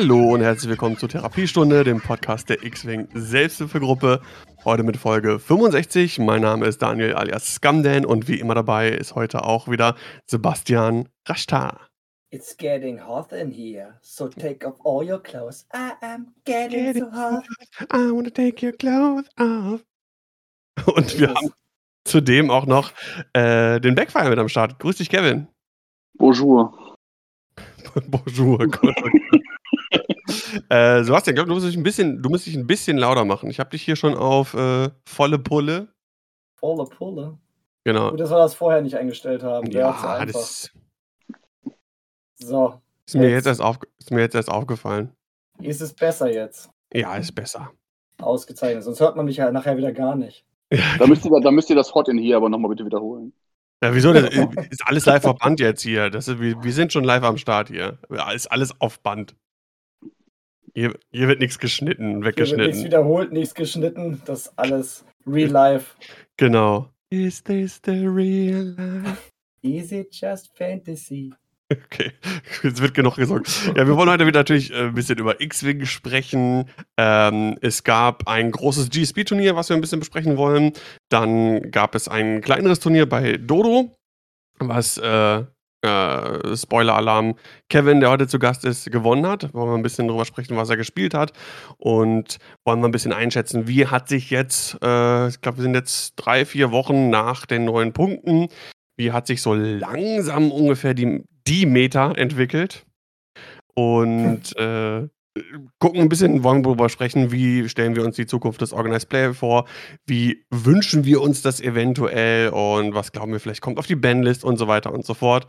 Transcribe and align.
Hallo 0.00 0.32
und 0.32 0.40
herzlich 0.40 0.70
willkommen 0.70 0.96
zur 0.96 1.10
Therapiestunde, 1.10 1.84
dem 1.84 2.00
Podcast 2.00 2.48
der 2.48 2.62
X-Wing 2.62 3.08
Selbsthilfegruppe. 3.12 4.22
Heute 4.64 4.82
mit 4.82 4.96
Folge 4.96 5.38
65. 5.38 6.20
Mein 6.20 6.40
Name 6.40 6.64
ist 6.64 6.80
Daniel 6.80 7.12
alias 7.12 7.56
Scamdan 7.56 8.06
und 8.06 8.26
wie 8.26 8.40
immer 8.40 8.54
dabei 8.54 8.88
ist 8.88 9.14
heute 9.14 9.44
auch 9.44 9.68
wieder 9.68 9.96
Sebastian 10.26 11.10
Rashtar. 11.28 11.86
It's 12.30 12.56
getting 12.56 13.06
hot 13.06 13.30
in 13.32 13.50
here, 13.50 13.98
so 14.00 14.26
take 14.26 14.66
off 14.66 14.76
all 14.86 15.06
your 15.06 15.22
clothes. 15.22 15.66
I 15.74 15.92
am 16.00 16.28
getting 16.46 16.94
so 16.94 17.12
hot. 17.12 17.44
I 17.92 18.10
wanna 18.10 18.30
take 18.30 18.64
your 18.64 18.72
clothes 18.72 19.28
off. 19.38 19.84
Und 20.96 21.20
wir 21.20 21.34
haben 21.34 21.52
zudem 22.06 22.50
auch 22.50 22.64
noch 22.64 22.92
äh, 23.34 23.78
den 23.80 23.94
Backfire 23.94 24.30
mit 24.30 24.38
am 24.38 24.48
Start. 24.48 24.78
Grüß 24.78 24.96
dich, 24.96 25.10
Kevin. 25.10 25.48
Bonjour. 26.14 26.96
Bonjour. 28.06 28.66
Äh, 30.68 31.02
Sebastian, 31.04 31.34
ich 31.34 31.36
glaube, 31.36 31.48
du 31.48 31.54
musst 31.54 31.66
dich 31.66 31.76
ein 31.76 31.82
bisschen, 31.82 32.22
du 32.22 32.28
musst 32.30 32.46
dich 32.46 32.56
ein 32.56 32.66
bisschen 32.66 32.96
lauter 32.98 33.24
machen. 33.24 33.50
Ich 33.50 33.60
habe 33.60 33.70
dich 33.70 33.82
hier 33.82 33.96
schon 33.96 34.14
auf 34.14 34.54
äh, 34.54 34.90
volle 35.06 35.38
Pulle. 35.38 35.88
Volle 36.56 36.84
Pulle. 36.84 37.38
Genau. 37.84 38.10
Gut, 38.10 38.20
dass 38.20 38.30
wir 38.30 38.38
das 38.38 38.54
vorher 38.54 38.82
nicht 38.82 38.96
eingestellt 38.96 39.42
haben. 39.42 39.70
Zu 39.70 39.78
Ja, 39.78 40.24
das 40.26 40.70
So, 42.34 42.80
ist 43.06 43.14
mir, 43.14 43.24
Jetzt. 43.24 43.32
jetzt 43.32 43.46
erst 43.46 43.62
auf, 43.62 43.78
ist 43.98 44.10
mir 44.10 44.20
jetzt 44.20 44.34
erst 44.34 44.50
aufgefallen. 44.50 45.12
ist 45.60 45.80
es 45.80 45.92
besser 45.94 46.30
jetzt. 46.32 46.70
Ja, 46.92 47.16
ist 47.16 47.34
besser. 47.34 47.70
Ausgezeichnet. 48.20 48.84
Sonst 48.84 49.00
hört 49.00 49.16
man 49.16 49.24
mich 49.26 49.36
ja 49.36 49.50
nachher 49.50 49.76
wieder 49.76 49.92
gar 49.92 50.14
nicht. 50.16 50.44
Da 50.98 51.06
müsst 51.06 51.24
ihr, 51.24 51.30
da 51.40 51.50
müsst 51.50 51.70
ihr 51.70 51.76
das 51.76 51.94
Hot 51.94 52.08
in 52.08 52.18
hier 52.18 52.36
aber 52.36 52.48
nochmal 52.48 52.68
bitte 52.70 52.84
wiederholen. 52.84 53.32
Ja, 53.82 53.94
wieso? 53.94 54.12
Das 54.12 54.24
ist 54.70 54.86
alles 54.86 55.06
live 55.06 55.24
auf 55.24 55.38
Band 55.38 55.58
jetzt 55.58 55.80
hier. 55.82 56.10
Das 56.10 56.28
ist, 56.28 56.38
wir, 56.38 56.62
wir 56.62 56.72
sind 56.72 56.92
schon 56.92 57.02
live 57.02 57.22
am 57.22 57.38
Start 57.38 57.68
hier. 57.68 57.98
Ja, 58.10 58.30
Ist 58.30 58.52
alles 58.52 58.78
auf 58.80 59.00
Band. 59.00 59.34
Hier, 60.74 60.94
hier 61.10 61.28
wird 61.28 61.40
nichts 61.40 61.58
geschnitten, 61.58 62.22
Hier 62.22 62.24
wird 62.24 62.36
nichts 62.36 62.50
weggeschnitten. 62.52 62.84
wiederholt, 62.84 63.32
nichts 63.32 63.54
geschnitten. 63.54 64.22
Das 64.24 64.46
ist 64.46 64.52
alles 64.56 65.04
real 65.26 65.50
life. 65.50 65.96
Genau. 66.36 66.88
Is 67.10 67.42
this 67.42 67.80
the 67.84 68.06
real 68.06 68.74
life? 68.76 69.30
Is 69.62 69.92
it 69.92 70.08
just 70.14 70.56
fantasy? 70.56 71.32
Okay, 71.72 72.12
jetzt 72.64 72.80
wird 72.82 72.94
genug 72.94 73.16
gesungen. 73.16 73.44
Ja, 73.76 73.86
wir 73.86 73.96
wollen 73.96 74.10
heute 74.10 74.26
wieder 74.26 74.40
natürlich 74.40 74.72
äh, 74.72 74.86
ein 74.86 74.94
bisschen 74.94 75.18
über 75.18 75.40
X-Wing 75.40 75.84
sprechen. 75.84 76.64
Ähm, 76.96 77.56
es 77.60 77.84
gab 77.84 78.26
ein 78.26 78.50
großes 78.50 78.90
GSP-Turnier, 78.90 79.54
was 79.54 79.68
wir 79.68 79.76
ein 79.76 79.80
bisschen 79.80 80.00
besprechen 80.00 80.36
wollen. 80.36 80.72
Dann 81.10 81.70
gab 81.70 81.94
es 81.94 82.08
ein 82.08 82.40
kleineres 82.40 82.80
Turnier 82.80 83.08
bei 83.08 83.36
Dodo, 83.36 83.94
was 84.58 84.98
äh, 84.98 85.44
äh, 85.82 86.56
Spoiler-Alarm 86.56 87.34
Kevin, 87.68 88.00
der 88.00 88.10
heute 88.10 88.26
zu 88.26 88.38
Gast 88.38 88.64
ist, 88.64 88.90
gewonnen 88.90 89.26
hat. 89.26 89.52
Wollen 89.54 89.70
wir 89.70 89.76
ein 89.76 89.82
bisschen 89.82 90.08
drüber 90.08 90.24
sprechen, 90.24 90.56
was 90.56 90.70
er 90.70 90.76
gespielt 90.76 91.14
hat. 91.14 91.32
Und 91.78 92.38
wollen 92.64 92.80
wir 92.80 92.88
ein 92.88 92.92
bisschen 92.92 93.12
einschätzen, 93.12 93.66
wie 93.66 93.86
hat 93.86 94.08
sich 94.08 94.30
jetzt, 94.30 94.78
äh, 94.82 95.28
ich 95.28 95.40
glaube, 95.40 95.58
wir 95.58 95.62
sind 95.62 95.74
jetzt 95.74 96.14
drei, 96.16 96.44
vier 96.44 96.70
Wochen 96.70 97.10
nach 97.10 97.46
den 97.46 97.64
neuen 97.64 97.92
Punkten, 97.92 98.48
wie 98.96 99.12
hat 99.12 99.26
sich 99.26 99.42
so 99.42 99.54
langsam 99.54 100.52
ungefähr 100.52 100.94
die, 100.94 101.24
die 101.46 101.66
Meta 101.66 102.12
entwickelt. 102.12 102.84
Und 103.74 104.56
äh, 104.56 105.08
gucken 105.78 106.00
ein 106.00 106.08
bisschen, 106.08 106.42
wollen 106.42 106.62
darüber 106.62 106.88
sprechen, 106.88 107.30
wie 107.30 107.68
stellen 107.68 107.94
wir 107.94 108.04
uns 108.04 108.16
die 108.16 108.26
Zukunft 108.26 108.60
des 108.60 108.72
Organized 108.72 109.08
Play 109.08 109.32
vor, 109.32 109.66
wie 110.06 110.44
wünschen 110.50 111.04
wir 111.04 111.20
uns 111.20 111.42
das 111.42 111.60
eventuell 111.60 112.50
und 112.50 112.94
was 112.94 113.12
glauben 113.12 113.32
wir 113.32 113.40
vielleicht 113.40 113.60
kommt 113.60 113.78
auf 113.78 113.86
die 113.86 113.96
Bandlist 113.96 114.44
und 114.44 114.56
so 114.56 114.66
weiter 114.66 114.92
und 114.92 115.06
so 115.06 115.14
fort. 115.14 115.46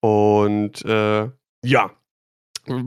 Und 0.00 0.84
äh, 0.84 1.28
ja, 1.64 1.90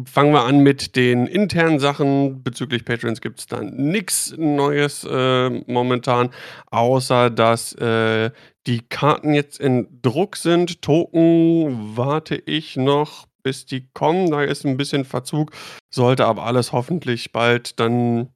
fangen 0.05 0.33
wir 0.33 0.43
an 0.43 0.59
mit 0.59 0.95
den 0.95 1.27
internen 1.27 1.79
Sachen. 1.79 2.43
Bezüglich 2.43 2.85
Patrons 2.85 3.21
gibt 3.21 3.39
es 3.39 3.47
dann 3.47 3.75
nichts 3.75 4.33
Neues 4.37 5.03
äh, 5.09 5.49
momentan, 5.67 6.29
außer 6.67 7.29
dass 7.29 7.73
äh, 7.73 8.31
die 8.67 8.81
Karten 8.87 9.33
jetzt 9.33 9.59
in 9.59 10.01
Druck 10.01 10.37
sind. 10.37 10.81
Token 10.81 11.97
warte 11.97 12.35
ich 12.35 12.77
noch, 12.77 13.27
bis 13.43 13.65
die 13.65 13.89
kommen. 13.93 14.31
Da 14.31 14.43
ist 14.43 14.65
ein 14.65 14.77
bisschen 14.77 15.05
Verzug. 15.05 15.51
Sollte 15.89 16.25
aber 16.25 16.45
alles 16.45 16.71
hoffentlich 16.71 17.31
bald 17.31 17.79
dann 17.79 18.29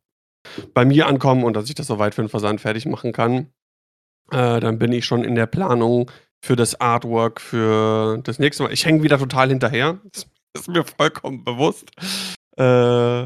bei 0.74 0.86
mir 0.86 1.08
ankommen 1.08 1.44
und 1.44 1.56
dass 1.56 1.70
ich 1.70 1.76
das 1.76 1.88
soweit 1.88 2.16
für 2.16 2.22
den 2.24 2.30
Versand 2.30 2.62
fertig 2.62 2.86
machen 2.86 3.12
kann. 3.12 3.52
Äh, 4.32 4.60
dann 4.60 4.80
bin 4.80 4.92
ich 4.92 5.06
schon 5.06 5.24
in 5.24 5.36
der 5.36 5.46
Planung 5.46 6.12
für 6.46 6.56
das 6.56 6.80
Artwork 6.80 7.42
für 7.42 8.20
das 8.24 8.38
nächste 8.38 8.64
Mal. 8.64 8.72
Ich 8.72 8.86
hänge 8.86 9.02
wieder 9.02 9.18
total 9.18 9.50
hinterher. 9.50 10.00
Das 10.14 10.28
ist 10.54 10.68
mir 10.68 10.84
vollkommen 10.84 11.44
bewusst. 11.44 11.90
Äh, 12.58 13.24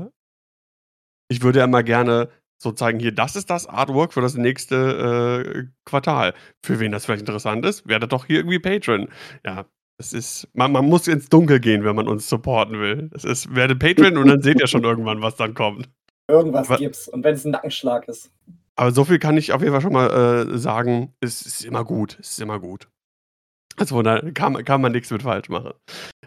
ich 1.29 1.41
würde 1.43 1.59
ja 1.59 1.65
immer 1.65 1.83
gerne 1.83 2.29
so 2.61 2.71
zeigen, 2.71 2.99
hier, 2.99 3.11
das 3.11 3.35
ist 3.35 3.49
das 3.49 3.67
Artwork 3.67 4.13
für 4.13 4.21
das 4.21 4.35
nächste 4.35 5.43
äh, 5.45 5.67
Quartal. 5.85 6.33
Für 6.65 6.79
wen 6.79 6.93
das 6.93 7.05
vielleicht 7.05 7.21
interessant 7.21 7.65
ist, 7.65 7.87
werdet 7.87 8.13
doch 8.13 8.25
hier 8.25 8.37
irgendwie 8.37 8.59
Patron. 8.59 9.09
Ja, 9.45 9.65
das 9.97 10.13
ist, 10.13 10.47
man, 10.53 10.71
man 10.71 10.85
muss 10.85 11.07
ins 11.09 11.27
Dunkel 11.27 11.59
gehen, 11.59 11.83
wenn 11.83 11.97
man 11.97 12.07
uns 12.07 12.29
supporten 12.29 12.79
will. 12.79 13.09
Das 13.11 13.25
ist, 13.25 13.53
werdet 13.53 13.79
Patron 13.79 14.17
und 14.17 14.27
dann 14.27 14.41
seht 14.41 14.61
ihr 14.61 14.67
schon 14.67 14.85
irgendwann, 14.85 15.21
was 15.21 15.35
dann 15.35 15.53
kommt. 15.53 15.89
Irgendwas 16.29 16.69
Wa- 16.69 16.77
gibt's. 16.77 17.09
Und 17.09 17.23
wenn 17.25 17.35
es 17.35 17.43
ein 17.43 17.51
Nackenschlag 17.51 18.07
ist. 18.07 18.31
Aber 18.77 18.91
so 18.93 19.03
viel 19.03 19.19
kann 19.19 19.35
ich 19.35 19.51
auf 19.51 19.61
jeden 19.61 19.73
Fall 19.73 19.81
schon 19.81 19.91
mal 19.91 20.09
äh, 20.09 20.57
sagen, 20.57 21.13
es 21.19 21.41
ist 21.41 21.65
immer 21.65 21.83
gut. 21.83 22.17
Es 22.21 22.31
ist 22.31 22.39
immer 22.39 22.59
gut. 22.59 22.87
Also 23.77 24.01
da 24.01 24.19
kann, 24.33 24.63
kann 24.65 24.81
man 24.81 24.91
nichts 24.91 25.09
mit 25.09 25.23
falsch 25.23 25.49
machen. 25.49 25.71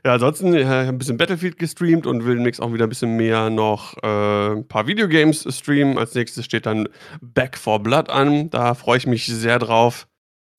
Ja, 0.05 0.15
ansonsten 0.15 0.55
äh, 0.55 0.65
ein 0.65 0.99
bisschen 0.99 1.17
Battlefield 1.17 1.59
gestreamt 1.59 2.07
und 2.07 2.25
will 2.25 2.35
demnächst 2.35 2.61
auch 2.61 2.73
wieder 2.73 2.87
ein 2.87 2.89
bisschen 2.89 3.17
mehr 3.17 3.51
noch 3.51 3.97
äh, 4.03 4.53
ein 4.53 4.67
paar 4.67 4.87
Videogames 4.87 5.47
streamen. 5.57 5.97
Als 5.97 6.15
nächstes 6.15 6.45
steht 6.45 6.67
dann 6.67 6.89
Back 7.21 7.57
for 7.57 7.81
Blood 7.81 8.11
an. 8.11 8.51
Da 8.51 8.75
freue 8.75 8.97
ich 8.99 9.07
mich 9.07 9.27
sehr 9.27 9.59
drauf. 9.59 10.09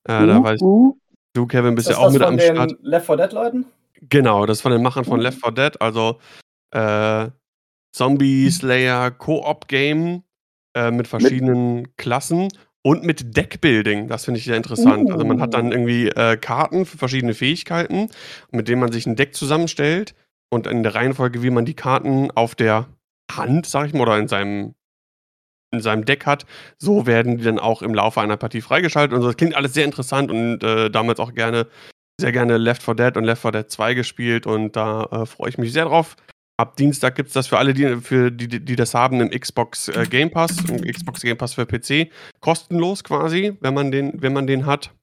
Äh, 0.08 0.28
da 0.28 0.44
weiß 0.44 0.56
ich, 0.56 0.62
Uh, 0.62 0.98
du, 1.34 1.46
Kevin, 1.48 1.76
bist 1.76 1.90
Ist 1.90 1.96
ja 1.96 2.00
auch 2.00 2.06
das 2.06 2.14
mit 2.14 2.22
von 2.22 2.32
am 2.34 2.38
den 2.38 2.56
Start. 2.56 2.76
Left 2.82 3.06
4 3.06 3.18
Dead 3.18 3.32
Leuten? 3.34 3.66
Genau, 4.10 4.46
das 4.46 4.62
von 4.62 4.72
den 4.72 4.82
Machern 4.82 5.06
von 5.06 5.20
Left 5.20 5.40
4 5.42 5.52
Dead, 5.52 5.82
also 5.82 6.20
äh, 6.72 7.30
Zombie 7.92 8.50
Slayer 8.50 9.12
Koop 9.12 9.68
Game 9.68 10.24
äh, 10.76 10.92
mit 10.92 11.08
verschiedenen 11.08 11.96
Klassen 11.98 12.50
und 12.84 13.04
mit 13.04 13.36
Deckbuilding. 13.36 14.08
Das 14.08 14.26
finde 14.26 14.40
ich 14.40 14.46
sehr 14.46 14.58
interessant. 14.58 15.10
Also 15.12 15.26
man 15.26 15.42
hat 15.42 15.54
dann 15.54 15.72
irgendwie 15.72 16.10
äh, 16.10 16.38
Karten 16.38 16.86
für 16.86 16.98
verschiedene 16.98 17.34
Fähigkeiten, 17.34 18.10
mit 18.52 18.68
denen 18.68 18.82
man 18.82 18.92
sich 18.92 19.06
ein 19.08 19.16
Deck 19.16 19.34
zusammenstellt 19.34 20.14
und 20.52 20.68
in 20.68 20.84
der 20.84 20.94
Reihenfolge, 20.94 21.42
wie 21.42 21.50
man 21.50 21.66
die 21.66 21.76
Karten 21.76 22.30
auf 22.32 22.56
der 22.56 22.88
Hand, 23.32 23.66
sag 23.66 23.88
ich 23.88 23.94
mal, 23.94 24.02
oder 24.02 24.20
in 24.20 24.28
seinem 24.28 24.76
in 25.72 25.82
seinem 25.82 26.06
Deck 26.06 26.28
hat, 26.28 26.46
so 26.78 27.08
werden 27.08 27.40
die 27.40 27.44
dann 27.44 27.58
auch 27.58 27.82
im 27.82 27.96
Laufe 27.96 28.22
einer 28.22 28.38
Partie 28.38 28.62
freigeschaltet 28.62 29.16
und 29.16 29.22
so. 29.22 29.28
Das 29.28 29.38
klingt 29.38 29.56
alles 29.56 29.74
sehr 29.74 29.86
interessant 29.86 30.30
und 30.30 30.64
äh, 30.64 30.92
damals 30.92 31.20
auch 31.20 31.34
gerne 31.34 31.68
sehr 32.22 32.32
gerne 32.32 32.58
Left 32.58 32.84
4 32.84 32.94
Dead 32.94 33.18
und 33.18 33.24
Left 33.24 33.42
4 33.42 33.52
Dead 33.52 33.72
2 33.72 33.94
gespielt 33.96 34.46
und 34.46 34.76
da 34.76 35.06
äh, 35.06 35.26
freue 35.26 35.50
ich 35.50 35.58
mich 35.58 35.74
sehr 35.74 35.86
drauf. 35.86 36.16
Ab 36.58 36.76
Dienstag 36.76 37.16
gibt 37.16 37.30
es 37.30 37.34
das 37.34 37.48
für 37.48 37.58
alle, 37.58 37.74
die, 37.74 37.96
für 37.98 38.30
die, 38.30 38.48
die 38.48 38.76
das 38.76 38.94
haben, 38.94 39.22
im 39.22 39.30
Xbox 39.32 39.88
äh, 39.88 40.06
Game 40.08 40.30
Pass, 40.30 40.58
im 40.70 40.82
Xbox 40.82 41.22
Game 41.22 41.38
Pass 41.38 41.56
für 41.56 41.66
PC, 41.66 42.12
kostenlos 42.42 43.04
quasi, 43.04 43.58
wenn 43.60 43.74
man 43.74 43.92
den, 43.92 44.22
wenn 44.22 44.34
man 44.34 44.46
den 44.46 44.68
hat. 44.68 44.94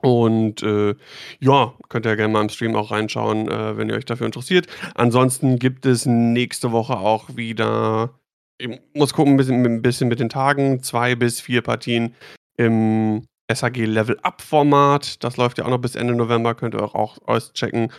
Und 0.00 0.64
äh, 0.64 0.96
ja, 1.38 1.74
könnt 1.88 2.06
ihr 2.06 2.16
gerne 2.16 2.32
mal 2.32 2.42
im 2.42 2.48
Stream 2.48 2.74
auch 2.74 2.90
reinschauen, 2.90 3.48
äh, 3.48 3.76
wenn 3.76 3.88
ihr 3.88 3.94
euch 3.94 4.04
dafür 4.04 4.26
interessiert. 4.26 4.66
Ansonsten 4.96 5.60
gibt 5.60 5.86
es 5.86 6.06
nächste 6.06 6.72
Woche 6.72 6.96
auch 6.96 7.36
wieder, 7.36 8.18
ich 8.58 8.80
muss 8.94 9.14
gucken, 9.14 9.34
ein 9.34 9.36
bisschen, 9.36 9.64
ein 9.64 9.82
bisschen 9.82 10.08
mit 10.08 10.18
den 10.18 10.28
Tagen, 10.28 10.82
zwei 10.82 11.14
bis 11.14 11.40
vier 11.40 11.62
Partien 11.62 12.16
im 12.56 13.24
SAG 13.52 13.76
Level 13.76 14.18
Up 14.22 14.42
Format. 14.42 15.22
Das 15.22 15.36
läuft 15.36 15.58
ja 15.58 15.64
auch 15.64 15.70
noch 15.70 15.78
bis 15.78 15.94
Ende 15.94 16.16
November, 16.16 16.56
könnt 16.56 16.74
ihr 16.74 16.82
auch 16.82 17.18
auschecken. 17.24 17.92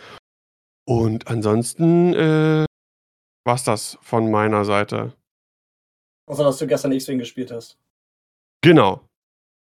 Und 0.86 1.28
ansonsten 1.28 2.12
äh, 2.12 2.66
war's 3.44 3.64
das 3.64 3.98
von 4.02 4.30
meiner 4.30 4.64
Seite. 4.64 5.12
Außer, 6.26 6.44
dass 6.44 6.58
du 6.58 6.66
gestern 6.66 6.92
X-Wing 6.92 7.18
gespielt 7.18 7.50
hast. 7.50 7.78
Genau. 8.62 9.06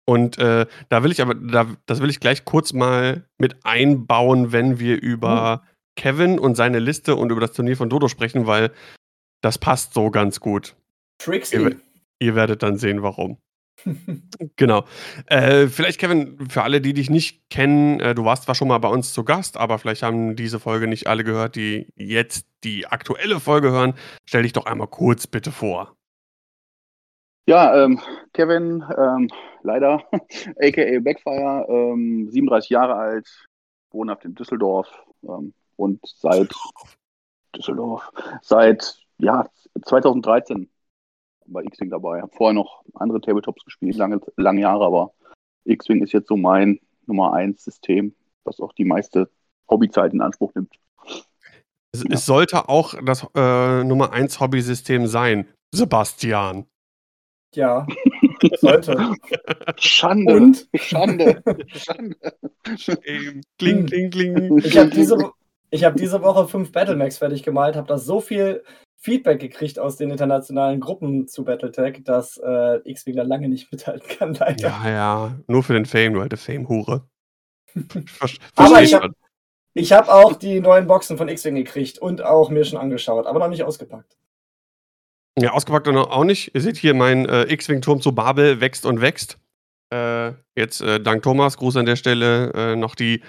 Und 0.08 0.38
äh, 0.38 0.66
da 0.88 1.02
will 1.02 1.10
ich 1.10 1.20
aber, 1.20 1.34
da, 1.34 1.66
das 1.86 2.00
will 2.00 2.10
ich 2.10 2.20
gleich 2.20 2.44
kurz 2.44 2.72
mal 2.72 3.24
mit 3.38 3.56
einbauen, 3.64 4.52
wenn 4.52 4.78
wir 4.78 5.02
über 5.02 5.64
Kevin 5.96 6.38
und 6.38 6.54
seine 6.54 6.78
Liste 6.78 7.16
und 7.16 7.30
über 7.30 7.40
das 7.40 7.52
Turnier 7.52 7.76
von 7.76 7.90
Dodo 7.90 8.06
sprechen, 8.06 8.46
weil 8.46 8.72
das 9.42 9.58
passt 9.58 9.94
so 9.94 10.10
ganz 10.10 10.38
gut. 10.38 10.76
Trixie. 11.18 11.56
Ihr, 11.56 11.80
ihr 12.20 12.34
werdet 12.36 12.62
dann 12.62 12.78
sehen, 12.78 13.02
warum. 13.02 13.38
Genau. 14.56 14.84
Äh, 15.26 15.66
vielleicht, 15.68 16.00
Kevin, 16.00 16.38
für 16.48 16.62
alle, 16.62 16.80
die 16.80 16.92
dich 16.92 17.10
nicht 17.10 17.48
kennen, 17.50 18.00
äh, 18.00 18.14
du 18.14 18.24
warst 18.24 18.44
zwar 18.44 18.54
schon 18.54 18.68
mal 18.68 18.78
bei 18.78 18.88
uns 18.88 19.12
zu 19.12 19.24
Gast, 19.24 19.56
aber 19.56 19.78
vielleicht 19.78 20.02
haben 20.02 20.36
diese 20.36 20.60
Folge 20.60 20.86
nicht 20.88 21.06
alle 21.06 21.24
gehört, 21.24 21.56
die 21.56 21.92
jetzt 21.96 22.46
die 22.64 22.86
aktuelle 22.86 23.40
Folge 23.40 23.70
hören. 23.70 23.94
Stell 24.24 24.42
dich 24.42 24.52
doch 24.52 24.66
einmal 24.66 24.88
kurz 24.88 25.26
bitte 25.26 25.52
vor. 25.52 25.96
ja, 27.46 27.84
ähm, 27.84 28.00
Kevin, 28.32 28.84
ähm, 28.96 29.30
leider, 29.62 30.02
aka 30.60 31.00
Backfire, 31.00 31.66
ähm, 31.68 32.28
37 32.30 32.70
Jahre 32.70 32.94
alt, 32.94 33.28
wohnhaft 33.90 34.24
in 34.24 34.34
Düsseldorf 34.34 34.88
ähm, 35.22 35.54
und 35.76 36.00
seit 36.04 36.52
Düsseldorf. 37.56 38.10
Seit 38.42 38.98
ja, 39.18 39.48
2013 39.84 40.68
bei 41.48 41.62
X-Wing 41.64 41.90
dabei. 41.90 42.20
Habe 42.20 42.32
vorher 42.34 42.54
noch 42.54 42.82
andere 42.94 43.20
Tabletops 43.20 43.64
gespielt, 43.64 43.96
lange, 43.96 44.20
lange 44.36 44.60
Jahre, 44.60 44.84
aber 44.84 45.12
X-Wing 45.64 46.02
ist 46.02 46.12
jetzt 46.12 46.28
so 46.28 46.36
mein 46.36 46.80
Nummer 47.06 47.32
1 47.34 47.62
System, 47.62 48.14
das 48.44 48.60
auch 48.60 48.72
die 48.72 48.84
meiste 48.84 49.30
Hobbyzeit 49.68 50.12
in 50.12 50.20
Anspruch 50.20 50.54
nimmt. 50.54 50.74
Es, 51.92 52.02
ja. 52.02 52.10
es 52.10 52.26
sollte 52.26 52.68
auch 52.68 52.94
das 53.04 53.26
äh, 53.34 53.84
Nummer 53.84 54.12
1 54.12 54.40
Hobbysystem 54.40 55.06
sein, 55.06 55.48
Sebastian. 55.74 56.66
Ja, 57.54 57.86
sollte. 58.58 59.14
Schande. 59.78 60.34
Und? 60.34 60.68
Schande. 60.74 61.42
Schande. 61.68 62.16
Kling, 63.58 63.86
kling, 63.86 64.10
kling. 64.10 64.58
Ich 64.58 64.76
habe 64.76 64.90
diese, 64.90 65.32
hab 65.72 65.96
diese 65.96 66.22
Woche 66.22 66.48
fünf 66.48 66.72
Battlemax 66.72 67.18
fertig 67.18 67.42
gemalt, 67.42 67.76
habe 67.76 67.86
da 67.86 67.98
so 67.98 68.20
viel 68.20 68.62
Feedback 68.98 69.40
gekriegt 69.40 69.78
aus 69.78 69.96
den 69.96 70.10
internationalen 70.10 70.80
Gruppen 70.80 71.28
zu 71.28 71.44
Battletech, 71.44 72.02
dass 72.04 72.38
äh, 72.38 72.78
X-Wing 72.84 73.16
da 73.16 73.22
lange 73.22 73.48
nicht 73.48 73.70
mithalten 73.72 74.08
kann, 74.08 74.34
leider. 74.34 74.68
Ja, 74.68 74.90
ja, 74.90 75.38
nur 75.46 75.62
für 75.62 75.74
den 75.74 75.86
Fame, 75.86 76.14
du 76.14 76.20
alte 76.20 76.36
Fame-Hure. 76.36 77.08
aber 78.56 78.82
ich 78.82 78.94
habe 78.94 79.12
hab 79.76 80.08
auch 80.08 80.34
die 80.34 80.60
neuen 80.60 80.86
Boxen 80.86 81.18
von 81.18 81.28
X-Wing 81.28 81.54
gekriegt 81.54 81.98
und 81.98 82.22
auch 82.22 82.48
mir 82.50 82.64
schon 82.64 82.78
angeschaut, 82.78 83.26
aber 83.26 83.38
noch 83.38 83.48
nicht 83.48 83.62
ausgepackt. 83.62 84.16
Ja, 85.38 85.52
ausgepackt 85.52 85.86
auch 85.88 86.24
nicht. 86.24 86.54
Ihr 86.54 86.62
seht 86.62 86.78
hier, 86.78 86.94
mein 86.94 87.26
äh, 87.28 87.42
X-Wing-Turm 87.52 88.00
zu 88.00 88.14
Babel 88.14 88.60
wächst 88.62 88.86
und 88.86 89.02
wächst. 89.02 89.38
Äh, 89.92 90.32
jetzt 90.56 90.80
äh, 90.80 90.98
dank 90.98 91.22
Thomas, 91.22 91.58
Gruß 91.58 91.76
an 91.76 91.86
der 91.86 91.96
Stelle, 91.96 92.52
äh, 92.54 92.76
noch 92.76 92.94
die 92.94 93.22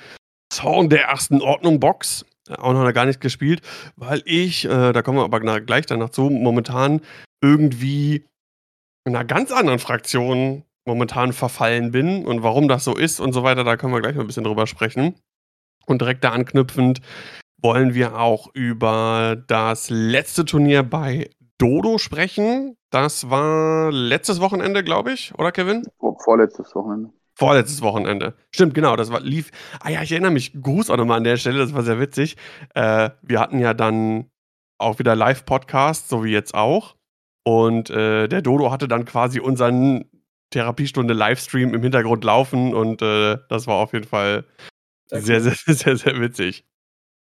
Zorn 0.50 0.90
der 0.90 1.04
ersten 1.04 1.42
Ordnung 1.42 1.81
Box. 1.81 2.25
Auch 2.50 2.74
noch 2.74 2.92
gar 2.94 3.06
nicht 3.06 3.22
gespielt, 3.22 3.62
weil 3.96 4.22
ich, 4.26 4.66
äh, 4.66 4.94
da 4.94 5.02
kommen 5.02 5.18
wir 5.18 5.24
aber 5.24 5.40
gleich 5.62 5.86
danach 5.86 6.10
zu, 6.10 6.30
momentan 6.30 7.02
irgendwie 7.42 8.26
in 9.06 9.16
einer 9.16 9.26
ganz 9.26 9.52
anderen 9.52 9.80
Fraktion 9.80 10.64
momentan 10.86 11.34
verfallen 11.34 11.92
bin 11.92 12.26
und 12.26 12.44
warum 12.44 12.68
das 12.68 12.84
so 12.84 12.96
ist 12.96 13.20
und 13.20 13.34
so 13.34 13.44
weiter, 13.44 13.64
da 13.64 13.78
können 13.78 13.94
wir 13.94 14.02
gleich 14.02 14.16
mal 14.16 14.22
ein 14.22 14.28
bisschen 14.28 14.44
drüber 14.44 14.68
sprechen. 14.68 15.16
Und 15.86 16.02
direkt 16.02 16.24
da 16.24 16.32
anknüpfend 16.32 17.02
wollen 17.62 17.94
wir 17.94 18.20
auch 18.20 18.50
über 18.54 19.42
das 19.48 19.90
letzte 19.90 20.46
Turnier 20.46 20.84
bei 20.84 21.30
Dodo 21.58 21.98
sprechen. 21.98 22.78
Das 22.92 23.30
war 23.30 23.92
letztes 23.92 24.42
Wochenende, 24.42 24.84
glaube 24.84 25.12
ich, 25.12 25.34
oder 25.38 25.52
Kevin? 25.52 25.84
Vorletztes 26.24 26.74
Wochenende. 26.76 27.12
Vorletztes 27.38 27.84
Wochenende. 27.84 28.34
Stimmt, 28.50 28.74
genau, 28.74 28.95
das 28.95 29.12
war, 29.12 29.19
lief. 29.19 29.51
Ah 29.80 29.92
ja, 29.92 30.01
ich 30.01 30.12
erinnere 30.12 30.31
mich, 30.31 30.54
Gruß 30.60 30.89
auch 30.89 30.98
nochmal 30.98 31.18
an 31.18 31.24
der 31.24 31.38
Stelle, 31.38 31.60
das 31.60 31.72
war 31.75 31.84
sehr 31.84 32.00
witzig. 32.00 32.36
Äh, 32.74 33.12
wir 33.22 33.39
hatten 33.39 33.60
ja 33.60 33.75
dann 33.75 34.31
auch 34.80 34.98
wieder 34.98 35.16
Live-Podcast, 35.16 36.10
so 36.10 36.24
wie 36.24 36.31
jetzt 36.31 36.56
auch. 36.56 36.95
Und 37.44 37.92
äh, 37.92 38.28
der 38.28 38.42
Dodo 38.42 38.72
hatte 38.72 38.88
dann 38.88 39.06
quasi 39.06 39.39
unseren 39.39 40.06
Therapiestunde 40.50 41.13
Livestream 41.13 41.75
im 41.75 41.84
Hintergrund 41.84 42.24
laufen 42.24 42.74
und 42.74 43.04
äh, 43.04 43.38
das 43.50 43.68
war 43.68 43.75
auf 43.75 43.94
jeden 43.94 44.07
Fall 44.07 44.44
sehr, 45.06 45.42
sehr, 45.42 45.54
sehr, 45.54 45.75
sehr, 45.75 45.98
sehr 45.98 46.19
witzig. 46.19 46.66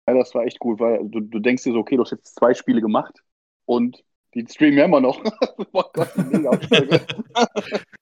Ja, 0.07 0.13
das 0.15 0.33
war 0.33 0.45
echt 0.45 0.59
gut, 0.59 0.79
weil 0.79 0.99
du, 1.09 1.19
du 1.19 1.39
denkst 1.39 1.63
dir 1.63 1.73
so, 1.73 1.79
okay, 1.79 1.97
du 1.97 2.03
hast 2.03 2.11
jetzt 2.11 2.35
zwei 2.35 2.53
Spiele 2.53 2.79
gemacht 2.79 3.21
und 3.65 4.01
die 4.33 4.45
streamen 4.47 4.77
ja 4.77 4.85
immer 4.85 5.01
noch. 5.01 5.21
Boah 5.73 5.89
Gott, 5.93 6.09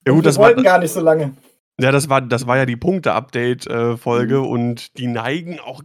ja, 0.06 0.14
gut, 0.14 0.26
das 0.28 0.38
wollten 0.38 0.62
gar 0.62 0.78
nicht 0.78 0.92
so 0.92 1.00
lange. 1.00 1.34
Ja, 1.80 1.92
das 1.92 2.08
war, 2.10 2.22
das 2.22 2.46
war 2.46 2.58
ja 2.58 2.66
die 2.66 2.76
Punkte-Update-Folge 2.78 4.40
mhm. 4.40 4.46
und 4.46 4.98
die 4.98 5.08
neigen 5.08 5.60
auch 5.60 5.82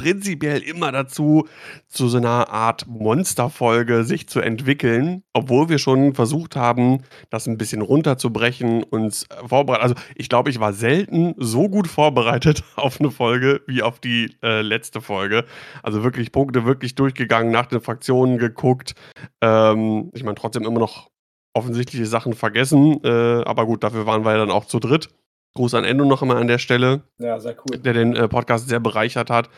prinzipiell 0.00 0.62
immer 0.62 0.92
dazu, 0.92 1.46
zu 1.88 2.08
so 2.08 2.16
einer 2.16 2.48
Art 2.48 2.86
Monsterfolge 2.86 4.04
sich 4.04 4.28
zu 4.28 4.40
entwickeln, 4.40 5.22
obwohl 5.34 5.68
wir 5.68 5.78
schon 5.78 6.14
versucht 6.14 6.56
haben, 6.56 7.02
das 7.28 7.46
ein 7.46 7.58
bisschen 7.58 7.82
runterzubrechen, 7.82 8.82
uns 8.82 9.26
vorbereitet. 9.46 9.82
Also 9.82 9.94
ich 10.14 10.30
glaube, 10.30 10.48
ich 10.48 10.58
war 10.58 10.72
selten 10.72 11.34
so 11.36 11.68
gut 11.68 11.86
vorbereitet 11.86 12.64
auf 12.76 12.98
eine 12.98 13.10
Folge 13.10 13.60
wie 13.66 13.82
auf 13.82 14.00
die 14.00 14.34
äh, 14.42 14.62
letzte 14.62 15.02
Folge. 15.02 15.44
Also 15.82 16.02
wirklich 16.02 16.32
Punkte 16.32 16.64
wirklich 16.64 16.94
durchgegangen, 16.94 17.52
nach 17.52 17.66
den 17.66 17.82
Fraktionen 17.82 18.38
geguckt. 18.38 18.94
Ähm, 19.42 20.10
ich 20.14 20.24
meine, 20.24 20.36
trotzdem 20.36 20.64
immer 20.64 20.80
noch 20.80 21.10
offensichtliche 21.52 22.06
Sachen 22.06 22.32
vergessen, 22.32 23.04
äh, 23.04 23.42
aber 23.44 23.66
gut, 23.66 23.84
dafür 23.84 24.06
waren 24.06 24.24
wir 24.24 24.32
ja 24.32 24.38
dann 24.38 24.50
auch 24.50 24.64
zu 24.64 24.78
dritt. 24.78 25.10
Gruß 25.54 25.74
an 25.74 25.84
Endo 25.84 26.04
noch 26.04 26.22
einmal 26.22 26.38
an 26.38 26.46
der 26.46 26.58
Stelle. 26.58 27.02
Ja, 27.18 27.40
sehr 27.40 27.56
cool. 27.58 27.78
Der 27.78 27.92
den 27.92 28.14
äh, 28.14 28.28
Podcast 28.28 28.68
sehr 28.68 28.80
bereichert 28.80 29.30
hat. 29.30 29.50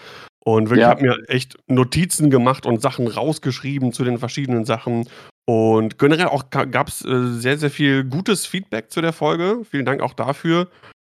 Und 0.44 0.70
wirklich, 0.70 0.80
ja. 0.80 0.88
habe 0.88 1.02
mir 1.02 1.28
echt 1.28 1.56
Notizen 1.68 2.30
gemacht 2.30 2.66
und 2.66 2.82
Sachen 2.82 3.06
rausgeschrieben 3.06 3.92
zu 3.92 4.02
den 4.02 4.18
verschiedenen 4.18 4.64
Sachen. 4.64 5.08
Und 5.44 5.98
generell 5.98 6.26
auch 6.26 6.50
gab 6.50 6.88
es 6.88 7.04
äh, 7.04 7.26
sehr, 7.32 7.58
sehr 7.58 7.70
viel 7.70 8.04
gutes 8.04 8.46
Feedback 8.46 8.90
zu 8.90 9.00
der 9.00 9.12
Folge. 9.12 9.60
Vielen 9.68 9.84
Dank 9.84 10.00
auch 10.00 10.14
dafür. 10.14 10.68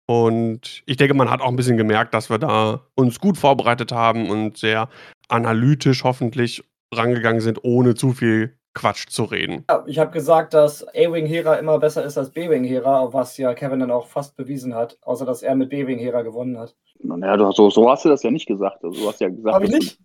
Und 0.08 0.82
ich 0.88 0.98
denke, 0.98 1.14
man 1.14 1.30
hat 1.30 1.42
auch 1.42 1.50
ein 1.50 1.56
bisschen 1.56 1.78
gemerkt, 1.78 2.16
dass 2.16 2.32
wir 2.32 2.40
da 2.40 2.82
uns 2.96 3.20
gut 3.20 3.38
vorbereitet 3.38 3.92
haben 3.92 4.30
und 4.30 4.58
sehr 4.58 4.90
analytisch 5.28 6.04
hoffentlich 6.04 6.64
rangegangen 6.92 7.42
sind, 7.42 7.64
ohne 7.64 7.94
zu 7.94 8.14
viel 8.14 8.58
Quatsch 8.74 9.08
zu 9.10 9.24
reden. 9.24 9.66
Ja, 9.70 9.84
ich 9.88 10.00
habe 10.00 10.12
gesagt, 10.12 10.54
dass 10.54 10.88
A-Wing 10.88 11.26
Hera 11.26 11.56
immer 11.56 11.80
besser 11.80 12.04
ist 12.04 12.18
als 12.18 12.32
B-Wing 12.32 12.64
Hera, 12.64 13.12
was 13.14 13.38
ja 13.38 13.54
Kevin 13.54 13.80
dann 13.80 13.92
auch 13.92 14.08
fast 14.08 14.36
bewiesen 14.36 14.76
hat, 14.76 14.98
außer 15.02 15.26
dass 15.26 15.42
er 15.42 15.56
mit 15.56 15.70
B-Wing 15.70 16.00
Hera 16.00 16.22
gewonnen 16.22 16.58
hat. 16.58 16.76
Naja, 17.00 17.52
so, 17.52 17.70
so 17.70 17.90
hast 17.90 18.06
du 18.06 18.10
das 18.10 18.24
ja 18.24 18.32
nicht 18.32 18.48
gesagt. 18.48 18.84
Also, 18.84 19.02
du 19.02 19.08
hast 19.08 19.22
ja 19.22 19.30
gesagt. 19.30 19.56
Hab 19.56 19.64
ich 19.64 19.72
nicht? 19.72 20.00
Du, 20.00 20.04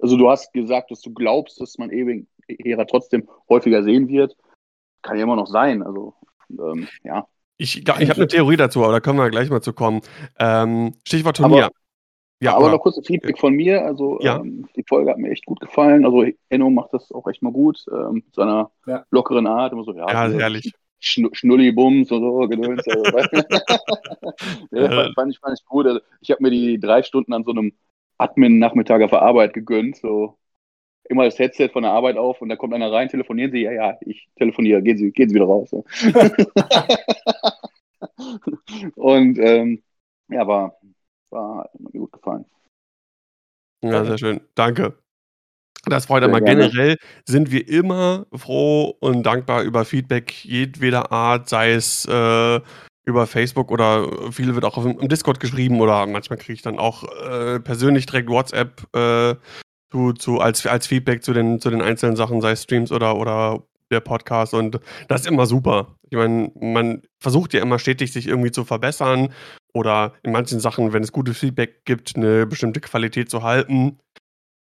also 0.00 0.16
du 0.16 0.30
hast 0.30 0.52
gesagt, 0.52 0.90
dass 0.90 1.00
du 1.00 1.12
glaubst, 1.12 1.60
dass 1.60 1.78
man 1.78 1.90
A-Wing 1.90 2.26
Hera 2.48 2.84
trotzdem 2.84 3.28
häufiger 3.48 3.82
sehen 3.82 4.08
wird. 4.08 4.36
Kann 5.02 5.16
ja 5.16 5.24
immer 5.24 5.36
noch 5.36 5.46
sein. 5.46 5.82
Also, 5.82 6.14
ähm, 6.50 6.88
ja. 7.02 7.26
Ich, 7.56 7.78
ich 7.78 7.88
habe 7.88 8.00
eine 8.00 8.26
Theorie 8.26 8.56
dazu, 8.56 8.82
aber 8.82 8.92
da 8.92 9.00
können 9.00 9.18
wir 9.18 9.30
gleich 9.30 9.48
mal 9.48 9.62
zu 9.62 9.72
kommen. 9.72 10.00
Ähm, 10.38 10.94
Stichwort 11.06 11.36
Turnier. 11.36 11.66
Aber 11.66 11.74
ja, 12.44 12.56
aber 12.56 12.70
noch 12.70 12.80
kurz 12.80 12.96
ein 12.96 13.04
Feedback 13.04 13.38
von 13.38 13.54
mir. 13.54 13.84
Also 13.84 14.18
ja. 14.20 14.36
ähm, 14.36 14.68
die 14.76 14.84
Folge 14.86 15.10
hat 15.10 15.18
mir 15.18 15.30
echt 15.30 15.46
gut 15.46 15.60
gefallen. 15.60 16.04
Also 16.04 16.24
Enno 16.48 16.70
macht 16.70 16.92
das 16.92 17.10
auch 17.12 17.26
echt 17.28 17.42
mal 17.42 17.52
gut 17.52 17.84
ähm, 17.90 18.14
mit 18.14 18.34
seiner 18.34 18.70
ja. 18.86 19.04
lockeren 19.10 19.46
Art. 19.46 19.72
Immer 19.72 19.84
so, 19.84 19.92
ja, 19.92 20.10
ja 20.10 20.30
so 20.30 20.38
herrlich. 20.38 20.72
Schn 21.00 21.28
Schnulli-Bums 21.32 22.10
und 22.12 22.20
so, 22.22 22.48
Gedöns. 22.48 22.82
Also, 22.86 23.02
ja, 24.70 24.90
fand, 24.90 25.14
fand, 25.14 25.32
ich, 25.32 25.38
fand 25.38 25.58
ich 25.58 25.66
gut. 25.66 25.86
Also, 25.86 26.00
ich 26.20 26.30
habe 26.30 26.42
mir 26.42 26.50
die 26.50 26.78
drei 26.80 27.02
Stunden 27.02 27.32
an 27.34 27.44
so 27.44 27.50
einem 27.50 27.72
Admin-Nachmittag 28.18 29.02
auf 29.02 29.10
der 29.10 29.22
Arbeit 29.22 29.52
gegönnt. 29.52 29.96
So 29.96 30.38
immer 31.08 31.24
das 31.24 31.38
Headset 31.38 31.68
von 31.68 31.82
der 31.82 31.92
Arbeit 31.92 32.16
auf 32.16 32.40
und 32.40 32.48
da 32.48 32.56
kommt 32.56 32.72
einer 32.72 32.90
rein, 32.90 33.08
telefonieren 33.08 33.52
Sie, 33.52 33.60
ja, 33.60 33.72
ja, 33.72 33.98
ich 34.00 34.28
telefoniere, 34.36 34.82
gehen 34.82 34.96
Sie, 34.96 35.10
gehen 35.10 35.28
Sie 35.28 35.34
wieder 35.34 35.44
raus. 35.44 35.68
So. 35.70 35.84
und 38.94 39.38
ähm, 39.38 39.82
ja, 40.28 40.46
war, 40.46 40.78
war 41.34 41.68
mir 41.78 42.00
gut 42.00 42.12
gefallen. 42.12 42.46
Ja, 43.82 44.04
sehr 44.04 44.16
schön. 44.16 44.40
Danke. 44.54 44.96
Das 45.86 46.06
freut 46.06 46.26
mich. 46.30 46.44
Generell 46.44 46.96
sind 47.26 47.50
wir 47.50 47.68
immer 47.68 48.26
froh 48.32 48.96
und 49.00 49.24
dankbar 49.24 49.62
über 49.62 49.84
Feedback 49.84 50.44
jedweder 50.44 51.12
Art, 51.12 51.48
sei 51.50 51.72
es 51.72 52.06
äh, 52.06 52.60
über 53.04 53.26
Facebook 53.26 53.70
oder 53.70 54.32
viel 54.32 54.54
wird 54.54 54.64
auch 54.64 54.82
im, 54.82 54.98
im 54.98 55.08
Discord 55.08 55.40
geschrieben 55.40 55.80
oder 55.80 56.06
manchmal 56.06 56.38
kriege 56.38 56.54
ich 56.54 56.62
dann 56.62 56.78
auch 56.78 57.04
äh, 57.26 57.60
persönlich 57.60 58.06
direkt 58.06 58.30
WhatsApp 58.30 58.82
äh, 58.96 59.34
zu, 59.90 60.14
zu, 60.14 60.40
als, 60.40 60.66
als 60.66 60.86
Feedback 60.86 61.22
zu 61.22 61.34
den, 61.34 61.60
zu 61.60 61.68
den 61.68 61.82
einzelnen 61.82 62.16
Sachen, 62.16 62.40
sei 62.40 62.52
es 62.52 62.62
Streams 62.62 62.90
oder, 62.90 63.16
oder 63.16 63.62
der 63.90 64.00
Podcast 64.00 64.54
und 64.54 64.80
das 65.08 65.22
ist 65.22 65.26
immer 65.26 65.46
super. 65.46 65.96
Ich 66.10 66.16
meine, 66.16 66.50
man 66.60 67.02
versucht 67.20 67.54
ja 67.54 67.62
immer 67.62 67.78
stetig, 67.78 68.12
sich 68.12 68.26
irgendwie 68.26 68.50
zu 68.50 68.64
verbessern 68.64 69.32
oder 69.74 70.14
in 70.22 70.32
manchen 70.32 70.60
Sachen, 70.60 70.92
wenn 70.92 71.02
es 71.02 71.12
gutes 71.12 71.38
Feedback 71.38 71.84
gibt, 71.84 72.16
eine 72.16 72.46
bestimmte 72.46 72.80
Qualität 72.80 73.30
zu 73.30 73.42
halten. 73.42 73.98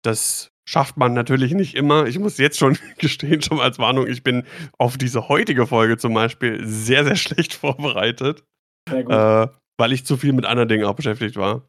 Das 0.03 0.51
schafft 0.67 0.97
man 0.97 1.13
natürlich 1.13 1.53
nicht 1.53 1.75
immer. 1.75 2.05
Ich 2.07 2.17
muss 2.17 2.37
jetzt 2.37 2.57
schon 2.57 2.77
gestehen, 2.97 3.41
schon 3.41 3.59
als 3.59 3.79
Warnung, 3.79 4.07
ich 4.07 4.23
bin 4.23 4.43
auf 4.77 4.97
diese 4.97 5.27
heutige 5.27 5.67
Folge 5.67 5.97
zum 5.97 6.13
Beispiel 6.13 6.65
sehr, 6.65 7.03
sehr 7.03 7.15
schlecht 7.15 7.53
vorbereitet, 7.53 8.43
äh, 8.89 9.47
weil 9.77 9.91
ich 9.91 10.05
zu 10.05 10.17
viel 10.17 10.33
mit 10.33 10.45
anderen 10.45 10.69
Dingen 10.69 10.85
auch 10.85 10.95
beschäftigt 10.95 11.35
war. 11.35 11.67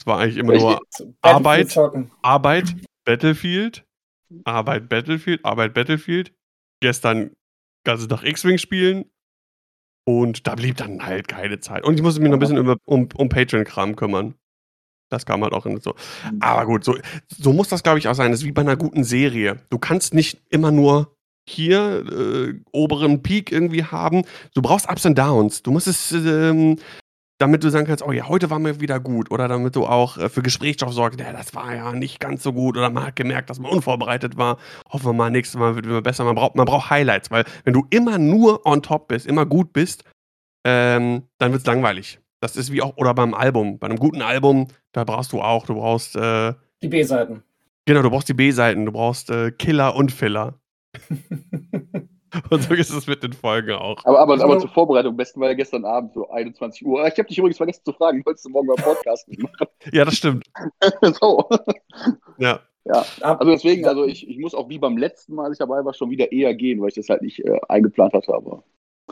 Es 0.00 0.06
war 0.06 0.18
eigentlich 0.18 0.36
immer 0.38 0.54
nur 0.54 0.80
Arbeit, 1.22 1.78
Arbeit, 2.22 2.74
Battlefield, 3.04 3.84
Arbeit, 4.44 4.88
Battlefield, 4.88 5.44
Arbeit, 5.44 5.74
Battlefield. 5.74 6.32
Gestern 6.84 7.30
ganze 7.84 8.06
Tag 8.08 8.24
X-Wing 8.24 8.58
spielen 8.58 9.06
und 10.06 10.46
da 10.46 10.54
blieb 10.54 10.76
dann 10.76 11.04
halt 11.04 11.28
keine 11.28 11.60
Zeit. 11.60 11.82
Und 11.82 11.94
ich 11.94 12.02
musste 12.02 12.20
mich 12.20 12.28
noch 12.28 12.36
ein 12.36 12.40
bisschen 12.40 12.58
über, 12.58 12.76
um, 12.84 13.08
um 13.14 13.30
Patreon-Kram 13.30 13.96
kümmern. 13.96 14.34
Das 15.10 15.24
kam 15.24 15.42
halt 15.42 15.54
auch 15.54 15.64
in 15.64 15.80
so. 15.80 15.94
Mhm. 16.30 16.42
Aber 16.42 16.66
gut, 16.66 16.84
so, 16.84 16.94
so 17.28 17.54
muss 17.54 17.68
das, 17.68 17.82
glaube 17.82 17.98
ich, 17.98 18.08
auch 18.08 18.14
sein. 18.14 18.32
Das 18.32 18.40
ist 18.40 18.46
wie 18.46 18.52
bei 18.52 18.60
einer 18.60 18.76
guten 18.76 19.02
Serie. 19.02 19.60
Du 19.70 19.78
kannst 19.78 20.12
nicht 20.12 20.42
immer 20.50 20.70
nur 20.70 21.16
hier 21.48 22.04
äh, 22.06 22.60
oberen 22.72 23.22
Peak 23.22 23.50
irgendwie 23.50 23.84
haben. 23.84 24.24
Du 24.54 24.60
brauchst 24.60 24.90
Ups 24.90 25.06
und 25.06 25.16
Downs. 25.16 25.62
Du 25.62 25.70
musst 25.70 25.86
es 25.86 26.12
ähm, 26.12 26.76
damit 27.38 27.64
du 27.64 27.70
sagen 27.70 27.86
kannst, 27.86 28.04
oh 28.04 28.12
ja, 28.12 28.28
heute 28.28 28.50
war 28.50 28.58
mir 28.58 28.80
wieder 28.80 29.00
gut. 29.00 29.30
Oder 29.30 29.48
damit 29.48 29.74
du 29.76 29.86
auch 29.86 30.16
äh, 30.18 30.28
für 30.28 30.42
Gesprächsstoff 30.42 30.92
sorgst, 30.92 31.20
ja, 31.20 31.32
das 31.32 31.54
war 31.54 31.74
ja 31.74 31.92
nicht 31.92 32.20
ganz 32.20 32.42
so 32.42 32.52
gut. 32.52 32.76
Oder 32.76 32.90
man 32.90 33.06
hat 33.06 33.16
gemerkt, 33.16 33.50
dass 33.50 33.58
man 33.58 33.70
unvorbereitet 33.70 34.36
war. 34.36 34.58
Hoffen 34.90 35.06
wir 35.06 35.12
mal, 35.12 35.30
nächstes 35.30 35.58
Mal 35.58 35.74
wird 35.74 35.86
es 35.86 36.02
besser. 36.02 36.24
Man 36.24 36.36
braucht, 36.36 36.54
man 36.54 36.66
braucht 36.66 36.90
Highlights, 36.90 37.30
weil 37.30 37.44
wenn 37.64 37.74
du 37.74 37.86
immer 37.90 38.18
nur 38.18 38.64
on 38.66 38.82
top 38.82 39.08
bist, 39.08 39.26
immer 39.26 39.46
gut 39.46 39.72
bist, 39.72 40.04
ähm, 40.64 41.24
dann 41.38 41.52
wird 41.52 41.60
es 41.60 41.66
langweilig. 41.66 42.20
Das 42.40 42.56
ist 42.56 42.70
wie 42.72 42.82
auch, 42.82 42.96
oder 42.96 43.14
beim 43.14 43.34
Album. 43.34 43.78
Bei 43.78 43.86
einem 43.86 43.98
guten 43.98 44.22
Album, 44.22 44.68
da 44.92 45.04
brauchst 45.04 45.32
du 45.32 45.40
auch, 45.40 45.66
du 45.66 45.74
brauchst. 45.74 46.14
Äh, 46.16 46.54
die 46.82 46.88
B-Seiten. 46.88 47.42
Genau, 47.86 48.02
du 48.02 48.10
brauchst 48.10 48.28
die 48.28 48.34
B-Seiten, 48.34 48.86
du 48.86 48.92
brauchst 48.92 49.30
äh, 49.30 49.50
Killer 49.50 49.94
und 49.94 50.12
Filler. 50.12 50.58
Und 52.50 52.62
so 52.62 52.74
ist 52.74 52.90
es 52.90 53.06
mit 53.06 53.22
den 53.22 53.32
Folgen 53.32 53.72
auch. 53.72 54.04
Aber, 54.04 54.18
aber, 54.18 54.42
aber 54.42 54.58
zur 54.58 54.70
Vorbereitung, 54.70 55.12
am 55.12 55.16
besten 55.16 55.40
war 55.40 55.48
ja 55.48 55.54
gestern 55.54 55.84
Abend 55.84 56.14
so 56.14 56.28
21 56.30 56.86
Uhr. 56.86 57.06
Ich 57.06 57.18
habe 57.18 57.28
dich 57.28 57.38
übrigens 57.38 57.56
vergessen 57.56 57.82
zu 57.84 57.92
fragen, 57.92 58.24
wolltest 58.24 58.44
du 58.44 58.50
morgen 58.50 58.66
mal 58.66 58.76
Podcast 58.76 59.28
machen? 59.28 59.68
ja, 59.92 60.04
das 60.04 60.16
stimmt. 60.16 60.46
so. 61.20 61.48
Ja. 62.38 62.60
Ja, 62.86 63.02
also 63.20 63.50
deswegen, 63.50 63.86
also 63.86 64.04
ich, 64.04 64.28
ich 64.28 64.38
muss 64.38 64.54
auch 64.54 64.68
wie 64.68 64.78
beim 64.78 64.98
letzten 64.98 65.34
Mal, 65.34 65.44
als 65.44 65.54
ich 65.54 65.58
dabei 65.58 65.82
war, 65.86 65.94
schon 65.94 66.10
wieder 66.10 66.32
eher 66.32 66.54
gehen, 66.54 66.82
weil 66.82 66.88
ich 66.88 66.94
das 66.94 67.08
halt 67.08 67.22
nicht 67.22 67.42
äh, 67.42 67.58
eingeplant 67.68 68.12
hatte, 68.12 68.34
aber. 68.34 68.62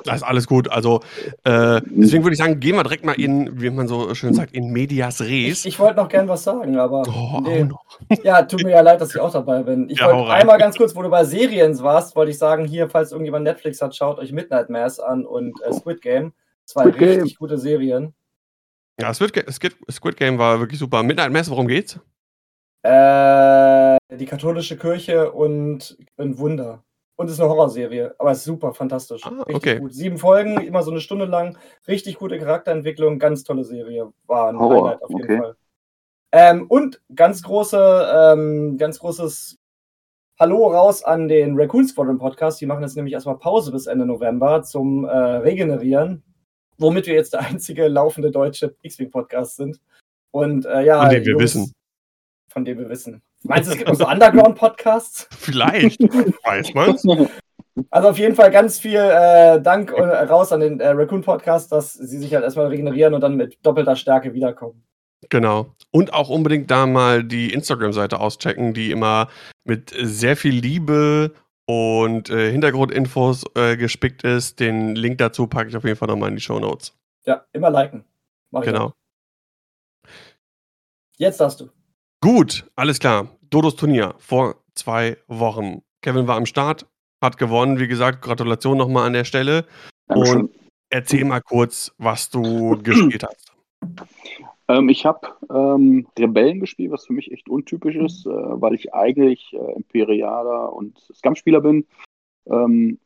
Das 0.04 0.16
ist 0.16 0.22
alles 0.22 0.46
gut. 0.46 0.68
Also, 0.68 1.00
äh, 1.44 1.80
deswegen 1.84 2.24
würde 2.24 2.32
ich 2.32 2.38
sagen, 2.38 2.60
gehen 2.60 2.76
wir 2.76 2.82
direkt 2.82 3.04
mal 3.04 3.12
in, 3.12 3.60
wie 3.60 3.68
man 3.68 3.88
so 3.88 4.14
schön 4.14 4.32
sagt, 4.32 4.54
in 4.54 4.72
medias 4.72 5.20
res. 5.20 5.60
Ich, 5.60 5.66
ich 5.66 5.78
wollte 5.78 5.96
noch 5.96 6.08
gern 6.08 6.28
was 6.28 6.44
sagen, 6.44 6.78
aber. 6.78 7.02
Oh, 7.06 7.40
nee. 7.40 7.68
Ja, 8.24 8.42
tut 8.42 8.62
mir 8.62 8.70
ja 8.70 8.80
leid, 8.80 9.00
dass 9.00 9.14
ich 9.14 9.20
auch 9.20 9.32
dabei 9.32 9.62
bin. 9.62 9.88
Ich 9.90 10.00
ja, 10.00 10.06
wollte 10.06 10.32
einmal 10.32 10.58
ganz 10.58 10.76
kurz, 10.76 10.96
wo 10.96 11.02
du 11.02 11.10
bei 11.10 11.24
Serien 11.24 11.78
warst, 11.80 12.16
wollte 12.16 12.30
ich 12.30 12.38
sagen, 12.38 12.64
hier, 12.64 12.88
falls 12.88 13.12
irgendjemand 13.12 13.44
Netflix 13.44 13.82
hat, 13.82 13.94
schaut 13.94 14.18
euch 14.18 14.32
Midnight 14.32 14.70
Mass 14.70 14.98
an 14.98 15.26
und 15.26 15.60
äh, 15.62 15.72
Squid 15.72 16.00
Game. 16.00 16.32
Zwei 16.64 16.82
Squid 16.84 17.00
richtig 17.00 17.18
Game. 17.18 17.36
gute 17.38 17.58
Serien. 17.58 18.14
Ja, 18.98 19.12
Squid, 19.12 19.44
Squid, 19.50 19.76
Squid 19.90 20.16
Game 20.16 20.38
war 20.38 20.58
wirklich 20.58 20.78
super. 20.78 21.02
Midnight 21.02 21.32
Mass, 21.32 21.50
worum 21.50 21.68
geht's? 21.68 21.98
Äh, 22.82 23.96
die 24.10 24.26
katholische 24.26 24.76
Kirche 24.76 25.32
und 25.32 25.96
ein 26.16 26.38
Wunder. 26.38 26.82
Und 27.22 27.28
es 27.28 27.34
ist 27.34 27.40
eine 27.40 27.50
Horrorserie, 27.50 28.16
aber 28.18 28.32
es 28.32 28.38
ist 28.38 28.44
super, 28.46 28.74
fantastisch. 28.74 29.22
Ah, 29.24 29.44
okay. 29.46 29.78
gut. 29.78 29.94
Sieben 29.94 30.18
Folgen, 30.18 30.60
immer 30.60 30.82
so 30.82 30.90
eine 30.90 31.00
Stunde 31.00 31.24
lang, 31.24 31.56
richtig 31.86 32.18
gute 32.18 32.36
Charakterentwicklung, 32.36 33.20
ganz 33.20 33.44
tolle 33.44 33.62
Serie. 33.62 34.12
War 34.26 34.48
ein 34.48 34.58
Horror. 34.58 34.88
Highlight 34.88 35.02
auf 35.04 35.10
jeden 35.10 35.22
okay. 35.22 35.38
Fall. 35.38 35.56
Ähm, 36.32 36.66
und 36.66 37.00
ganz 37.14 37.44
große, 37.44 38.34
ähm, 38.34 38.76
ganz 38.76 38.98
großes 38.98 39.56
Hallo 40.40 40.66
raus 40.66 41.04
an 41.04 41.28
den 41.28 41.56
Raccoon 41.56 41.86
Squadron 41.86 42.18
Podcast. 42.18 42.60
Die 42.60 42.66
machen 42.66 42.82
jetzt 42.82 42.96
nämlich 42.96 43.14
erstmal 43.14 43.38
Pause 43.38 43.70
bis 43.70 43.86
Ende 43.86 44.04
November 44.04 44.64
zum 44.64 45.04
äh, 45.04 45.16
Regenerieren, 45.16 46.24
womit 46.76 47.06
wir 47.06 47.14
jetzt 47.14 47.34
der 47.34 47.42
einzige 47.42 47.86
laufende 47.86 48.32
deutsche 48.32 48.74
X-Wing 48.82 49.12
Podcast 49.12 49.54
sind. 49.54 49.80
Und 50.32 50.66
äh, 50.66 50.82
ja, 50.84 51.02
von 51.02 51.10
dem 51.10 51.24
wir 51.24 51.30
Jungs, 51.34 51.42
wissen. 51.44 51.72
Von 52.48 52.64
dem 52.64 52.78
wir 52.78 52.88
wissen. 52.88 53.22
Meinst 53.44 53.68
du, 53.68 53.72
es 53.72 53.78
gibt 53.78 53.88
noch 53.88 53.96
so 53.96 54.06
Underground-Podcasts? 54.06 55.28
Vielleicht, 55.38 56.00
weiß 56.00 56.74
man's. 56.74 57.04
Also 57.88 58.10
auf 58.10 58.18
jeden 58.18 58.34
Fall 58.34 58.50
ganz 58.50 58.78
viel 58.78 59.00
äh, 59.00 59.58
Dank 59.58 59.92
äh, 59.92 60.02
raus 60.02 60.52
an 60.52 60.60
den 60.60 60.78
äh, 60.78 60.88
Raccoon 60.88 61.22
Podcast, 61.22 61.72
dass 61.72 61.94
sie 61.94 62.18
sich 62.18 62.34
halt 62.34 62.44
erstmal 62.44 62.66
regenerieren 62.66 63.14
und 63.14 63.22
dann 63.22 63.34
mit 63.34 63.56
doppelter 63.62 63.96
Stärke 63.96 64.34
wiederkommen. 64.34 64.84
Genau. 65.30 65.74
Und 65.90 66.12
auch 66.12 66.28
unbedingt 66.28 66.70
da 66.70 66.84
mal 66.84 67.24
die 67.24 67.50
Instagram-Seite 67.50 68.20
auschecken, 68.20 68.74
die 68.74 68.90
immer 68.90 69.28
mit 69.64 69.90
sehr 69.96 70.36
viel 70.36 70.54
Liebe 70.54 71.32
und 71.66 72.28
äh, 72.28 72.50
Hintergrundinfos 72.50 73.44
äh, 73.54 73.78
gespickt 73.78 74.22
ist. 74.24 74.60
Den 74.60 74.94
Link 74.94 75.16
dazu 75.18 75.46
packe 75.46 75.70
ich 75.70 75.76
auf 75.76 75.84
jeden 75.84 75.96
Fall 75.96 76.08
nochmal 76.08 76.28
in 76.28 76.36
die 76.36 76.42
Show 76.42 76.58
Notes. 76.58 76.94
Ja, 77.24 77.46
immer 77.52 77.70
liken. 77.70 78.04
Mach 78.50 78.64
genau. 78.64 78.92
Jetzt 81.16 81.40
hast 81.40 81.60
du. 81.60 81.70
Gut, 82.22 82.70
alles 82.76 83.00
klar. 83.00 83.36
Dodos 83.50 83.74
Turnier 83.74 84.14
vor 84.18 84.54
zwei 84.76 85.16
Wochen. 85.26 85.82
Kevin 86.02 86.28
war 86.28 86.36
am 86.36 86.46
Start, 86.46 86.86
hat 87.20 87.36
gewonnen. 87.36 87.80
Wie 87.80 87.88
gesagt, 87.88 88.22
Gratulation 88.22 88.78
nochmal 88.78 89.08
an 89.08 89.12
der 89.12 89.24
Stelle. 89.24 89.66
Dankeschön. 90.06 90.42
Und 90.42 90.50
erzähl 90.88 91.24
mal 91.24 91.40
kurz, 91.40 91.92
was 91.98 92.30
du 92.30 92.78
gespielt 92.84 93.24
hast. 93.24 93.52
Ähm, 94.68 94.88
ich 94.88 95.04
habe 95.04 95.30
ähm, 95.50 96.06
Rebellen 96.16 96.60
gespielt, 96.60 96.92
was 96.92 97.06
für 97.06 97.12
mich 97.12 97.32
echt 97.32 97.48
untypisch 97.48 97.96
ist, 97.96 98.24
äh, 98.24 98.30
weil 98.30 98.74
ich 98.74 98.94
eigentlich 98.94 99.52
äh, 99.54 99.72
Imperialer 99.74 100.72
und 100.72 101.00
Scum-Spieler 101.12 101.60
bin. 101.60 101.88
Ähm, 102.46 103.00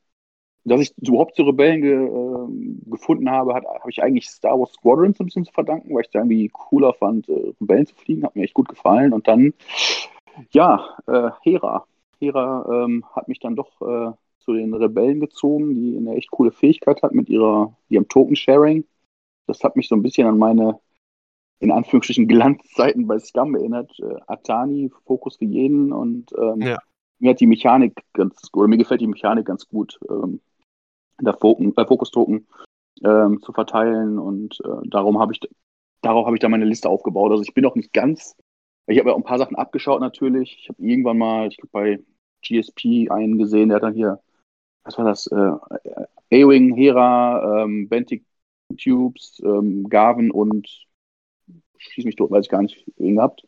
dass 0.67 0.81
ich 0.81 0.93
überhaupt 0.99 1.37
zu 1.37 1.45
Rebellen 1.45 1.81
ge, 1.81 1.95
äh, 1.95 2.91
gefunden 2.91 3.31
habe, 3.31 3.55
habe 3.55 3.91
ich 3.91 4.03
eigentlich 4.03 4.29
Star 4.29 4.59
Wars 4.59 4.73
Squadrons 4.73 5.21
ein 5.21 5.27
bisschen 5.27 5.45
zu 5.45 5.53
verdanken, 5.53 5.95
weil 5.95 6.03
ich 6.03 6.09
es 6.09 6.15
irgendwie 6.15 6.49
cooler 6.53 6.93
fand, 6.93 7.29
äh, 7.29 7.53
Rebellen 7.61 7.87
zu 7.87 7.95
fliegen. 7.95 8.25
Hat 8.25 8.35
mir 8.35 8.43
echt 8.43 8.55
gut 8.55 8.69
gefallen. 8.69 9.13
Und 9.13 9.29
dann, 9.29 9.55
ja, 10.51 10.97
äh, 11.07 11.31
Hera. 11.43 11.87
Hera 12.19 12.85
ähm, 12.85 13.05
hat 13.15 13.29
mich 13.29 13.39
dann 13.39 13.55
doch 13.55 13.81
äh, 13.81 14.13
zu 14.41 14.55
den 14.55 14.75
Rebellen 14.75 15.21
gezogen, 15.21 15.75
die 15.75 15.97
eine 15.97 16.17
echt 16.17 16.33
coole 16.33 16.51
Fähigkeit 16.51 17.01
hat 17.03 17.15
mit 17.15 17.29
ihrer, 17.29 17.77
ihrem 17.89 18.09
Token-Sharing. 18.09 18.85
Das 19.47 19.63
hat 19.63 19.77
mich 19.77 19.87
so 19.87 19.95
ein 19.95 20.03
bisschen 20.03 20.27
an 20.27 20.39
meine, 20.39 20.81
in 21.61 21.71
Anführungsstrichen, 21.71 22.27
Glanzzeiten 22.29 23.07
bei 23.07 23.21
Scum 23.21 23.55
erinnert. 23.55 23.97
Äh, 24.01 24.17
Atani, 24.27 24.91
Fokus 25.05 25.37
für 25.37 25.45
jeden 25.45 25.93
und 25.93 26.33
ähm, 26.37 26.61
ja. 26.61 26.79
mir 27.21 27.31
hat 27.31 27.41
die 27.41 27.47
Mechanik 27.47 28.03
ganz, 28.15 28.51
oder 28.53 28.67
mir 28.67 28.79
gefällt 28.79 29.01
die 29.01 29.07
Mechanik 29.07 29.47
ganz 29.47 29.69
gut. 29.69 30.01
Ähm, 30.11 30.41
der 31.21 31.35
Fokus-Token 31.35 32.47
ähm, 33.05 33.43
zu 33.43 33.53
verteilen 33.53 34.19
und 34.19 34.59
äh, 34.65 34.89
darum 34.89 35.19
habe 35.19 35.33
ich 35.33 35.41
darauf 36.03 36.27
habe 36.27 36.37
ich 36.37 36.41
dann 36.41 36.51
meine 36.51 36.65
Liste 36.65 36.89
aufgebaut. 36.89 37.31
Also 37.31 37.43
ich 37.43 37.55
bin 37.55 37.63
noch 37.63 37.75
nicht 37.75 37.93
ganz, 37.93 38.37
ich 38.87 38.99
habe 38.99 39.09
ja 39.09 39.15
auch 39.15 39.19
ein 39.19 39.25
paar 39.25 39.39
Sachen 39.39 39.57
abgeschaut 39.57 40.01
natürlich. 40.01 40.59
Ich 40.61 40.69
habe 40.69 40.83
irgendwann 40.83 41.19
mal, 41.19 41.49
ich 41.49 41.57
glaube 41.57 41.71
bei 41.73 42.01
GSP 42.43 43.11
einen 43.11 43.39
gesehen, 43.39 43.69
der 43.69 43.77
hat 43.77 43.83
dann 43.83 43.95
hier, 43.95 44.21
was 44.85 44.97
war 44.99 45.05
das, 45.05 45.27
äh, 45.29 45.35
A-Wing, 46.33 46.75
Hera, 46.75 47.65
ähm, 47.65 47.89
Bentic 47.89 48.25
Tubes, 48.77 49.41
ähm, 49.45 49.89
Garven 49.89 50.31
und 50.31 50.87
schieß 51.79 52.05
mich 52.05 52.17
tot, 52.17 52.31
weiß 52.31 52.47
ich 52.47 52.51
gar 52.51 52.63
nicht, 52.63 52.85
wen 52.97 53.17
gehabt. 53.17 53.47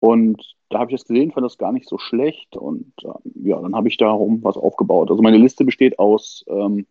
Und 0.00 0.56
da 0.70 0.78
habe 0.78 0.90
ich 0.90 0.98
das 0.98 1.06
gesehen, 1.06 1.32
fand 1.32 1.44
das 1.44 1.58
gar 1.58 1.72
nicht 1.72 1.88
so 1.88 1.98
schlecht 1.98 2.56
und 2.56 2.92
äh, 3.02 3.48
ja, 3.48 3.60
dann 3.60 3.74
habe 3.74 3.88
ich 3.88 3.96
darum 3.96 4.42
was 4.42 4.56
aufgebaut. 4.56 5.10
Also 5.10 5.22
meine 5.22 5.38
Liste 5.38 5.64
besteht 5.64 5.98
aus 5.98 6.44
ähm, 6.48 6.86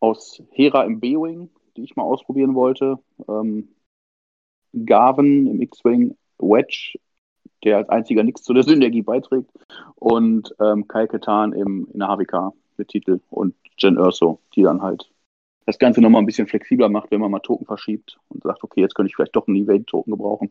aus 0.00 0.42
Hera 0.50 0.84
im 0.84 1.00
B-Wing, 1.00 1.50
die 1.76 1.84
ich 1.84 1.96
mal 1.96 2.04
ausprobieren 2.04 2.54
wollte. 2.54 2.98
Ähm, 3.28 3.68
Garven 4.84 5.46
im 5.46 5.60
X-Wing, 5.62 6.16
Wedge, 6.38 6.98
der 7.64 7.78
als 7.78 7.88
einziger 7.88 8.22
nichts 8.22 8.42
zu 8.42 8.54
der 8.54 8.62
Synergie 8.62 9.02
beiträgt. 9.02 9.50
Und 9.96 10.54
ähm, 10.60 10.86
Kai 10.88 11.06
Ketan 11.06 11.52
im, 11.52 11.88
in 11.92 12.00
der 12.00 12.08
HWK 12.08 12.52
mit 12.76 12.88
Titel 12.88 13.20
und 13.30 13.54
Jen 13.78 13.98
Urso, 13.98 14.40
die 14.54 14.62
dann 14.62 14.82
halt 14.82 15.10
das 15.66 15.78
Ganze 15.78 16.00
nochmal 16.00 16.22
ein 16.22 16.26
bisschen 16.26 16.46
flexibler 16.46 16.88
macht, 16.88 17.10
wenn 17.10 17.20
man 17.20 17.30
mal 17.30 17.40
Token 17.40 17.66
verschiebt 17.66 18.18
und 18.28 18.42
sagt, 18.42 18.62
okay, 18.64 18.80
jetzt 18.80 18.94
könnte 18.94 19.10
ich 19.10 19.16
vielleicht 19.16 19.36
doch 19.36 19.46
einen 19.46 19.56
Evade-Token 19.56 20.12
gebrauchen. 20.12 20.50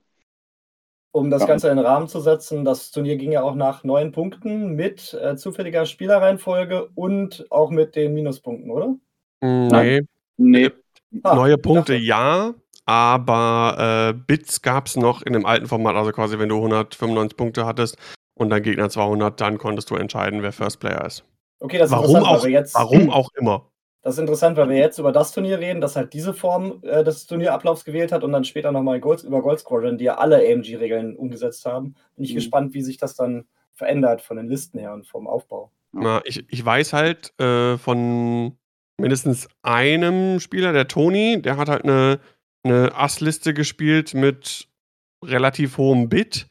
Um 1.12 1.32
das 1.32 1.42
ja. 1.42 1.48
Ganze 1.48 1.70
in 1.70 1.78
den 1.78 1.86
Rahmen 1.86 2.08
zu 2.08 2.20
setzen, 2.20 2.64
das 2.64 2.92
Turnier 2.92 3.16
ging 3.16 3.32
ja 3.32 3.42
auch 3.42 3.56
nach 3.56 3.84
neun 3.84 4.12
Punkten 4.12 4.76
mit 4.76 5.18
äh, 5.20 5.36
zufälliger 5.36 5.88
Spielerreihenfolge 5.88 6.90
und 6.94 7.48
auch 7.50 7.72
mit 7.72 7.96
den 7.96 8.14
Minuspunkten, 8.14 8.70
oder? 8.70 8.96
Nee. 9.42 10.02
Nee. 10.38 10.72
Ah, 11.24 11.36
Neue 11.36 11.58
Punkte 11.58 11.96
ja, 11.96 12.54
aber 12.86 14.14
äh, 14.14 14.14
Bits 14.14 14.62
gab 14.62 14.88
es 14.88 14.96
noch 14.96 15.22
in 15.22 15.34
dem 15.34 15.46
alten 15.46 15.68
Format, 15.68 15.96
also 15.96 16.12
quasi 16.12 16.38
wenn 16.40 16.50
du 16.50 16.58
195 16.58 17.38
Punkte 17.38 17.66
hattest 17.66 17.98
und 18.34 18.50
dein 18.50 18.64
Gegner 18.64 18.90
200, 18.90 19.40
dann 19.40 19.58
konntest 19.58 19.90
du 19.90 19.96
entscheiden, 19.96 20.42
wer 20.42 20.52
First 20.52 20.80
Player 20.80 21.04
ist. 21.06 21.24
Okay, 21.60 21.78
das 21.78 21.90
ist 21.90 21.98
warum 21.98 22.24
auch, 22.24 22.46
jetzt, 22.46 22.76
warum 22.76 23.10
auch 23.10 23.30
immer. 23.38 23.68
Das 24.04 24.14
ist 24.14 24.20
interessant, 24.22 24.56
weil 24.56 24.70
wir 24.70 24.78
jetzt 24.78 25.00
über 25.00 25.12
das 25.12 25.34
Turnier 25.34 25.60
reden, 25.60 25.82
das 25.82 25.98
halt 25.98 26.14
diese 26.14 26.34
Form 26.34 26.80
äh, 26.84 27.04
des 27.04 27.26
Turnierablaufs 27.26 27.84
gewählt 27.84 28.14
hat 28.14 28.24
und 28.24 28.32
dann 28.32 28.46
später 28.46 28.72
nochmal 28.72 29.02
Gold, 29.02 29.22
über 29.24 29.42
Gold 29.42 29.60
Squadron, 29.60 29.98
die 29.98 30.06
ja 30.06 30.18
alle 30.18 30.38
AMG-Regeln 30.38 31.18
umgesetzt 31.18 31.66
haben. 31.66 31.96
Bin 32.16 32.24
ich 32.24 32.32
mhm. 32.32 32.36
gespannt, 32.36 32.74
wie 32.74 32.84
sich 32.84 32.96
das 32.96 33.16
dann 33.16 33.48
verändert 33.74 34.22
von 34.22 34.38
den 34.38 34.48
Listen 34.48 34.80
her 34.80 34.94
und 34.94 35.06
vom 35.08 35.28
Aufbau. 35.28 35.72
Na, 35.92 36.22
ich, 36.24 36.46
ich 36.48 36.64
weiß 36.64 36.94
halt 36.94 37.38
äh, 37.42 37.78
von 37.78 38.58
mindestens 39.00 39.48
einem 39.62 40.40
Spieler, 40.40 40.74
der 40.74 40.88
Toni, 40.88 41.42
der 41.42 41.58
hat 41.58 41.70
halt 41.70 41.84
eine, 41.84 42.20
eine 42.64 42.96
Ass-Liste 42.96 43.54
gespielt 43.54 44.14
mit 44.14 44.68
relativ 45.24 45.78
hohem 45.78 46.10
Bit. 46.10 46.48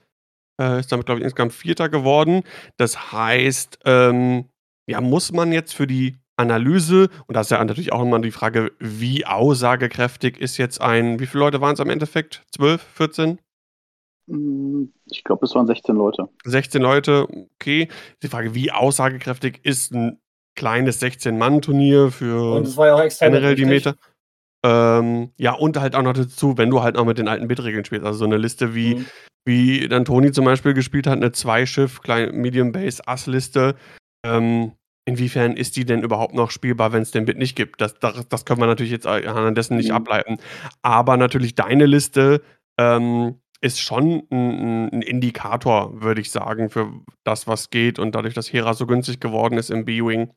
Äh, 0.60 0.80
ist 0.80 0.90
damit, 0.90 1.06
glaube 1.06 1.20
ich, 1.20 1.24
insgesamt 1.24 1.52
Vierter 1.52 1.88
geworden. 1.88 2.42
Das 2.76 3.12
heißt, 3.12 3.80
ähm, 3.84 4.48
ja, 4.88 5.00
muss 5.00 5.32
man 5.32 5.52
jetzt 5.52 5.74
für 5.74 5.86
die 5.86 6.16
Analyse, 6.36 7.08
und 7.26 7.34
da 7.34 7.40
ist 7.40 7.50
ja 7.50 7.62
natürlich 7.64 7.92
auch 7.92 8.02
immer 8.02 8.18
die 8.20 8.30
Frage, 8.30 8.72
wie 8.78 9.24
aussagekräftig 9.26 10.38
ist 10.38 10.58
jetzt 10.58 10.80
ein, 10.80 11.18
wie 11.18 11.26
viele 11.26 11.40
Leute 11.40 11.60
waren 11.60 11.74
es 11.74 11.80
am 11.80 11.90
Endeffekt? 11.90 12.44
12, 12.54 12.82
14? 12.82 13.38
Hm, 14.28 14.92
ich 15.06 15.24
glaube, 15.24 15.46
es 15.46 15.54
waren 15.54 15.66
16 15.66 15.94
Leute. 15.94 16.28
16 16.44 16.82
Leute, 16.82 17.26
okay. 17.54 17.88
Die 18.22 18.28
Frage, 18.28 18.54
wie 18.54 18.70
aussagekräftig 18.70 19.60
ist 19.62 19.92
ein 19.92 20.20
kleines 20.56 21.00
16-Mann-Turnier 21.00 22.10
für 22.10 22.56
Und 22.56 22.66
es 22.66 22.76
war 22.76 22.86
ja 22.88 22.94
auch 22.94 23.18
generell 23.20 23.54
die 23.54 23.64
Meter. 23.64 23.94
Ähm, 24.64 25.30
ja, 25.36 25.52
und 25.52 25.76
halt 25.76 25.94
auch 25.94 26.02
noch 26.02 26.14
dazu, 26.14 26.58
wenn 26.58 26.70
du 26.70 26.82
halt 26.82 26.96
auch 26.96 27.04
mit 27.04 27.18
den 27.18 27.28
alten 27.28 27.46
Bit-Regeln 27.46 27.84
spielst. 27.84 28.04
Also 28.04 28.20
so 28.20 28.24
eine 28.24 28.38
Liste 28.38 28.74
wie, 28.74 28.96
mhm. 28.96 29.06
wie 29.44 29.88
dann 29.88 30.04
Toni 30.04 30.32
zum 30.32 30.44
Beispiel 30.44 30.74
gespielt 30.74 31.06
hat, 31.06 31.14
eine 31.14 31.30
Zwei-Schiff, 31.30 32.00
Medium 32.32 32.72
Base 32.72 33.06
Ass-Liste. 33.06 33.76
Ähm, 34.24 34.72
inwiefern 35.04 35.56
ist 35.56 35.76
die 35.76 35.84
denn 35.84 36.02
überhaupt 36.02 36.34
noch 36.34 36.50
spielbar, 36.50 36.92
wenn 36.92 37.02
es 37.02 37.12
den 37.12 37.26
Bit 37.26 37.38
nicht 37.38 37.54
gibt? 37.54 37.80
Das, 37.80 37.94
das, 38.00 38.28
das 38.28 38.44
können 38.44 38.60
wir 38.60 38.66
natürlich 38.66 38.92
jetzt 38.92 39.06
anhand 39.06 39.56
dessen 39.56 39.76
nicht 39.76 39.90
mhm. 39.90 39.96
ableiten. 39.96 40.38
Aber 40.82 41.16
natürlich 41.16 41.54
deine 41.54 41.86
Liste 41.86 42.42
ähm, 42.78 43.40
ist 43.60 43.80
schon 43.80 44.22
ein, 44.30 44.88
ein 44.92 45.02
Indikator, 45.02 46.02
würde 46.02 46.20
ich 46.20 46.30
sagen, 46.30 46.70
für 46.70 46.92
das, 47.24 47.46
was 47.46 47.70
geht. 47.70 47.98
Und 47.98 48.14
dadurch, 48.14 48.34
dass 48.34 48.52
Hera 48.52 48.74
so 48.74 48.86
günstig 48.86 49.20
geworden 49.20 49.58
ist 49.58 49.70
im 49.70 49.84
B-Wing, 49.84 50.32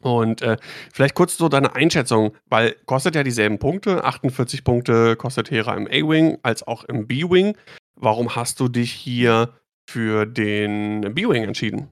und 0.00 0.42
äh, 0.42 0.56
vielleicht 0.92 1.14
kurz 1.14 1.36
so 1.36 1.48
deine 1.48 1.74
Einschätzung, 1.74 2.32
weil 2.48 2.76
kostet 2.86 3.14
ja 3.14 3.22
dieselben 3.22 3.58
Punkte, 3.58 4.04
48 4.04 4.64
Punkte 4.64 5.16
kostet 5.16 5.50
Hera 5.50 5.74
im 5.74 5.86
A-Wing 5.86 6.38
als 6.42 6.66
auch 6.66 6.84
im 6.84 7.06
B-Wing. 7.06 7.56
Warum 7.96 8.34
hast 8.34 8.60
du 8.60 8.68
dich 8.68 8.92
hier 8.92 9.50
für 9.88 10.26
den 10.26 11.14
B-Wing 11.14 11.44
entschieden? 11.44 11.88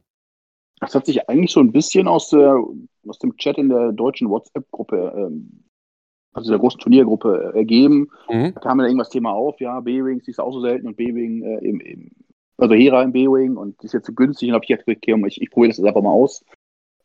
Das 0.81 0.95
hat 0.95 1.07
sich 1.07 1.29
eigentlich 1.29 1.53
so 1.53 1.61
ein 1.61 1.73
bisschen 1.73 2.07
aus, 2.07 2.31
der, 2.31 2.63
aus 3.07 3.19
dem 3.19 3.37
Chat 3.37 3.59
in 3.59 3.69
der 3.69 3.93
deutschen 3.93 4.31
WhatsApp-Gruppe, 4.31 5.13
ähm, 5.17 5.65
also 6.33 6.51
der 6.51 6.61
großen 6.61 6.81
Turniergruppe, 6.81 7.53
äh, 7.53 7.59
ergeben. 7.59 8.09
Mhm. 8.31 8.55
Da 8.55 8.61
kam 8.61 8.79
dann 8.79 8.87
irgendwas 8.87 9.11
Thema 9.11 9.33
auf, 9.33 9.61
ja, 9.61 9.81
B-Wing, 9.81 10.21
sie 10.23 10.31
ist 10.31 10.41
auch 10.41 10.53
so 10.53 10.61
selten 10.61 10.87
und 10.87 10.97
B-Wing 10.97 11.43
äh, 11.43 11.59
im, 11.59 11.81
im, 11.81 12.11
also 12.57 12.75
Hera 12.75 13.03
im 13.03 13.13
B-Wing 13.13 13.57
und 13.57 13.81
die 13.83 13.87
ist 13.87 13.93
jetzt 13.93 14.07
so 14.07 14.13
günstig 14.13 14.49
und 14.49 14.55
habe 14.55 14.65
ich 14.65 14.69
gedacht, 14.69 14.89
okay, 14.89 15.27
ich, 15.27 15.43
ich 15.43 15.51
probiere 15.51 15.71
das 15.71 15.79
jetzt 15.79 15.87
einfach 15.87 16.03
mal 16.03 16.11
aus. 16.11 16.45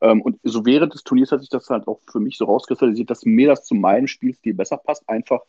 Ähm, 0.01 0.21
und 0.21 0.39
so 0.43 0.65
während 0.65 0.93
des 0.93 1.03
Turniers 1.03 1.31
hat 1.31 1.41
sich 1.41 1.49
das 1.49 1.69
halt 1.69 1.87
auch 1.87 2.01
für 2.11 2.19
mich 2.19 2.37
so 2.37 2.45
rauskristallisiert, 2.45 3.09
dass 3.09 3.25
mir 3.25 3.47
das 3.47 3.65
zu 3.65 3.75
meinem 3.75 4.07
Spielstil 4.07 4.53
besser 4.53 4.77
passt. 4.77 5.07
Einfach, 5.07 5.41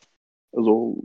also 0.53 1.03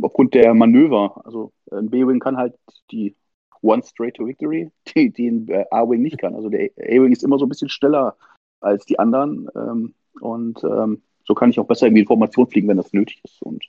aufgrund 0.00 0.34
der 0.34 0.54
Manöver. 0.54 1.20
Also 1.24 1.52
ein 1.70 1.90
B-Wing 1.90 2.20
kann 2.20 2.36
halt 2.36 2.54
die 2.90 3.14
One 3.62 3.82
Straight 3.82 4.16
to 4.16 4.26
Victory, 4.26 4.70
die, 4.94 5.10
die 5.10 5.28
ein 5.28 5.48
äh, 5.48 5.64
A-Wing 5.70 6.02
nicht 6.02 6.18
kann. 6.18 6.34
Also 6.34 6.48
der 6.48 6.70
A-Wing 6.78 7.12
ist 7.12 7.24
immer 7.24 7.38
so 7.38 7.46
ein 7.46 7.48
bisschen 7.48 7.68
schneller 7.68 8.16
als 8.60 8.86
die 8.86 8.98
anderen. 8.98 9.48
Ähm, 9.54 9.94
und 10.20 10.62
ähm, 10.64 11.02
so 11.24 11.34
kann 11.34 11.50
ich 11.50 11.58
auch 11.58 11.66
besser 11.66 11.86
in 11.86 11.94
die 11.94 12.06
Formation 12.06 12.48
fliegen, 12.48 12.68
wenn 12.68 12.76
das 12.76 12.92
nötig 12.92 13.20
ist. 13.24 13.42
Und 13.42 13.64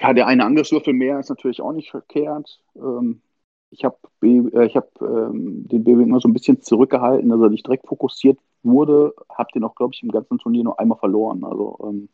ja, 0.00 0.12
der 0.12 0.26
eine 0.26 0.44
Angriffswürfel 0.44 0.94
mehr 0.94 1.18
ist 1.18 1.28
natürlich 1.28 1.60
auch 1.60 1.72
nicht 1.72 1.90
verkehrt. 1.90 2.62
Ähm, 2.76 3.20
ich 3.72 3.84
habe 3.84 3.96
äh, 4.22 4.68
hab, 4.68 5.00
ähm, 5.00 5.66
den 5.66 5.82
BW 5.82 6.02
immer 6.02 6.20
so 6.20 6.28
ein 6.28 6.34
bisschen 6.34 6.60
zurückgehalten, 6.60 7.30
dass 7.30 7.40
er 7.40 7.48
nicht 7.48 7.66
direkt 7.66 7.86
fokussiert 7.88 8.38
wurde. 8.62 9.14
Habe 9.30 9.48
den 9.54 9.64
auch, 9.64 9.74
glaube 9.74 9.94
ich, 9.94 10.02
im 10.02 10.10
ganzen 10.10 10.38
Turnier 10.38 10.62
nur 10.62 10.78
einmal 10.78 10.98
verloren. 10.98 11.42
Also 11.42 11.78
ähm, 11.82 12.08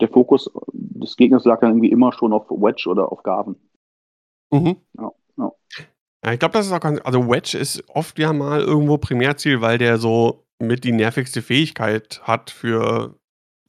der 0.00 0.08
Fokus 0.08 0.50
des 0.72 1.16
Gegners 1.16 1.44
lag 1.44 1.60
dann 1.60 1.70
irgendwie 1.70 1.90
immer 1.90 2.12
schon 2.12 2.32
auf 2.32 2.50
Wedge 2.50 2.88
oder 2.88 3.12
auf 3.12 3.22
Garven. 3.22 3.56
Mhm. 4.50 4.76
Ja, 4.98 5.12
ja. 5.36 5.52
ja 6.24 6.32
ich 6.32 6.38
glaube, 6.38 6.54
das 6.54 6.66
ist 6.66 6.72
auch 6.72 6.80
ganz. 6.80 7.00
Also, 7.04 7.28
Wedge 7.28 7.58
ist 7.58 7.84
oft 7.88 8.18
ja 8.18 8.32
mal 8.32 8.60
irgendwo 8.60 8.98
Primärziel, 8.98 9.60
weil 9.60 9.78
der 9.78 9.98
so 9.98 10.44
mit 10.58 10.84
die 10.84 10.92
nervigste 10.92 11.42
Fähigkeit 11.42 12.20
hat 12.24 12.50
für, 12.50 13.18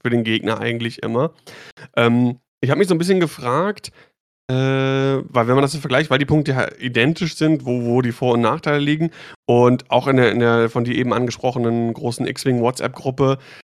für 0.02 0.10
den 0.10 0.24
Gegner 0.24 0.60
eigentlich 0.60 1.04
immer. 1.04 1.34
Ähm, 1.96 2.40
ich 2.62 2.70
habe 2.70 2.80
mich 2.80 2.88
so 2.88 2.96
ein 2.96 3.00
bisschen 3.00 3.20
gefragt, 3.20 3.92
äh, 4.50 4.54
weil 4.54 5.48
wenn 5.48 5.56
man 5.56 5.62
das 5.62 5.72
so 5.72 5.80
vergleicht, 5.80 6.10
weil 6.10 6.20
die 6.20 6.26
Punkte 6.26 6.52
ja 6.52 6.68
identisch 6.80 7.36
sind, 7.36 7.66
wo, 7.66 7.84
wo 7.84 8.02
die 8.02 8.12
Vor- 8.12 8.34
und 8.34 8.42
Nachteile 8.42 8.80
liegen. 8.80 9.12
Und 9.46 9.90
auch 9.90 10.08
in 10.08 10.18
der, 10.18 10.32
in 10.32 10.40
der 10.40 10.70
von 10.70 10.84
dir 10.84 10.96
eben 10.96 11.14
angesprochenen 11.14 11.94
großen 11.94 12.28
X-Wing 12.28 12.62
WhatsApp-Gruppe 12.62 13.38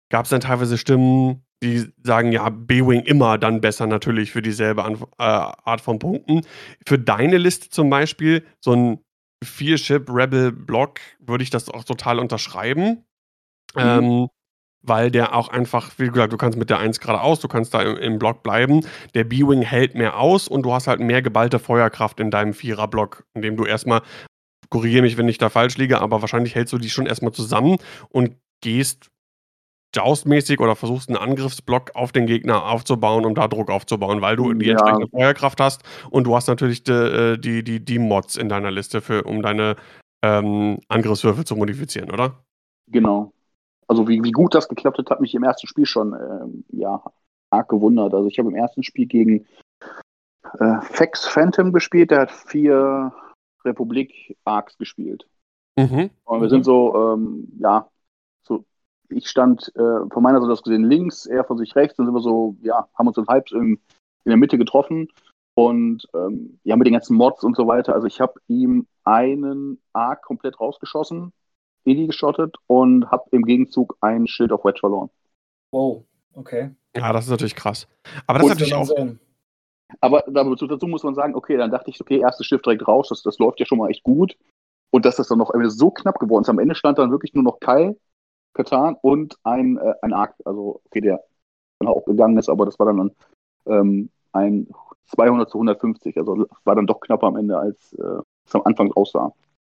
gab 0.09 0.25
es 0.25 0.29
dann 0.29 0.41
teilweise 0.41 0.77
Stimmen, 0.77 1.43
die 1.63 1.85
sagen, 2.03 2.31
ja, 2.31 2.49
B-Wing 2.49 3.01
immer 3.01 3.37
dann 3.37 3.61
besser 3.61 3.87
natürlich 3.87 4.31
für 4.31 4.41
dieselbe 4.41 4.83
An 4.83 4.95
äh, 5.19 5.23
Art 5.23 5.81
von 5.81 5.99
Punkten. 5.99 6.41
Für 6.87 6.99
deine 6.99 7.37
Liste 7.37 7.69
zum 7.69 7.89
Beispiel, 7.89 8.45
so 8.59 8.73
ein 8.73 8.99
Vier-Ship 9.43 10.09
Rebel 10.09 10.51
Block, 10.51 10.99
würde 11.19 11.43
ich 11.43 11.49
das 11.49 11.69
auch 11.69 11.83
total 11.83 12.19
unterschreiben. 12.19 13.05
Mhm. 13.75 13.81
Ähm, 13.81 14.27
weil 14.87 15.11
der 15.11 15.35
auch 15.35 15.49
einfach, 15.49 15.91
wie 15.97 16.07
gesagt, 16.07 16.33
du 16.33 16.37
kannst 16.37 16.57
mit 16.57 16.69
der 16.69 16.79
1 16.79 16.99
geradeaus, 16.99 17.39
du 17.39 17.47
kannst 17.47 17.73
da 17.73 17.81
im, 17.81 17.97
im 17.97 18.19
Block 18.19 18.43
bleiben. 18.43 18.85
Der 19.13 19.23
B-Wing 19.23 19.61
hält 19.61 19.95
mehr 19.95 20.19
aus 20.19 20.47
und 20.47 20.63
du 20.63 20.73
hast 20.73 20.87
halt 20.87 20.99
mehr 20.99 21.21
geballte 21.21 21.59
Feuerkraft 21.59 22.19
in 22.19 22.31
deinem 22.31 22.53
Vierer-Block, 22.53 23.25
indem 23.33 23.57
du 23.57 23.65
erstmal, 23.65 24.01
korrigiere 24.69 25.03
mich, 25.03 25.17
wenn 25.17 25.29
ich 25.29 25.37
da 25.37 25.49
falsch 25.49 25.77
liege, 25.77 26.01
aber 26.01 26.21
wahrscheinlich 26.21 26.55
hältst 26.55 26.73
du 26.73 26.77
die 26.77 26.89
schon 26.89 27.05
erstmal 27.05 27.31
zusammen 27.31 27.77
und 28.09 28.35
gehst 28.61 29.09
Joust-mäßig 29.95 30.59
oder 30.59 30.75
versuchst 30.75 31.09
einen 31.09 31.17
Angriffsblock 31.17 31.91
auf 31.95 32.11
den 32.11 32.25
Gegner 32.25 32.65
aufzubauen, 32.65 33.25
um 33.25 33.33
da 33.33 33.47
Druck 33.47 33.71
aufzubauen, 33.71 34.21
weil 34.21 34.35
du 34.35 34.53
die 34.53 34.65
ja. 34.65 34.71
entsprechende 34.71 35.07
Feuerkraft 35.07 35.61
hast 35.61 35.83
und 36.09 36.25
du 36.25 36.35
hast 36.35 36.47
natürlich 36.47 36.83
die, 36.83 36.91
äh, 36.91 37.37
die, 37.37 37.63
die, 37.63 37.83
die 37.83 37.99
Mods 37.99 38.35
in 38.35 38.49
deiner 38.49 38.71
Liste, 38.71 39.01
für, 39.01 39.23
um 39.23 39.41
deine 39.41 39.75
ähm, 40.23 40.79
Angriffswürfel 40.89 41.45
zu 41.45 41.55
modifizieren, 41.55 42.11
oder? 42.11 42.43
Genau, 42.87 43.31
also 43.87 44.07
wie, 44.07 44.23
wie 44.23 44.31
gut 44.31 44.55
das 44.55 44.67
geklappt 44.67 44.97
hat, 44.97 45.09
hat 45.09 45.21
mich 45.21 45.35
im 45.35 45.43
ersten 45.43 45.67
Spiel 45.67 45.85
schon 45.85 46.13
ähm, 46.13 46.65
ja, 46.69 47.03
arg 47.49 47.69
gewundert. 47.69 48.13
Also 48.13 48.27
ich 48.27 48.39
habe 48.39 48.49
im 48.49 48.55
ersten 48.55 48.83
Spiel 48.83 49.05
gegen 49.05 49.45
äh, 50.59 50.81
Fex 50.81 51.27
Phantom 51.27 51.71
gespielt, 51.71 52.11
der 52.11 52.21
hat 52.21 52.31
vier 52.31 53.13
Republik 53.63 54.37
Arcs 54.43 54.77
gespielt. 54.77 55.27
Mhm. 55.77 56.09
Und 56.23 56.41
wir 56.41 56.49
sind 56.49 56.63
so, 56.63 57.13
ähm, 57.13 57.47
ja, 57.59 57.89
so, 58.43 58.63
ich 59.09 59.27
stand 59.27 59.71
äh, 59.75 60.09
von 60.09 60.23
meiner 60.23 60.39
Seite 60.39 60.53
aus 60.53 60.63
gesehen 60.63 60.85
links, 60.85 61.25
er 61.25 61.43
von 61.43 61.57
sich 61.57 61.75
rechts, 61.75 61.97
dann 61.97 62.05
sind 62.05 62.15
wir 62.15 62.21
so, 62.21 62.55
ja, 62.61 62.87
haben 62.95 63.07
uns 63.07 63.15
so 63.15 63.25
halb 63.27 63.51
in, 63.51 63.79
in 64.23 64.29
der 64.29 64.37
Mitte 64.37 64.57
getroffen 64.57 65.09
und 65.55 66.07
ähm, 66.13 66.59
ja, 66.63 66.75
mit 66.75 66.87
den 66.87 66.93
ganzen 66.93 67.17
Mods 67.17 67.43
und 67.43 67.55
so 67.55 67.67
weiter. 67.67 67.93
Also 67.93 68.07
ich 68.07 68.21
habe 68.21 68.39
ihm 68.47 68.87
einen 69.03 69.81
Arc 69.93 70.23
komplett 70.23 70.59
rausgeschossen 70.59 71.33
Edi 71.85 72.07
geschottet 72.07 72.55
und 72.67 73.09
habe 73.11 73.23
im 73.31 73.43
Gegenzug 73.43 73.97
ein 74.01 74.27
Schild 74.27 74.51
auf 74.51 74.65
Wedge 74.65 74.79
verloren. 74.79 75.09
Wow, 75.71 76.03
okay. 76.33 76.71
Ja, 76.95 77.11
das 77.13 77.25
ist 77.25 77.31
natürlich 77.31 77.55
krass. 77.55 77.87
Aber 78.27 78.39
das 78.39 78.47
ist 78.47 78.53
natürlich 78.53 78.75
auch. 78.75 78.85
Sehen. 78.85 79.19
Aber 80.01 80.23
dazu 80.27 80.87
muss 80.87 81.03
man 81.03 81.15
sagen, 81.15 81.35
okay, 81.35 81.57
dann 81.57 81.71
dachte 81.71 81.89
ich, 81.91 82.01
okay, 82.01 82.19
erstes 82.19 82.47
Schiff 82.47 82.61
direkt 82.61 82.87
raus, 82.87 83.09
das, 83.09 83.21
das 83.21 83.37
läuft 83.37 83.59
ja 83.59 83.65
schon 83.65 83.77
mal 83.77 83.89
echt 83.89 84.03
gut. 84.03 84.35
Und 84.91 85.05
dass 85.05 85.17
das 85.17 85.27
dann 85.27 85.37
noch 85.37 85.51
so 85.67 85.91
knapp 85.91 86.19
geworden 86.19 86.43
ist. 86.43 86.49
Am 86.49 86.59
Ende 86.59 86.75
stand 86.75 86.97
dann 86.97 87.11
wirklich 87.11 87.33
nur 87.33 87.43
noch 87.43 87.59
Kai, 87.59 87.95
Katan 88.53 88.95
und 89.01 89.37
ein, 89.43 89.77
äh, 89.77 89.93
ein 90.01 90.13
Arc. 90.13 90.35
Also, 90.45 90.81
okay, 90.85 91.01
der 91.01 91.23
dann 91.79 91.89
auch 91.89 92.05
gegangen 92.05 92.37
ist, 92.37 92.49
aber 92.49 92.65
das 92.65 92.79
war 92.79 92.85
dann 92.87 93.11
ähm, 93.67 94.09
ein 94.31 94.67
200 95.07 95.49
zu 95.49 95.57
150. 95.57 96.17
Also 96.17 96.47
war 96.63 96.75
dann 96.75 96.87
doch 96.87 96.99
knapper 96.99 97.27
am 97.27 97.37
Ende, 97.37 97.57
als 97.57 97.93
äh, 97.93 98.21
es 98.45 98.55
am 98.55 98.61
Anfang 98.63 98.91
aussah. 98.93 99.33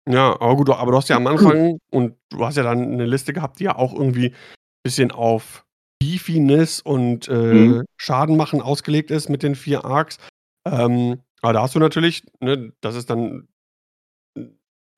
Ja, 0.07 0.39
aber 0.39 0.55
gut, 0.55 0.69
aber 0.69 0.91
du 0.91 0.97
hast 0.97 1.09
ja 1.09 1.17
am 1.17 1.27
Anfang 1.27 1.79
und 1.91 2.15
du 2.29 2.45
hast 2.45 2.57
ja 2.57 2.63
dann 2.63 2.93
eine 2.93 3.05
Liste 3.05 3.33
gehabt, 3.33 3.59
die 3.59 3.65
ja 3.65 3.75
auch 3.75 3.93
irgendwie 3.93 4.27
ein 4.27 4.35
bisschen 4.83 5.11
auf 5.11 5.65
Beefiness 5.99 6.79
und 6.79 7.27
äh, 7.27 7.33
mhm. 7.33 7.85
Schaden 7.97 8.37
machen 8.37 8.61
ausgelegt 8.61 9.11
ist 9.11 9.29
mit 9.29 9.43
den 9.43 9.55
vier 9.55 9.85
Arcs. 9.85 10.17
Ähm, 10.65 11.21
aber 11.41 11.53
da 11.53 11.61
hast 11.63 11.75
du 11.75 11.79
natürlich, 11.79 12.23
ne, 12.39 12.73
das 12.81 12.95
ist 12.95 13.09
dann 13.09 13.47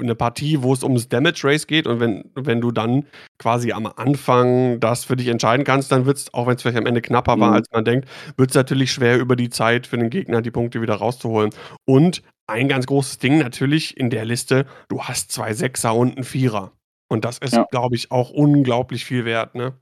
eine 0.02 0.16
Partie, 0.16 0.62
wo 0.62 0.74
es 0.74 0.84
ums 0.84 1.10
Damage 1.10 1.42
Race 1.44 1.68
geht 1.68 1.86
und 1.86 2.00
wenn, 2.00 2.32
wenn 2.34 2.62
du 2.62 2.72
dann 2.72 3.06
quasi 3.38 3.74
am 3.74 3.86
Anfang 3.86 4.80
das 4.80 5.04
für 5.04 5.16
dich 5.16 5.28
entscheiden 5.28 5.66
kannst, 5.66 5.92
dann 5.92 6.06
wird 6.06 6.18
es, 6.18 6.34
auch 6.34 6.48
wenn 6.48 6.56
es 6.56 6.62
vielleicht 6.62 6.78
am 6.78 6.86
Ende 6.86 7.02
knapper 7.02 7.36
mhm. 7.36 7.42
war, 7.42 7.54
als 7.54 7.68
man 7.72 7.86
denkt, 7.86 8.08
wird 8.38 8.52
es 8.52 8.56
natürlich 8.56 8.92
schwer 8.92 9.20
über 9.20 9.36
die 9.36 9.50
Zeit 9.50 9.88
für 9.88 9.98
den 9.98 10.10
Gegner 10.10 10.42
die 10.42 10.52
Punkte 10.52 10.82
wieder 10.82 10.96
rauszuholen. 10.96 11.52
Und 11.86 12.22
ein 12.50 12.68
ganz 12.68 12.86
großes 12.86 13.20
Ding 13.20 13.38
natürlich 13.38 13.98
in 13.98 14.10
der 14.10 14.26
Liste, 14.26 14.66
du 14.88 15.04
hast 15.04 15.32
zwei 15.32 15.54
Sechser 15.54 15.96
und 15.96 16.16
einen 16.16 16.24
Vierer. 16.24 16.74
Und 17.08 17.26
das 17.26 17.40
ist, 17.40 17.54
ja. 17.54 17.66
glaube 17.72 17.96
ich, 17.96 18.12
auch 18.12 18.30
unglaublich 18.30 19.06
viel 19.06 19.26
wert, 19.26 19.56
ne? 19.56 19.74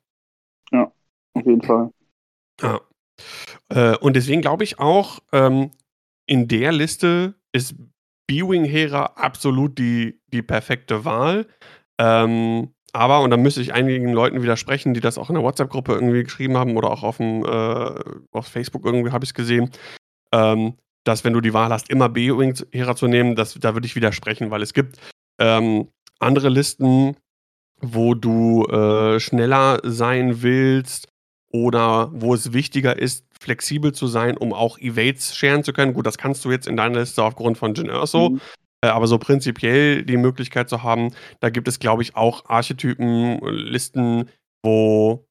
Ja, 0.72 0.92
auf 1.34 1.46
jeden 1.46 1.62
Fall. 1.62 1.92
Ja. 2.62 2.82
Äh, 3.70 3.98
und 3.98 4.16
deswegen 4.16 4.42
glaube 4.42 4.64
ich 4.64 4.80
auch, 4.80 5.20
ähm, 5.34 5.72
in 6.26 6.48
der 6.48 6.72
Liste 6.72 7.36
ist 7.52 7.76
B-Wing 8.28 8.66
Hera 8.66 9.14
absolut 9.16 9.78
die, 9.78 10.20
die 10.28 10.42
perfekte 10.42 11.06
Wahl. 11.06 11.48
Ähm, 12.00 12.74
aber, 12.94 13.22
und 13.22 13.30
da 13.30 13.38
müsste 13.38 13.62
ich 13.62 13.74
einigen 13.74 14.12
Leuten 14.12 14.42
widersprechen, 14.42 14.94
die 14.94 15.02
das 15.02 15.18
auch 15.18 15.30
in 15.30 15.36
der 15.36 15.44
WhatsApp-Gruppe 15.44 15.94
irgendwie 15.94 16.24
geschrieben 16.24 16.58
haben 16.58 16.78
oder 16.78 16.90
auch 16.90 17.04
auf, 17.04 17.18
dem, 17.18 17.46
äh, 17.46 18.04
auf 18.32 18.48
Facebook 18.48 18.86
irgendwie 18.86 19.12
habe 19.12 19.24
ich 19.24 19.32
es 19.32 19.34
gesehen, 19.34 19.70
ähm, 20.34 20.78
dass 21.08 21.24
wenn 21.24 21.34
du 21.34 21.42
die 21.42 21.54
Wahl 21.54 21.70
hast, 21.70 21.90
immer 21.90 22.10
B-Wing 22.10 22.56
Hera 22.72 22.96
zu 22.96 23.08
nehmen, 23.08 23.36
das, 23.36 23.54
da 23.56 23.74
würde 23.74 23.88
ich 23.88 23.96
widersprechen, 23.96 24.52
weil 24.52 24.62
es 24.62 24.74
gibt 24.74 24.98
ähm, 25.40 25.88
andere 26.20 26.50
Listen, 26.50 27.16
wo 27.80 28.14
du 28.14 28.66
äh, 28.66 29.20
schneller 29.20 29.80
sein 29.84 30.42
willst 30.42 31.08
oder 31.52 32.10
wo 32.14 32.34
es 32.34 32.54
wichtiger 32.54 32.98
ist, 32.98 33.26
flexibel 33.40 33.94
zu 33.94 34.08
sein, 34.08 34.36
um 34.36 34.54
auch 34.54 34.80
Evades 34.80 35.36
scheren 35.36 35.64
zu 35.64 35.74
können. 35.74 35.94
Gut, 35.94 36.06
das 36.06 36.18
kannst 36.18 36.44
du 36.44 36.52
jetzt 36.52 36.68
in 36.68 36.76
deiner 36.76 37.00
Liste 37.00 37.24
aufgrund 37.24 37.58
von 37.58 37.74
Jin 37.74 37.90
Erso, 37.90 38.32
mhm. 38.32 38.42
äh, 38.82 38.88
aber 38.88 39.08
so 39.08 39.18
prinzipiell 39.18 40.04
die 40.04 40.18
Möglichkeit 40.18 40.70
zu 40.70 40.84
haben, 40.84 41.14
da 41.40 41.50
gibt 41.50 41.68
es, 41.68 41.80
glaube 41.80 42.02
ich, 42.02 42.16
auch 42.16 42.46
Archetypen, 42.50 43.40
Listen, 43.46 44.30
wo 44.64 45.28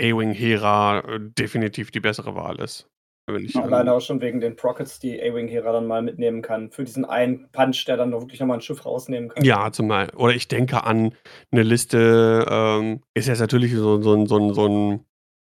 A-Wing 0.00 0.32
Hera 0.32 1.00
äh, 1.00 1.20
definitiv 1.20 1.90
die 1.90 2.00
bessere 2.00 2.34
Wahl 2.34 2.60
ist. 2.60 2.89
Ich, 3.38 3.56
Alleine 3.56 3.92
auch 3.92 4.00
schon 4.00 4.20
wegen 4.20 4.40
den 4.40 4.56
Prockets, 4.56 4.98
die 4.98 5.20
A-Wing 5.20 5.48
Hera 5.48 5.72
dann 5.72 5.86
mal 5.86 6.02
mitnehmen 6.02 6.42
kann. 6.42 6.70
Für 6.70 6.84
diesen 6.84 7.04
einen 7.04 7.48
Punch, 7.52 7.84
der 7.86 7.96
dann 7.96 8.12
wirklich 8.12 8.40
nochmal 8.40 8.58
ein 8.58 8.62
Schiff 8.62 8.84
rausnehmen 8.84 9.30
kann. 9.30 9.44
Ja, 9.44 9.70
zumal. 9.72 10.10
Oder 10.16 10.34
ich 10.34 10.48
denke 10.48 10.84
an 10.84 11.14
eine 11.50 11.62
Liste, 11.62 12.46
ähm, 12.50 13.00
ist 13.14 13.28
jetzt 13.28 13.40
natürlich 13.40 13.74
so, 13.74 14.00
so, 14.02 14.26
so, 14.26 14.52
so 14.52 14.66
ein 14.66 15.04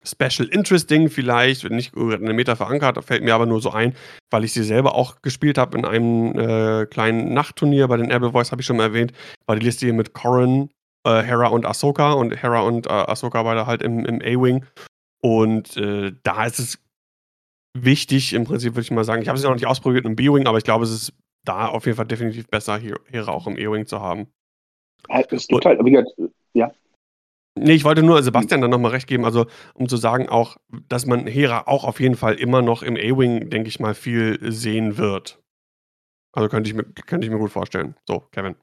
Special 0.05 0.47
Interesting 0.47 1.09
vielleicht, 1.09 1.69
nicht 1.69 1.95
in 1.95 2.09
der 2.09 2.33
Meta 2.33 2.55
verankert, 2.55 3.03
fällt 3.03 3.23
mir 3.23 3.33
aber 3.33 3.45
nur 3.45 3.61
so 3.61 3.71
ein, 3.71 3.95
weil 4.29 4.43
ich 4.43 4.53
sie 4.53 4.63
selber 4.63 4.95
auch 4.95 5.21
gespielt 5.21 5.57
habe 5.57 5.77
in 5.77 5.85
einem 5.85 6.37
äh, 6.37 6.85
kleinen 6.85 7.33
Nachtturnier 7.33 7.87
bei 7.87 7.97
den 7.97 8.11
Able 8.11 8.31
Voice, 8.31 8.51
habe 8.51 8.61
ich 8.61 8.65
schon 8.65 8.77
mal 8.77 8.83
erwähnt, 8.83 9.13
war 9.47 9.55
die 9.55 9.65
Liste 9.65 9.85
hier 9.85 9.93
mit 9.93 10.13
Corrin, 10.13 10.69
äh, 11.05 11.21
Hera 11.21 11.47
und 11.47 11.65
Ahsoka 11.65 12.13
und 12.13 12.41
Hera 12.41 12.61
und 12.61 12.87
äh, 12.87 12.89
Ahsoka 12.89 13.43
beide 13.43 13.65
halt 13.65 13.81
im, 13.81 14.05
im 14.05 14.21
A-Wing. 14.21 14.65
Und 15.21 15.75
äh, 15.77 16.13
da 16.23 16.45
ist 16.45 16.59
es 16.59 16.79
wichtig, 17.75 18.33
im 18.33 18.45
Prinzip 18.45 18.73
würde 18.73 18.81
ich 18.81 18.91
mal 18.91 19.03
sagen, 19.03 19.21
ich 19.21 19.27
habe 19.27 19.37
es 19.37 19.43
ja 19.43 19.49
noch 19.49 19.55
nicht 19.55 19.67
ausprobiert 19.67 20.05
im 20.05 20.15
B-Wing, 20.15 20.47
aber 20.47 20.57
ich 20.57 20.63
glaube, 20.63 20.85
es 20.85 20.91
ist 20.91 21.13
da 21.43 21.67
auf 21.67 21.85
jeden 21.85 21.97
Fall 21.97 22.07
definitiv 22.07 22.47
besser, 22.47 22.79
Hera 22.79 23.31
auch 23.31 23.47
im 23.47 23.57
E-Wing 23.57 23.85
zu 23.85 24.01
haben. 24.01 24.27
Es 25.07 25.47
gibt 25.47 25.65
halt, 25.65 25.83
wie 25.83 25.91
gesagt, 25.91 26.09
ja. 26.53 26.71
Nee, 27.57 27.73
ich 27.73 27.85
wollte 27.85 28.03
nur 28.03 28.21
Sebastian 28.23 28.61
dann 28.61 28.71
nochmal 28.71 28.91
recht 28.91 29.07
geben, 29.07 29.23
also 29.23 29.45
um 29.75 29.87
zu 29.87 29.97
sagen 29.97 30.27
auch, 30.27 30.57
dass 30.89 31.05
man 31.05 31.27
Hera 31.27 31.67
auch 31.67 31.83
auf 31.83 31.99
jeden 31.99 32.15
Fall 32.15 32.35
immer 32.35 32.61
noch 32.61 32.81
im 32.81 32.95
A-Wing, 32.95 33.49
denke 33.49 33.69
ich 33.69 33.79
mal, 33.79 33.93
viel 33.93 34.39
sehen 34.51 34.97
wird. 34.97 35.39
Also 36.33 36.49
könnte 36.49 36.69
ich, 36.69 36.75
mir, 36.75 36.83
könnte 36.83 37.25
ich 37.25 37.31
mir 37.31 37.39
gut 37.39 37.51
vorstellen. 37.51 37.95
So, 38.05 38.23
Kevin. 38.31 38.55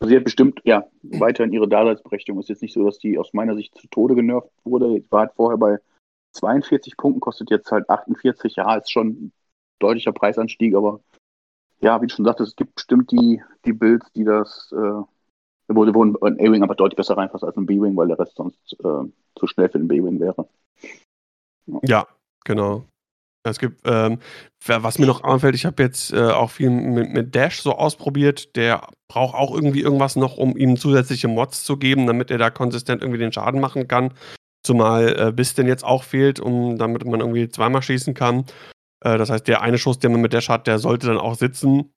Also 0.00 0.10
sie 0.10 0.16
hat 0.16 0.24
bestimmt, 0.24 0.60
ja, 0.64 0.86
weiterhin 1.02 1.52
ihre 1.54 1.66
Daseinsberechtigung. 1.66 2.38
Ist 2.40 2.50
jetzt 2.50 2.60
nicht 2.60 2.74
so, 2.74 2.84
dass 2.84 2.98
die 2.98 3.16
aus 3.16 3.32
meiner 3.32 3.54
Sicht 3.54 3.74
zu 3.74 3.88
Tode 3.88 4.14
genervt 4.14 4.50
wurde. 4.64 4.98
Ich 4.98 5.10
war 5.10 5.20
halt 5.20 5.32
vorher 5.34 5.56
bei 5.56 5.78
42 6.36 6.96
Punkten, 6.96 7.20
kostet 7.20 7.50
jetzt 7.50 7.70
halt 7.70 7.88
48. 7.88 8.56
Ja, 8.56 8.76
ist 8.76 8.90
schon 8.90 9.08
ein 9.08 9.32
deutlicher 9.78 10.12
Preisanstieg, 10.12 10.74
aber 10.74 11.00
ja, 11.80 12.00
wie 12.00 12.06
du 12.06 12.14
schon 12.14 12.24
sagtest, 12.24 12.50
es 12.50 12.56
gibt 12.56 12.76
bestimmt 12.76 13.10
die, 13.10 13.42
die 13.64 13.72
Builds, 13.72 14.10
die 14.12 14.24
das 14.24 14.72
äh, 14.72 15.02
wo, 15.68 15.94
wo 15.94 16.04
ein 16.04 16.40
A-Wing 16.40 16.62
aber 16.62 16.74
deutlich 16.74 16.96
besser 16.96 17.16
reinpasst 17.16 17.44
als 17.44 17.56
ein 17.56 17.66
B-Wing, 17.66 17.96
weil 17.96 18.08
der 18.08 18.18
Rest 18.18 18.36
sonst 18.36 18.76
äh, 18.84 19.10
zu 19.34 19.46
schnell 19.46 19.68
für 19.68 19.78
den 19.78 19.88
B-Wing 19.88 20.20
wäre. 20.20 20.48
Ja. 21.66 21.78
ja, 21.82 22.06
genau. 22.44 22.84
Es 23.44 23.58
gibt, 23.60 23.80
ähm, 23.84 24.18
was 24.66 24.98
mir 24.98 25.06
noch 25.06 25.22
auffällt, 25.22 25.54
ich 25.54 25.66
habe 25.66 25.80
jetzt 25.82 26.12
äh, 26.12 26.30
auch 26.30 26.50
viel 26.50 26.68
mit, 26.68 27.10
mit, 27.10 27.34
Dash 27.34 27.62
so 27.62 27.72
ausprobiert. 27.72 28.56
Der 28.56 28.88
braucht 29.08 29.36
auch 29.36 29.54
irgendwie 29.54 29.82
irgendwas 29.82 30.16
noch, 30.16 30.36
um 30.36 30.56
ihm 30.56 30.76
zusätzliche 30.76 31.28
Mods 31.28 31.62
zu 31.62 31.76
geben, 31.76 32.08
damit 32.08 32.32
er 32.32 32.38
da 32.38 32.50
konsistent 32.50 33.02
irgendwie 33.02 33.20
den 33.20 33.32
Schaden 33.32 33.60
machen 33.60 33.86
kann. 33.86 34.14
Zumal 34.66 35.28
äh, 35.28 35.32
Biss 35.32 35.54
denn 35.54 35.68
jetzt 35.68 35.84
auch 35.84 36.02
fehlt, 36.02 36.40
um, 36.40 36.76
damit 36.76 37.06
man 37.06 37.20
irgendwie 37.20 37.48
zweimal 37.48 37.82
schießen 37.82 38.14
kann. 38.14 38.44
Äh, 39.00 39.16
das 39.16 39.30
heißt, 39.30 39.46
der 39.46 39.62
eine 39.62 39.78
Schuss, 39.78 40.00
den 40.00 40.10
man 40.10 40.20
mit 40.20 40.32
Dash 40.32 40.48
hat, 40.48 40.66
der 40.66 40.80
sollte 40.80 41.06
dann 41.06 41.18
auch 41.18 41.36
sitzen. 41.36 41.94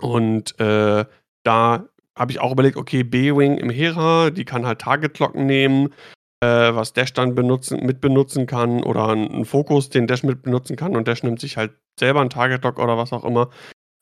Und 0.00 0.58
äh, 0.58 1.04
da 1.44 1.88
habe 2.18 2.32
ich 2.32 2.40
auch 2.40 2.50
überlegt, 2.50 2.76
okay, 2.76 3.04
B-Wing 3.04 3.58
im 3.58 3.70
Hera, 3.70 4.30
die 4.30 4.44
kann 4.44 4.66
halt 4.66 4.80
Target-Glocken 4.80 5.46
nehmen, 5.46 5.94
äh, 6.40 6.74
was 6.74 6.92
Dash 6.92 7.12
dann 7.12 7.36
benutzen, 7.36 7.86
mitbenutzen 7.86 8.46
kann 8.46 8.82
oder 8.82 9.08
einen 9.08 9.44
Fokus, 9.44 9.88
den 9.88 10.08
Dash 10.08 10.24
mitbenutzen 10.24 10.74
kann 10.74 10.96
und 10.96 11.06
Dash 11.06 11.22
nimmt 11.22 11.38
sich 11.38 11.56
halt 11.56 11.72
selber 11.98 12.20
einen 12.20 12.30
Target-Lock 12.30 12.78
oder 12.80 12.98
was 12.98 13.12
auch 13.12 13.24
immer. 13.24 13.50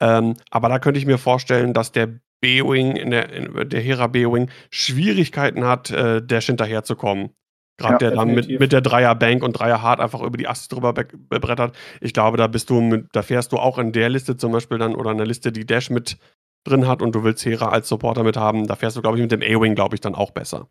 Ähm, 0.01 0.35
aber 0.51 0.71
da 0.71 0.79
könnte 0.79 0.99
ich 0.99 1.07
mir 1.07 1.19
vorstellen, 1.19 1.75
dass 1.75 1.93
der 1.93 2.09
B-Wing, 2.41 2.97
in 2.97 3.11
der, 3.11 3.27
der 3.65 3.81
Hera 3.81 4.07
B-Wing, 4.07 4.51
Schwierigkeiten 4.71 5.65
hat, 5.65 5.91
äh, 5.91 6.23
Dash 6.25 6.47
hinterherzukommen. 6.47 7.31
Gerade 7.79 7.93
ja, 7.93 7.99
der 7.99 8.11
dann 8.11 8.35
mit, 8.35 8.49
mit 8.49 8.73
der 8.73 8.81
Dreier 8.81 9.15
Bank 9.15 9.45
und 9.45 9.53
Dreier 9.53 9.83
Hard 9.83 10.01
einfach 10.01 10.21
über 10.21 10.37
die 10.37 10.49
Aste 10.49 10.75
drüber 10.75 10.93
brettert. 10.93 11.77
Ich 12.01 12.13
glaube, 12.13 12.37
da 12.37 12.49
bist 12.49 12.71
du 12.71 12.81
mit, 12.81 13.07
da 13.13 13.23
fährst 13.23 13.53
du 13.53 13.57
auch 13.57 13.79
in 13.79 13.93
der 13.93 14.09
Liste 14.09 14.37
zum 14.37 14.51
Beispiel 14.51 14.79
dann 14.79 14.97
oder 14.97 15.13
in 15.13 15.19
der 15.19 15.27
Liste, 15.27 15.53
die 15.53 15.65
Dash 15.65 15.89
mit 15.89 16.19
drin 16.65 16.89
hat 16.89 17.03
und 17.03 17.15
du 17.15 17.23
willst 17.23 17.45
Hera 17.45 17.69
als 17.69 17.89
Supporter 17.89 18.25
mit 18.25 18.37
haben, 18.37 18.67
da 18.67 18.75
fährst 18.75 18.97
du, 18.97 19.01
glaube 19.01 19.17
ich, 19.17 19.23
mit 19.23 19.31
dem 19.31 19.43
A-Wing, 19.43 19.77
glaube 19.77 19.95
ich, 19.95 20.01
dann 20.01 20.17
auch 20.17 20.33
besser. 20.33 20.69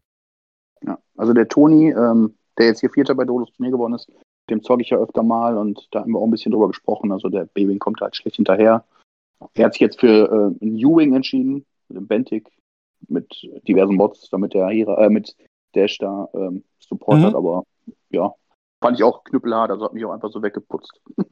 Ja, 0.85 0.97
also 1.15 1.33
der 1.33 1.47
Toni, 1.47 1.91
ähm, 1.91 2.35
der 2.57 2.67
jetzt 2.67 2.81
hier 2.81 2.89
Vierter 2.89 3.15
bei 3.15 3.23
Dolos 3.23 3.51
Turnier 3.53 3.71
geworden 3.71 3.93
ist, 3.93 4.11
dem 4.49 4.61
zocke 4.61 4.81
ich 4.81 4.89
ja 4.89 4.97
öfter 4.97 5.23
mal 5.23 5.57
und 5.57 5.87
da 5.91 6.01
haben 6.01 6.11
wir 6.11 6.19
auch 6.19 6.25
ein 6.25 6.31
bisschen 6.31 6.51
drüber 6.51 6.67
gesprochen. 6.67 7.11
Also 7.11 7.29
der 7.29 7.45
B-Wing 7.45 7.79
kommt 7.79 8.01
halt 8.01 8.15
schlecht 8.15 8.35
hinterher. 8.35 8.83
Er 9.53 9.65
hat 9.65 9.73
sich 9.73 9.81
jetzt 9.81 9.99
für 9.99 10.53
äh, 10.59 10.63
einen 10.63 10.85
U-Wing 10.85 11.15
entschieden, 11.15 11.65
mit 11.87 11.97
dem 11.97 12.07
Bentic, 12.07 12.49
mit 13.07 13.33
diversen 13.67 13.95
Mods, 13.95 14.29
damit 14.29 14.53
der 14.53 14.67
Hera, 14.67 15.05
äh, 15.05 15.09
mit 15.09 15.35
Dash 15.73 15.97
da 15.97 16.27
ähm, 16.33 16.63
Support 16.79 17.19
mhm. 17.19 17.23
hat, 17.25 17.35
aber 17.35 17.63
ja, 18.09 18.33
fand 18.81 18.97
ich 18.97 19.03
auch 19.03 19.23
knüppelhart, 19.23 19.71
also 19.71 19.85
hat 19.85 19.93
mich 19.93 20.05
auch 20.05 20.13
einfach 20.13 20.31
so 20.31 20.41
weggeputzt. 20.41 21.01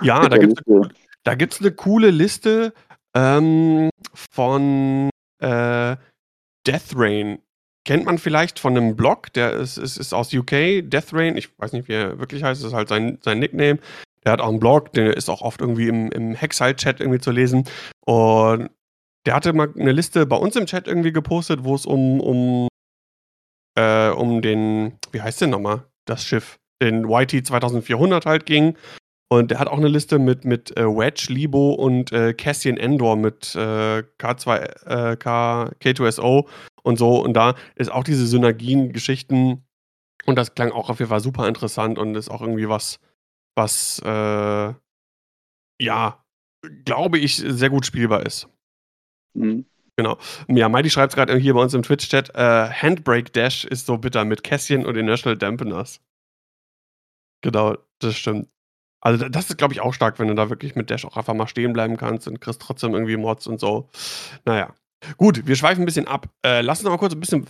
Ja, 0.00 0.28
da 0.28 1.34
gibt 1.34 1.52
es 1.52 1.60
eine 1.60 1.72
coole 1.72 2.10
Liste 2.10 2.72
ähm, 3.14 3.90
von 4.14 5.10
äh, 5.42 5.96
Death 6.66 6.94
Rain. 6.94 7.40
Kennt 7.84 8.04
man 8.04 8.18
vielleicht 8.18 8.58
von 8.58 8.76
einem 8.76 8.96
Blog, 8.96 9.32
der 9.32 9.54
ist, 9.54 9.76
ist, 9.76 9.96
ist 9.96 10.12
aus 10.12 10.32
UK, 10.32 10.82
Death 10.82 11.12
Rain, 11.12 11.36
ich 11.36 11.58
weiß 11.58 11.72
nicht, 11.72 11.88
wie 11.88 11.94
er 11.94 12.18
wirklich 12.18 12.42
heißt, 12.44 12.62
das 12.62 12.68
ist 12.68 12.74
halt 12.76 12.88
sein, 12.88 13.18
sein 13.22 13.38
Nickname. 13.38 13.78
Der 14.24 14.32
hat 14.32 14.40
auch 14.40 14.48
einen 14.48 14.60
Blog, 14.60 14.92
der 14.92 15.16
ist 15.16 15.28
auch 15.30 15.42
oft 15.42 15.60
irgendwie 15.60 15.88
im, 15.88 16.12
im 16.12 16.34
Hexile-Chat 16.34 17.00
irgendwie 17.00 17.20
zu 17.20 17.30
lesen. 17.30 17.64
Und 18.04 18.70
der 19.26 19.34
hatte 19.34 19.52
mal 19.52 19.72
eine 19.78 19.92
Liste 19.92 20.26
bei 20.26 20.36
uns 20.36 20.56
im 20.56 20.66
Chat 20.66 20.86
irgendwie 20.86 21.12
gepostet, 21.12 21.64
wo 21.64 21.74
es 21.74 21.86
um, 21.86 22.20
um, 22.20 22.68
äh, 23.78 24.10
um 24.10 24.42
den, 24.42 24.98
wie 25.12 25.22
heißt 25.22 25.40
der 25.40 25.48
nochmal, 25.48 25.84
das 26.04 26.24
Schiff, 26.24 26.58
den 26.82 27.08
YT 27.08 27.46
2400 27.46 28.26
halt 28.26 28.44
ging. 28.44 28.76
Und 29.30 29.52
er 29.52 29.60
hat 29.60 29.68
auch 29.68 29.78
eine 29.78 29.88
Liste 29.88 30.18
mit, 30.18 30.44
mit 30.44 30.76
äh, 30.76 30.84
Wedge, 30.84 31.26
Libo 31.28 31.74
und 31.74 32.12
äh, 32.12 32.32
Cassian 32.32 32.78
Endor 32.78 33.16
mit 33.16 33.54
äh, 33.54 34.02
K2, 34.18 34.56
äh, 34.86 35.16
K, 35.16 35.70
K2SO 35.80 36.48
und 36.82 36.98
so. 36.98 37.22
Und 37.22 37.34
da 37.34 37.54
ist 37.76 37.92
auch 37.92 38.04
diese 38.04 38.26
Synergien-Geschichten. 38.26 39.64
Und 40.24 40.36
das 40.36 40.54
klang 40.54 40.72
auch 40.72 40.88
auf 40.88 40.98
jeden 40.98 41.10
Fall 41.10 41.20
super 41.20 41.46
interessant 41.46 41.98
und 41.98 42.14
ist 42.16 42.30
auch 42.30 42.40
irgendwie 42.40 42.68
was, 42.68 43.00
was, 43.54 44.00
äh, 44.04 44.74
ja, 45.80 46.24
glaube 46.84 47.18
ich, 47.18 47.36
sehr 47.36 47.70
gut 47.70 47.86
spielbar 47.86 48.24
ist. 48.24 48.48
Mhm. 49.34 49.66
Genau. 49.98 50.16
Ja, 50.46 50.68
Mighty 50.68 50.90
schreibt 50.90 51.12
es 51.12 51.16
gerade 51.16 51.36
hier 51.36 51.54
bei 51.54 51.60
uns 51.60 51.74
im 51.74 51.82
Twitch-Chat: 51.82 52.30
äh, 52.36 52.70
Handbrake 52.70 53.32
Dash 53.32 53.64
ist 53.64 53.86
so 53.86 53.98
bitter 53.98 54.24
mit 54.24 54.44
Cassian 54.44 54.86
und 54.86 54.96
Inertial 54.96 55.36
Dampeners. 55.36 56.00
Genau, 57.42 57.76
das 57.98 58.16
stimmt. 58.16 58.48
Also 59.00 59.28
das 59.28 59.50
ist, 59.50 59.58
glaube 59.58 59.74
ich, 59.74 59.80
auch 59.80 59.92
stark, 59.94 60.20
wenn 60.20 60.28
du 60.28 60.34
da 60.34 60.50
wirklich 60.50 60.76
mit 60.76 60.90
Dash 60.90 61.04
auch 61.04 61.16
einfach 61.16 61.34
mal 61.34 61.48
stehen 61.48 61.72
bleiben 61.72 61.96
kannst 61.96 62.28
und 62.28 62.40
kriegst 62.40 62.62
trotzdem 62.62 62.94
irgendwie 62.94 63.16
Mods 63.16 63.48
und 63.48 63.58
so. 63.58 63.90
Naja. 64.44 64.72
Gut, 65.16 65.46
wir 65.46 65.56
schweifen 65.56 65.82
ein 65.82 65.86
bisschen 65.86 66.08
ab. 66.08 66.28
Äh, 66.44 66.60
lass 66.60 66.78
uns 66.78 66.84
noch 66.84 66.92
mal 66.92 66.98
kurz 66.98 67.14
ein 67.14 67.20
bisschen 67.20 67.44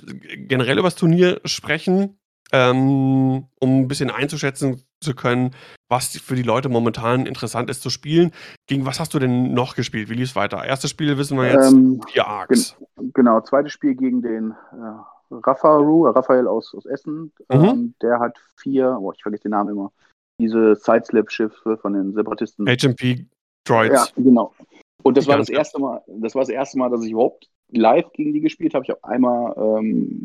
generell 0.48 0.78
über 0.78 0.88
das 0.88 0.96
Turnier 0.96 1.40
sprechen, 1.44 2.17
ähm, 2.52 3.46
um 3.60 3.80
ein 3.80 3.88
bisschen 3.88 4.10
einzuschätzen 4.10 4.82
zu 5.00 5.14
können, 5.14 5.54
was 5.88 6.18
für 6.18 6.34
die 6.34 6.42
Leute 6.42 6.68
momentan 6.68 7.26
interessant 7.26 7.70
ist 7.70 7.82
zu 7.82 7.90
spielen. 7.90 8.32
Gegen 8.66 8.84
was 8.86 9.00
hast 9.00 9.14
du 9.14 9.18
denn 9.18 9.54
noch 9.54 9.76
gespielt? 9.76 10.08
Wie 10.08 10.14
lief 10.14 10.30
es 10.30 10.36
weiter? 10.36 10.64
Erstes 10.64 10.90
Spiel 10.90 11.18
wissen 11.18 11.38
wir 11.38 11.50
jetzt, 11.52 11.72
ähm, 11.72 12.00
vier 12.10 12.26
Arcs. 12.26 12.76
Gen 12.96 13.12
genau, 13.14 13.40
zweites 13.40 13.72
Spiel 13.72 13.94
gegen 13.94 14.22
den 14.22 14.52
äh, 14.72 15.34
Raphael, 15.44 15.84
Raphael 16.10 16.46
aus, 16.46 16.74
aus 16.74 16.86
Essen. 16.86 17.32
Mhm. 17.48 17.64
Ähm, 17.64 17.94
der 18.02 18.18
hat 18.18 18.38
vier, 18.56 18.98
oh, 19.00 19.12
ich 19.12 19.22
vergesse 19.22 19.44
den 19.44 19.52
Namen 19.52 19.70
immer, 19.70 19.92
diese 20.40 20.74
Sideslap-Schiffe 20.74 21.78
von 21.78 21.92
den 21.92 22.12
Separatisten. 22.12 22.66
HMP 22.66 23.26
Droids. 23.64 23.94
Ja, 23.94 24.22
genau. 24.22 24.54
Und 25.02 25.16
das 25.16 25.26
war 25.26 25.36
das 25.36 25.48
erste 25.48 25.80
Mal, 25.80 26.02
das 26.06 26.34
war 26.34 26.42
das 26.42 26.48
erste 26.48 26.78
Mal, 26.78 26.90
dass 26.90 27.04
ich 27.04 27.12
überhaupt 27.12 27.48
live 27.70 28.10
gegen 28.12 28.32
die 28.32 28.40
gespielt 28.40 28.74
habe. 28.74 28.84
Ich 28.84 28.90
habe 28.90 29.04
einmal, 29.04 29.54
ähm, 29.56 30.24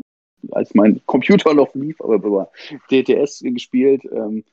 als 0.52 0.74
mein 0.74 1.00
Computer 1.06 1.54
noch 1.54 1.74
lief, 1.74 2.00
aber 2.00 2.14
über 2.14 2.50
DTS 2.90 3.40
gespielt. 3.44 4.02
Ähm, 4.10 4.44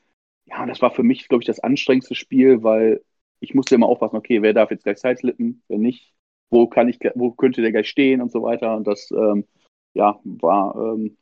ja, 0.46 0.66
das 0.66 0.82
war 0.82 0.90
für 0.90 1.02
mich, 1.02 1.28
glaube 1.28 1.42
ich, 1.42 1.46
das 1.46 1.60
anstrengendste 1.60 2.14
Spiel, 2.14 2.62
weil 2.62 3.02
ich 3.40 3.54
musste 3.54 3.74
immer 3.74 3.86
aufpassen, 3.86 4.16
okay, 4.16 4.42
wer 4.42 4.54
darf 4.54 4.70
jetzt 4.70 4.84
gleich 4.84 4.98
sideslippen, 4.98 5.62
wer 5.68 5.78
nicht, 5.78 6.14
wo 6.50 6.66
kann 6.66 6.88
ich, 6.88 6.98
wo 7.14 7.32
könnte 7.32 7.62
der 7.62 7.72
gleich 7.72 7.88
stehen 7.88 8.20
und 8.20 8.30
so 8.32 8.42
weiter. 8.42 8.76
Und 8.76 8.86
das, 8.86 9.10
ähm, 9.10 9.46
ja, 9.94 10.20
war 10.24 10.74
ähm, 10.76 11.16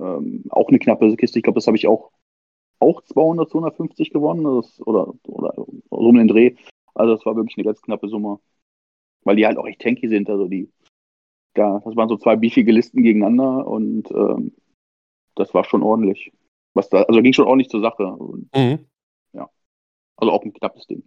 ähm, 0.00 0.44
auch 0.50 0.68
eine 0.68 0.78
knappe 0.78 1.14
Kiste. 1.16 1.38
Ich 1.38 1.42
glaube, 1.42 1.56
das 1.56 1.66
habe 1.66 1.76
ich 1.76 1.86
auch 1.86 2.12
auch 2.78 3.02
200, 3.02 3.50
250 3.50 4.10
gewonnen 4.10 4.44
das, 4.44 4.80
oder, 4.86 5.14
oder 5.26 5.54
so 5.56 5.66
um 5.90 6.16
den 6.16 6.28
Dreh. 6.28 6.54
Also 6.94 7.14
das 7.16 7.26
war 7.26 7.36
wirklich 7.36 7.56
eine 7.56 7.64
ganz 7.64 7.80
knappe 7.82 8.08
Summe. 8.08 8.40
Weil 9.24 9.36
die 9.36 9.46
halt 9.46 9.58
auch 9.58 9.66
echt 9.66 9.80
tanky 9.80 10.08
sind. 10.08 10.30
Also 10.30 10.46
die, 10.46 10.70
ja, 11.56 11.80
das 11.80 11.96
waren 11.96 12.08
so 12.08 12.16
zwei 12.16 12.36
beefige 12.36 12.72
Listen 12.72 13.02
gegeneinander 13.02 13.66
und 13.66 14.10
ähm, 14.10 14.52
das 15.34 15.52
war 15.54 15.64
schon 15.64 15.82
ordentlich. 15.82 16.32
Was 16.74 16.88
da, 16.88 17.02
also 17.02 17.20
ging 17.22 17.32
schon 17.32 17.46
ordentlich 17.46 17.70
zur 17.70 17.80
Sache. 17.80 18.06
Und, 18.06 18.54
mhm. 18.54 18.86
Ja. 19.32 19.48
Also 20.16 20.32
auch 20.32 20.42
ein 20.42 20.52
knappes 20.52 20.86
Ding. 20.86 21.02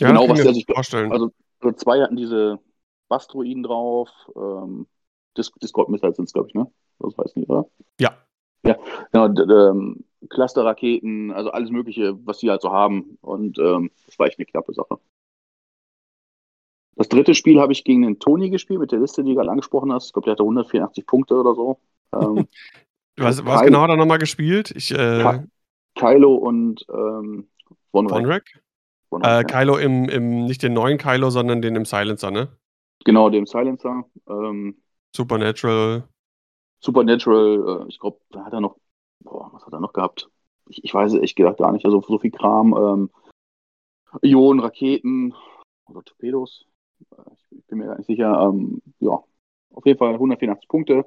Ja, 0.00 0.08
genau, 0.08 0.28
was 0.28 0.42
der 0.42 0.54
sich 0.54 0.66
vorstellen. 0.66 1.12
Also, 1.12 1.30
also 1.60 1.76
zwei 1.76 2.00
hatten 2.00 2.16
diese 2.16 2.58
Bastroiden 3.08 3.62
drauf, 3.62 4.08
ähm, 4.36 4.86
Discord 5.36 5.88
Missiles 5.88 6.16
sind 6.16 6.26
es, 6.26 6.32
glaube 6.32 6.48
ich, 6.48 6.54
ne? 6.54 6.70
Das 6.98 7.16
weiß 7.16 7.30
ich 7.30 7.36
nicht, 7.36 7.50
oder? 7.50 7.68
Ja, 8.00 8.16
Ja, 8.64 8.76
genau, 9.12 9.26
ähm, 9.70 10.04
Cluster-Raketen, 10.28 11.30
also 11.30 11.50
alles 11.50 11.70
Mögliche, 11.70 12.18
was 12.26 12.40
sie 12.40 12.50
halt 12.50 12.60
so 12.60 12.70
haben. 12.72 13.16
Und 13.22 13.58
ähm, 13.58 13.90
das 14.06 14.18
war 14.18 14.26
echt 14.26 14.38
eine 14.38 14.46
knappe 14.46 14.74
Sache. 14.74 14.98
Das 17.00 17.08
dritte 17.08 17.34
Spiel 17.34 17.58
habe 17.58 17.72
ich 17.72 17.82
gegen 17.82 18.02
den 18.02 18.18
Toni 18.18 18.50
gespielt, 18.50 18.78
mit 18.78 18.92
der 18.92 18.98
Liste, 18.98 19.24
die 19.24 19.30
du 19.30 19.36
gerade 19.36 19.50
angesprochen 19.50 19.90
hast. 19.90 20.08
Ich 20.08 20.12
glaube, 20.12 20.26
der 20.26 20.32
hatte 20.32 20.42
184 20.42 21.06
Punkte 21.06 21.34
oder 21.34 21.54
so. 21.54 21.78
Ähm, 22.14 22.46
was, 23.16 23.42
was 23.46 23.62
genau 23.62 23.80
hat 23.80 23.88
er 23.88 23.96
nochmal 23.96 24.18
gespielt? 24.18 24.70
Ich, 24.76 24.92
äh, 24.92 25.40
Kylo 25.94 26.34
und 26.34 26.84
ähm, 26.92 27.48
Von 27.90 28.06
Rack? 28.06 28.44
Von 29.08 29.24
Rack 29.24 29.44
äh. 29.44 29.50
Kylo 29.50 29.78
im, 29.78 30.10
im, 30.10 30.44
nicht 30.44 30.62
den 30.62 30.74
neuen 30.74 30.98
Kylo, 30.98 31.30
sondern 31.30 31.62
den 31.62 31.74
im 31.74 31.86
Silencer, 31.86 32.30
ne? 32.30 32.48
Genau, 33.06 33.30
dem 33.30 33.46
Silencer. 33.46 34.04
Ähm, 34.28 34.76
Supernatural. 35.16 36.06
Supernatural, 36.80 37.84
äh, 37.86 37.88
ich 37.88 37.98
glaube, 37.98 38.20
da 38.30 38.44
hat 38.44 38.52
er 38.52 38.60
noch, 38.60 38.76
boah, 39.20 39.48
was 39.54 39.64
hat 39.64 39.72
er 39.72 39.80
noch 39.80 39.94
gehabt? 39.94 40.28
Ich, 40.68 40.84
ich 40.84 40.92
weiß 40.92 41.14
es 41.14 41.22
echt 41.22 41.36
gedacht 41.36 41.56
gar 41.56 41.72
nicht. 41.72 41.86
Also 41.86 42.02
so 42.02 42.18
viel 42.18 42.30
Kram. 42.30 42.74
Ähm, 42.74 43.10
Ionen, 44.20 44.60
Raketen 44.60 45.34
oder 45.86 46.04
Torpedos. 46.04 46.66
Ich 47.50 47.66
bin 47.66 47.78
mir 47.78 47.86
gar 47.86 47.98
nicht 47.98 48.06
sicher. 48.06 48.40
Ähm, 48.40 48.82
ja, 49.00 49.22
auf 49.72 49.86
jeden 49.86 49.98
Fall 49.98 50.14
184 50.14 50.68
Punkte. 50.68 51.06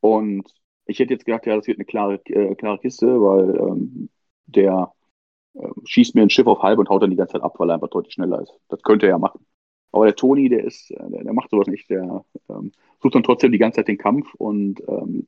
Und 0.00 0.52
ich 0.86 0.98
hätte 0.98 1.14
jetzt 1.14 1.24
gedacht, 1.24 1.46
ja, 1.46 1.56
das 1.56 1.66
wird 1.66 1.78
eine 1.78 1.84
klare, 1.84 2.20
äh, 2.26 2.54
klare 2.54 2.78
Kiste, 2.78 3.06
weil 3.20 3.56
ähm, 3.56 4.10
der 4.46 4.92
äh, 5.54 5.68
schießt 5.84 6.14
mir 6.14 6.22
ein 6.22 6.30
Schiff 6.30 6.46
auf 6.46 6.62
halb 6.62 6.78
und 6.78 6.88
haut 6.88 7.02
dann 7.02 7.10
die 7.10 7.16
ganze 7.16 7.32
Zeit 7.32 7.42
ab, 7.42 7.54
weil 7.58 7.70
er 7.70 7.74
einfach 7.74 7.88
deutlich 7.88 8.14
schneller 8.14 8.42
ist. 8.42 8.52
Das 8.68 8.82
könnte 8.82 9.06
er 9.06 9.10
ja 9.10 9.18
machen. 9.18 9.46
Aber 9.92 10.06
der 10.06 10.16
Toni, 10.16 10.48
der 10.48 10.64
ist, 10.64 10.90
äh, 10.90 11.10
der, 11.10 11.24
der 11.24 11.32
macht 11.32 11.50
sowas 11.50 11.68
nicht. 11.68 11.88
Der 11.88 12.24
ähm, 12.48 12.72
sucht 13.00 13.14
dann 13.14 13.22
trotzdem 13.22 13.52
die 13.52 13.58
ganze 13.58 13.76
Zeit 13.76 13.88
den 13.88 13.98
Kampf. 13.98 14.34
Und 14.34 14.82
ähm, 14.88 15.26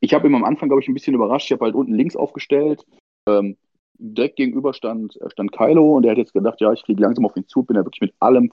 ich 0.00 0.14
habe 0.14 0.26
ihn 0.26 0.34
am 0.34 0.44
Anfang, 0.44 0.68
glaube 0.68 0.82
ich, 0.82 0.88
ein 0.88 0.94
bisschen 0.94 1.14
überrascht. 1.14 1.46
Ich 1.46 1.52
habe 1.52 1.66
halt 1.66 1.74
unten 1.74 1.94
links 1.94 2.16
aufgestellt. 2.16 2.84
Ähm, 3.28 3.56
direkt 3.98 4.36
gegenüber 4.36 4.74
stand, 4.74 5.20
äh, 5.20 5.30
stand 5.30 5.52
Kylo 5.52 5.96
und 5.96 6.02
der 6.02 6.12
hat 6.12 6.18
jetzt 6.18 6.32
gedacht, 6.32 6.60
ja, 6.60 6.72
ich 6.72 6.82
fliege 6.82 7.02
langsam 7.02 7.26
auf 7.26 7.36
ihn 7.36 7.46
zu, 7.46 7.62
bin 7.62 7.76
ja 7.76 7.84
wirklich 7.84 8.00
mit 8.00 8.14
allem 8.18 8.52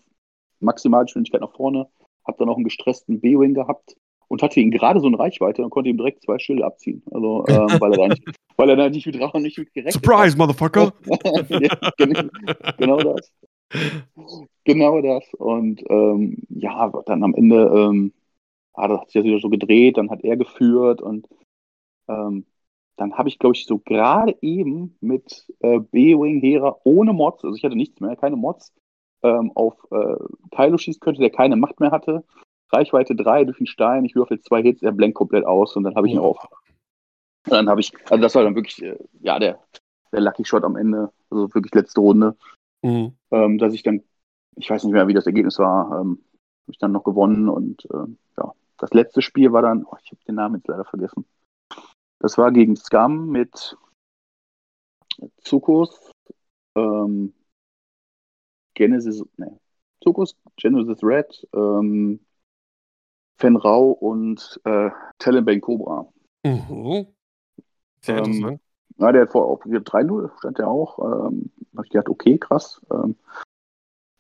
Maximalgeschwindigkeit 0.60 1.42
nach 1.42 1.56
vorne. 1.56 1.88
Hab 2.26 2.38
dann 2.38 2.50
auch 2.50 2.56
einen 2.56 2.64
gestressten 2.64 3.20
B-Wing 3.22 3.54
gehabt 3.54 3.96
und 4.28 4.42
hatte 4.42 4.60
ihn 4.60 4.72
gerade 4.72 5.00
so 5.00 5.08
in 5.08 5.16
Reichweite 5.16 5.64
und 5.64 5.72
konnte 5.72 5.90
ihm 5.90 5.98
direkt 5.98 6.24
zwei 6.24 6.40
Schilde 6.40 6.66
abziehen. 6.66 7.04
Also, 7.12 7.46
ähm, 7.48 7.68
weil, 7.80 7.92
er 7.94 7.98
da 7.98 8.08
nicht, 8.08 8.24
weil 8.58 8.70
er 8.70 8.76
da 8.76 8.90
nicht 8.90 9.06
mit 9.06 9.20
Drachen 9.20 9.42
nicht 9.42 9.58
mit 9.58 9.74
gerechnet 9.74 9.94
Surprise, 9.94 10.32
hat. 10.32 10.38
Motherfucker! 10.38 10.94
ja, 11.50 11.92
genau, 11.98 12.30
genau, 12.78 12.98
das. 12.98 13.32
Genau 14.64 15.02
das. 15.02 15.24
Und 15.34 15.84
ähm, 15.90 16.44
ja, 16.50 16.92
dann 17.06 17.24
am 17.24 17.36
Ende 17.36 17.72
ähm, 17.74 18.14
hat 18.76 18.92
es 18.92 19.06
sich 19.08 19.16
ja 19.16 19.24
wieder 19.24 19.40
so 19.40 19.50
gedreht, 19.50 19.98
dann 19.98 20.10
hat 20.10 20.24
er 20.24 20.38
geführt 20.38 21.02
und 21.02 21.28
ähm, 22.08 22.46
dann 22.98 23.18
habe 23.18 23.30
ich, 23.30 23.40
glaube 23.40 23.56
ich, 23.56 23.66
so 23.66 23.80
gerade 23.80 24.36
eben 24.42 24.98
mit 25.00 25.48
äh, 25.60 25.80
B-Wing 25.80 26.42
Hera 26.42 26.78
ohne 26.84 27.14
Mods, 27.14 27.46
also 27.46 27.56
ich 27.56 27.64
hatte 27.64 27.76
nichts 27.76 28.00
mehr, 28.02 28.16
keine 28.16 28.36
Mods, 28.36 28.74
ähm, 29.24 29.52
auf 29.56 29.76
äh, 29.92 30.16
Kylo 30.56 30.78
schießen 30.78 31.00
könnte, 31.00 31.22
der 31.22 31.30
keine 31.30 31.56
Macht 31.56 31.80
mehr 31.80 31.92
hatte. 31.92 32.24
Reichweite 32.72 33.16
3 33.16 33.46
durch 33.46 33.58
den 33.58 33.68
Stein, 33.68 34.06
ich 34.06 34.16
würfel 34.16 34.42
zwei 34.42 34.62
Hits, 34.62 34.82
er 34.82 34.92
blenkt 34.92 35.16
komplett 35.16 35.46
aus 35.46 35.76
und 35.76 35.84
dann 35.84 35.96
habe 35.96 36.08
ich 36.08 36.14
ihn 36.14 36.20
auf. 36.20 36.38
Und 37.46 37.54
dann 37.54 37.70
habe 37.70 37.82
ich, 37.82 37.92
also 38.10 38.22
das 38.22 38.36
war 38.36 38.44
dann 38.44 38.56
wirklich, 38.56 38.82
äh, 38.84 38.98
ja, 39.22 39.40
der, 39.40 39.60
der 40.12 40.22
Lucky 40.22 40.46
Shot 40.46 40.64
am 40.64 40.76
Ende, 40.76 41.12
also 41.30 41.54
wirklich 41.54 41.74
letzte 41.74 42.02
Runde, 42.02 42.38
mhm. 42.82 43.14
ähm, 43.32 43.58
dass 43.58 43.74
ich 43.74 43.84
dann, 43.84 44.04
ich 44.56 44.70
weiß 44.70 44.84
nicht 44.84 44.94
mehr, 44.94 45.08
wie 45.08 45.14
das 45.14 45.26
Ergebnis 45.26 45.58
war, 45.58 46.02
ähm, 46.02 46.20
habe 46.64 46.72
ich 46.72 46.78
dann 46.78 46.92
noch 46.92 47.04
gewonnen 47.04 47.50
und 47.50 47.86
äh, 47.86 48.06
ja, 48.38 48.54
das 48.78 48.94
letzte 48.94 49.22
Spiel 49.22 49.52
war 49.52 49.64
dann, 49.64 49.86
oh, 49.86 49.96
ich 50.04 50.12
habe 50.12 50.22
den 50.28 50.36
Namen 50.36 50.56
jetzt 50.56 50.68
leider 50.68 50.86
vergessen. 50.86 51.26
Das 52.20 52.38
war 52.38 52.52
gegen 52.52 52.76
Scum 52.76 53.30
mit 53.30 53.78
Zukus, 55.42 56.12
ähm, 56.76 57.34
Genesis, 58.80 59.22
ne, 59.36 59.60
Zukus, 60.02 60.38
Genesis 60.56 61.04
Red, 61.04 61.46
ähm, 61.54 62.22
Fenrau 63.38 63.92
und 63.92 64.62
äh, 64.64 64.90
Talonbane 65.18 65.60
Cobra. 65.60 66.08
Mhm. 66.46 67.08
Sehr 68.02 68.18
ähm, 68.20 68.24
interessant. 68.24 68.62
Ja, 68.98 69.12
der 69.12 69.22
hat 69.24 69.32
vor 69.32 69.48
auf 69.48 69.62
3-0 69.64 70.32
stand 70.40 70.60
der 70.60 70.70
auch. 70.70 70.98
Ähm, 71.00 71.52
habe 71.76 71.86
ich 71.86 71.92
gedacht, 71.92 72.08
okay, 72.08 72.38
krass. 72.38 72.82
Ähm, 72.90 73.18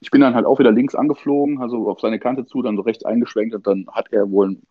ich 0.02 0.12
bin 0.12 0.20
dann 0.20 0.36
halt 0.36 0.46
auch 0.46 0.60
wieder 0.60 0.74
links 0.74 0.94
angeflogen, 0.94 1.62
also 1.62 1.90
auf 1.90 2.02
seine 2.02 2.20
Kante 2.20 2.46
zu, 2.46 2.62
dann 2.62 2.76
so 2.76 2.82
rechts 2.82 3.06
eingeschwenkt 3.06 3.56
und 3.56 3.66
dann 3.66 3.88
hat 3.92 4.12
er 4.12 4.30
wohl 4.30 4.52
ein 4.52 4.64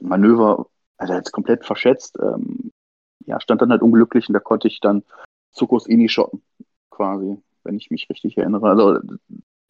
Manöver, 0.00 0.66
also 0.96 1.12
er 1.12 1.18
hat 1.18 1.26
es 1.26 1.32
komplett 1.32 1.66
verschätzt. 1.66 2.18
Ähm, 2.22 2.72
ja, 3.26 3.38
stand 3.38 3.60
dann 3.60 3.70
halt 3.70 3.82
unglücklich 3.82 4.28
und 4.28 4.32
da 4.32 4.40
konnte 4.40 4.68
ich 4.68 4.80
dann 4.80 5.02
Zuckus 5.52 5.86
Ini 5.86 6.08
schotten, 6.08 6.42
quasi, 6.90 7.36
wenn 7.64 7.76
ich 7.76 7.90
mich 7.90 8.08
richtig 8.10 8.36
erinnere. 8.38 8.68
Also, 8.68 9.00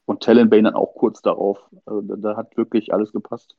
und 0.07 0.23
Talonbane 0.23 0.65
dann 0.65 0.75
auch 0.75 0.95
kurz 0.95 1.23
darauf. 1.23 1.59
Also, 1.85 2.03
da, 2.03 2.17
da 2.17 2.37
hat 2.37 2.57
wirklich 2.57 2.93
alles 2.93 3.13
gepasst. 3.13 3.57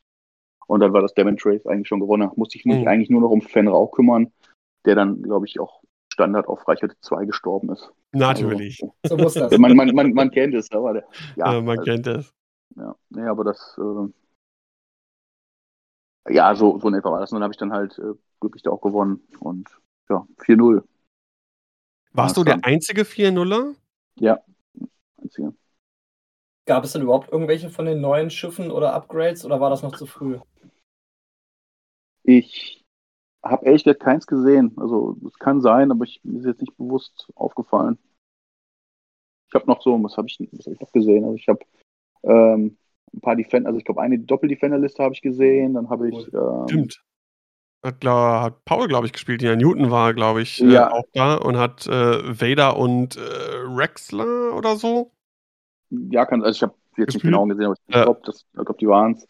Und 0.67 0.81
dann 0.81 0.93
war 0.93 1.01
das 1.01 1.13
Demon 1.13 1.37
Trace 1.37 1.65
eigentlich 1.65 1.87
schon 1.87 1.99
gewonnen. 1.99 2.29
Musste 2.35 2.57
ich 2.57 2.65
mich 2.65 2.81
mhm. 2.81 2.87
eigentlich 2.87 3.09
nur 3.09 3.21
noch 3.21 3.31
um 3.31 3.41
Fenrau 3.41 3.87
kümmern, 3.87 4.31
der 4.85 4.95
dann, 4.95 5.21
glaube 5.23 5.47
ich, 5.47 5.59
auch 5.59 5.81
Standard 6.13 6.47
auf 6.47 6.67
Reichweite 6.67 6.95
2 7.01 7.25
gestorben 7.25 7.71
ist. 7.71 7.91
Natürlich. 8.11 8.81
Also, 8.83 8.93
so 9.03 9.17
muss 9.17 9.33
das. 9.33 9.57
man, 9.57 9.75
man, 9.75 9.95
man, 9.95 10.13
man 10.13 10.31
kennt 10.31 10.53
es, 10.53 10.71
aber 10.71 10.93
der, 10.93 11.05
ja, 11.35 11.53
ja, 11.53 11.61
man 11.61 11.79
also, 11.79 11.91
kennt 11.91 12.07
es. 12.07 12.33
Ja, 12.75 12.95
nee, 13.09 13.23
aber 13.23 13.43
das, 13.43 13.79
äh, 13.79 14.09
ja, 16.33 16.53
so, 16.55 16.79
so 16.79 16.87
in 16.87 16.93
etwa 16.93 17.11
war 17.11 17.19
das. 17.19 17.31
Und 17.31 17.37
dann 17.37 17.43
habe 17.43 17.53
ich 17.53 17.57
dann 17.57 17.73
halt 17.73 17.97
äh, 17.97 18.13
glücklich 18.39 18.63
da 18.63 18.71
auch 18.71 18.81
gewonnen. 18.81 19.21
Und 19.39 19.69
ja, 20.09 20.27
4-0. 20.39 20.83
Warst 22.11 22.37
du 22.37 22.43
der 22.43 22.59
einzige 22.63 23.03
4-0er? 23.03 23.75
Ja, 24.19 24.39
einzige. 25.21 25.53
Gab 26.65 26.83
es 26.83 26.93
denn 26.93 27.01
überhaupt 27.01 27.31
irgendwelche 27.31 27.69
von 27.69 27.85
den 27.85 28.01
neuen 28.01 28.29
Schiffen 28.29 28.69
oder 28.69 28.93
Upgrades 28.93 29.45
oder 29.45 29.59
war 29.59 29.69
das 29.69 29.81
noch 29.81 29.95
zu 29.95 30.05
früh? 30.05 30.37
Ich 32.23 32.85
habe 33.43 33.65
ehrlich 33.65 33.83
gesagt 33.83 34.03
keins 34.03 34.27
gesehen. 34.27 34.73
Also 34.77 35.17
es 35.25 35.39
kann 35.39 35.61
sein, 35.61 35.91
aber 35.91 36.05
ich, 36.05 36.19
mir 36.23 36.39
ist 36.39 36.45
jetzt 36.45 36.61
nicht 36.61 36.77
bewusst 36.77 37.31
aufgefallen. 37.35 37.97
Ich 39.47 39.55
habe 39.55 39.65
noch 39.65 39.81
so, 39.81 40.01
was 40.03 40.15
habe 40.17 40.27
ich, 40.27 40.37
was 40.51 40.67
hab 40.67 40.73
ich 40.73 40.79
noch 40.79 40.91
gesehen? 40.91 41.23
Also 41.23 41.35
ich 41.35 41.47
habe 41.47 41.65
ähm, 42.23 42.77
ein 43.13 43.21
paar 43.21 43.35
Defender, 43.35 43.69
also 43.69 43.79
ich 43.79 43.85
glaube 43.85 44.01
eine 44.01 44.19
Doppel-Defender-Liste 44.19 45.03
habe 45.03 45.15
ich 45.15 45.21
gesehen, 45.21 45.73
dann 45.73 45.89
habe 45.89 46.09
ich. 46.09 46.33
Ähm, 46.33 46.67
Stimmt. 46.67 47.03
Hat, 47.81 48.01
glaub, 48.01 48.41
hat 48.41 48.65
Paul, 48.65 48.87
glaube 48.87 49.07
ich, 49.07 49.13
gespielt. 49.13 49.41
Ja, 49.41 49.55
Newton 49.55 49.89
war, 49.89 50.13
glaube 50.13 50.41
ich, 50.41 50.61
äh, 50.61 50.73
ja. 50.73 50.91
auch 50.91 51.05
da 51.13 51.35
und 51.35 51.57
hat 51.57 51.87
äh, 51.87 52.41
Vader 52.41 52.77
und 52.77 53.15
äh, 53.15 53.21
Rexler 53.21 54.53
oder 54.55 54.75
so 54.75 55.11
ja, 55.89 56.25
kann, 56.25 56.43
also 56.43 56.55
ich 56.55 56.63
habe 56.63 56.75
jetzt 56.97 57.13
nicht 57.13 57.23
genau 57.23 57.45
gesehen, 57.45 57.65
aber 57.65 57.75
ich 57.75 57.93
glaube, 57.93 58.21
glaub, 58.53 58.77
die 58.77 58.87
waren 58.87 59.13
es. 59.13 59.27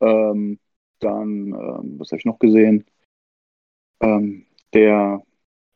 Ähm, 0.00 0.58
dann, 0.98 1.48
ähm, 1.48 1.94
was 1.98 2.10
habe 2.10 2.18
ich 2.18 2.24
noch 2.24 2.38
gesehen? 2.38 2.84
Ähm, 4.00 4.46
der, 4.74 5.22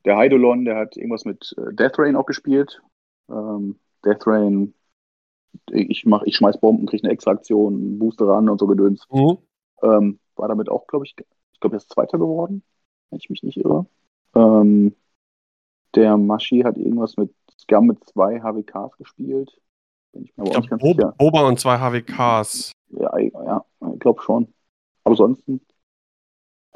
der 0.04 0.16
Heidolon, 0.16 0.64
der 0.64 0.76
hat 0.76 0.96
irgendwas 0.96 1.24
mit 1.24 1.54
äh, 1.58 1.74
Death 1.74 1.98
Rain 1.98 2.16
auch 2.16 2.26
gespielt. 2.26 2.80
Ähm, 3.28 3.78
Death 4.04 4.26
Rain, 4.26 4.74
ich 5.70 6.04
mach, 6.04 6.22
ich 6.24 6.36
schmeiß 6.36 6.60
Bomben, 6.60 6.86
kriege 6.86 7.04
eine 7.04 7.12
extra 7.12 7.32
Aktion, 7.32 7.98
Booster 7.98 8.26
ran 8.26 8.48
und 8.48 8.58
so 8.58 8.66
Gedöns. 8.66 9.06
Mhm. 9.10 9.38
Ähm, 9.82 10.18
war 10.36 10.48
damit 10.48 10.68
auch, 10.68 10.86
glaube 10.86 11.06
ich, 11.06 11.16
ich 11.56 11.60
glaube, 11.60 11.76
er 11.76 11.78
ist 11.78 11.90
Zweiter 11.90 12.18
geworden, 12.18 12.62
wenn 13.08 13.18
ich 13.18 13.30
mich 13.30 13.42
nicht 13.42 13.56
irre. 13.56 13.86
Ähm, 14.34 14.94
der 15.94 16.18
Maschi 16.18 16.60
hat 16.60 16.76
irgendwas 16.76 17.16
mit 17.16 17.34
Scum 17.58 17.86
mit 17.86 18.04
zwei 18.04 18.40
HWKs 18.40 18.98
gespielt. 18.98 19.58
Bin 20.12 20.24
ich 20.24 20.36
mir 20.36 20.42
aber 20.42 20.50
ich 20.50 20.58
nicht 20.58 20.70
ganz 20.70 21.16
Boba 21.16 21.48
und 21.48 21.58
zwei 21.58 21.78
HWKs. 21.78 22.72
Ja, 22.90 23.18
ja, 23.18 23.64
ich 23.94 24.00
glaube 24.00 24.20
schon. 24.20 24.52
Aber 25.02 25.12
ansonsten, 25.12 25.62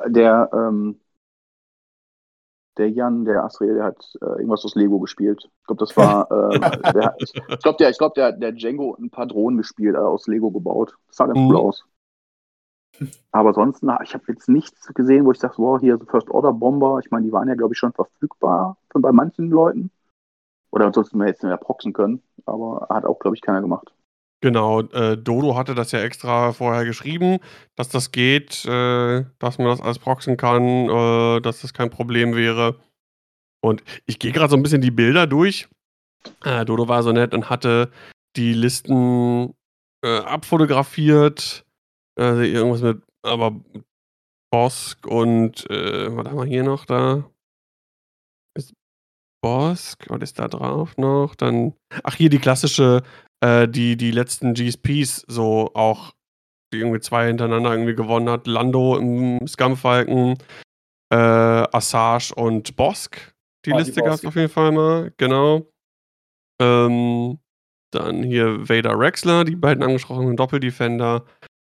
der, 0.06 0.48
ähm, 0.54 0.98
der 2.78 2.90
Jan, 2.90 3.26
der 3.26 3.44
Astrid, 3.44 3.76
der 3.76 3.84
hat 3.84 4.14
äh, 4.22 4.24
irgendwas 4.24 4.64
aus 4.64 4.74
Lego 4.76 4.98
gespielt. 4.98 5.50
Ich 5.60 5.66
glaube, 5.66 5.80
das 5.80 5.94
war, 5.94 6.30
äh, 6.52 6.92
der, 6.92 7.14
ich, 7.18 7.34
ich 7.34 7.58
glaube, 7.58 7.76
der, 7.76 7.92
glaub, 7.92 8.14
der, 8.14 8.32
der 8.32 8.52
Django 8.52 8.96
ein 8.98 9.10
paar 9.10 9.26
Drohnen 9.26 9.58
gespielt, 9.58 9.94
äh, 9.94 9.98
aus 9.98 10.26
Lego 10.26 10.50
gebaut. 10.50 10.96
Das 11.08 11.16
sah 11.16 11.26
ganz 11.26 11.38
mhm. 11.38 11.48
cool 11.48 11.56
aus. 11.58 11.84
Aber 13.32 13.50
ansonsten, 13.50 13.90
ich 14.02 14.14
habe 14.14 14.24
jetzt 14.28 14.48
nichts 14.48 14.86
gesehen, 14.94 15.24
wo 15.24 15.32
ich 15.32 15.38
sage, 15.38 15.54
wow, 15.58 15.80
hier 15.80 15.96
so 15.98 16.04
First 16.06 16.30
Order 16.30 16.52
Bomber. 16.52 17.00
Ich 17.02 17.10
meine, 17.10 17.26
die 17.26 17.32
waren 17.32 17.48
ja, 17.48 17.54
glaube 17.54 17.74
ich, 17.74 17.78
schon 17.78 17.92
verfügbar 17.92 18.76
bei 18.92 19.12
manchen 19.12 19.50
Leuten. 19.50 19.90
Oder 20.70 20.86
ansonsten 20.86 21.18
wir 21.18 21.26
jetzt 21.26 21.42
mehr 21.42 21.56
proxen 21.56 21.92
können, 21.92 22.22
aber 22.46 22.86
hat 22.90 23.04
auch, 23.04 23.18
glaube 23.18 23.36
ich, 23.36 23.42
keiner 23.42 23.60
gemacht. 23.60 23.92
Genau, 24.42 24.80
äh, 24.80 25.18
Dodo 25.18 25.54
hatte 25.56 25.74
das 25.74 25.92
ja 25.92 26.00
extra 26.00 26.52
vorher 26.52 26.84
geschrieben, 26.86 27.40
dass 27.76 27.90
das 27.90 28.10
geht, 28.10 28.64
äh, 28.64 29.24
dass 29.38 29.58
man 29.58 29.66
das 29.66 29.82
alles 29.82 29.98
proxen 29.98 30.38
kann, 30.38 30.88
äh, 30.88 31.40
dass 31.40 31.60
das 31.60 31.74
kein 31.74 31.90
Problem 31.90 32.34
wäre. 32.34 32.76
Und 33.60 33.82
ich 34.06 34.18
gehe 34.18 34.32
gerade 34.32 34.50
so 34.50 34.56
ein 34.56 34.62
bisschen 34.62 34.80
die 34.80 34.90
Bilder 34.90 35.26
durch. 35.26 35.68
Äh, 36.44 36.64
Dodo 36.64 36.88
war 36.88 37.02
so 37.02 37.12
nett 37.12 37.34
und 37.34 37.50
hatte 37.50 37.90
die 38.36 38.54
Listen 38.54 39.54
äh, 40.02 40.20
abfotografiert. 42.20 42.54
irgendwas 42.56 42.82
mit, 42.82 43.02
aber 43.22 43.60
Bosk 44.52 45.06
und, 45.06 45.68
äh, 45.70 46.14
was 46.16 46.26
haben 46.26 46.38
wir 46.38 46.44
hier 46.44 46.64
noch 46.64 46.84
da? 46.84 47.30
Ist 48.56 48.72
Bosk, 49.42 50.06
was 50.10 50.22
ist 50.22 50.38
da 50.38 50.48
drauf 50.48 50.96
noch? 50.98 51.34
Dann 51.34 51.74
ach, 52.04 52.14
hier 52.16 52.30
die 52.30 52.38
klassische, 52.38 53.02
äh, 53.44 53.68
die 53.68 53.96
die 53.96 54.10
letzten 54.10 54.54
GSPs 54.54 55.24
so 55.28 55.70
auch 55.74 56.12
die 56.72 56.78
irgendwie 56.78 57.00
2 57.00 57.26
hintereinander 57.28 57.72
irgendwie 57.72 57.94
gewonnen 57.96 58.28
hat. 58.28 58.46
Lando 58.46 58.96
im 58.96 59.44
Scum-Falken, 59.46 60.38
äh, 61.12 61.16
Assage 61.16 62.32
und 62.36 62.76
Bosk. 62.76 63.32
Die 63.66 63.72
Ah, 63.72 63.78
Liste 63.78 64.02
gab's 64.02 64.22
Bosk. 64.22 64.26
auf 64.26 64.36
jeden 64.36 64.48
Fall 64.50 64.70
mal, 64.72 65.12
genau. 65.16 65.66
Ähm, 66.62 67.38
dann 67.92 68.22
hier 68.22 68.68
Vader 68.68 68.96
Rexler, 68.98 69.44
die 69.44 69.56
beiden 69.56 69.82
angesprochenen 69.82 70.36
Doppeldefender. 70.36 71.24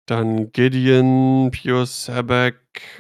Dann 0.09 0.51
Gideon, 0.51 1.51
Pure 1.51 1.85
Sabek 1.85 2.55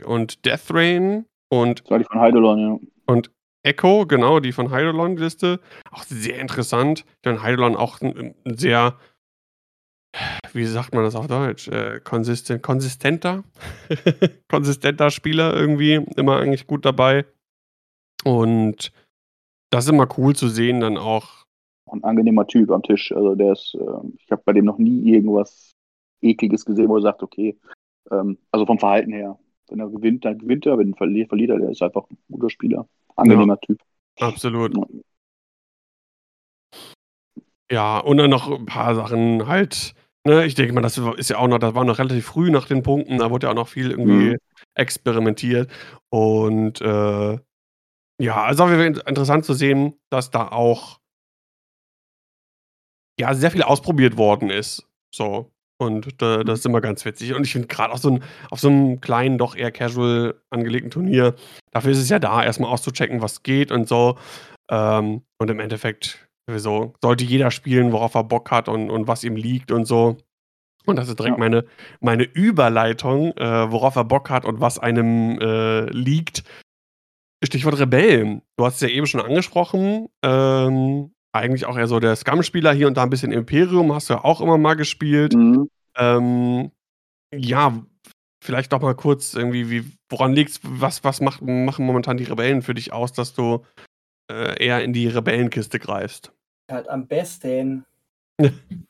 und 0.05 0.45
Deathrain 0.45 1.25
und 1.49 1.81
Das 1.83 1.91
war 1.91 1.99
die 1.99 2.05
von 2.05 2.19
Heidelon, 2.19 2.59
ja. 2.59 2.79
und 3.07 3.31
Echo, 3.63 4.07
genau, 4.07 4.39
die 4.39 4.53
von 4.53 4.71
Eidolon 4.73 5.15
die 5.15 5.21
Liste. 5.23 5.59
Auch 5.91 6.03
sehr 6.03 6.39
interessant. 6.39 7.05
Denn 7.25 7.37
Eidolon 7.37 7.75
auch 7.75 8.01
'n 8.01 8.33
'n 8.45 8.57
sehr 8.57 8.97
wie 10.53 10.65
sagt 10.65 10.93
man 10.93 11.03
das 11.03 11.15
auf 11.15 11.27
Deutsch? 11.27 11.67
Äh, 11.67 11.99
konsisten 12.03 12.61
konsistenter 12.61 13.43
konsistenter 14.49 15.09
Spieler 15.11 15.55
irgendwie, 15.55 15.95
immer 16.15 16.37
eigentlich 16.37 16.67
gut 16.67 16.85
dabei. 16.85 17.25
Und 18.25 18.91
das 19.71 19.85
ist 19.85 19.91
immer 19.91 20.07
cool 20.17 20.35
zu 20.35 20.49
sehen 20.49 20.81
dann 20.81 20.97
auch 20.97 21.45
Ein 21.91 22.03
angenehmer 22.03 22.47
Typ 22.47 22.71
am 22.71 22.83
Tisch. 22.83 23.11
Also 23.11 23.35
der 23.35 23.53
ist, 23.53 23.75
ähm 23.75 24.15
ich 24.23 24.31
habe 24.31 24.41
bei 24.45 24.53
dem 24.53 24.65
noch 24.65 24.77
nie 24.77 25.13
irgendwas 25.13 25.71
Ekliges 26.21 26.65
gesehen, 26.65 26.89
wo 26.89 26.97
er 26.97 27.01
sagt: 27.01 27.23
„Okay“ 27.23 27.57
ähm, 28.11 28.37
also 28.51 28.65
vom 28.67 28.79
Verhalten 28.79 29.13
her. 29.13 29.39
Wenn 29.69 29.79
er 29.81 29.89
gewinnt, 29.89 30.25
dann 30.25 30.39
gewinnt 30.39 30.65
er, 30.67 30.77
wenn 30.79 30.93
er 30.93 30.97
verliert, 30.97 31.29
verliert 31.29 31.51
er. 31.51 31.59
Der 31.59 31.71
ist 31.71 31.81
einfach 31.83 32.03
'n 32.11 32.17
guter 32.31 32.49
Spieler. 32.51 32.87
Angenehmer 33.17 33.59
Typ. 33.61 33.79
absolut. 34.19 34.75
Ja. 34.77 34.83
Ja, 37.71 37.97
und 37.99 38.17
dann 38.17 38.29
noch 38.29 38.49
'n 38.51 38.65
paar 38.65 38.95
Sachen 38.95 39.47
halt, 39.47 39.93
ne? 40.25 40.45
Ich 40.45 40.55
denke 40.55 40.73
mal, 40.73 40.81
das 40.81 40.97
ist 40.97 41.29
ja 41.29 41.37
auch 41.37 41.47
noch 41.47 41.59
das 41.59 41.73
war 41.73 41.85
noch 41.85 41.99
relativ 41.99 42.25
früh 42.25 42.51
nach 42.51 42.65
den 42.67 42.83
Punkten, 42.83 43.17
da 43.17 43.29
wurde 43.31 43.47
ja 43.47 43.51
auch 43.51 43.55
noch 43.55 43.67
viel 43.69 43.91
irgendwie 43.91 44.31
Mhm. 44.31 44.37
experimentiert. 44.75 45.71
Und, 46.09 46.81
äh, 46.81 47.37
ja, 48.21 48.43
also 48.43 48.65
interessant 48.67 49.45
zu 49.45 49.53
sehen, 49.53 49.95
dass 50.11 50.31
da 50.31 50.49
auch 50.49 50.99
ja, 53.19 53.33
sehr 53.33 53.51
viel 53.51 53.63
ausprobiert 53.63 54.17
worden 54.17 54.49
ist, 54.49 54.87
so. 55.13 55.51
Und 55.81 56.21
da 56.21 56.37
das 56.43 56.45
Mhm. 56.47 56.53
ist 56.53 56.65
immer 56.67 56.81
ganz 56.81 57.05
witzig. 57.05 57.33
Und 57.33 57.45
ich 57.45 57.53
finde 57.53 57.67
auch 57.91 57.97
so 57.97 58.19
auf 58.51 58.59
so 58.59 58.69
'nem 58.69 59.01
kleinen, 59.01 59.37
doch 59.39 59.55
eher 59.55 59.71
casual 59.71 60.35
angelegten 60.51 60.91
Turnier, 60.91 61.35
dafür 61.71 61.91
ist 61.91 61.97
es 61.99 62.09
ja 62.09 62.19
da, 62.19 62.43
erst 62.43 62.59
mal 62.59 62.67
auszuchecken, 62.69 63.21
was 63.21 63.43
geht 63.43 63.71
und 63.71 63.87
so. 63.87 64.17
Ähm, 64.69 65.23
und 65.39 65.49
im 65.49 65.59
Endeffekt 65.59 66.27
sowieso 66.47 66.93
sollte 67.01 67.23
jeder 67.25 67.51
spielen, 67.51 67.91
worauf 67.93 68.15
er 68.15 68.23
Bock 68.23 68.51
hat 68.51 68.69
und 68.69 68.91
und 68.91 69.07
was 69.07 69.23
ihm 69.23 69.35
liegt 69.35 69.71
und 69.71 69.85
so. 69.85 70.17
Und 70.87 70.97
das 70.97 71.09
ist 71.09 71.19
direkt 71.19 71.37
Ja. 71.37 71.39
meine 71.39 71.65
meine 72.01 72.23
Überleitung, 72.23 73.33
äh, 73.37 73.71
worauf 73.71 73.95
er 73.97 74.05
Bock 74.05 74.29
hat 74.31 74.45
und 74.45 74.61
was 74.61 74.79
einem, 74.79 75.39
äh, 75.41 75.85
liegt. 75.91 76.43
Stichwort 77.43 77.79
Rebellen. 77.79 78.43
Du 78.57 78.65
hast 78.65 78.75
es 78.75 78.81
ja 78.81 78.89
eben 78.89 79.07
schon 79.07 79.21
angesprochen, 79.21 80.07
ähm, 80.23 81.11
eigentlich 81.33 81.65
auch 81.65 81.77
eher 81.77 81.87
so 81.87 81.99
der 81.99 82.15
Scum-Spieler, 82.15 82.73
hier 82.73 82.87
und 82.87 82.97
da 82.97 83.03
'n 83.03 83.09
bisschen 83.09 83.31
Imperium 83.31 83.93
hast 83.93 84.09
du 84.09 84.15
ja 84.15 84.23
auch 84.23 84.41
immer 84.41 84.57
mal 84.57 84.75
gespielt. 84.75 85.33
Mhm. 85.35 85.69
Ähm, 85.97 86.71
ja, 87.33 87.81
vielleicht 88.43 88.73
doch 88.73 88.81
mal 88.81 88.95
kurz 88.95 89.33
irgendwie, 89.33 89.69
wie 89.69 89.85
woran 90.09 90.33
liegt's? 90.33 90.59
Was 90.63 91.03
was 91.03 91.21
macht 91.21 91.41
machen 91.41 91.85
momentan 91.85 92.17
die 92.17 92.25
Rebellen 92.25 92.61
für 92.61 92.73
dich 92.73 92.93
aus, 92.93 93.13
dass 93.13 93.33
du, 93.33 93.63
äh, 94.31 94.63
eher 94.63 94.83
in 94.83 94.93
die 94.93 95.07
Rebellenkiste 95.07 95.79
greifst? 95.79 96.33
Halt 96.69 96.89
am 96.89 97.07
besten. 97.07 97.85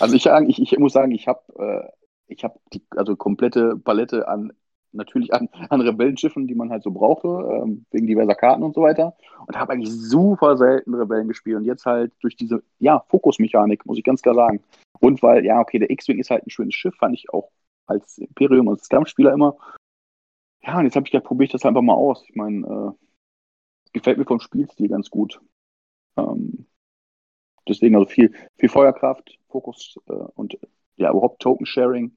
Also 0.00 0.14
ich 0.14 0.26
ich 0.26 0.72
ich 0.72 0.78
muss 0.78 0.92
sagen, 0.92 1.12
ich 1.12 1.28
habe 1.28 1.40
äh, 1.58 1.88
ich 2.28 2.44
habe 2.44 2.58
die 2.72 2.82
also 2.96 3.16
komplette 3.16 3.76
Palette 3.76 4.28
an 4.28 4.52
natürlich 4.96 5.32
an 5.32 5.48
an 5.68 5.80
Rebellenschiffen, 5.80 6.46
die 6.46 6.54
man 6.54 6.70
halt 6.70 6.82
so 6.82 6.90
brauchte, 6.90 7.28
ähm, 7.28 7.86
wegen 7.90 8.06
diverser 8.06 8.34
Karten 8.34 8.62
und 8.62 8.74
so 8.74 8.82
weiter. 8.82 9.16
Und 9.46 9.58
habe 9.58 9.72
eigentlich 9.72 9.92
super 9.92 10.56
selten 10.56 10.94
Rebellen 10.94 11.28
gespielt. 11.28 11.58
Und 11.58 11.64
jetzt 11.64 11.86
halt 11.86 12.12
durch 12.20 12.36
diese, 12.36 12.62
ja, 12.78 13.04
Fokusmechanik, 13.08 13.86
muss 13.86 13.98
ich 13.98 14.04
ganz 14.04 14.22
klar 14.22 14.34
sagen. 14.34 14.62
Und 15.00 15.22
weil, 15.22 15.44
ja, 15.44 15.60
okay, 15.60 15.78
der 15.78 15.90
X-Wing 15.90 16.18
ist 16.18 16.30
halt 16.30 16.46
ein 16.46 16.50
schönes 16.50 16.74
Schiff, 16.74 16.96
fand 16.96 17.14
ich 17.14 17.32
auch 17.32 17.50
als 17.86 18.18
Imperium 18.18 18.68
und 18.68 18.82
Scum-Spieler 18.82 19.32
immer. 19.32 19.56
Ja, 20.62 20.78
und 20.78 20.84
jetzt 20.84 20.96
habe 20.96 21.06
ich 21.06 21.12
gedacht, 21.12 21.28
probiere 21.28 21.46
ich 21.46 21.52
das 21.52 21.64
einfach 21.64 21.82
mal 21.82 21.94
aus. 21.94 22.24
Ich 22.28 22.34
meine, 22.34 22.66
äh, 22.66 23.92
gefällt 23.92 24.18
mir 24.18 24.24
vom 24.24 24.40
Spielstil 24.40 24.88
ganz 24.88 25.10
gut. 25.10 25.40
Ähm, 26.16 26.66
deswegen 27.68 27.94
also 27.94 28.06
viel, 28.08 28.34
viel 28.58 28.68
Feuerkraft, 28.68 29.38
Fokus 29.48 29.98
äh, 30.08 30.12
und 30.12 30.58
ja, 30.96 31.10
überhaupt 31.10 31.40
Token-Sharing 31.40 32.16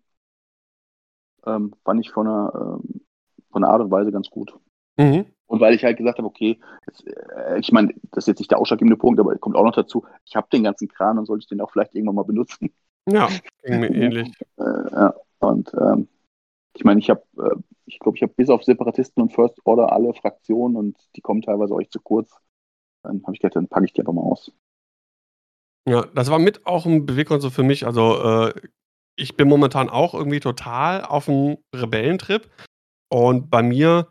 ähm, 1.45 1.73
fand 1.84 2.02
ich 2.02 2.12
von 2.12 2.25
der, 2.25 2.52
ähm, 2.56 3.02
von 3.52 3.62
der 3.62 3.71
Art 3.71 3.82
und 3.82 3.91
Weise 3.91 4.12
ganz 4.12 4.30
gut. 4.30 4.54
Mhm. 4.97 5.25
Und 5.47 5.60
weil 5.60 5.73
ich 5.73 5.84
halt 5.84 5.97
gesagt 5.97 6.19
habe, 6.19 6.28
okay, 6.28 6.60
jetzt, 6.88 7.08
äh, 7.08 7.60
ich 7.60 7.71
meine, 7.71 7.93
das 8.12 8.23
ist 8.23 8.28
jetzt 8.28 8.39
nicht 8.39 8.52
der 8.52 8.60
ausschlaggebende 8.60 8.97
Punkt, 8.97 9.19
aber 9.19 9.36
kommt 9.38 9.56
auch 9.56 9.63
noch 9.63 9.75
dazu, 9.75 10.06
ich 10.25 10.36
habe 10.36 10.47
den 10.52 10.63
ganzen 10.63 10.88
Kran 10.88 11.17
und 11.17 11.25
sollte 11.25 11.43
ich 11.43 11.47
den 11.47 11.62
auch 11.62 11.71
vielleicht 11.71 11.95
irgendwann 11.95 12.15
mal 12.15 12.23
benutzen. 12.23 12.71
Ja, 13.08 13.28
ging 13.63 13.80
mir 13.80 13.93
ähnlich. 13.93 14.32
Äh, 14.58 14.91
ja, 14.91 15.13
und 15.39 15.73
ähm, 15.73 16.08
ich 16.75 16.84
meine, 16.84 16.99
ich 16.99 17.10
habe, 17.10 17.23
äh, 17.38 17.56
ich 17.86 17.97
glaube, 17.99 18.17
ich 18.17 18.21
habe 18.21 18.34
bis 18.36 18.49
auf 18.49 18.63
Separatisten 18.63 19.23
und 19.23 19.34
First 19.34 19.60
Order 19.65 19.91
alle 19.91 20.13
Fraktionen 20.13 20.78
und 20.78 20.97
die 21.15 21.21
kommen 21.21 21.41
teilweise 21.41 21.73
euch 21.73 21.89
zu 21.89 21.99
kurz. 21.99 22.38
Dann 23.02 23.23
habe 23.23 23.34
ich 23.34 23.39
gedacht, 23.39 23.56
dann 23.56 23.67
packe 23.67 23.86
ich 23.86 23.93
die 23.93 24.02
einfach 24.02 24.13
mal 24.13 24.21
aus. 24.21 24.52
Ja, 25.88 26.06
das 26.13 26.30
war 26.30 26.38
mit 26.38 26.65
auch 26.67 26.86
'n 26.86 27.06
Beweggrund 27.06 27.41
so 27.41 27.49
für 27.49 27.63
mich. 27.63 27.86
Also, 27.88 28.21
äh, 28.21 28.54
ich 29.20 29.38
bin 29.38 29.48
momentan 29.50 29.90
auch 29.90 30.14
irgendwie 30.14 30.40
total 30.40 31.04
auf'm 31.04 31.58
Rebellentrip. 31.76 32.50
Und 33.12 33.50
bei 33.50 33.64
mir 33.64 34.08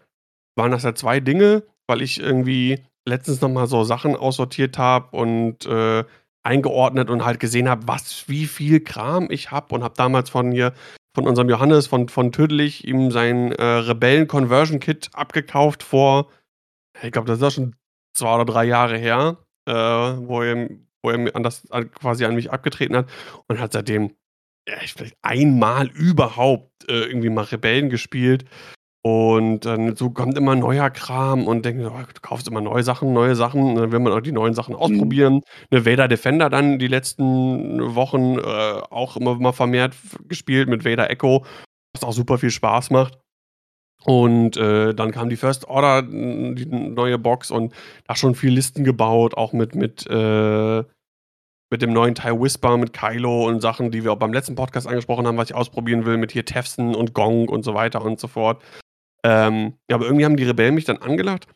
waren 0.56 0.72
das 0.72 0.84
ja 0.84 0.94
2 0.94 1.20
Dinge, 1.20 1.64
weil 1.88 2.02
ich 2.02 2.20
irgendwie 2.20 2.84
letztens 3.08 3.40
noch 3.40 3.50
mal 3.50 3.66
so 3.66 3.84
Sachen 3.84 4.16
aussortiert 4.16 4.78
habe 4.78 5.16
und, 5.16 5.66
äh, 5.66 6.04
eingeordnet 6.44 7.10
und 7.10 7.24
halt 7.24 7.40
gesehen 7.40 7.68
habe, 7.68 7.86
was 7.88 8.28
wie 8.28 8.46
viel 8.46 8.80
Kram 8.80 9.28
ich 9.30 9.50
habe 9.50 9.74
und 9.74 9.84
habe 9.84 9.94
damals 9.96 10.30
von 10.30 10.52
hier 10.52 10.72
von 11.14 11.26
unserem 11.26 11.48
Johannes 11.50 11.86
von 11.88 12.08
von 12.08 12.32
Tödlich 12.32 12.86
ihm 12.86 13.10
sein, 13.10 13.52
äh, 13.52 13.64
Rebellen-Conversion-Kit 13.64 15.10
abgekauft 15.14 15.82
vor 15.82 16.28
ich 17.02 17.12
glaube, 17.12 17.28
das 17.28 17.38
ist 17.38 17.44
auch 17.44 17.50
schon 17.52 17.76
2 18.14 18.34
oder 18.36 18.44
3 18.46 18.64
Jahre 18.64 18.98
her, 18.98 19.38
äh, 19.66 19.72
wo 19.74 20.42
er 20.42 20.68
wo 21.04 21.10
er 21.10 21.34
an 21.36 21.42
das 21.44 21.66
quasi 21.94 22.24
an 22.26 22.34
mich 22.36 22.52
abgetreten 22.52 22.96
hat 22.96 23.08
und 23.48 23.60
hat 23.60 23.72
seitdem, 23.72 24.14
ja, 24.68 24.74
ich 24.84 24.92
vielleicht 24.94 25.16
einmal 25.22 25.88
überhaupt, 25.88 26.88
äh, 26.90 27.04
irgendwie 27.06 27.30
mal 27.30 27.44
Rebellen 27.44 27.90
gespielt. 27.90 28.44
Und 29.02 29.60
dann 29.66 29.96
so 29.96 30.10
kommt 30.10 30.38
immer 30.38 30.56
neuer 30.56 30.90
Kram 30.90 31.46
und 31.46 31.64
denke 31.64 31.82
mir: 31.82 31.92
„Oh, 31.92 31.98
du 32.14 32.20
kaufst 32.22 32.48
immer 32.48 32.60
neue 32.60 32.82
Sachen, 32.84 33.12
neue 33.14 33.36
Sachen.“ 33.36 33.62
Und 33.62 33.76
dann 33.76 33.92
will 33.92 34.00
man 34.00 34.12
auch 34.12 34.20
die 34.20 34.32
neuen 34.32 34.54
Sachen 34.54 34.74
Mhm. 34.74 34.80
ausprobieren. 34.80 35.42
Ne, 35.70 35.86
Vader 35.86 36.08
Defender 36.08 36.50
dann 36.50 36.78
die 36.80 36.88
letzten 36.88 37.94
Wochen, 37.96 38.38
äh, 38.38 38.42
auch 38.42 39.16
immer 39.16 39.36
mal 39.36 39.52
vermehrt 39.52 39.94
gespielt 40.28 40.68
mit 40.68 40.84
Vader 40.84 41.10
Echo, 41.10 41.46
was 41.94 42.04
auch 42.04 42.12
super 42.12 42.38
viel 42.38 42.50
Spaß 42.50 42.90
macht. 42.90 43.18
Und, 44.04 44.56
äh, 44.56 44.94
dann 44.94 45.10
kam 45.12 45.28
die 45.30 45.36
First 45.36 45.68
Order, 45.68 46.02
die 46.02 46.66
neue 46.66 47.18
Box 47.18 47.50
und 47.50 47.74
da 48.06 48.16
schon 48.16 48.34
viel 48.34 48.52
Listen 48.52 48.84
gebaut, 48.84 49.34
auch 49.36 49.52
mit 49.52 49.74
mit, 49.74 50.06
äh 50.08 50.84
mit 51.70 51.82
dem 51.82 51.92
neuen 51.92 52.14
TIE 52.14 52.40
Whisper, 52.40 52.76
mit 52.76 52.92
Kylo 52.92 53.46
und 53.46 53.60
Sachen, 53.60 53.90
die 53.90 54.04
wir 54.04 54.12
auch 54.12 54.18
beim 54.18 54.32
letzten 54.32 54.54
Podcast 54.54 54.86
angesprochen 54.86 55.26
haben, 55.26 55.36
was 55.36 55.50
ich 55.50 55.56
ausprobieren 55.56 56.06
will, 56.06 56.16
mit 56.16 56.32
hier 56.32 56.44
Tefson 56.44 56.94
und 56.94 57.14
Gong 57.14 57.48
und 57.48 57.62
so 57.62 57.74
weiter 57.74 58.02
und 58.02 58.18
so 58.18 58.28
fort. 58.28 58.62
Ähm, 59.24 59.74
ja, 59.90 59.96
aber 59.96 60.06
irgendwie 60.06 60.24
haben 60.24 60.36
die 60.36 60.44
Rebellen 60.44 60.74
mich 60.74 60.84
dann 60.84 60.98
angelacht. 60.98 61.46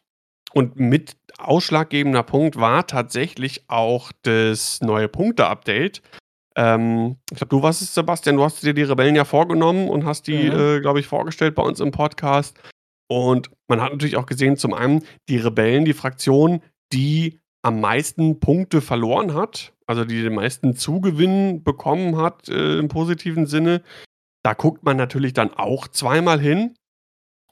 Und 0.53 0.79
mit 0.79 1.17
ausschlaggebender 1.39 2.23
Punkt 2.23 2.57
war 2.57 2.87
tatsächlich 2.87 3.65
auch 3.69 4.13
das 4.23 4.81
neue 4.83 5.09
Punkte-Update. 5.09 6.03
Ähm, 6.57 7.17
ich 7.31 7.39
glaube, 7.39 7.49
du 7.49 7.63
warst 7.63 7.81
es, 7.81 7.95
Sebastian, 7.95 8.37
du 8.37 8.45
hast 8.45 8.63
dir 8.63 8.75
die 8.75 8.83
Rebellen 8.83 9.17
ja 9.17 9.25
vorgenommen 9.25 9.89
und 9.89 10.05
hast 10.05 10.27
die, 10.27 10.51
Mhm. 10.51 10.61
äh, 10.61 10.81
glaube 10.81 11.01
ich, 11.01 11.07
vorgestellt 11.07 11.55
bei 11.55 11.63
uns 11.63 11.81
im 11.81 11.91
Podcast. 11.91 12.59
Und 13.09 13.51
man 13.69 13.81
hat 13.81 13.93
natürlich 13.93 14.17
auch 14.17 14.27
gesehen, 14.27 14.59
zum 14.59 14.75
einen 14.75 15.05
die 15.31 15.39
Rebellen, 15.39 15.87
die 15.87 15.95
Fraktion, 15.95 16.61
die 16.93 17.41
am 17.63 17.81
meisten 17.81 18.41
Punkte 18.41 18.81
verloren 18.81 19.35
hat, 19.35 19.73
also 19.87 20.05
die 20.05 20.23
den 20.23 20.35
meisten 20.35 20.75
Zugewinn 20.77 21.63
bekommen 21.63 22.17
hat, 22.17 22.49
äh, 22.49 22.79
im 22.79 22.89
positiven 22.89 23.47
Sinne. 23.47 23.83
Da 24.43 24.55
guckt 24.55 24.83
man 24.83 24.97
natürlich 24.97 25.33
dann 25.33 25.55
auch 25.55 25.89
zweimal 25.89 26.41
hin. 26.41 26.75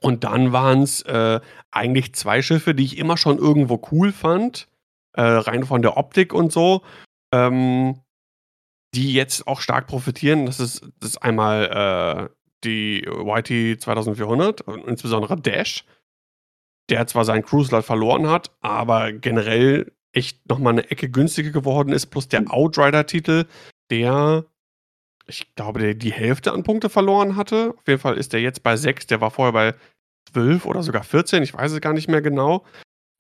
Und 0.03 0.25
dann 0.25 0.53
waren's, 0.53 1.03
äh, 1.03 1.41
eigentlich 1.71 2.15
2 2.15 2.43
Schiffe, 2.43 2.75
die 2.75 2.85
ich 2.85 2.99
immer 2.99 3.17
schon 3.17 3.39
irgendwo 3.39 3.81
cool 3.93 4.13
fand, 4.13 4.67
äh, 5.13 5.23
rein 5.23 5.65
von 5.65 5.83
der 5.83 5.97
Optik 5.99 6.33
und 6.33 6.53
so, 6.53 6.83
ähm, 7.33 8.01
die 8.95 9.13
jetzt 9.13 9.47
auch 9.47 9.61
stark 9.61 9.87
profitieren. 9.87 10.47
Das 10.47 10.59
ist 10.59 10.83
das 11.01 11.11
ist 11.11 11.19
einmal, 11.19 12.31
äh, 12.31 12.35
die 12.65 13.05
YT 13.05 13.81
2400, 13.81 14.63
insbesondere 14.87 15.37
Dash, 15.41 15.85
der 16.91 17.07
zwar 17.07 17.25
seinen 17.25 17.45
Cruise-Slot 17.45 17.85
verloren 17.85 18.29
hat, 18.29 18.51
aber 18.61 19.13
generell 19.13 19.93
echt 20.13 20.49
nochmal 20.49 20.75
eine 20.75 20.91
Ecke 20.91 21.09
günstiger 21.09 21.51
geworden 21.51 21.93
ist, 21.93 22.07
plus 22.07 22.29
der 22.29 22.51
Outrider-Titel, 22.53 23.47
der, 23.91 24.45
ich 25.27 25.55
glaube, 25.55 25.81
der 25.81 25.95
die 25.95 26.13
Hälfte 26.13 26.53
an 26.53 26.63
Punkte 26.63 26.89
verloren 26.89 27.37
hatte. 27.37 27.75
Auf 27.77 27.87
jeden 27.87 28.01
Fall 28.01 28.17
ist 28.17 28.33
der 28.33 28.41
jetzt 28.41 28.63
bei 28.63 28.77
6, 28.77 29.07
der 29.07 29.21
war 29.21 29.31
vorher 29.31 29.53
bei 29.53 29.75
12 30.33 30.67
oder 30.67 30.83
sogar 30.83 31.05
14, 31.05 31.43
ich 31.43 31.55
weiß 31.55 31.73
es 31.73 31.81
gar 31.81 31.93
nicht 31.93 32.09
mehr 32.09 32.23
genau. 32.23 32.65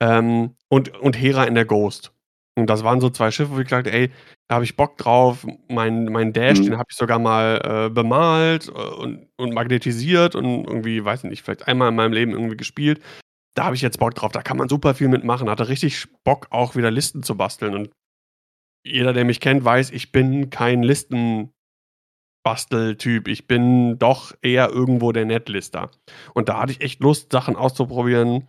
Ähm, 0.00 0.54
und, 0.68 0.96
und 0.98 1.20
Hera 1.20 1.44
in 1.44 1.54
der 1.54 1.64
Ghost. 1.64 2.12
Und 2.56 2.68
das 2.68 2.84
waren 2.84 3.00
so 3.00 3.10
zwei 3.10 3.30
Schiffe, 3.30 3.52
wo 3.52 3.58
ich 3.58 3.66
gesagt 3.66 3.86
ey, 3.86 4.10
da 4.48 4.56
habe 4.56 4.64
ich 4.64 4.76
Bock 4.76 4.98
drauf. 4.98 5.46
Mein, 5.68 6.06
mein 6.06 6.32
Dash, 6.32 6.58
mhm. 6.58 6.64
den 6.64 6.78
habe 6.78 6.88
ich 6.90 6.96
sogar 6.96 7.18
mal 7.18 7.60
äh, 7.64 7.90
bemalt 7.90 8.68
äh, 8.68 8.72
und, 8.72 9.28
und 9.36 9.54
magnetisiert 9.54 10.34
und 10.34 10.64
irgendwie, 10.66 11.04
weiß 11.04 11.24
nicht, 11.24 11.42
vielleicht 11.42 11.68
einmal 11.68 11.90
in 11.90 11.96
meinem 11.96 12.12
Leben 12.12 12.32
irgendwie 12.32 12.56
gespielt. 12.56 13.00
Da 13.54 13.64
habe 13.64 13.76
ich 13.76 13.82
jetzt 13.82 13.98
Bock 13.98 14.14
drauf. 14.14 14.32
Da 14.32 14.42
kann 14.42 14.56
man 14.56 14.68
super 14.68 14.94
viel 14.94 15.08
mitmachen. 15.08 15.50
Hatte 15.50 15.68
richtig 15.68 16.06
Bock, 16.24 16.46
auch 16.50 16.76
wieder 16.76 16.90
Listen 16.90 17.22
zu 17.22 17.36
basteln. 17.36 17.74
Und 17.74 17.90
jeder, 18.84 19.12
der 19.12 19.24
mich 19.24 19.40
kennt, 19.40 19.64
weiß, 19.64 19.90
ich 19.90 20.12
bin 20.12 20.50
kein 20.50 20.82
Listenbasteltyp. 20.82 23.28
Ich 23.28 23.46
bin 23.46 23.98
doch 23.98 24.32
eher 24.42 24.70
irgendwo 24.70 25.12
der 25.12 25.24
Netlister. 25.24 25.90
Und 26.34 26.48
da 26.48 26.60
hatte 26.60 26.72
ich 26.72 26.80
echt 26.80 27.00
Lust, 27.00 27.32
Sachen 27.32 27.56
auszuprobieren, 27.56 28.48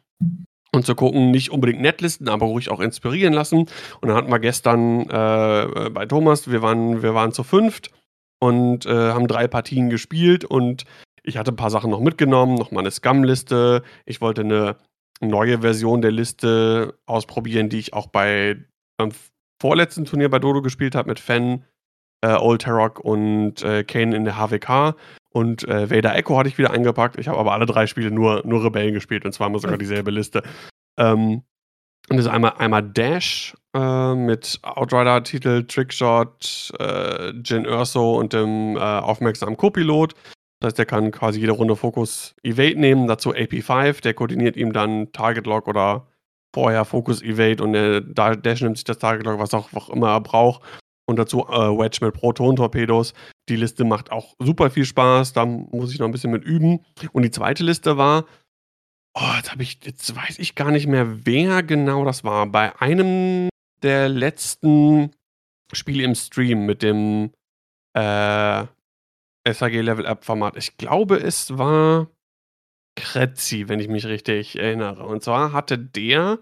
und 0.74 0.86
zu 0.86 0.95
gucken, 0.95 1.32
nicht 1.32 1.52
unbedingt 1.52 1.82
Netlisten, 1.82 2.30
aber 2.30 2.45
ruhig 2.45 2.70
auch 2.70 2.80
inspirieren 2.80 3.34
lassen. 3.34 3.68
Und 3.99 4.08
dann 4.08 4.16
hatten 4.16 4.32
wir 4.32 4.39
gestern 4.39 5.02
äh, 5.10 5.89
bei 5.89 6.06
Thomas, 6.06 6.49
wir 6.49 6.62
waren, 6.62 7.04
wir 7.04 7.14
waren 7.14 7.34
zu 7.34 7.43
fünft 7.43 7.91
und 8.39 8.86
äh, 8.86 9.12
haben 9.12 9.28
drei 9.28 9.47
Partien 9.47 9.89
gespielt 9.89 10.45
und 10.45 10.86
ich 11.24 11.38
hatte 11.38 11.52
ein 11.52 11.58
paar 11.58 11.70
Sachen 11.70 11.91
noch 11.91 11.99
mitgenommen, 11.99 12.56
noch 12.56 12.72
mal 12.72 12.80
eine 12.80 12.91
Scum-Liste. 12.91 13.84
Ich 14.06 14.22
wollte 14.22 14.41
eine 14.41 14.78
neue 15.22 15.60
Version 15.62 16.02
der 16.02 16.12
Liste 16.12 16.98
ausprobieren, 17.06 17.70
die 17.70 17.80
ich 17.80 17.94
auch 17.94 18.08
bei 18.08 18.58
beim 18.98 19.12
vorletzten 19.62 20.06
Turnier 20.06 20.30
bei 20.30 20.40
Dodo 20.40 20.62
gespielt 20.62 20.96
habe 20.96 21.10
mit 21.10 21.20
Fan, 21.20 21.64
äh, 22.22 22.34
Old 22.34 22.64
Tarok 22.64 23.00
und 23.00 23.64
äh, 23.64 23.84
Kane 23.84 24.16
in 24.16 24.26
der 24.26 24.36
HWK. 24.38 24.96
Und 25.34 25.68
äh, 25.68 25.90
Vader 25.90 26.16
Echo 26.16 26.38
hatte 26.38 26.50
ich 26.50 26.58
wieder 26.58 26.72
eingepackt. 26.72 27.18
Ich 27.18 27.28
habe 27.28 27.40
aber 27.40 27.54
alle 27.54 27.66
drei 27.66 27.88
Spiele 27.88 28.12
nur, 28.12 28.42
nur 28.46 28.64
Rebellen 28.64 28.94
gespielt 28.94 29.24
und 29.24 29.32
zwar 29.32 29.48
immer 29.48 29.60
sogar 29.60 29.78
dieselbe 29.78 30.12
Liste. 30.12 30.44
Ähm, 30.98 31.44
und 32.10 32.18
das 32.18 32.26
ist 32.26 32.32
einmal, 32.32 32.54
einmal 32.58 32.84
Dash 32.84 33.56
äh, 33.74 34.16
mit 34.16 34.60
Outrider-Titel, 34.64 35.64
Trickshot, 35.66 36.74
äh, 36.80 37.30
Jin 37.44 37.66
Urso 37.66 38.20
und 38.20 38.34
dem 38.34 38.76
äh, 38.76 38.80
aufmerksamen 38.80 39.56
Co-Pilot. 39.56 40.14
Das 40.62 40.70
heißt, 40.70 40.78
der 40.78 40.86
kann 40.86 41.12
quasi 41.12 41.39
jede 41.39 41.53
Runde 41.53 41.76
Fokus 41.76 42.36
Evade 42.43 42.80
nehmen, 42.80 43.07
dazu 43.07 43.34
AP5, 43.34 44.01
der 44.01 44.14
koordiniert 44.14 44.55
ihm 44.55 44.74
dann 44.74 45.12
Target 45.12 45.47
Lock 45.47 45.68
oder 45.68 46.07
vorher 46.53 46.86
Fokus 46.86 47.22
Evade 47.22 47.64
und 47.64 47.74
der 47.74 48.01
Dash 48.36 48.62
nimmt 48.62 48.78
sich 48.78 48.84
das 48.84 48.99
Target 48.99 49.26
Lock, 49.26 49.39
was 49.39 49.53
auch, 49.53 49.74
auch 49.74 49.89
immer 49.89 50.09
er 50.09 50.22
braucht 50.22 50.62
und 51.12 51.18
dazu 51.18 51.45
äh, 51.47 51.78
Wedge 51.78 51.99
mit 52.05 52.14
Proton-Torpedos. 52.14 53.14
Die 53.49 53.55
Liste 53.55 53.84
macht 53.84 54.12
auch 54.12 54.36
super 54.39 54.70
viel 54.70 54.86
Spaß. 54.86 55.34
Da 55.34 55.45
muss 55.45 55.91
ich 55.91 55.99
noch 55.99 56.07
ein 56.07 56.12
bisschen 56.12 56.32
mit 56.32 56.43
üben. 56.43 56.86
Und 57.12 57.24
die 57.24 57.32
zweite 57.32 57.64
Liste 57.64 57.97
war, 57.97 58.26
oh, 59.14 59.34
jetzt 59.36 59.53
ich, 59.59 59.80
jetzt 59.84 60.16
weiß 60.16 60.39
ich 60.39 60.55
gar 60.55 60.72
nicht 60.72 60.88
mehr, 60.88 61.26
wer 61.26 61.64
genau 61.64 62.05
das 62.05 62.24
war. 62.24 62.45
Bei 62.45 62.80
einem 62.80 63.49
der 63.84 64.09
letzten 64.09 65.12
Spiele 65.74 66.03
im 66.03 66.16
Stream 66.16 66.66
mit 66.66 66.82
dem 66.82 67.32
äh, 67.93 68.66
SAG 69.48 69.74
Level 69.82 70.06
Up 70.06 70.24
Format. 70.26 70.56
Ich 70.58 70.78
glaube, 70.78 71.18
es 71.18 71.58
war 71.58 72.08
Kretzi, 72.96 73.68
wenn 73.68 73.80
ich 73.80 73.88
mich 73.88 74.06
richtig 74.06 74.58
erinnere. 74.58 75.06
Und 75.06 75.24
zwar 75.24 75.54
hatte 75.54 75.78
der 75.78 76.39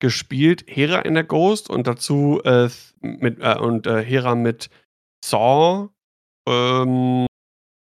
gespielt, 0.00 0.64
Hera 0.66 1.00
in 1.00 1.14
der 1.14 1.24
Ghost 1.24 1.70
und 1.70 1.86
dazu 1.86 2.40
äh, 2.44 2.68
mit, 3.00 3.38
äh, 3.40 3.56
und 3.58 3.86
äh, 3.86 4.02
Hera 4.02 4.34
mit 4.34 4.68
Saw, 5.24 5.90
ähm, 6.48 7.26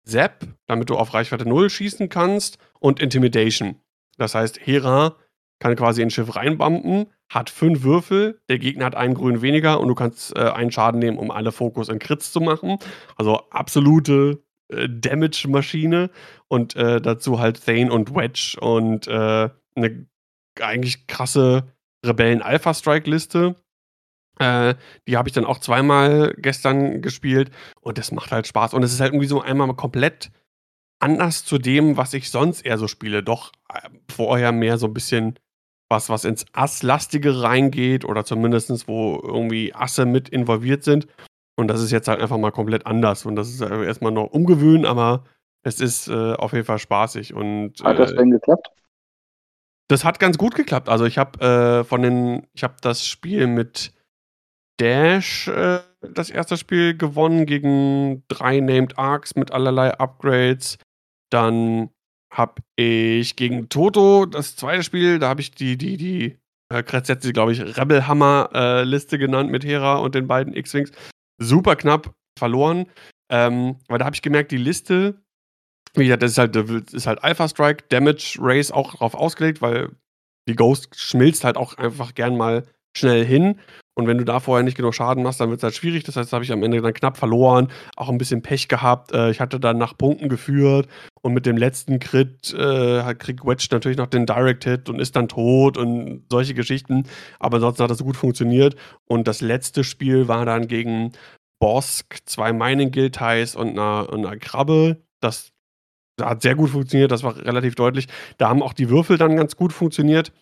Zap, 0.04 0.44
damit 0.66 0.90
du 0.90 0.96
auf 0.96 1.14
Reichweite 1.14 1.48
0 1.48 1.70
schießen 1.70 2.08
kannst 2.08 2.58
und 2.80 3.00
Intimidation. 3.00 3.80
Das 4.18 4.34
heißt, 4.34 4.66
Hera 4.66 5.16
kann 5.60 5.76
quasi 5.76 6.02
ins 6.02 6.14
Schiff 6.14 6.34
reinbumpen, 6.34 7.06
hat 7.32 7.48
fünf 7.48 7.82
Würfel, 7.82 8.40
der 8.50 8.58
Gegner 8.58 8.84
hat 8.84 8.94
einen 8.94 9.14
grün 9.14 9.40
weniger 9.40 9.80
und 9.80 9.88
du 9.88 9.94
kannst 9.94 10.36
äh, 10.36 10.40
einen 10.40 10.70
Schaden 10.70 11.00
nehmen, 11.00 11.18
um 11.18 11.30
alle 11.30 11.50
Fokus 11.50 11.88
in 11.88 11.98
Crits 11.98 12.30
zu 12.30 12.40
machen. 12.40 12.76
Also 13.16 13.48
absolute 13.48 14.42
äh, 14.68 14.86
Damage-Maschine 14.88 16.10
und 16.48 16.76
äh, 16.76 17.00
dazu 17.00 17.40
halt 17.40 17.64
Thane 17.64 17.90
und 17.90 18.14
Wedge 18.14 18.58
und 18.60 19.08
äh, 19.08 19.48
eine 19.74 20.06
eigentlich 20.60 21.06
krasse 21.06 21.72
Rebellen-Alpha-Strike-Liste. 22.04 23.56
Äh, 24.38 24.74
die 25.08 25.16
habe 25.16 25.28
ich 25.28 25.34
dann 25.34 25.46
auch 25.46 25.58
zweimal 25.58 26.34
gestern 26.36 27.00
gespielt 27.00 27.50
und 27.80 27.96
das 27.96 28.12
macht 28.12 28.30
halt 28.30 28.46
Spaß. 28.46 28.74
Und 28.74 28.82
es 28.82 28.92
ist 28.92 29.00
halt 29.00 29.12
irgendwie 29.12 29.28
so 29.28 29.40
einmal 29.40 29.72
komplett 29.74 30.30
anders 30.98 31.46
zu 31.46 31.56
dem, 31.56 31.96
was 31.96 32.12
ich 32.12 32.30
sonst 32.30 32.60
eher 32.60 32.76
so 32.76 32.88
spiele. 32.88 33.22
Doch 33.22 33.52
äh, 33.72 33.88
vorher 34.10 34.52
mehr 34.52 34.76
so 34.76 34.86
ein 34.86 34.94
bisschen 34.94 35.38
was, 35.92 36.08
was 36.08 36.24
ins 36.24 36.46
Ass-lastige 36.54 37.42
reingeht 37.42 38.04
oder 38.04 38.24
zumindest 38.24 38.88
wo 38.88 39.20
irgendwie 39.22 39.74
Asse 39.74 40.06
mit 40.06 40.30
involviert 40.30 40.82
sind. 40.82 41.06
Und 41.56 41.68
das 41.68 41.82
ist 41.82 41.92
jetzt 41.92 42.08
halt 42.08 42.20
einfach 42.20 42.38
mal 42.38 42.50
komplett 42.50 42.86
anders. 42.86 43.26
Und 43.26 43.36
das 43.36 43.50
ist 43.50 43.60
erstmal 43.60 44.10
noch 44.10 44.30
umgewöhnen, 44.32 44.86
aber 44.86 45.24
es 45.62 45.80
ist 45.80 46.08
äh, 46.08 46.32
auf 46.32 46.54
jeden 46.54 46.64
Fall 46.64 46.78
spaßig. 46.78 47.34
Und, 47.34 47.74
Hat 47.84 47.98
das 47.98 48.12
äh, 48.12 48.16
denn 48.16 48.30
geklappt? 48.30 48.68
Das 49.88 50.04
hat 50.04 50.18
ganz 50.18 50.38
gut 50.38 50.54
geklappt. 50.54 50.88
Also 50.88 51.04
ich 51.04 51.18
habe 51.18 51.38
äh, 51.44 51.84
von 51.84 52.00
den, 52.00 52.46
ich 52.54 52.64
habe 52.64 52.76
das 52.80 53.06
Spiel 53.06 53.46
mit 53.46 53.92
Dash, 54.80 55.48
äh, 55.48 55.80
das 56.00 56.30
erste 56.30 56.56
Spiel 56.56 56.96
gewonnen 56.96 57.44
gegen 57.44 58.24
drei 58.28 58.60
Named 58.60 58.98
Arcs 58.98 59.36
mit 59.36 59.52
allerlei 59.52 59.92
Upgrades. 59.98 60.78
Dann 61.30 61.90
habe 62.32 62.62
ich 62.76 63.36
gegen 63.36 63.68
Toto 63.68 64.26
das 64.26 64.56
zweite 64.56 64.82
Spiel, 64.82 65.18
da 65.18 65.28
habe 65.28 65.40
ich 65.40 65.52
die, 65.52 65.76
die, 65.76 65.96
die, 65.96 66.38
äh, 66.72 66.82
Kretz 66.82 67.08
glaube 67.32 67.52
ich, 67.52 67.76
Rebel 67.76 68.06
Hammer 68.06 68.50
äh, 68.52 69.18
genannt 69.18 69.50
mit 69.50 69.64
Hera 69.64 69.96
und 69.96 70.14
den 70.14 70.26
beiden 70.26 70.54
X-Wings. 70.54 70.92
Super 71.38 71.76
knapp 71.76 72.14
verloren. 72.38 72.86
Ähm, 73.30 73.76
weil 73.88 73.98
da 73.98 74.04
habe 74.04 74.14
ich 74.14 74.22
gemerkt, 74.22 74.50
die 74.50 74.58
Liste 74.58 75.22
wie 75.94 76.04
gesagt, 76.04 76.22
das 76.22 76.32
ist 76.32 76.38
halt, 76.38 76.56
ist 76.56 77.06
halt 77.06 77.22
Alpha 77.22 77.48
Strike, 77.48 77.84
Damage 77.88 78.36
Race 78.40 78.70
auch 78.70 78.94
drauf 78.94 79.14
ausgelegt, 79.14 79.60
weil 79.60 79.90
die 80.48 80.54
Ghost 80.54 80.88
schmilzt 80.98 81.44
halt 81.44 81.56
auch 81.56 81.76
einfach 81.76 82.14
gern 82.14 82.36
mal 82.36 82.64
schnell 82.96 83.24
hin. 83.24 83.60
Und 83.94 84.06
wenn 84.06 84.16
du 84.16 84.24
da 84.24 84.40
vorher 84.40 84.64
nicht 84.64 84.76
genug 84.76 84.94
Schaden 84.94 85.22
machst, 85.22 85.40
dann 85.40 85.50
wird 85.50 85.58
es 85.58 85.64
halt 85.64 85.74
schwierig. 85.74 86.04
Das 86.04 86.16
heißt, 86.16 86.32
da 86.32 86.36
habe 86.36 86.44
ich 86.44 86.52
am 86.52 86.62
Ende 86.62 86.80
dann 86.80 86.94
knapp 86.94 87.18
verloren, 87.18 87.68
auch 87.96 88.08
ein 88.08 88.16
bisschen 88.16 88.42
Pech 88.42 88.68
gehabt. 88.68 89.12
Äh, 89.12 89.30
ich 89.30 89.40
hatte 89.40 89.60
dann 89.60 89.76
nach 89.76 89.96
Punkten 89.96 90.30
geführt 90.30 90.88
und 91.22 91.34
mit 91.34 91.46
dem 91.46 91.56
letzten 91.56 92.00
Crit 92.00 92.52
äh, 92.52 93.14
kriegt 93.14 93.44
Wedge 93.46 93.68
natürlich 93.70 93.96
noch 93.96 94.08
den 94.08 94.26
Direct 94.26 94.64
Hit 94.64 94.88
und 94.88 95.00
ist 95.00 95.14
dann 95.14 95.28
tot 95.28 95.78
und 95.78 96.24
solche 96.28 96.52
Geschichten. 96.52 97.04
Aber 97.38 97.56
ansonsten 97.56 97.84
hat 97.84 97.90
das 97.90 98.02
gut 98.02 98.16
funktioniert. 98.16 98.74
Und 99.06 99.28
das 99.28 99.40
letzte 99.40 99.84
Spiel 99.84 100.26
war 100.26 100.44
dann 100.44 100.66
gegen 100.66 101.12
Bosk, 101.60 102.18
zwei 102.24 102.52
Mining 102.52 102.90
Guild 102.90 103.16
Ties 103.16 103.54
und 103.54 103.70
einer, 103.70 104.12
einer 104.12 104.36
Krabbe. 104.36 105.00
Das 105.20 105.52
hat 106.20 106.42
sehr 106.42 106.56
gut 106.56 106.70
funktioniert, 106.70 107.12
das 107.12 107.22
war 107.22 107.36
relativ 107.36 107.76
deutlich. 107.76 108.08
Da 108.38 108.48
haben 108.48 108.62
auch 108.62 108.72
die 108.72 108.90
Würfel 108.90 109.16
dann 109.16 109.36
ganz 109.36 109.56
gut 109.56 109.72
funktioniert. 109.72 110.32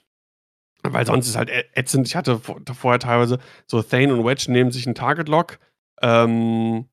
Weil 0.83 1.05
sonst 1.05 1.29
ist 1.29 1.37
halt 1.37 1.51
ätzend. 1.75 2.07
Ich 2.07 2.17
hatte 2.17 2.41
vorher 2.41 2.99
teilweise 2.99 3.39
so 3.67 3.83
Thane 3.83 4.15
und 4.15 4.25
Wedge 4.25 4.51
nehmen 4.51 4.71
sich 4.73 4.87
einen 4.87 4.95
Target 4.95 5.29
Lock. 5.29 5.59
Ähm, 6.01 6.89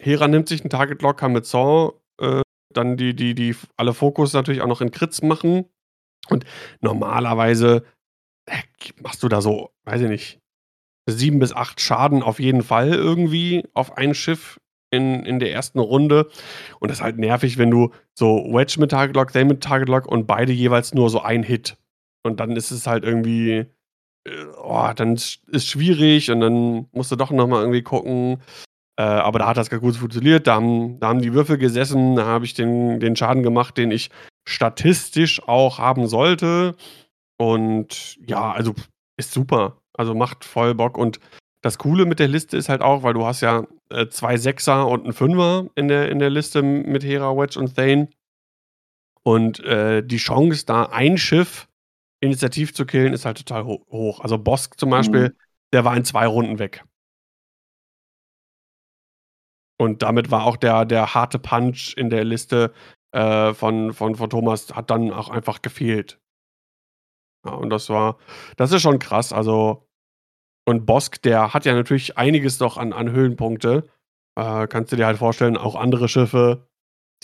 Hera 0.00 0.26
nimmt 0.26 0.48
sich 0.48 0.62
einen 0.62 0.70
Target 0.70 1.00
Lock, 1.00 1.18
kann 1.18 1.32
mit 1.32 1.46
Saw 1.46 1.92
äh, 2.20 2.42
dann 2.72 2.96
die, 2.96 3.14
die, 3.14 3.34
die 3.34 3.54
alle 3.76 3.94
Fokus 3.94 4.32
natürlich 4.32 4.62
auch 4.62 4.66
noch 4.66 4.80
in 4.80 4.90
Crits 4.90 5.22
machen. 5.22 5.66
Und 6.28 6.44
normalerweise 6.80 7.84
machst 9.02 9.22
du 9.22 9.28
da 9.28 9.40
so, 9.40 9.70
weiß 9.84 10.02
ich 10.02 10.08
nicht, 10.08 10.40
sieben 11.06 11.38
bis 11.38 11.52
acht 11.52 11.80
Schaden 11.80 12.22
auf 12.22 12.40
jeden 12.40 12.62
Fall 12.62 12.90
irgendwie 12.90 13.64
auf 13.74 13.96
ein 13.96 14.14
Schiff 14.14 14.60
in, 14.90 15.24
in 15.24 15.38
der 15.38 15.52
ersten 15.52 15.78
Runde. 15.78 16.28
Und 16.78 16.90
das 16.90 16.98
ist 16.98 17.02
halt 17.02 17.18
nervig, 17.18 17.58
wenn 17.58 17.70
du 17.70 17.90
so 18.14 18.44
Wedge 18.52 18.76
mit 18.78 18.90
Target 18.90 19.16
Lock, 19.16 19.32
Zane 19.32 19.46
mit 19.46 19.62
Target 19.62 19.88
Lock 19.88 20.06
und 20.06 20.26
beide 20.26 20.52
jeweils 20.52 20.94
nur 20.94 21.10
so 21.10 21.20
ein 21.20 21.42
Hit. 21.42 21.76
Und 22.22 22.40
dann 22.40 22.56
ist 22.56 22.70
es 22.70 22.86
halt 22.86 23.04
irgendwie, 23.04 23.66
äh, 24.26 24.44
oh, 24.62 24.90
dann 24.94 25.14
ist 25.14 25.42
es 25.52 25.66
schwierig 25.66 26.30
und 26.30 26.40
dann 26.40 26.88
musst 26.92 27.10
du 27.12 27.16
doch 27.16 27.30
nochmal 27.30 27.62
irgendwie 27.62 27.82
gucken. 27.82 28.42
Äh, 29.00 29.02
aber 29.02 29.38
da 29.38 29.46
hat 29.46 29.56
das 29.56 29.70
ganz 29.70 29.80
gut 29.80 29.96
funktioniert. 29.96 30.46
Da 30.46 30.56
haben, 30.56 31.00
da 31.00 31.08
haben 31.08 31.22
die 31.22 31.32
Würfel 31.32 31.56
gesessen, 31.56 32.16
da 32.16 32.26
habe 32.26 32.44
ich 32.44 32.52
den, 32.52 33.00
den 33.00 33.16
Schaden 33.16 33.42
gemacht, 33.42 33.78
den 33.78 33.90
ich 33.90 34.10
statistisch 34.46 35.42
auch 35.48 35.78
haben 35.78 36.06
sollte. 36.06 36.76
Und 37.38 38.18
ja, 38.26 38.52
also 38.52 38.74
ist 39.16 39.32
super. 39.32 39.78
Also 39.94 40.14
macht 40.14 40.44
voll 40.44 40.74
Bock. 40.74 40.98
Und 40.98 41.18
das 41.62 41.78
Coole 41.78 42.04
mit 42.04 42.18
der 42.18 42.28
Liste 42.28 42.58
ist 42.58 42.68
halt 42.68 42.82
auch, 42.82 43.02
weil 43.02 43.14
du 43.14 43.24
hast 43.24 43.40
ja 43.40 43.66
äh, 43.88 44.08
zwei 44.08 44.36
Sechser 44.36 44.86
und 44.86 45.06
ein 45.06 45.14
Fünfer 45.14 45.70
in 45.76 45.88
der, 45.88 46.10
in 46.10 46.18
der 46.18 46.28
Liste 46.28 46.62
mit 46.62 47.02
Hera, 47.02 47.34
Wedge 47.34 47.58
und 47.58 47.74
Thane. 47.74 48.08
Und 49.22 49.60
äh, 49.60 50.02
die 50.02 50.18
Chance, 50.18 50.66
da 50.66 50.84
ein 50.84 51.16
Schiff 51.16 51.68
initiativ 52.20 52.74
zu 52.74 52.84
killen, 52.84 53.14
ist 53.14 53.24
halt 53.24 53.38
total 53.38 53.64
ho 53.64 53.82
hoch. 53.90 54.20
Also 54.20 54.36
Bosk 54.36 54.78
zum 54.78 54.90
Beispiel, 54.90 55.30
mhm. 55.30 55.36
der 55.72 55.86
war 55.86 55.96
in 55.96 56.04
zwei 56.04 56.26
Runden 56.26 56.58
weg. 56.58 56.84
Und 59.80 60.02
damit 60.02 60.30
war 60.30 60.44
auch 60.44 60.58
der, 60.58 60.84
der 60.84 61.14
harte 61.14 61.38
Punch 61.38 61.94
in 61.96 62.10
der 62.10 62.22
Liste 62.22 62.70
äh, 63.12 63.54
von, 63.54 63.94
von, 63.94 64.14
von 64.14 64.28
Thomas, 64.28 64.74
hat 64.74 64.90
dann 64.90 65.10
auch 65.10 65.30
einfach 65.30 65.62
gefehlt. 65.62 66.20
Ja, 67.46 67.52
und 67.52 67.70
das 67.70 67.88
war, 67.88 68.18
das 68.58 68.72
ist 68.72 68.82
schon 68.82 68.98
krass. 68.98 69.32
Also, 69.32 69.88
und 70.66 70.84
Bosk, 70.84 71.22
der 71.22 71.54
hat 71.54 71.64
ja 71.64 71.72
natürlich 71.72 72.18
einiges 72.18 72.60
noch 72.60 72.76
an, 72.76 72.92
an 72.92 73.10
Höhenpunkte. 73.10 73.88
Äh, 74.38 74.66
kannst 74.66 74.92
du 74.92 74.96
dir 74.96 75.06
halt 75.06 75.16
vorstellen, 75.16 75.56
auch 75.56 75.76
andere 75.76 76.10
Schiffe, 76.10 76.68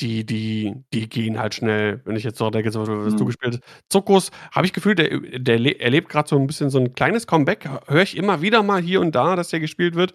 die, 0.00 0.24
die, 0.24 0.82
die 0.94 1.11
gehen 1.11 1.38
halt 1.38 1.54
schnell. 1.54 2.00
Wenn 2.07 2.16
ich 2.16 2.24
jetzt 2.24 2.40
noch 2.40 2.50
denke, 2.50 2.72
was 2.74 2.88
mhm. 2.88 3.18
du 3.18 3.26
gespielt 3.26 3.61
hast. 3.61 3.84
Zuckus, 3.90 4.30
habe 4.50 4.64
ich 4.64 4.72
gefühlt, 4.72 4.98
der, 4.98 5.20
der 5.38 5.82
erlebt 5.82 6.09
gerade 6.09 6.26
so 6.26 6.38
ein 6.38 6.46
bisschen 6.46 6.70
so 6.70 6.78
ein 6.78 6.94
kleines 6.94 7.26
Comeback. 7.26 7.68
Höre 7.86 8.00
ich 8.00 8.16
immer 8.16 8.40
wieder 8.40 8.62
mal 8.62 8.80
hier 8.80 9.02
und 9.02 9.14
da, 9.14 9.36
dass 9.36 9.50
der 9.50 9.61
gespielt 9.61 9.94
wird. 9.94 10.14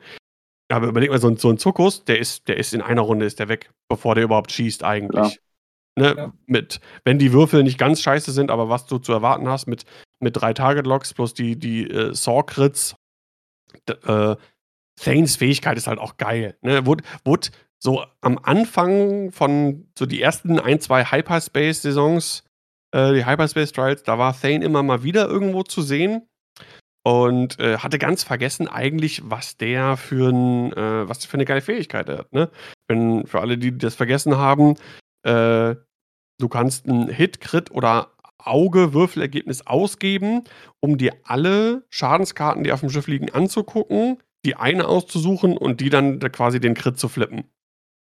Aber 0.72 0.88
überleg 0.88 1.10
mal, 1.10 1.20
so 1.20 1.28
ein, 1.28 1.38
so 1.38 1.50
ein 1.50 1.58
Zuckus, 1.58 2.06
der 2.06 2.20
ist, 2.20 2.48
der 2.48 2.58
ist 2.58 2.74
in 2.74 2.82
einer 2.82 3.02
Runde 3.02 3.26
ist 3.26 3.40
der 3.40 3.50
weg, 3.50 3.72
bevor 3.90 4.16
der 4.16 4.24
überhaupt 4.24 4.52
schießt 4.52 4.84
eigentlich. 4.84 5.40
Ne, 6.00 6.16
ja. 6.16 6.34
mit, 6.46 6.80
wenn 7.04 7.20
die 7.20 7.34
Würfel 7.34 7.64
nicht 7.64 7.78
ganz 7.78 8.02
scheiße 8.02 8.32
sind, 8.32 8.50
aber 8.50 8.70
was 8.70 8.86
du 8.86 8.98
zu 8.98 9.12
erwarten 9.12 9.50
hast 9.50 9.68
mit, 9.68 9.84
mit 10.22 10.38
drei 10.38 10.54
Target-Locks 10.54 11.14
plus 11.14 11.34
die, 11.34 11.60
die 11.60 11.84
äh, 11.90 12.14
Saw-Crits, 12.14 12.96
äh, 14.06 14.36
Thanes 14.96 15.36
Fähigkeit 15.36 15.78
ist 15.78 15.88
halt 15.88 16.00
auch 16.00 16.16
geil. 16.16 16.58
Ne? 16.62 16.86
Wurde, 16.86 17.04
wurde 17.26 17.50
so 17.78 18.06
am 18.22 18.40
Anfang 18.42 19.32
von 19.32 19.92
so 19.98 20.06
die 20.06 20.22
ersten 20.22 20.60
ein, 20.60 20.80
zwei 20.80 21.04
Hyperspace-Saisons, 21.04 22.46
äh, 22.92 23.14
die 23.14 23.26
Hyperspace-Trials, 23.26 24.04
da 24.04 24.18
war 24.18 24.40
Thane 24.40 24.64
immer 24.64 24.84
mal 24.84 25.04
wieder 25.04 25.28
irgendwo 25.28 25.64
zu 25.64 25.82
sehen 25.82 26.26
und 27.04 27.60
äh, 27.60 27.78
hatte 27.78 27.98
ganz 27.98 28.24
vergessen 28.24 28.68
eigentlich, 28.68 29.22
was 29.26 29.58
der 29.58 29.98
für, 29.98 30.30
ein, 30.30 30.74
äh, 30.74 31.10
was 31.10 31.26
für 31.26 31.36
eine 31.36 31.46
geile 31.46 31.62
Fähigkeit 31.62 32.10
hat. 32.10 32.32
Ne? 32.32 32.50
Wenn, 32.88 33.26
für 33.26 33.42
alle, 33.42 33.58
die 33.58 33.78
das 33.78 33.96
vergessen 33.96 34.38
haben, 34.38 34.76
äh, 35.24 35.76
du 36.40 36.50
kannst 36.50 36.88
ein 36.88 37.08
Hit, 37.08 37.42
Crit 37.42 37.72
oder 37.72 38.12
Auge-Würfelergebnis 38.38 39.68
ausgeben, 39.68 40.44
um 40.80 40.98
dir 40.98 41.14
alle 41.24 41.84
Schadenskarten, 41.90 42.64
die 42.64 42.72
auf 42.72 42.80
dem 42.80 42.90
Schiff 42.90 43.08
liegen, 43.08 43.32
anzugucken, 43.32 44.18
die 44.46 44.56
eine 44.56 44.88
auszusuchen 44.88 45.58
und 45.58 45.80
die 45.82 45.90
dann 45.90 46.20
quasi 46.20 46.60
den 46.60 46.74
Crit 46.74 46.98
zu 46.98 47.08
flippen. 47.08 47.44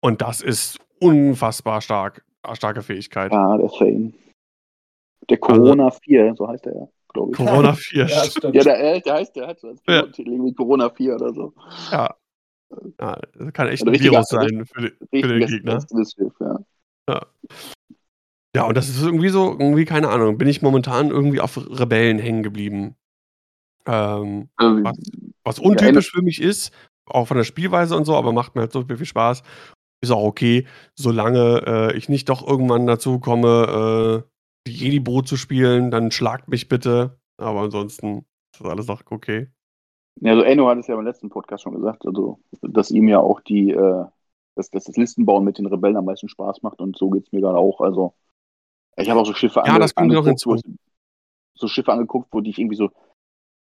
Und 0.01 0.21
das 0.21 0.41
ist 0.41 0.79
unfassbar 0.99 1.81
stark, 1.81 2.23
starke 2.53 2.81
Fähigkeit. 2.81 3.31
Ja, 3.31 3.57
der 3.57 3.69
Fame. 3.69 4.13
Der 5.29 5.37
Corona 5.37 5.85
also, 5.85 5.99
4, 6.03 6.35
so 6.35 6.47
heißt 6.47 6.67
er 6.67 6.75
ja, 6.75 6.87
glaube 7.15 7.31
ich. 7.31 7.37
Corona 7.37 7.73
4. 7.73 8.05
ja, 8.05 8.23
stimmt. 8.25 8.55
ja 8.55 8.63
der, 8.63 8.99
der 8.99 9.13
heißt, 9.13 9.35
der 9.35 9.47
hat 9.47 9.59
so 9.59 9.69
als 9.69 9.81
ja. 9.87 10.03
irgendwie 10.17 10.53
Corona 10.53 10.89
4 10.89 11.15
oder 11.15 11.33
so. 11.33 11.53
Ja. 11.91 12.15
ja 12.99 13.19
das 13.33 13.53
kann 13.53 13.67
echt 13.69 13.87
ein 13.87 13.99
Virus 13.99 14.27
sein 14.27 14.65
für, 14.65 14.81
die, 14.81 15.21
für 15.21 15.27
den 15.27 15.47
Gegner. 15.47 15.79
Schiff, 15.81 16.33
ja. 16.39 16.59
ja. 17.09 17.21
Ja, 18.55 18.63
und 18.63 18.77
das 18.77 18.87
ist 18.87 19.03
irgendwie 19.03 19.29
so, 19.29 19.51
irgendwie, 19.51 19.83
keine 19.83 20.07
Ahnung, 20.09 20.37
bin 20.37 20.47
ich 20.47 20.61
momentan 20.61 21.09
irgendwie 21.09 21.41
auf 21.41 21.57
Rebellen 21.57 22.19
hängen 22.19 22.41
geblieben. 22.41 22.95
Ähm, 23.85 24.49
ähm, 24.61 24.83
was, 24.83 24.97
was, 25.43 25.59
untypisch 25.59 26.13
ja, 26.13 26.19
für 26.19 26.23
mich 26.23 26.41
ist, 26.41 26.71
auch 27.05 27.27
von 27.27 27.35
der 27.37 27.43
Spielweise 27.43 27.97
und 27.97 28.05
so, 28.05 28.15
aber 28.15 28.31
macht 28.31 28.55
mir 28.55 28.61
halt 28.61 28.71
so 28.71 28.83
viel 28.85 29.05
Spaß. 29.05 29.43
Ist 30.01 30.11
auch 30.11 30.23
okay, 30.23 30.65
solange 30.95 31.63
äh, 31.67 31.97
ich 31.97 32.07
nicht 32.07 32.29
doch 32.29 32.47
irgendwann 32.47 32.87
dazu 32.87 33.19
komme, 33.19 34.23
äh, 34.25 34.34
die 34.67 34.73
Jedi-Brot 34.73 35.27
zu 35.27 35.37
spielen, 35.37 35.91
dann 35.91 36.11
schlagt 36.11 36.47
mich 36.47 36.67
bitte. 36.67 37.19
Aber 37.37 37.61
ansonsten 37.61 38.25
ist 38.53 38.61
das 38.61 38.69
alles 38.69 38.89
auch 38.89 39.01
okay. 39.09 39.49
Ja, 40.21 40.31
also 40.31 40.43
Enno 40.43 40.69
hat 40.69 40.77
es 40.77 40.87
ja 40.87 40.95
im 40.97 41.05
letzten 41.05 41.29
Podcast 41.29 41.63
schon 41.63 41.75
gesagt, 41.75 42.05
also 42.05 42.39
dass 42.61 42.91
ihm 42.91 43.07
ja 43.07 43.19
auch 43.19 43.41
die, 43.41 43.71
äh, 43.71 44.05
dass, 44.55 44.69
dass 44.69 44.85
das 44.85 44.95
Listenbauen 44.95 45.43
mit 45.43 45.57
den 45.57 45.65
Rebellen 45.65 45.97
am 45.97 46.05
meisten 46.05 46.29
Spaß 46.29 46.61
macht 46.63 46.79
und 46.79 46.97
so 46.97 47.09
geht 47.09 47.25
es 47.25 47.31
mir 47.33 47.41
gerade 47.41 47.57
auch. 47.57 47.81
Also 47.81 48.13
ich 48.95 49.09
habe 49.09 49.19
auch 49.19 49.25
so 49.25 49.33
Schiffe 49.33 49.61
ja, 49.65 49.77
das 49.77 49.93
kommt 49.93 50.13
noch 50.13 50.25
hinzu. 50.25 50.57
so 51.55 51.67
Schiffe 51.67 51.91
angeguckt, 51.91 52.29
wo 52.31 52.39
die 52.39 52.51
ich 52.51 52.59
irgendwie 52.59 52.77
so, 52.77 52.91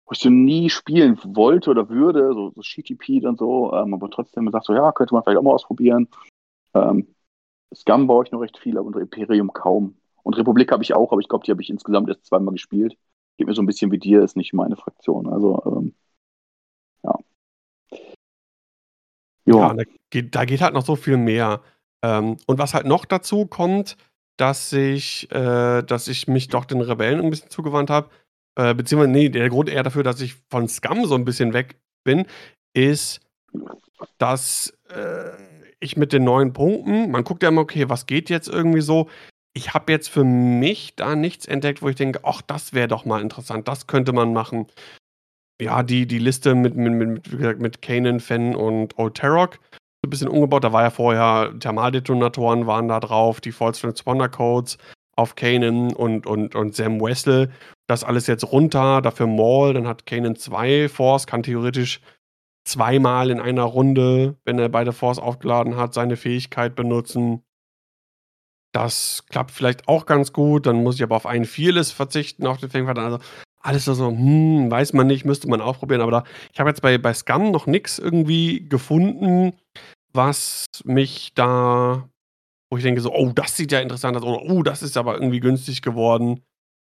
wo 0.05 0.11
ich 0.13 0.19
so 0.19 0.31
nie 0.31 0.71
spielen 0.71 1.19
wollte 1.23 1.69
oder 1.69 1.87
würde, 1.87 2.33
so, 2.33 2.51
so 2.55 2.61
GTP 2.61 3.23
und 3.27 3.37
so, 3.37 3.71
ähm, 3.73 3.93
aber 3.93 4.09
trotzdem 4.09 4.47
gesagt 4.47 4.65
so, 4.65 4.73
ja, 4.73 4.91
könnte 4.91 5.13
man 5.13 5.23
vielleicht 5.23 5.37
auch 5.37 5.43
mal 5.43 5.53
ausprobieren. 5.53 6.07
Ähm, 6.73 7.13
Scum 7.75 8.07
baue 8.07 8.25
ich 8.25 8.31
noch 8.31 8.39
recht 8.39 8.57
viel, 8.57 8.79
aber 8.79 8.99
Imperium 8.99 9.53
kaum. 9.53 9.99
Und 10.23 10.37
Republik 10.37 10.71
habe 10.71 10.83
ich 10.83 10.93
auch, 10.93 11.11
aber 11.11 11.21
ich 11.21 11.27
glaube, 11.27 11.45
die 11.45 11.51
habe 11.51 11.61
ich 11.61 11.69
insgesamt 11.69 12.09
erst 12.09 12.25
zweimal 12.25 12.53
gespielt. 12.53 12.97
Geht 13.37 13.47
mir 13.47 13.53
so 13.53 13.61
ein 13.61 13.67
bisschen 13.67 13.91
wie 13.91 13.99
dir, 13.99 14.23
ist 14.23 14.37
nicht 14.37 14.53
meine 14.53 14.75
Fraktion. 14.75 15.27
Also, 15.27 15.61
ähm, 15.65 15.93
ja. 17.03 17.15
Ja, 19.45 19.73
da 19.73 19.83
geht, 20.09 20.35
da 20.35 20.45
geht, 20.45 20.61
halt 20.61 20.73
noch 20.73 20.85
so 20.85 20.95
viel 20.95 21.17
mehr. 21.17 21.61
Ähm, 22.03 22.37
und 22.45 22.59
was 22.59 22.73
halt 22.73 22.85
noch 22.85 23.05
dazu 23.05 23.45
kommt, 23.45 23.97
dass 24.37 24.71
ich, 24.73 25.31
äh, 25.31 25.81
dass 25.83 26.07
ich 26.07 26.27
mich 26.27 26.47
doch 26.47 26.65
den 26.65 26.81
Rebellen 26.81 27.21
ein 27.21 27.29
bisschen 27.29 27.49
zugewandt 27.49 27.89
habe. 27.89 28.09
Äh, 28.55 28.73
beziehungsweise, 28.73 29.11
nee, 29.11 29.29
der 29.29 29.49
Grund 29.49 29.69
eher 29.69 29.83
dafür, 29.83 30.03
dass 30.03 30.21
ich 30.21 30.35
von 30.49 30.67
Scum 30.67 31.05
so 31.05 31.15
ein 31.15 31.25
bisschen 31.25 31.53
weg 31.53 31.79
bin, 32.03 32.25
ist, 32.73 33.21
dass 34.17 34.73
äh, 34.89 35.31
ich 35.79 35.97
mit 35.97 36.13
den 36.13 36.23
neuen 36.23 36.53
Punkten, 36.53 37.11
man 37.11 37.23
guckt 37.23 37.43
ja 37.43 37.49
immer, 37.49 37.61
okay, 37.61 37.89
was 37.89 38.05
geht 38.05 38.29
jetzt 38.29 38.47
irgendwie 38.47 38.81
so. 38.81 39.09
Ich 39.53 39.73
habe 39.73 39.91
jetzt 39.91 40.09
für 40.09 40.23
mich 40.23 40.95
da 40.95 41.15
nichts 41.15 41.45
entdeckt, 41.45 41.81
wo 41.81 41.89
ich 41.89 41.95
denke, 41.95 42.21
ach, 42.23 42.41
das 42.41 42.73
wäre 42.73 42.87
doch 42.87 43.05
mal 43.05 43.21
interessant, 43.21 43.67
das 43.67 43.87
könnte 43.87 44.13
man 44.13 44.31
machen. 44.33 44.67
Ja, 45.61 45.83
die, 45.83 46.07
die 46.07 46.19
Liste 46.19 46.55
mit, 46.55 46.75
mit, 46.75 46.93
mit, 46.93 47.31
wie 47.31 47.37
gesagt, 47.37 47.59
mit 47.59 47.81
Kanan, 47.81 48.19
Fenn 48.19 48.55
und 48.55 48.97
Old 48.97 49.17
Tarok 49.17 49.59
ein 50.05 50.09
bisschen 50.09 50.29
umgebaut. 50.29 50.63
Da 50.63 50.73
war 50.73 50.83
ja 50.83 50.89
vorher 50.89 51.53
Thermaldetonatoren 51.59 52.67
waren 52.67 52.87
da 52.87 52.99
drauf, 52.99 53.41
die 53.41 53.51
False 53.51 53.81
Transponder 53.81 54.29
Codes 54.29 54.77
auf 55.15 55.35
Kanan 55.35 55.93
und, 55.93 56.25
und, 56.25 56.55
und 56.55 56.75
Sam 56.75 57.01
Wessel. 57.01 57.51
Das 57.87 58.03
alles 58.03 58.27
jetzt 58.27 58.51
runter, 58.51 59.01
dafür 59.01 59.27
Maul, 59.27 59.73
dann 59.73 59.87
hat 59.87 60.05
Kanan 60.05 60.35
zwei 60.35 60.87
Force, 60.87 61.27
kann 61.27 61.43
theoretisch 61.43 62.01
zweimal 62.63 63.29
in 63.29 63.39
einer 63.41 63.63
Runde, 63.63 64.37
wenn 64.45 64.59
er 64.59 64.69
beide 64.69 64.93
Force 64.93 65.19
aufgeladen 65.19 65.75
hat, 65.75 65.93
seine 65.93 66.15
Fähigkeit 66.15 66.75
benutzen. 66.75 67.43
Das 68.71 69.23
klappt 69.29 69.51
vielleicht 69.51 69.87
auch 69.87 70.05
ganz 70.05 70.33
gut. 70.33 70.65
Dann 70.65 70.83
muss 70.83 70.95
ich 70.95 71.03
aber 71.03 71.15
auf 71.15 71.25
einen 71.25 71.45
Fearless 71.45 71.91
verzichten, 71.91 72.45
auf 72.45 72.57
den 72.57 72.69
Fangfighter. 72.69 73.01
Also 73.01 73.19
alles 73.61 73.85
so, 73.85 74.07
hm, 74.07 74.71
weiß 74.71 74.93
man 74.93 75.07
nicht, 75.07 75.25
müsste 75.25 75.49
man 75.49 75.61
ausprobieren. 75.61 76.01
Aber 76.01 76.11
da, 76.11 76.23
ich 76.53 76.59
habe 76.59 76.69
jetzt 76.69 76.81
bei, 76.81 76.97
bei 76.97 77.13
Scum 77.13 77.51
noch 77.51 77.67
nichts 77.67 77.99
irgendwie 77.99 78.67
gefunden, 78.67 79.53
was 80.13 80.65
mich 80.85 81.33
da, 81.35 82.09
wo 82.69 82.77
ich 82.77 82.83
denke 82.83 83.01
so, 83.01 83.13
oh, 83.13 83.31
das 83.33 83.57
sieht 83.57 83.71
ja 83.71 83.79
interessant 83.79 84.17
aus, 84.17 84.23
oder 84.23 84.41
oh, 84.43 84.63
das 84.63 84.81
ist 84.81 84.97
aber 84.97 85.15
irgendwie 85.15 85.39
günstig 85.39 85.81
geworden. 85.81 86.41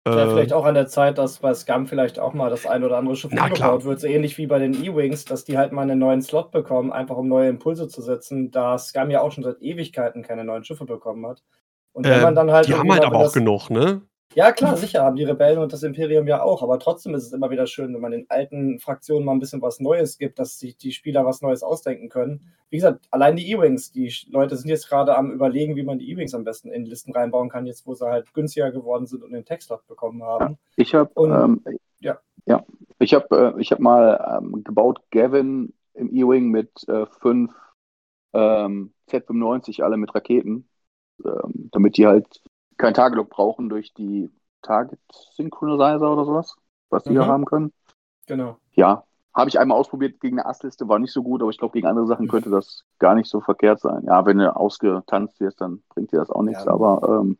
Ja, 0.06 0.24
äh, 0.24 0.28
vielleicht 0.28 0.52
auch 0.52 0.64
an 0.64 0.74
der 0.74 0.86
Zeit, 0.86 1.16
dass 1.16 1.38
bei 1.38 1.54
Scum 1.54 1.86
vielleicht 1.86 2.18
auch 2.18 2.34
mal 2.34 2.50
das 2.50 2.66
ein 2.66 2.84
oder 2.84 2.98
andere 2.98 3.16
Schiff 3.16 3.32
umgebaut 3.32 3.84
wird, 3.84 4.00
so 4.00 4.06
ähnlich 4.06 4.36
wie 4.36 4.46
bei 4.46 4.58
den 4.58 4.74
E-Wings, 4.74 5.24
dass 5.24 5.44
die 5.44 5.56
halt 5.56 5.72
mal 5.72 5.82
einen 5.82 5.98
neuen 5.98 6.20
Slot 6.20 6.50
bekommen, 6.50 6.92
einfach 6.92 7.16
um 7.16 7.28
neue 7.28 7.48
Impulse 7.48 7.88
zu 7.88 8.02
setzen, 8.02 8.50
da 8.50 8.76
Scum 8.78 9.10
ja 9.10 9.22
auch 9.22 9.32
schon 9.32 9.44
seit 9.44 9.62
Ewigkeiten 9.62 10.22
keine 10.22 10.44
neuen 10.44 10.64
Schiffe 10.64 10.84
bekommen 10.84 11.26
hat. 11.26 11.42
Und 11.94 12.04
wenn 12.04 12.20
äh, 12.20 12.22
man 12.22 12.34
dann 12.34 12.50
halt. 12.50 12.68
Die 12.68 12.74
haben 12.74 12.92
halt 12.92 13.04
aber 13.04 13.20
auch 13.20 13.32
genug, 13.32 13.70
ne? 13.70 14.02
Ja, 14.34 14.50
klar, 14.50 14.76
sicher 14.76 15.04
haben 15.04 15.14
die 15.14 15.24
Rebellen 15.24 15.60
und 15.60 15.72
das 15.72 15.84
Imperium 15.84 16.26
ja 16.26 16.42
auch, 16.42 16.62
aber 16.62 16.80
trotzdem 16.80 17.14
ist 17.14 17.24
es 17.24 17.32
immer 17.32 17.50
wieder 17.50 17.68
schön, 17.68 17.94
wenn 17.94 18.00
man 18.00 18.10
den 18.10 18.26
alten 18.28 18.80
Fraktionen 18.80 19.24
mal 19.24 19.30
ein 19.30 19.38
bisschen 19.38 19.62
was 19.62 19.78
Neues 19.78 20.18
gibt, 20.18 20.40
dass 20.40 20.58
sich 20.58 20.76
die 20.76 20.90
Spieler 20.90 21.24
was 21.24 21.40
Neues 21.40 21.62
ausdenken 21.62 22.08
können. 22.08 22.52
Wie 22.68 22.78
gesagt, 22.78 23.06
allein 23.12 23.36
die 23.36 23.48
E-Wings, 23.52 23.92
die 23.92 24.12
Leute 24.30 24.56
sind 24.56 24.70
jetzt 24.70 24.88
gerade 24.88 25.16
am 25.16 25.30
überlegen, 25.30 25.76
wie 25.76 25.84
man 25.84 26.00
die 26.00 26.10
E-Wings 26.10 26.34
am 26.34 26.42
besten 26.42 26.72
in 26.72 26.84
Listen 26.84 27.12
reinbauen 27.12 27.48
kann, 27.48 27.66
jetzt 27.66 27.86
wo 27.86 27.94
sie 27.94 28.06
halt 28.06 28.34
günstiger 28.34 28.72
geworden 28.72 29.06
sind 29.06 29.22
und 29.22 29.32
den 29.32 29.44
Textlot 29.44 29.86
bekommen 29.86 30.24
haben. 30.24 30.58
Ich 30.74 30.96
habe 30.96 31.12
ähm, 31.16 31.62
ja. 32.00 32.18
ja, 32.46 32.64
ich 32.98 33.14
habe 33.14 33.54
äh, 33.56 33.60
ich 33.60 33.70
habe 33.70 33.82
mal 33.82 34.40
ähm, 34.42 34.64
gebaut 34.64 35.00
Gavin 35.12 35.72
im 35.94 36.12
E-Wing 36.12 36.48
mit 36.48 36.70
äh, 36.88 37.06
fünf 37.20 37.54
ähm, 38.32 38.92
Z95 39.08 39.82
alle 39.84 39.96
mit 39.96 40.12
Raketen, 40.12 40.68
ähm, 41.24 41.70
damit 41.72 41.96
die 41.96 42.06
halt 42.06 42.42
kein 42.76 42.94
Target 42.94 43.28
brauchen 43.28 43.68
durch 43.68 43.92
die 43.94 44.30
Target 44.62 45.00
Synchronizer 45.32 46.12
oder 46.12 46.24
sowas, 46.24 46.56
was 46.90 47.04
die 47.04 47.10
mhm. 47.10 47.26
haben 47.26 47.44
können. 47.44 47.72
Genau. 48.26 48.58
Ja, 48.72 49.04
habe 49.34 49.48
ich 49.48 49.58
einmal 49.58 49.78
ausprobiert 49.78 50.20
gegen 50.20 50.38
eine 50.38 50.48
Assliste, 50.48 50.88
war 50.88 50.98
nicht 50.98 51.12
so 51.12 51.22
gut, 51.22 51.42
aber 51.42 51.50
ich 51.50 51.58
glaube, 51.58 51.72
gegen 51.72 51.86
andere 51.86 52.06
Sachen 52.06 52.28
könnte 52.28 52.50
das 52.50 52.84
gar 52.98 53.14
nicht 53.14 53.28
so 53.28 53.40
verkehrt 53.40 53.80
sein. 53.80 54.04
Ja, 54.06 54.24
wenn 54.26 54.38
du 54.38 54.54
ausgetanzt 54.54 55.40
wirst, 55.40 55.60
dann 55.60 55.82
bringt 55.88 56.12
dir 56.12 56.18
das 56.18 56.30
auch 56.30 56.42
nichts, 56.42 56.64
ja. 56.64 56.72
aber 56.72 57.20
ähm, 57.20 57.38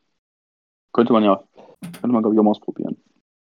könnte 0.93 1.13
man 1.13 1.23
ja, 1.23 1.43
könnte 1.81 2.09
man, 2.09 2.23
glaube 2.23 2.35
ich, 2.35 2.41
auch 2.41 2.45
mal 2.45 2.51
ausprobieren. 2.51 3.03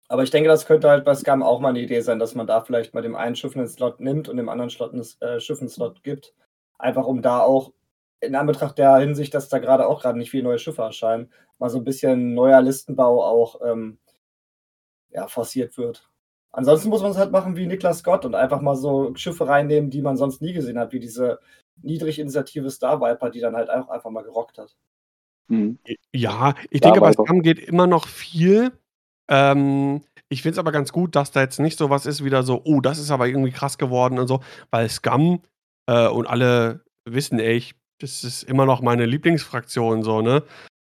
Aber 0.07 0.23
ich 0.23 0.31
denke, 0.31 0.49
das 0.49 0.65
könnte 0.65 0.89
halt 0.89 1.05
bei 1.05 1.15
Scam 1.15 1.41
auch 1.41 1.61
mal 1.61 1.69
eine 1.69 1.79
Idee 1.79 2.01
sein, 2.01 2.19
dass 2.19 2.35
man 2.35 2.45
da 2.45 2.61
vielleicht 2.61 2.93
mal 2.93 3.01
dem 3.01 3.15
einen 3.15 3.35
Schiff 3.35 3.55
einen 3.55 3.67
Slot 3.67 4.01
nimmt 4.01 4.27
und 4.27 4.37
dem 4.37 4.49
anderen 4.49 4.69
Slot 4.69 4.91
einen, 4.91 5.05
äh, 5.21 5.39
Schiff 5.39 5.59
einen 5.59 5.69
Slot 5.69 6.03
gibt. 6.03 6.33
Einfach 6.77 7.05
um 7.05 7.21
da 7.21 7.39
auch 7.39 7.71
in 8.21 8.35
Anbetracht 8.35 8.77
der 8.77 8.97
Hinsicht, 8.97 9.33
dass 9.33 9.49
da 9.49 9.59
gerade 9.59 9.87
auch 9.87 10.01
gerade 10.01 10.17
nicht 10.17 10.31
viele 10.31 10.43
neue 10.43 10.59
Schiffe 10.59 10.83
erscheinen, 10.83 11.31
mal 11.59 11.69
so 11.69 11.79
ein 11.79 11.83
bisschen 11.83 12.33
neuer 12.33 12.61
Listenbau 12.61 13.23
auch 13.23 13.61
ähm, 13.65 13.97
ja, 15.09 15.27
forciert 15.27 15.77
wird. 15.77 16.09
Ansonsten 16.51 16.89
muss 16.89 17.01
man 17.01 17.11
es 17.11 17.17
halt 17.17 17.31
machen 17.31 17.55
wie 17.55 17.65
Niklas 17.65 17.99
Scott 17.99 18.25
und 18.25 18.35
einfach 18.35 18.61
mal 18.61 18.75
so 18.75 19.15
Schiffe 19.15 19.47
reinnehmen, 19.47 19.89
die 19.89 20.01
man 20.01 20.17
sonst 20.17 20.41
nie 20.41 20.53
gesehen 20.53 20.77
hat, 20.77 20.91
wie 20.91 20.99
diese 20.99 21.39
Niedriginitiative 21.81 22.69
Star 22.69 22.99
Viper, 22.99 23.29
die 23.29 23.39
dann 23.39 23.55
halt 23.55 23.69
auch 23.69 23.89
einfach 23.89 24.09
mal 24.09 24.23
gerockt 24.23 24.57
hat. 24.57 24.75
Mhm. 25.47 25.79
Ja, 26.13 26.53
ich 26.69 26.81
denke, 26.81 26.99
bei 26.99 27.13
Scum 27.13 27.41
geht 27.41 27.59
immer 27.59 27.87
noch 27.87 28.07
viel. 28.07 28.71
Ähm, 29.29 30.01
ich 30.29 30.41
finde 30.41 30.53
es 30.53 30.59
aber 30.59 30.71
ganz 30.71 30.91
gut, 30.91 31.15
dass 31.15 31.31
da 31.31 31.41
jetzt 31.41 31.59
nicht 31.59 31.77
so 31.77 31.89
was 31.89 32.05
ist, 32.05 32.23
wieder 32.23 32.43
so, 32.43 32.61
oh, 32.63 32.81
das 32.81 32.99
ist 32.99 33.11
aber 33.11 33.27
irgendwie 33.27 33.51
krass 33.51 33.77
geworden 33.77 34.19
und 34.19 34.27
so, 34.27 34.41
weil 34.71 34.89
Scum 34.89 35.41
äh, 35.87 36.07
und 36.07 36.27
alle 36.27 36.83
wissen, 37.05 37.39
ey, 37.39 37.55
ich, 37.55 37.75
das 38.01 38.23
ist 38.23 38.43
immer 38.43 38.65
noch 38.65 38.81
meine 38.81 39.05
Lieblingsfraktion, 39.05 40.03
so, 40.03 40.21
ne? 40.21 40.43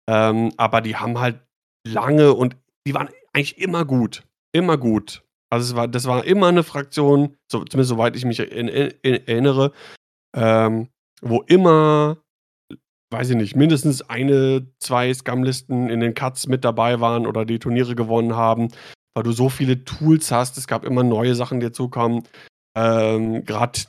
Ähm, 0.10 0.52
aber 0.58 0.82
die 0.82 0.96
haben 0.96 1.20
halt 1.20 1.40
lange 1.88 2.34
und 2.34 2.58
die 2.86 2.94
waren 2.94 3.10
eigentlich 3.34 3.58
immer 3.58 3.86
gut. 3.86 4.24
Immer 4.54 4.78
gut. 4.78 5.24
Also 5.50 5.72
es 5.72 5.76
war, 5.76 5.88
das 5.88 6.06
war 6.06 6.26
immer 6.26 6.48
eine 6.48 6.64
Fraktion, 6.64 7.38
so, 7.52 7.64
zumindest 7.64 7.90
soweit 7.90 8.16
ich 8.16 8.26
mich 8.26 8.40
in, 8.40 8.68
in, 8.68 8.94
in, 9.04 9.28
erinnere, 9.28 9.72
ähm, 10.36 10.90
wo 11.22 11.42
immer, 11.44 12.18
weiß 13.12 13.30
ich 13.30 13.36
nicht, 13.36 13.56
mindestens 13.56 14.02
eine, 14.02 14.68
zwei 14.80 15.14
Scum-Listen 15.14 15.90
in 15.90 16.00
den 16.00 16.16
Cuts 16.16 16.48
mit 16.48 16.66
dabei 16.66 17.00
waren 17.00 17.28
oder 17.28 17.46
die 17.46 17.60
Turniere 17.60 17.96
gewonnen 17.96 18.36
haben, 18.36 18.70
weil 19.16 19.24
du 19.24 19.32
so 19.32 19.50
viele 19.50 19.84
Tools 19.84 20.32
hast. 20.32 20.58
Es 20.58 20.68
gab 20.68 20.84
immer 20.84 21.04
neue 21.04 21.36
Sachen, 21.36 21.60
die 21.60 21.68
dazukommen. 21.68 22.24
Ähm, 22.76 23.46
Gerade 23.46 23.82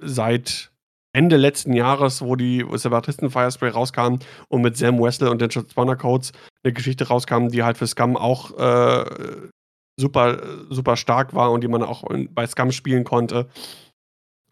seit 0.00 0.72
Ende 1.16 1.38
letzten 1.38 1.72
Jahres, 1.72 2.20
wo 2.20 2.36
die 2.36 2.62
Separatisten 2.74 3.30
Firespray 3.30 3.70
rauskam 3.70 4.18
und 4.48 4.60
mit 4.60 4.76
Sam 4.76 5.00
Wessel 5.00 5.28
und 5.28 5.40
den 5.40 5.50
Spawner 5.50 5.96
Codes 5.96 6.32
eine 6.62 6.74
Geschichte 6.74 7.08
rauskam, 7.08 7.48
die 7.48 7.62
halt 7.62 7.78
für 7.78 7.86
Scum 7.86 8.18
auch 8.18 8.50
äh, 8.58 9.48
super, 9.98 10.42
super 10.68 10.96
stark 10.98 11.34
war 11.34 11.52
und 11.52 11.62
die 11.62 11.68
man 11.68 11.82
auch 11.82 12.04
bei 12.30 12.46
Scum 12.46 12.70
spielen 12.70 13.04
konnte. 13.04 13.48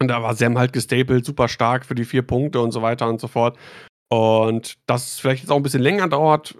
Und 0.01 0.07
da 0.07 0.23
war 0.23 0.33
Sam 0.33 0.57
halt 0.57 0.73
gestapelt, 0.73 1.23
super 1.23 1.47
stark 1.49 1.85
für 1.85 1.93
die 1.93 2.03
vier 2.03 2.23
Punkte 2.23 2.59
und 2.59 2.71
so 2.71 2.81
weiter 2.81 3.07
und 3.07 3.21
so 3.21 3.27
fort. 3.27 3.57
Und 4.09 4.73
dass 4.87 5.13
es 5.13 5.19
vielleicht 5.19 5.43
jetzt 5.43 5.51
auch 5.51 5.57
ein 5.57 5.63
bisschen 5.63 5.83
länger 5.83 6.07
dauert, 6.07 6.55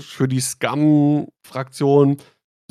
für 0.00 0.26
die 0.26 0.40
Scum-Fraktion 0.40 2.16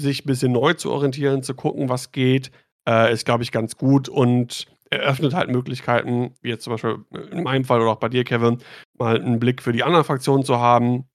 sich 0.01 0.25
ein 0.25 0.27
bisschen 0.27 0.53
neu 0.53 0.73
zu 0.73 0.91
orientieren, 0.91 1.43
zu 1.43 1.53
gucken, 1.53 1.87
was 1.87 2.11
geht, 2.11 2.49
äh, 2.87 3.13
ist, 3.13 3.25
glaube 3.25 3.43
ich, 3.43 3.51
ganz 3.51 3.77
gut 3.77 4.09
und 4.09 4.65
eröffnet 4.89 5.33
halt 5.33 5.49
Möglichkeiten, 5.49 6.33
wie 6.41 6.49
jetzt 6.49 6.63
zum 6.63 6.71
Beispiel 6.71 7.05
in 7.31 7.43
meinem 7.43 7.65
Fall 7.65 7.81
oder 7.81 7.91
auch 7.91 7.99
bei 7.99 8.09
dir, 8.09 8.23
Kevin, 8.23 8.59
mal 8.97 9.19
einen 9.19 9.39
Blick 9.39 9.61
für 9.61 9.71
die 9.71 9.83
anderen 9.83 10.05
Fraktionen 10.05 10.43
zu 10.43 10.59
haben 10.59 11.07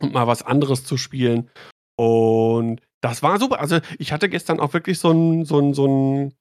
und 0.00 0.12
mal 0.12 0.26
was 0.26 0.42
anderes 0.42 0.84
zu 0.84 0.96
spielen. 0.96 1.50
Und 1.96 2.80
das 3.00 3.22
war 3.22 3.38
super. 3.38 3.60
Also 3.60 3.80
ich 3.98 4.12
hatte 4.12 4.28
gestern 4.28 4.60
auch 4.60 4.72
wirklich 4.74 4.98
so 4.98 5.10
ein, 5.10 5.44
so 5.44 5.58
ein, 5.58 5.74
so 5.74 5.86
ein, 5.86 6.34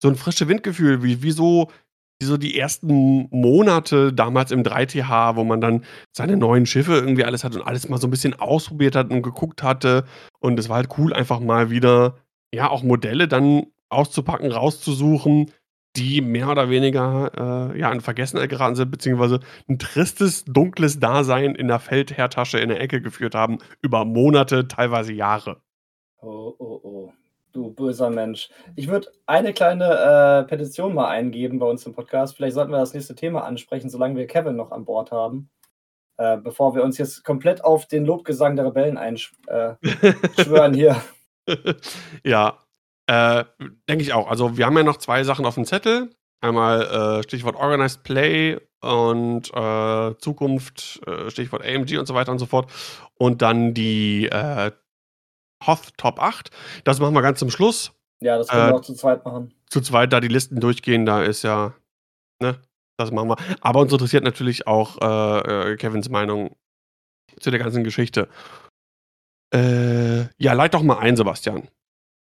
so 0.00 0.08
ein 0.08 0.16
frische 0.16 0.48
Windgefühl, 0.48 1.02
wie, 1.02 1.22
wie 1.22 1.32
so 1.32 1.70
wie 2.18 2.26
so 2.26 2.36
die 2.36 2.58
ersten 2.58 3.28
Monate 3.30 4.12
damals 4.12 4.50
im 4.50 4.62
3TH, 4.62 5.36
wo 5.36 5.44
man 5.44 5.60
dann 5.60 5.84
seine 6.12 6.36
neuen 6.36 6.66
Schiffe 6.66 6.94
irgendwie 6.94 7.24
alles 7.24 7.44
hat 7.44 7.54
und 7.54 7.62
alles 7.62 7.88
mal 7.88 8.00
so 8.00 8.06
ein 8.06 8.10
bisschen 8.10 8.34
ausprobiert 8.34 8.96
hat 8.96 9.10
und 9.10 9.22
geguckt 9.22 9.62
hatte. 9.62 10.04
Und 10.40 10.58
es 10.58 10.68
war 10.68 10.76
halt 10.76 10.88
cool, 10.98 11.12
einfach 11.12 11.40
mal 11.40 11.70
wieder, 11.70 12.16
ja, 12.54 12.70
auch 12.70 12.82
Modelle 12.82 13.28
dann 13.28 13.66
auszupacken, 13.90 14.50
rauszusuchen, 14.50 15.52
die 15.96 16.20
mehr 16.20 16.48
oder 16.48 16.70
weniger 16.70 17.72
äh, 17.72 17.78
ja, 17.78 17.90
in 17.92 18.00
Vergessenheit 18.00 18.50
geraten 18.50 18.76
sind, 18.76 18.90
beziehungsweise 18.90 19.40
ein 19.68 19.78
tristes, 19.78 20.44
dunkles 20.44 21.00
Dasein 21.00 21.54
in 21.54 21.68
der 21.68 21.78
Feldherrtasche 21.78 22.58
in 22.58 22.68
der 22.68 22.80
Ecke 22.80 23.00
geführt 23.00 23.34
haben, 23.34 23.58
über 23.82 24.04
Monate, 24.04 24.68
teilweise 24.68 25.12
Jahre. 25.12 25.60
Oh, 26.20 26.54
oh, 26.58 26.80
oh. 26.82 27.12
Du 27.52 27.70
böser 27.70 28.10
Mensch. 28.10 28.50
Ich 28.74 28.88
würde 28.88 29.08
eine 29.24 29.54
kleine 29.54 29.86
äh, 29.86 30.46
Petition 30.46 30.94
mal 30.94 31.08
eingeben 31.08 31.58
bei 31.58 31.66
uns 31.66 31.86
im 31.86 31.94
Podcast. 31.94 32.36
Vielleicht 32.36 32.54
sollten 32.54 32.70
wir 32.70 32.78
das 32.78 32.92
nächste 32.92 33.14
Thema 33.14 33.44
ansprechen, 33.44 33.88
solange 33.88 34.16
wir 34.16 34.26
Kevin 34.26 34.56
noch 34.56 34.72
an 34.72 34.84
Bord 34.84 35.10
haben. 35.10 35.48
Äh, 36.18 36.36
bevor 36.36 36.74
wir 36.74 36.82
uns 36.84 36.98
jetzt 36.98 37.24
komplett 37.24 37.64
auf 37.64 37.86
den 37.86 38.04
Lobgesang 38.04 38.56
der 38.56 38.66
Rebellen 38.66 38.98
einschwören 38.98 39.78
äh, 39.84 40.74
hier. 40.74 40.96
ja, 42.24 42.58
äh, 43.06 43.44
denke 43.88 44.02
ich 44.02 44.12
auch. 44.12 44.28
Also 44.28 44.56
wir 44.56 44.66
haben 44.66 44.76
ja 44.76 44.82
noch 44.82 44.96
zwei 44.96 45.24
Sachen 45.24 45.46
auf 45.46 45.54
dem 45.54 45.64
Zettel. 45.64 46.10
Einmal 46.40 46.82
äh, 46.82 47.22
Stichwort 47.22 47.56
Organized 47.56 48.02
Play 48.02 48.58
und 48.80 49.52
äh, 49.54 50.18
Zukunft, 50.18 51.00
äh, 51.06 51.30
Stichwort 51.30 51.64
AMG 51.64 51.98
und 51.98 52.06
so 52.06 52.14
weiter 52.14 52.32
und 52.32 52.38
so 52.38 52.46
fort. 52.46 52.70
Und 53.14 53.42
dann 53.42 53.74
die 53.74 54.26
äh, 54.26 54.70
Hoth 55.66 55.96
Top 55.96 56.20
8. 56.20 56.50
Das 56.84 57.00
machen 57.00 57.14
wir 57.14 57.22
ganz 57.22 57.38
zum 57.38 57.50
Schluss. 57.50 57.92
Ja, 58.20 58.38
das 58.38 58.48
können 58.48 58.68
wir 58.68 58.76
auch 58.76 58.80
zu 58.82 58.94
zweit 58.94 59.24
machen. 59.24 59.54
Zu 59.70 59.80
zweit, 59.80 60.12
da 60.12 60.20
die 60.20 60.28
Listen 60.28 60.60
durchgehen, 60.60 61.06
da 61.06 61.22
ist 61.22 61.42
ja, 61.42 61.74
ne, 62.40 62.60
das 62.98 63.10
machen 63.10 63.28
wir. 63.28 63.36
Aber 63.60 63.80
uns 63.80 63.92
interessiert 63.92 64.24
natürlich 64.24 64.66
auch 64.66 64.96
Kevins 64.96 66.08
Meinung 66.08 66.56
zu 67.40 67.50
der 67.50 67.60
ganzen 67.60 67.84
Geschichte. 67.84 68.28
ja, 69.52 70.52
leit 70.52 70.72
doch 70.72 70.82
mal 70.82 70.98
ein, 70.98 71.16
Sebastian. 71.16 71.68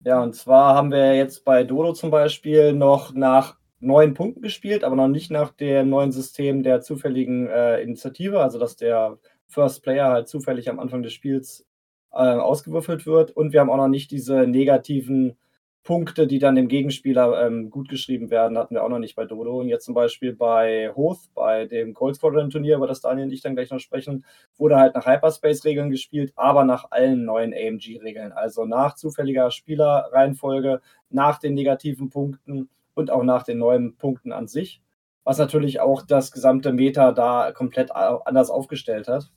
Ja, 0.05 0.21
und 0.23 0.33
zwar 0.33 0.75
haben 0.75 0.91
wir 0.91 1.15
jetzt 1.15 1.43
bei 1.43 1.63
Dodo 1.63 1.91
zum 1.93 2.09
Beispiel 2.09 2.71
noch 2.73 3.13
nach 3.13 3.57
neun 3.81 4.13
Punkten 4.13 4.41
gespielt, 4.41 4.83
aber 4.83 4.95
noch 4.95 5.09
nicht 5.09 5.29
nach 5.29 5.51
dem 5.51 5.89
neuen 5.89 6.11
System 6.11 6.63
der 6.63 6.81
zufälligen 6.81 7.47
äh, 7.47 7.81
Initiative, 7.81 8.39
also 8.41 8.59
dass 8.59 8.77
der 8.77 9.17
First 9.47 9.83
Player 9.83 10.07
halt 10.09 10.27
zufällig 10.29 10.69
am 10.69 10.79
Anfang 10.79 11.03
des 11.03 11.13
Spiels 11.13 11.65
äh, 12.11 12.15
ausgewürfelt 12.17 13.05
wird. 13.05 13.31
Und 13.31 13.51
wir 13.51 13.59
haben 13.59 13.69
auch 13.69 13.77
noch 13.77 13.87
nicht 13.89 14.11
diese 14.11 14.47
negativen 14.47 15.37
Punkte, 15.83 16.27
die 16.27 16.39
dann 16.39 16.55
dem 16.55 16.67
Gegenspieler 16.67 17.45
ähm, 17.45 17.69
gut 17.69 17.89
geschrieben 17.89 18.29
werden, 18.29 18.57
hatten 18.57 18.75
wir 18.75 18.83
auch 18.83 18.89
noch 18.89 18.99
nicht 18.99 19.15
bei 19.15 19.25
Dodo. 19.25 19.59
Und 19.59 19.69
jetzt 19.69 19.85
zum 19.85 19.95
Beispiel 19.95 20.33
bei 20.33 20.91
Hoth, 20.95 21.19
bei 21.33 21.65
dem 21.65 21.93
Cold 21.93 22.15
Squadron 22.15 22.49
Turnier, 22.49 22.75
über 22.75 22.87
das 22.87 23.01
Daniel 23.01 23.25
und 23.25 23.33
ich 23.33 23.41
dann 23.41 23.55
gleich 23.55 23.71
noch 23.71 23.79
sprechen, 23.79 24.25
wurde 24.57 24.77
halt 24.77 24.93
nach 24.93 25.07
Hyperspace-Regeln 25.07 25.89
gespielt, 25.89 26.33
aber 26.35 26.63
nach 26.63 26.91
allen 26.91 27.25
neuen 27.25 27.53
AMG-Regeln. 27.53 28.33
Also 28.33 28.65
nach 28.65 28.95
zufälliger 28.95 29.51
Spielerreihenfolge, 29.51 30.81
nach 31.09 31.39
den 31.39 31.53
negativen 31.53 32.09
Punkten 32.09 32.69
und 32.93 33.09
auch 33.09 33.23
nach 33.23 33.43
den 33.43 33.57
neuen 33.57 33.95
Punkten 33.95 34.31
an 34.31 34.47
sich. 34.47 34.81
Was 35.23 35.37
natürlich 35.37 35.79
auch 35.79 36.01
das 36.01 36.31
gesamte 36.31 36.73
Meta 36.73 37.11
da 37.13 37.51
komplett 37.51 37.91
anders 37.91 38.49
aufgestellt 38.49 39.07
hat. 39.07 39.31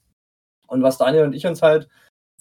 Und 0.66 0.82
was 0.82 0.98
Daniel 0.98 1.24
und 1.24 1.34
ich 1.34 1.46
uns 1.46 1.62
halt 1.62 1.88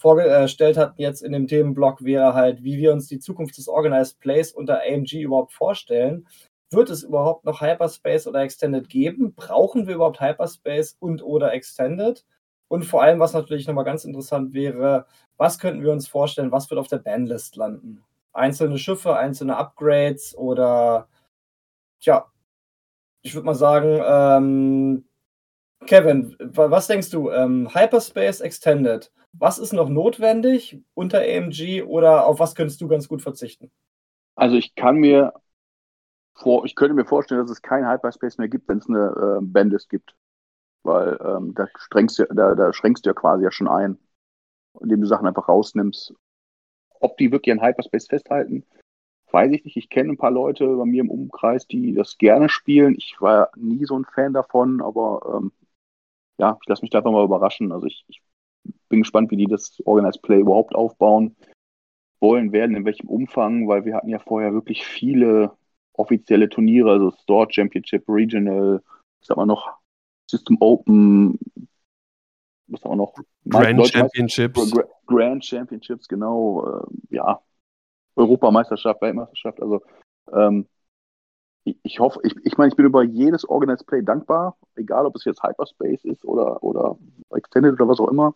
vorgestellt 0.02 0.78
hatten 0.78 1.00
jetzt 1.02 1.22
in 1.22 1.32
dem 1.32 1.48
Themenblock, 1.48 2.04
wäre 2.04 2.34
halt, 2.34 2.64
wie 2.64 2.78
wir 2.78 2.92
uns 2.92 3.08
die 3.08 3.20
Zukunft 3.20 3.58
des 3.58 3.68
Organized 3.68 4.20
Plays 4.20 4.52
unter 4.52 4.82
AMG 4.82 5.22
überhaupt 5.22 5.54
vorstellen. 5.54 6.28
Wird 6.72 6.90
es 6.90 7.04
überhaupt 7.04 7.46
noch 7.46 7.62
Hyperspace 7.62 8.28
oder 8.28 8.42
Extended 8.42 8.90
geben? 8.90 9.34
Brauchen 9.36 9.88
wir 9.88 9.96
überhaupt 9.96 10.22
Hyperspace 10.22 10.98
und 11.00 11.24
oder 11.24 11.54
Extended? 11.54 12.26
Und 12.68 12.86
vor 12.86 13.04
allem, 13.04 13.20
was 13.20 13.34
natürlich 13.34 13.68
nochmal 13.68 13.84
ganz 13.86 14.06
interessant 14.06 14.54
wäre, 14.54 15.06
was 15.38 15.60
könnten 15.60 15.84
wir 15.84 15.92
uns 15.92 16.08
vorstellen, 16.08 16.52
was 16.52 16.70
wird 16.70 16.80
auf 16.80 16.88
der 16.88 17.00
Bandlist 17.00 17.56
landen? 17.58 18.04
Einzelne 18.34 18.78
Schiffe, 18.78 19.18
einzelne 19.18 19.58
Upgrades 19.58 20.36
oder, 20.38 21.10
tja, 22.00 22.32
ich 23.22 23.36
würde 23.36 23.46
mal 23.46 23.56
sagen, 23.56 24.02
ähm, 24.04 25.06
Kevin, 25.86 26.36
was 26.40 26.88
denkst 26.88 27.10
du? 27.10 27.30
Ähm, 27.32 27.74
Hyperspace 27.74 28.42
Extended 28.42 29.12
was 29.34 29.60
ist 29.60 29.74
noch 29.74 29.90
notwendig 29.90 30.82
unter 30.94 31.20
AMG 31.20 31.84
oder 31.84 32.26
auf 32.26 32.40
was 32.40 32.56
könntest 32.56 32.82
du 32.82 32.88
ganz 32.88 33.08
gut 33.08 33.22
verzichten? 33.22 33.72
Also 34.36 34.56
ich 34.56 34.76
kann 34.76 34.98
mir 34.98 35.34
vor, 36.34 36.66
ich 36.66 36.76
könnte 36.76 36.94
mir 36.94 37.06
vorstellen, 37.06 37.42
dass 37.42 37.52
es 37.52 37.62
kein 37.62 37.88
Hyperspace 37.88 38.38
mehr 38.38 38.50
gibt, 38.50 38.68
wenn 38.68 38.80
es 38.80 38.90
eine 38.90 39.40
äh, 39.40 39.40
Bandlist 39.42 39.90
gibt. 39.90 40.16
Weil 40.84 41.20
ähm, 41.24 41.54
da, 41.54 41.68
strengst 41.76 42.18
du, 42.18 42.26
da, 42.26 42.56
da 42.56 42.74
schränkst 42.74 43.06
du 43.06 43.10
ja 43.10 43.14
quasi 43.14 43.44
ja 43.44 43.52
schon 43.52 43.68
ein, 43.68 44.00
indem 44.80 45.02
du 45.02 45.08
Sachen 45.08 45.28
einfach 45.28 45.48
rausnimmst. 45.48 46.14
Ob 47.00 47.18
die 47.18 47.32
wirklich 47.32 47.54
an 47.54 47.66
Hyperspace 47.66 48.08
festhalten, 48.08 48.66
weiß 49.32 49.52
ich 49.52 49.64
nicht. 49.64 49.78
Ich 49.78 49.90
kenne 49.90 50.14
ein 50.14 50.18
paar 50.18 50.32
Leute 50.32 50.76
bei 50.76 50.86
mir 50.86 51.02
im 51.02 51.12
Umkreis, 51.12 51.68
die 51.68 51.94
das 51.94 52.18
gerne 52.18 52.50
spielen. 52.50 52.96
Ich 52.98 53.18
war 53.20 53.52
nie 53.56 53.86
so 53.86 53.98
ein 53.98 54.06
Fan 54.06 54.34
davon, 54.34 54.82
aber 54.82 55.38
ähm, 55.38 55.52
ja, 56.42 56.58
ich 56.60 56.68
lasse 56.68 56.82
mich 56.82 56.90
da 56.90 56.98
einfach 56.98 57.12
mal 57.12 57.24
überraschen. 57.24 57.72
Also 57.72 57.86
ich, 57.86 58.04
ich 58.08 58.20
bin 58.90 59.02
gespannt, 59.02 59.30
wie 59.30 59.38
die 59.38 59.46
das 59.46 59.80
Organized 59.86 60.24
Play 60.24 60.40
überhaupt 60.40 60.74
aufbauen 60.74 61.36
wollen 62.20 62.52
werden, 62.52 62.76
in 62.76 62.84
welchem 62.84 63.08
Umfang, 63.08 63.68
weil 63.68 63.86
wir 63.86 63.96
hatten 63.96 64.10
ja 64.10 64.20
vorher 64.20 64.52
wirklich 64.54 64.86
viele 64.86 65.52
offizielle 65.94 66.50
Turniere, 66.50 66.92
also 66.92 67.12
Store 67.12 67.48
Championship, 67.50 68.06
Regional, 68.08 68.82
was 69.20 69.30
haben 69.30 69.40
wir 69.40 69.46
noch, 69.46 69.70
System 70.30 70.58
Open, 70.60 71.38
was 72.68 72.84
haben 72.84 72.92
wir 72.92 72.96
noch? 72.96 73.14
Grand 73.48 73.88
Championships. 73.88 74.74
Grand 75.06 75.46
Championships, 75.46 76.08
genau, 76.08 76.66
äh, 76.66 77.16
ja, 77.16 77.40
Europameisterschaft, 78.16 79.02
Weltmeisterschaft, 79.02 79.62
also 79.62 79.82
ähm, 80.34 80.68
ich, 81.64 82.00
hoffe, 82.00 82.20
ich, 82.24 82.36
ich 82.44 82.58
meine, 82.58 82.70
ich 82.70 82.76
bin 82.76 82.86
über 82.86 83.04
jedes 83.04 83.46
Organized 83.48 83.86
Play 83.86 84.02
dankbar, 84.02 84.58
egal 84.76 85.06
ob 85.06 85.16
es 85.16 85.26
jetzt 85.26 85.44
Hyperspace 85.44 86.06
ist 86.06 86.26
oder, 86.26 86.64
oder 86.64 86.98
Extended 87.32 87.74
oder 87.74 87.88
was 87.88 88.00
auch 88.00 88.10
immer. 88.10 88.36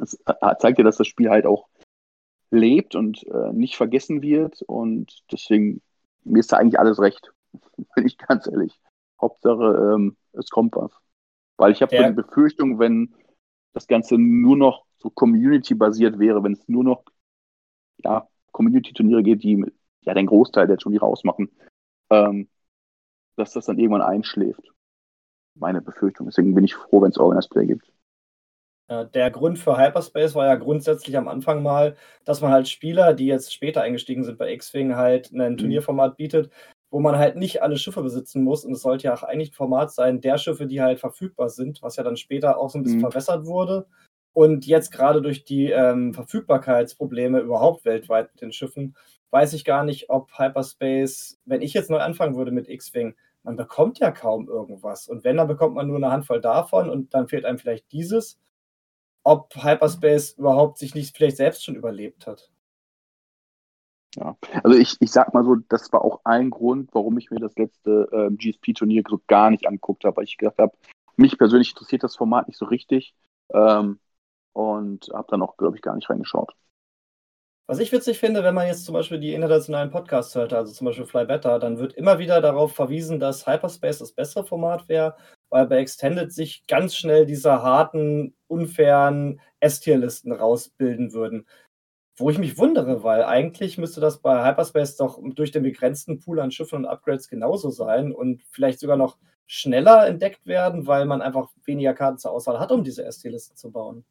Es 0.00 0.14
äh, 0.26 0.56
zeigt 0.58 0.78
ja, 0.78 0.84
dass 0.84 0.96
das 0.96 1.06
Spiel 1.06 1.30
halt 1.30 1.46
auch 1.46 1.68
lebt 2.50 2.94
und 2.94 3.26
äh, 3.26 3.52
nicht 3.52 3.76
vergessen 3.76 4.22
wird 4.22 4.62
und 4.62 5.22
deswegen, 5.30 5.82
mir 6.24 6.40
ist 6.40 6.52
da 6.52 6.56
eigentlich 6.56 6.78
alles 6.78 7.00
recht, 7.00 7.32
bin 7.94 8.06
ich 8.06 8.18
ganz 8.18 8.46
ehrlich. 8.46 8.78
Hauptsache, 9.20 9.94
ähm, 9.94 10.16
es 10.32 10.50
kommt 10.50 10.76
was. 10.76 10.92
Weil 11.56 11.72
ich 11.72 11.80
habe 11.80 11.94
ja. 11.94 12.02
so 12.02 12.08
die 12.08 12.22
Befürchtung, 12.22 12.78
wenn 12.78 13.14
das 13.72 13.86
Ganze 13.86 14.16
nur 14.16 14.56
noch 14.56 14.84
so 14.98 15.10
Community-basiert 15.10 16.18
wäre, 16.18 16.42
wenn 16.42 16.52
es 16.52 16.68
nur 16.68 16.84
noch 16.84 17.04
ja, 17.98 18.28
Community-Turniere 18.52 19.22
geht, 19.22 19.42
die 19.42 19.64
ja 20.02 20.14
den 20.14 20.26
Großteil 20.26 20.66
der 20.66 20.78
Turniere 20.78 21.06
ausmachen, 21.06 21.50
ähm, 22.10 22.48
dass 23.36 23.52
das 23.52 23.66
dann 23.66 23.78
irgendwann 23.78 24.02
einschläft. 24.02 24.72
Meine 25.54 25.80
Befürchtung. 25.80 26.26
Deswegen 26.26 26.54
bin 26.54 26.64
ich 26.64 26.74
froh, 26.74 27.02
wenn 27.02 27.10
es 27.10 27.18
Organized 27.18 27.50
Play 27.50 27.66
gibt. 27.66 27.90
Der 28.88 29.32
Grund 29.32 29.58
für 29.58 29.76
Hyperspace 29.76 30.36
war 30.36 30.46
ja 30.46 30.54
grundsätzlich 30.54 31.16
am 31.16 31.26
Anfang 31.26 31.60
mal, 31.62 31.96
dass 32.24 32.40
man 32.40 32.52
halt 32.52 32.68
Spieler, 32.68 33.14
die 33.14 33.26
jetzt 33.26 33.52
später 33.52 33.82
eingestiegen 33.82 34.22
sind 34.22 34.38
bei 34.38 34.52
X-Wing, 34.52 34.94
halt 34.94 35.32
ein 35.32 35.54
mhm. 35.54 35.56
Turnierformat 35.56 36.16
bietet, 36.16 36.52
wo 36.90 37.00
man 37.00 37.18
halt 37.18 37.34
nicht 37.34 37.62
alle 37.62 37.78
Schiffe 37.78 38.02
besitzen 38.02 38.44
muss. 38.44 38.64
Und 38.64 38.74
es 38.74 38.82
sollte 38.82 39.08
ja 39.08 39.14
auch 39.14 39.24
eigentlich 39.24 39.50
ein 39.50 39.54
Format 39.54 39.92
sein, 39.92 40.20
der 40.20 40.38
Schiffe, 40.38 40.66
die 40.66 40.80
halt 40.80 41.00
verfügbar 41.00 41.48
sind, 41.48 41.82
was 41.82 41.96
ja 41.96 42.04
dann 42.04 42.16
später 42.16 42.58
auch 42.58 42.70
so 42.70 42.78
ein 42.78 42.84
bisschen 42.84 42.98
mhm. 42.98 43.10
verbessert 43.10 43.46
wurde. 43.46 43.86
Und 44.32 44.66
jetzt 44.66 44.92
gerade 44.92 45.20
durch 45.20 45.44
die 45.44 45.70
ähm, 45.70 46.14
Verfügbarkeitsprobleme 46.14 47.40
überhaupt 47.40 47.84
weltweit 47.84 48.32
mit 48.34 48.42
den 48.42 48.52
Schiffen, 48.52 48.94
weiß 49.30 49.52
ich 49.52 49.64
gar 49.64 49.84
nicht, 49.84 50.10
ob 50.10 50.38
Hyperspace, 50.38 51.38
wenn 51.44 51.62
ich 51.62 51.74
jetzt 51.74 51.90
neu 51.90 51.98
anfangen 51.98 52.36
würde 52.36 52.52
mit 52.52 52.68
X-Wing, 52.68 53.14
man 53.42 53.56
bekommt 53.56 53.98
ja 53.98 54.10
kaum 54.10 54.48
irgendwas. 54.48 55.08
Und 55.08 55.24
wenn, 55.24 55.36
dann 55.36 55.48
bekommt 55.48 55.74
man 55.74 55.86
nur 55.86 55.96
eine 55.96 56.10
Handvoll 56.10 56.40
davon 56.40 56.90
und 56.90 57.14
dann 57.14 57.28
fehlt 57.28 57.44
einem 57.44 57.58
vielleicht 57.58 57.92
dieses 57.92 58.38
ob 59.26 59.52
Hyperspace 59.56 60.34
überhaupt 60.38 60.78
sich 60.78 60.94
nicht 60.94 61.16
vielleicht 61.16 61.36
selbst 61.36 61.64
schon 61.64 61.74
überlebt 61.74 62.28
hat. 62.28 62.48
Ja, 64.14 64.36
also 64.62 64.78
ich, 64.78 64.96
ich 65.00 65.10
sag 65.10 65.34
mal 65.34 65.42
so, 65.42 65.56
das 65.68 65.92
war 65.92 66.04
auch 66.04 66.20
ein 66.22 66.48
Grund, 66.48 66.90
warum 66.92 67.18
ich 67.18 67.32
mir 67.32 67.40
das 67.40 67.56
letzte 67.56 68.08
äh, 68.12 68.32
GSP-Turnier 68.32 69.02
so 69.08 69.20
gar 69.26 69.50
nicht 69.50 69.66
angeguckt 69.66 70.04
habe, 70.04 70.18
weil 70.18 70.24
ich 70.24 70.38
gedacht 70.38 70.58
habe, 70.58 70.76
mich 71.16 71.36
persönlich 71.36 71.70
interessiert 71.70 72.04
das 72.04 72.14
Format 72.14 72.46
nicht 72.46 72.56
so 72.56 72.66
richtig 72.66 73.16
ähm, 73.52 73.98
und 74.52 75.08
habe 75.12 75.26
dann 75.28 75.42
auch, 75.42 75.56
glaube 75.56 75.74
ich, 75.74 75.82
gar 75.82 75.96
nicht 75.96 76.08
reingeschaut. 76.08 76.54
Was 77.68 77.80
ich 77.80 77.90
witzig 77.90 78.18
finde, 78.18 78.44
wenn 78.44 78.54
man 78.54 78.68
jetzt 78.68 78.84
zum 78.84 78.92
Beispiel 78.92 79.18
die 79.18 79.34
internationalen 79.34 79.90
Podcasts 79.90 80.34
hört, 80.34 80.52
also 80.52 80.72
zum 80.72 80.84
Beispiel 80.84 81.04
Fly 81.04 81.24
Better, 81.24 81.58
dann 81.58 81.78
wird 81.78 81.94
immer 81.94 82.18
wieder 82.18 82.40
darauf 82.40 82.74
verwiesen, 82.74 83.18
dass 83.18 83.46
Hyperspace 83.46 83.98
das 83.98 84.12
bessere 84.12 84.44
Format 84.44 84.88
wäre 84.88 85.16
weil 85.50 85.66
bei 85.66 85.78
Extended 85.78 86.32
sich 86.32 86.66
ganz 86.66 86.96
schnell 86.96 87.26
diese 87.26 87.62
harten, 87.62 88.34
unfairen 88.48 89.40
S-Tier-Listen 89.60 90.32
rausbilden 90.32 91.12
würden. 91.12 91.46
Wo 92.18 92.30
ich 92.30 92.38
mich 92.38 92.56
wundere, 92.56 93.02
weil 93.02 93.24
eigentlich 93.24 93.76
müsste 93.76 94.00
das 94.00 94.20
bei 94.20 94.46
Hyperspace 94.46 94.96
doch 94.96 95.20
durch 95.22 95.50
den 95.50 95.62
begrenzten 95.62 96.18
Pool 96.18 96.40
an 96.40 96.50
Schiffen 96.50 96.76
und 96.76 96.86
Upgrades 96.86 97.28
genauso 97.28 97.70
sein 97.70 98.12
und 98.12 98.42
vielleicht 98.50 98.80
sogar 98.80 98.96
noch 98.96 99.18
schneller 99.46 100.06
entdeckt 100.06 100.46
werden, 100.46 100.86
weil 100.86 101.04
man 101.04 101.22
einfach 101.22 101.50
weniger 101.64 101.94
Karten 101.94 102.18
zur 102.18 102.32
Auswahl 102.32 102.58
hat, 102.58 102.72
um 102.72 102.82
diese 102.82 103.04
S-Tier-Listen 103.04 103.56
zu 103.56 103.70
bauen. 103.70 104.04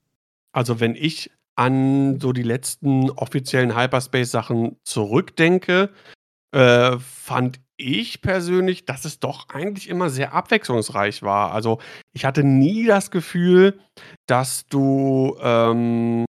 Also 0.52 0.80
wenn 0.80 0.96
ich 0.96 1.32
an 1.56 2.20
so 2.20 2.34
die 2.34 2.44
letzten 2.44 3.10
offiziellen 3.12 3.76
Hyperspace-Sachen 3.76 4.78
zurückdenke, 4.84 5.90
äh, 6.52 6.98
fand 7.00 7.60
ich 7.78 8.22
persönlich, 8.22 8.86
dass 8.86 9.06
es 9.06 9.20
doch 9.20 9.50
eigentlich 9.50 9.90
immer 9.90 10.10
sehr 10.10 10.34
abwechslungsreich 10.34 11.24
war. 11.24 11.52
Also, 11.52 11.80
ich 12.14 12.26
hatte 12.26 12.44
nie 12.44 12.86
das 12.86 13.12
Gefühl, 13.12 13.80
dass 14.28 14.68
du, 14.68 15.38
ähm 15.42 16.26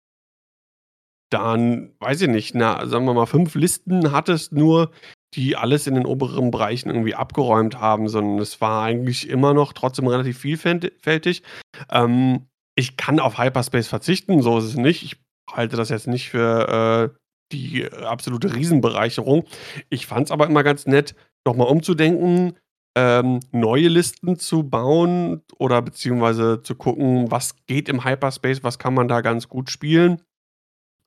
dann, 1.32 1.93
weiß 1.99 2.21
ich 2.21 2.28
nicht, 2.30 2.55
na, 2.55 2.86
sagen 2.88 3.05
wir 3.05 3.13
mal, 3.13 3.26
fünf 3.26 3.55
Listen 3.55 4.11
hattest 4.11 4.53
nur, 4.53 4.91
die 5.34 5.57
alles 5.57 5.88
in 5.88 5.95
den 5.95 6.05
oberen 6.05 6.51
Bereichen 6.51 6.89
irgendwie 6.89 7.15
abgeräumt 7.15 7.80
haben, 7.80 8.07
sondern 8.07 8.39
es 8.39 8.61
war 8.61 8.84
eigentlich 8.84 9.28
immer 9.28 9.53
noch 9.53 9.73
trotzdem 9.73 10.07
relativ 10.07 10.38
vielfältig. 10.39 11.43
Ähm, 11.91 12.47
ich 12.76 12.97
kann 12.97 13.19
auf 13.19 13.38
Hyperspace 13.38 13.88
verzichten, 13.88 14.41
so 14.41 14.57
ist 14.57 14.65
es 14.65 14.76
nicht. 14.76 15.03
Ich 15.03 15.17
halte 15.51 15.78
das 15.78 15.89
jetzt 15.89 16.07
nicht 16.07 16.30
für, 16.30 17.11
äh, 17.13 17.19
die 17.51 17.86
absolute 17.91 18.55
Riesenbereicherung. 18.55 19.45
Ich 19.89 20.07
fand 20.07 20.28
es 20.28 20.32
aber 20.32 20.47
immer 20.47 20.63
ganz 20.63 20.86
nett, 20.86 21.15
nochmal 21.45 21.67
umzudenken, 21.67 22.57
ähm, 22.97 23.39
neue 23.51 23.88
Listen 23.88 24.39
zu 24.39 24.63
bauen 24.63 25.41
oder 25.57 25.82
beziehungsweise 25.82 26.61
zu 26.61 26.76
gucken, 26.76 27.30
was 27.30 27.55
geht 27.67 27.89
im 27.89 28.03
Hyperspace, 28.03 28.63
was 28.63 28.80
kann 28.80 28.93
man 28.93 29.07
da 29.07 29.21
ganz 29.21 29.47
gut 29.47 29.69
spielen, 29.69 30.21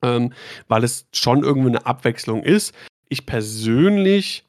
ähm, 0.03 0.33
weil 0.67 0.83
es 0.83 1.07
schon 1.13 1.43
irgendwie 1.43 1.69
eine 1.69 1.85
Abwechslung 1.85 2.43
ist. 2.43 2.73
Ich 3.09 3.25
persönlich 3.25 4.45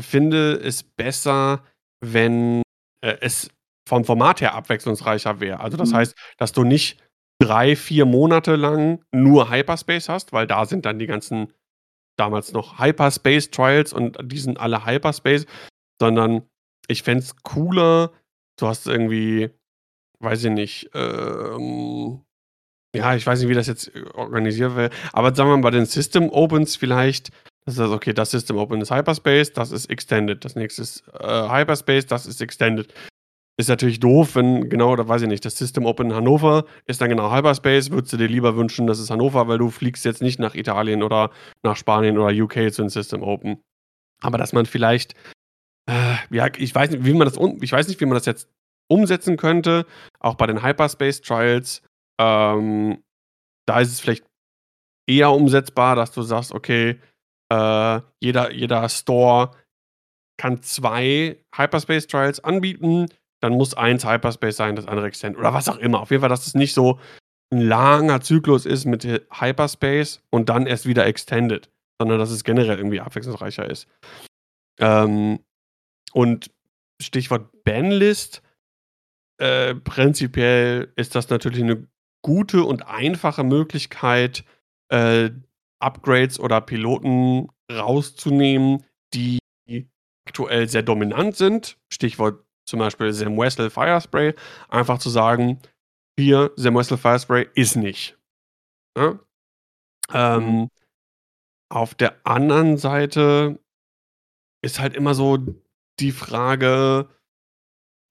finde 0.00 0.54
es 0.54 0.82
besser, 0.82 1.62
wenn 2.00 2.62
äh, 3.00 3.16
es 3.20 3.48
vom 3.88 4.04
Format 4.04 4.40
her 4.40 4.54
abwechslungsreicher 4.54 5.40
wäre. 5.40 5.60
Also 5.60 5.76
das 5.76 5.90
mhm. 5.90 5.96
heißt, 5.96 6.16
dass 6.38 6.52
du 6.52 6.64
nicht 6.64 6.98
drei, 7.40 7.76
vier 7.76 8.06
Monate 8.06 8.56
lang 8.56 9.04
nur 9.12 9.50
Hyperspace 9.50 10.08
hast, 10.08 10.32
weil 10.32 10.46
da 10.46 10.64
sind 10.64 10.86
dann 10.86 10.98
die 10.98 11.06
ganzen 11.06 11.52
damals 12.16 12.52
noch 12.52 12.78
Hyperspace 12.78 13.50
Trials 13.50 13.92
und 13.92 14.18
die 14.22 14.38
sind 14.38 14.58
alle 14.60 14.86
Hyperspace, 14.86 15.46
sondern 16.00 16.42
ich 16.86 17.02
fände 17.02 17.24
es 17.24 17.36
cooler, 17.42 18.12
du 18.58 18.66
hast 18.66 18.86
irgendwie, 18.86 19.50
weiß 20.20 20.44
ich 20.44 20.50
nicht, 20.50 20.90
ähm, 20.94 22.24
ja, 22.94 23.16
ich 23.16 23.26
weiß 23.26 23.40
nicht, 23.40 23.48
wie 23.48 23.54
das 23.54 23.66
jetzt 23.66 23.90
organisiert 24.14 24.76
wird, 24.76 24.94
aber 25.12 25.34
sagen 25.34 25.50
wir 25.50 25.56
mal 25.56 25.62
bei 25.62 25.70
den 25.70 25.86
System 25.86 26.30
Opens 26.30 26.76
vielleicht, 26.76 27.30
das 27.66 27.78
ist 27.78 27.80
okay, 27.80 28.12
das 28.12 28.30
System 28.30 28.58
Open 28.58 28.80
ist 28.80 28.92
Hyperspace, 28.92 29.52
das 29.52 29.72
ist 29.72 29.90
Extended, 29.90 30.44
das 30.44 30.54
nächste 30.54 30.82
ist 30.82 31.02
äh, 31.18 31.48
Hyperspace, 31.48 32.06
das 32.06 32.26
ist 32.26 32.40
Extended. 32.40 32.92
Ist 33.56 33.68
natürlich 33.68 34.00
doof, 34.00 34.34
wenn 34.34 34.68
genau, 34.68 34.96
da 34.96 35.06
weiß 35.06 35.22
ich 35.22 35.28
nicht, 35.28 35.44
das 35.44 35.56
System 35.56 35.86
Open 35.86 36.12
Hannover 36.12 36.64
ist 36.86 37.00
dann 37.00 37.08
genau 37.08 37.32
Hyperspace. 37.32 37.90
Würdest 37.92 38.12
du 38.12 38.16
dir 38.16 38.26
lieber 38.26 38.56
wünschen, 38.56 38.88
das 38.88 38.98
ist 38.98 39.10
Hannover, 39.10 39.46
weil 39.46 39.58
du 39.58 39.70
fliegst 39.70 40.04
jetzt 40.04 40.22
nicht 40.22 40.40
nach 40.40 40.56
Italien 40.56 41.04
oder 41.04 41.30
nach 41.62 41.76
Spanien 41.76 42.18
oder 42.18 42.34
UK 42.34 42.72
zu 42.72 42.82
den 42.82 42.88
System 42.88 43.22
Open. 43.22 43.62
Aber 44.20 44.38
dass 44.38 44.52
man 44.52 44.66
vielleicht, 44.66 45.14
äh, 45.88 46.16
ja, 46.30 46.48
ich 46.56 46.74
weiß 46.74 46.90
nicht, 46.90 47.04
wie 47.04 47.12
man 47.12 47.28
das, 47.28 47.38
ich 47.60 47.70
weiß 47.70 47.86
nicht, 47.86 48.00
wie 48.00 48.06
man 48.06 48.14
das 48.14 48.26
jetzt 48.26 48.48
umsetzen 48.88 49.36
könnte, 49.36 49.86
auch 50.18 50.34
bei 50.34 50.46
den 50.48 50.62
Hyperspace 50.62 51.20
Trials. 51.20 51.80
Ähm, 52.20 53.04
da 53.66 53.80
ist 53.80 53.92
es 53.92 54.00
vielleicht 54.00 54.24
eher 55.06 55.30
umsetzbar, 55.30 55.94
dass 55.94 56.10
du 56.10 56.22
sagst, 56.22 56.50
okay, 56.50 56.98
äh, 57.52 58.00
jeder, 58.20 58.52
jeder 58.52 58.88
Store 58.88 59.52
kann 60.38 60.60
zwei 60.62 61.38
Hyperspace 61.54 62.08
Trials 62.08 62.40
anbieten 62.42 63.06
dann 63.44 63.52
muss 63.52 63.74
eins 63.74 64.06
Hyperspace 64.06 64.56
sein, 64.56 64.74
das 64.74 64.86
andere 64.86 65.06
Extend 65.06 65.36
oder 65.36 65.52
was 65.52 65.68
auch 65.68 65.76
immer. 65.76 66.00
Auf 66.00 66.10
jeden 66.10 66.22
Fall, 66.22 66.30
dass 66.30 66.46
es 66.46 66.54
nicht 66.54 66.72
so 66.72 66.98
ein 67.52 67.60
langer 67.60 68.22
Zyklus 68.22 68.64
ist 68.64 68.86
mit 68.86 69.04
Hyperspace 69.04 70.22
und 70.30 70.48
dann 70.48 70.66
erst 70.66 70.86
wieder 70.86 71.04
Extended, 71.04 71.70
sondern 72.00 72.18
dass 72.18 72.30
es 72.30 72.42
generell 72.42 72.78
irgendwie 72.78 73.00
abwechslungsreicher 73.00 73.68
ist. 73.68 73.86
Ähm, 74.80 75.40
und 76.14 76.50
Stichwort 77.02 77.50
Banlist, 77.64 78.42
äh, 79.38 79.74
prinzipiell 79.74 80.90
ist 80.96 81.14
das 81.14 81.28
natürlich 81.28 81.62
eine 81.62 81.86
gute 82.22 82.64
und 82.64 82.86
einfache 82.88 83.44
Möglichkeit, 83.44 84.44
äh, 84.88 85.30
Upgrades 85.80 86.40
oder 86.40 86.62
Piloten 86.62 87.48
rauszunehmen, 87.70 88.84
die 89.12 89.38
aktuell 90.26 90.66
sehr 90.66 90.82
dominant 90.82 91.36
sind. 91.36 91.76
Stichwort 91.92 92.43
zum 92.64 92.78
Beispiel 92.78 93.12
Sam 93.12 93.36
Wessel 93.36 93.70
Firespray, 93.70 94.34
einfach 94.68 94.98
zu 94.98 95.10
sagen, 95.10 95.60
hier, 96.18 96.52
Sam 96.56 96.74
Wessel 96.74 96.96
Firespray 96.96 97.48
ist 97.54 97.76
nicht. 97.76 98.18
Ja? 98.96 99.18
Ähm, 100.12 100.44
mhm. 100.44 100.68
auf 101.70 101.94
der 101.94 102.14
anderen 102.24 102.76
Seite 102.76 103.58
ist 104.62 104.78
halt 104.80 104.94
immer 104.94 105.14
so 105.14 105.38
die 105.98 106.12
Frage, 106.12 107.08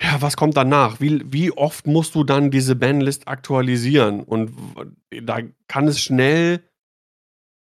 ja, 0.01 0.21
was 0.21 0.35
kommt 0.35 0.57
danach? 0.57 0.99
Wie, 0.99 1.21
wie 1.31 1.51
oft 1.51 1.87
musst 1.87 2.15
du 2.15 2.23
dann 2.23 2.51
diese 2.51 2.75
Bandlist 2.75 3.27
aktualisieren? 3.27 4.21
Und 4.21 4.53
da 5.09 5.39
kann 5.67 5.87
es 5.87 6.01
schnell 6.01 6.63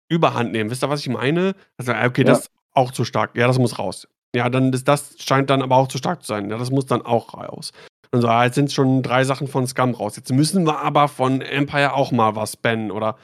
überhand 0.10 0.52
nehmen. 0.52 0.70
Wisst 0.70 0.84
ihr, 0.84 0.90
was 0.90 1.02
ich 1.02 1.10
meine? 1.10 1.56
Also, 1.78 1.94
okay, 1.94 2.22
ja. 2.22 2.28
das 2.28 2.42
ist 2.42 2.52
auch 2.74 2.92
zu 2.92 3.06
stark. 3.06 3.36
Ja, 3.36 3.48
das 3.48 3.58
muss 3.58 3.80
raus. 3.80 4.08
Ja, 4.36 4.50
dann 4.50 4.72
ist 4.74 4.88
das 4.88 5.16
scheint 5.20 5.50
dann 5.50 5.62
aber 5.62 5.78
auch 5.78 5.88
zu 5.88 5.98
stark 5.98 6.22
zu 6.22 6.28
sein. 6.28 6.50
Ja, 6.50 6.58
das 6.58 6.72
muss 6.72 6.86
dann 6.86 7.02
auch 7.02 7.34
raus. 7.34 7.72
Und 8.12 8.22
so, 8.22 8.28
ah, 8.28 8.46
jetzt 8.46 8.56
sind 8.56 8.72
schon 8.72 9.04
drei 9.04 9.24
Sachen 9.24 9.48
von 9.48 9.68
Scum 9.68 9.94
raus. 9.94 10.16
Jetzt 10.16 10.32
müssen 10.32 10.66
wir 10.66 10.80
aber 10.80 11.08
von 11.08 11.42
Empire 11.42 11.94
auch 11.94 12.12
mal 12.12 12.36
was 12.36 12.58
bannen 12.58 12.92
oder 12.92 13.18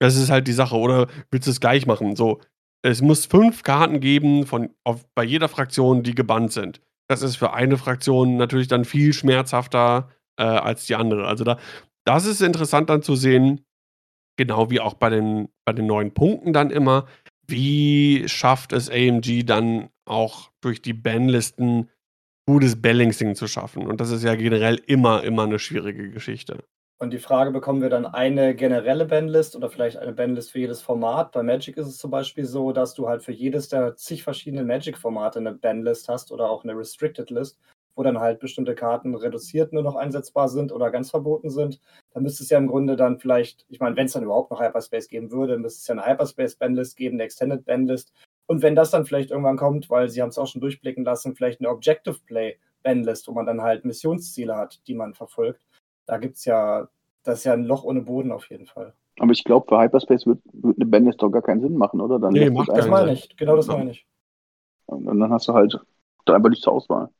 das 0.00 0.16
ist 0.16 0.30
halt 0.30 0.46
die 0.46 0.52
Sache. 0.52 0.76
Oder 0.76 1.08
willst 1.30 1.46
du 1.46 1.50
es 1.50 1.60
gleich 1.60 1.86
machen? 1.86 2.16
So, 2.16 2.40
es 2.82 3.02
muss 3.02 3.26
fünf 3.26 3.62
Karten 3.62 4.00
geben 4.00 4.46
von 4.46 4.70
auf 4.84 5.04
bei 5.14 5.24
jeder 5.24 5.48
Fraktion, 5.48 6.02
die 6.02 6.14
gebannt 6.14 6.52
sind. 6.52 6.80
Das 7.08 7.22
ist 7.22 7.36
für 7.36 7.52
eine 7.52 7.78
Fraktion 7.78 8.36
natürlich 8.36 8.68
dann 8.68 8.84
viel 8.84 9.12
schmerzhafter, 9.12 10.10
äh, 10.38 10.44
als 10.44 10.86
die 10.86 10.94
andere. 10.94 11.26
Also, 11.26 11.44
da 11.44 11.58
das 12.06 12.26
ist 12.26 12.42
interessant 12.42 12.90
dann 12.90 13.02
zu 13.02 13.16
sehen, 13.16 13.64
genau 14.36 14.70
wie 14.70 14.80
auch 14.80 14.94
bei 14.94 15.10
den 15.10 15.48
bei 15.66 15.72
den 15.72 15.86
neuen 15.86 16.12
Punkten 16.12 16.52
dann 16.52 16.70
immer, 16.70 17.06
wie 17.46 18.28
schafft 18.28 18.72
es 18.72 18.90
AMG 18.90 19.44
dann 19.44 19.88
auch 20.04 20.50
durch 20.60 20.82
die 20.82 20.94
Banlisten 20.94 21.90
gutes 22.46 22.80
Balancing 22.80 23.34
zu 23.34 23.46
schaffen? 23.46 23.86
Und 23.86 24.00
das 24.00 24.10
ist 24.10 24.24
ja 24.24 24.34
generell 24.34 24.80
immer, 24.86 25.22
immer 25.24 25.44
eine 25.44 25.58
schwierige 25.58 26.10
Geschichte. 26.10 26.64
Und 27.00 27.12
die 27.12 27.18
Frage, 27.18 27.50
bekommen 27.50 27.82
wir 27.82 27.90
dann 27.90 28.06
eine 28.06 28.54
generelle 28.54 29.04
Bandlist 29.04 29.56
oder 29.56 29.68
vielleicht 29.68 29.96
eine 29.96 30.12
Bandlist 30.12 30.52
für 30.52 30.60
jedes 30.60 30.80
Format? 30.80 31.32
Bei 31.32 31.42
Magic 31.42 31.76
ist 31.76 31.88
es 31.88 31.98
zum 31.98 32.10
Beispiel 32.10 32.44
so, 32.44 32.72
dass 32.72 32.94
du 32.94 33.08
halt 33.08 33.24
für 33.24 33.32
jedes 33.32 33.68
der 33.68 33.96
zig 33.96 34.22
verschiedenen 34.22 34.68
Magic-Formate 34.68 35.40
eine 35.40 35.52
Bandlist 35.52 36.08
hast 36.08 36.30
oder 36.30 36.48
auch 36.48 36.62
eine 36.62 36.78
Restricted 36.78 37.30
List, 37.30 37.58
wo 37.96 38.04
dann 38.04 38.20
halt 38.20 38.38
bestimmte 38.38 38.76
Karten 38.76 39.14
reduziert 39.16 39.72
nur 39.72 39.82
noch 39.82 39.96
einsetzbar 39.96 40.48
sind 40.48 40.70
oder 40.70 40.92
ganz 40.92 41.10
verboten 41.10 41.50
sind. 41.50 41.80
Da 42.12 42.20
müsste 42.20 42.44
es 42.44 42.50
ja 42.50 42.58
im 42.58 42.68
Grunde 42.68 42.94
dann 42.94 43.18
vielleicht, 43.18 43.66
ich 43.68 43.80
meine, 43.80 43.96
wenn 43.96 44.06
es 44.06 44.12
dann 44.12 44.22
überhaupt 44.22 44.52
noch 44.52 44.60
Hyperspace 44.60 45.08
geben 45.08 45.32
würde, 45.32 45.58
müsste 45.58 45.80
es 45.80 45.86
ja 45.88 45.94
eine 45.94 46.06
Hyperspace-Bandlist 46.06 46.96
geben, 46.96 47.16
eine 47.16 47.24
Extended 47.24 47.64
Bandlist. 47.64 48.12
Und 48.46 48.62
wenn 48.62 48.74
das 48.74 48.90
dann 48.90 49.06
vielleicht 49.06 49.30
irgendwann 49.30 49.56
kommt, 49.56 49.88
weil 49.90 50.08
sie 50.08 50.20
haben 50.20 50.28
es 50.28 50.38
auch 50.38 50.46
schon 50.46 50.60
durchblicken 50.60 51.04
lassen, 51.04 51.34
vielleicht 51.34 51.60
eine 51.60 51.70
Objective 51.70 52.18
Play 52.26 52.58
Bandlist, 52.82 53.26
wo 53.28 53.32
man 53.32 53.46
dann 53.46 53.62
halt 53.62 53.84
Missionsziele 53.84 54.54
hat, 54.56 54.86
die 54.86 54.94
man 54.94 55.14
verfolgt 55.14 55.64
da 56.06 56.18
gibt 56.18 56.36
es 56.36 56.44
ja, 56.44 56.88
das 57.22 57.38
ist 57.38 57.44
ja 57.44 57.52
ein 57.52 57.64
Loch 57.64 57.84
ohne 57.84 58.02
Boden 58.02 58.32
auf 58.32 58.48
jeden 58.50 58.66
Fall. 58.66 58.94
Aber 59.20 59.32
ich 59.32 59.44
glaube, 59.44 59.66
für 59.68 59.80
Hyperspace 59.80 60.26
wird, 60.26 60.40
wird 60.52 60.76
eine 60.76 60.86
Bandlist 60.86 61.22
doch 61.22 61.30
gar 61.30 61.42
keinen 61.42 61.60
Sinn 61.60 61.76
machen, 61.76 62.00
oder? 62.00 62.18
Dann 62.18 62.32
nee, 62.32 62.50
macht 62.50 62.68
das 62.68 62.88
meine 62.88 63.12
ich. 63.12 63.36
Genau 63.36 63.56
das 63.56 63.68
meine 63.68 63.92
ich. 63.92 64.06
Und 64.86 65.06
dann 65.06 65.32
hast 65.32 65.48
du 65.48 65.54
halt 65.54 65.78
da 66.24 66.34
einfach 66.34 66.50
nicht 66.50 66.62
zur 66.62 66.72
Auswahl. 66.72 67.10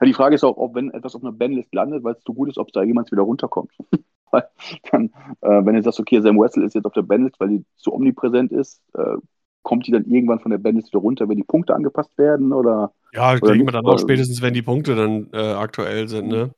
Ja, 0.00 0.06
die 0.06 0.14
Frage 0.14 0.34
ist 0.36 0.44
auch, 0.44 0.56
ob 0.56 0.74
wenn 0.74 0.90
etwas 0.90 1.14
auf 1.14 1.22
einer 1.22 1.32
Bandlist 1.32 1.74
landet, 1.74 2.02
weil 2.02 2.14
es 2.14 2.22
zu 2.22 2.32
gut 2.32 2.48
ist, 2.48 2.58
ob 2.58 2.72
da 2.72 2.82
jemand 2.82 3.12
wieder 3.12 3.22
runterkommt. 3.22 3.72
weil 4.30 4.48
dann, 4.90 5.12
äh, 5.42 5.64
wenn 5.64 5.74
du 5.74 5.82
sagst, 5.82 6.00
okay, 6.00 6.20
Sam 6.20 6.38
Wessel 6.38 6.64
ist 6.64 6.74
jetzt 6.74 6.86
auf 6.86 6.92
der 6.92 7.02
Bandlist, 7.02 7.38
weil 7.38 7.48
die 7.48 7.64
zu 7.76 7.92
omnipräsent 7.92 8.50
ist, 8.50 8.82
äh, 8.94 9.16
kommt 9.64 9.88
die 9.88 9.90
dann 9.90 10.04
irgendwann 10.04 10.38
von 10.38 10.52
der 10.52 10.58
Bandlist 10.58 10.92
wieder 10.92 11.00
runter, 11.00 11.28
wenn 11.28 11.36
die 11.36 11.42
Punkte 11.42 11.74
angepasst 11.74 12.16
werden? 12.16 12.52
Oder, 12.52 12.92
ja, 13.12 13.34
ich 13.34 13.40
denke 13.40 13.64
mal 13.64 13.72
dann 13.72 13.86
auch 13.86 13.98
spätestens, 13.98 14.40
wenn 14.40 14.54
die 14.54 14.62
Punkte 14.62 14.94
dann 14.94 15.28
äh, 15.32 15.54
aktuell 15.54 16.06
sind, 16.06 16.28
ne? 16.28 16.54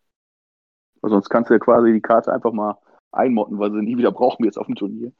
Sonst 1.02 1.30
kannst 1.30 1.50
du 1.50 1.54
ja 1.54 1.60
quasi 1.60 1.92
die 1.92 2.00
Karte 2.00 2.32
einfach 2.32 2.52
mal 2.52 2.76
einmotten, 3.12 3.58
weil 3.58 3.70
sie 3.70 3.80
nie 3.80 3.96
wieder 3.96 4.12
brauchen 4.12 4.42
wir 4.42 4.46
jetzt 4.46 4.58
auf 4.58 4.66
dem 4.66 4.74
Turnier, 4.74 5.12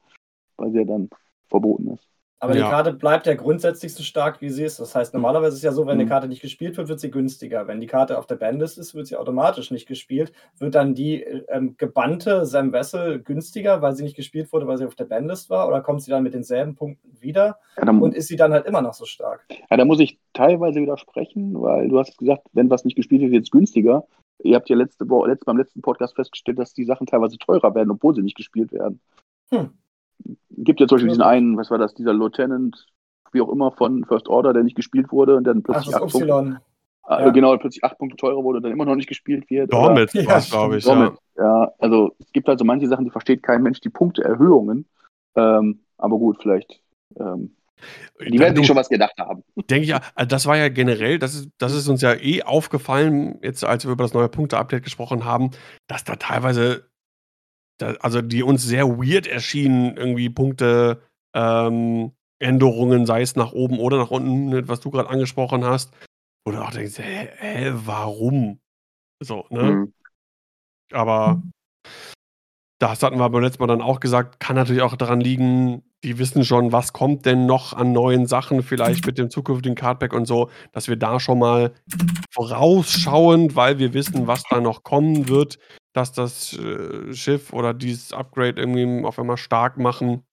weil 0.57 0.71
sie 0.71 0.79
ja 0.79 0.83
dann 0.83 1.09
verboten 1.49 1.93
ist. 1.93 2.07
Aber 2.39 2.55
ja. 2.55 2.65
die 2.65 2.69
Karte 2.69 2.93
bleibt 2.93 3.25
ja 3.25 3.33
grundsätzlich 3.33 3.95
so 3.95 4.03
stark, 4.03 4.41
wie 4.41 4.49
sie 4.49 4.63
ist. 4.63 4.79
Das 4.79 4.93
heißt, 4.93 5.13
normalerweise 5.13 5.53
ist 5.53 5.57
es 5.57 5.63
ja 5.63 5.71
so, 5.71 5.87
wenn 5.87 5.95
mhm. 5.95 6.01
eine 6.01 6.09
Karte 6.09 6.27
nicht 6.27 6.41
gespielt 6.41 6.77
wird, 6.77 6.87
wird 6.87 6.99
sie 6.99 7.09
günstiger. 7.09 7.67
Wenn 7.67 7.79
die 7.79 7.87
Karte 7.87 8.17
auf 8.17 8.27
der 8.27 8.35
Bandlist 8.35 8.77
ist, 8.77 8.93
wird 8.93 9.07
sie 9.07 9.15
automatisch 9.15 9.71
nicht 9.71 9.87
gespielt. 9.87 10.31
Wird 10.59 10.75
dann 10.75 10.93
die 10.93 11.23
ähm, 11.23 11.75
gebannte 11.77 12.45
Sam 12.45 12.71
Vessel 12.71 13.23
günstiger, 13.23 13.81
weil 13.81 13.95
sie 13.95 14.03
nicht 14.03 14.15
gespielt 14.15 14.53
wurde, 14.53 14.67
weil 14.67 14.77
sie 14.77 14.85
auf 14.85 14.93
der 14.93 15.05
Bandlist 15.05 15.49
war? 15.49 15.67
Oder 15.67 15.81
kommt 15.81 16.03
sie 16.03 16.11
dann 16.11 16.21
mit 16.21 16.35
denselben 16.35 16.75
Punkten 16.75 17.09
wieder? 17.19 17.57
Ja, 17.75 17.85
dann, 17.85 18.01
und 18.01 18.13
ist 18.13 18.27
sie 18.27 18.35
dann 18.35 18.53
halt 18.53 18.67
immer 18.67 18.83
noch 18.83 18.93
so 18.93 19.05
stark? 19.05 19.43
Ja, 19.71 19.77
da 19.77 19.85
muss 19.85 19.99
ich 19.99 20.19
teilweise 20.33 20.79
widersprechen, 20.79 21.59
weil 21.59 21.89
du 21.89 21.97
hast 21.97 22.17
gesagt, 22.19 22.43
wenn 22.53 22.69
was 22.69 22.85
nicht 22.85 22.95
gespielt 22.95 23.21
wird, 23.21 23.31
wird 23.31 23.45
es 23.45 23.51
günstiger. 23.51 24.05
Ihr 24.43 24.55
habt 24.55 24.69
ja 24.69 24.75
letzte, 24.75 25.05
letzte, 25.05 25.45
beim 25.45 25.57
letzten 25.57 25.81
Podcast 25.81 26.15
festgestellt, 26.15 26.59
dass 26.59 26.73
die 26.73 26.85
Sachen 26.85 27.07
teilweise 27.07 27.39
teurer 27.39 27.73
werden, 27.73 27.89
obwohl 27.89 28.13
sie 28.13 28.21
nicht 28.21 28.37
gespielt 28.37 28.71
werden. 28.71 29.01
Hm. 29.51 29.71
Gibt 30.49 30.79
ja 30.79 30.87
zum 30.87 30.95
Beispiel 30.95 31.09
diesen 31.09 31.23
einen, 31.23 31.57
was 31.57 31.69
war 31.69 31.77
das, 31.77 31.93
dieser 31.93 32.13
Lieutenant, 32.13 32.87
wie 33.31 33.41
auch 33.41 33.49
immer, 33.49 33.71
von 33.71 34.05
First 34.05 34.27
Order, 34.27 34.53
der 34.53 34.63
nicht 34.63 34.75
gespielt 34.75 35.11
wurde 35.11 35.35
und 35.35 35.43
dann 35.43 35.63
plötzlich 35.63 35.95
Ach, 35.95 36.01
das 36.01 36.13
acht 36.15 36.25
Punkte, 36.25 36.61
äh, 37.07 37.25
ja. 37.25 37.29
genau, 37.29 37.57
plötzlich 37.57 37.83
acht 37.83 37.97
Punkte 37.97 38.17
teurer 38.17 38.43
wurde 38.43 38.57
und 38.57 38.63
dann 38.63 38.71
immer 38.71 38.85
noch 38.85 38.95
nicht 38.95 39.07
gespielt 39.07 39.49
wird. 39.49 39.71
Dormit 39.71 40.13
war 40.27 40.37
es, 40.37 40.49
glaube 40.49 40.77
ich. 40.77 40.83
Dormit, 40.83 41.13
ja. 41.37 41.63
ja. 41.63 41.71
Also 41.79 42.15
es 42.19 42.31
gibt 42.31 42.47
halt 42.47 42.59
so 42.59 42.65
manche 42.65 42.87
Sachen, 42.87 43.05
die 43.05 43.11
versteht 43.11 43.43
kein 43.43 43.61
Mensch, 43.61 43.79
die 43.79 43.89
Punkteerhöhungen. 43.89 44.85
Ähm, 45.35 45.81
aber 45.97 46.17
gut, 46.17 46.37
vielleicht 46.41 46.81
ähm, 47.19 47.55
die 48.19 48.39
werden 48.39 48.55
sich 48.55 48.65
schon 48.65 48.75
was 48.75 48.89
gedacht 48.89 49.17
haben. 49.19 49.43
Denke 49.55 49.83
ich 49.83 49.89
ja, 49.89 50.01
also 50.15 50.27
das 50.27 50.45
war 50.47 50.57
ja 50.57 50.69
generell, 50.69 51.19
das 51.19 51.35
ist, 51.35 51.49
das 51.57 51.73
ist 51.73 51.87
uns 51.87 52.01
ja 52.01 52.13
eh 52.13 52.41
aufgefallen, 52.43 53.39
jetzt 53.43 53.63
als 53.63 53.85
wir 53.85 53.91
über 53.91 54.03
das 54.03 54.13
neue 54.13 54.29
Punkte-Update 54.29 54.83
gesprochen 54.83 55.25
haben, 55.25 55.51
dass 55.87 56.03
da 56.03 56.15
teilweise, 56.15 56.86
da, 57.77 57.93
also 57.99 58.21
die 58.21 58.43
uns 58.43 58.63
sehr 58.63 58.87
weird 58.87 59.27
erschienen, 59.27 59.97
irgendwie 59.97 60.29
Punkte, 60.29 61.01
ähm, 61.33 62.11
Änderungen, 62.39 63.05
sei 63.05 63.21
es 63.21 63.35
nach 63.35 63.51
oben 63.51 63.79
oder 63.79 63.97
nach 63.97 64.11
unten, 64.11 64.49
ne, 64.49 64.67
was 64.67 64.79
du 64.79 64.91
gerade 64.91 65.09
angesprochen 65.09 65.63
hast, 65.63 65.95
wo 66.45 66.51
du 66.51 66.63
auch 66.63 66.71
denkst, 66.71 66.99
hä, 66.99 67.29
hä 67.37 67.71
warum? 67.73 68.59
So, 69.23 69.45
ne? 69.49 69.63
Mhm. 69.63 69.93
Aber 70.91 71.41
das 72.79 73.01
hatten 73.01 73.17
wir 73.17 73.29
beim 73.29 73.41
letzten 73.41 73.61
Mal 73.63 73.67
dann 73.67 73.81
auch 73.81 73.99
gesagt, 73.99 74.39
kann 74.39 74.55
natürlich 74.55 74.83
auch 74.83 74.95
daran 74.95 75.19
liegen, 75.19 75.83
die 76.03 76.19
wissen 76.19 76.45
schon, 76.45 76.71
was 76.71 76.93
kommt 76.93 77.25
denn 77.25 77.47
noch 77.47 77.73
an 77.73 77.91
neuen 77.91 78.27
Sachen, 78.27 78.61
vielleicht 78.61 79.05
mit 79.07 79.17
dem 79.17 79.31
zukünftigen 79.31 79.75
Cardback 79.75 80.13
und 80.13 80.25
so, 80.25 80.51
dass 80.71 80.87
wir 80.87 80.95
da 80.95 81.19
schon 81.19 81.39
mal 81.39 81.73
vorausschauend, 82.31 83.55
weil 83.55 83.79
wir 83.79 83.93
wissen, 83.93 84.27
was 84.27 84.43
da 84.49 84.61
noch 84.61 84.83
kommen 84.83 85.27
wird, 85.27 85.57
dass 85.97 86.13
das 86.13 86.53
äh, 86.53 87.13
Schiff 87.13 87.51
oder 87.51 87.73
dieses 87.73 88.13
Upgrade 88.13 88.61
irgendwie 88.61 89.05
auf 89.05 89.19
einmal 89.19 89.37
stark 89.37 89.77
machen, 89.77 90.23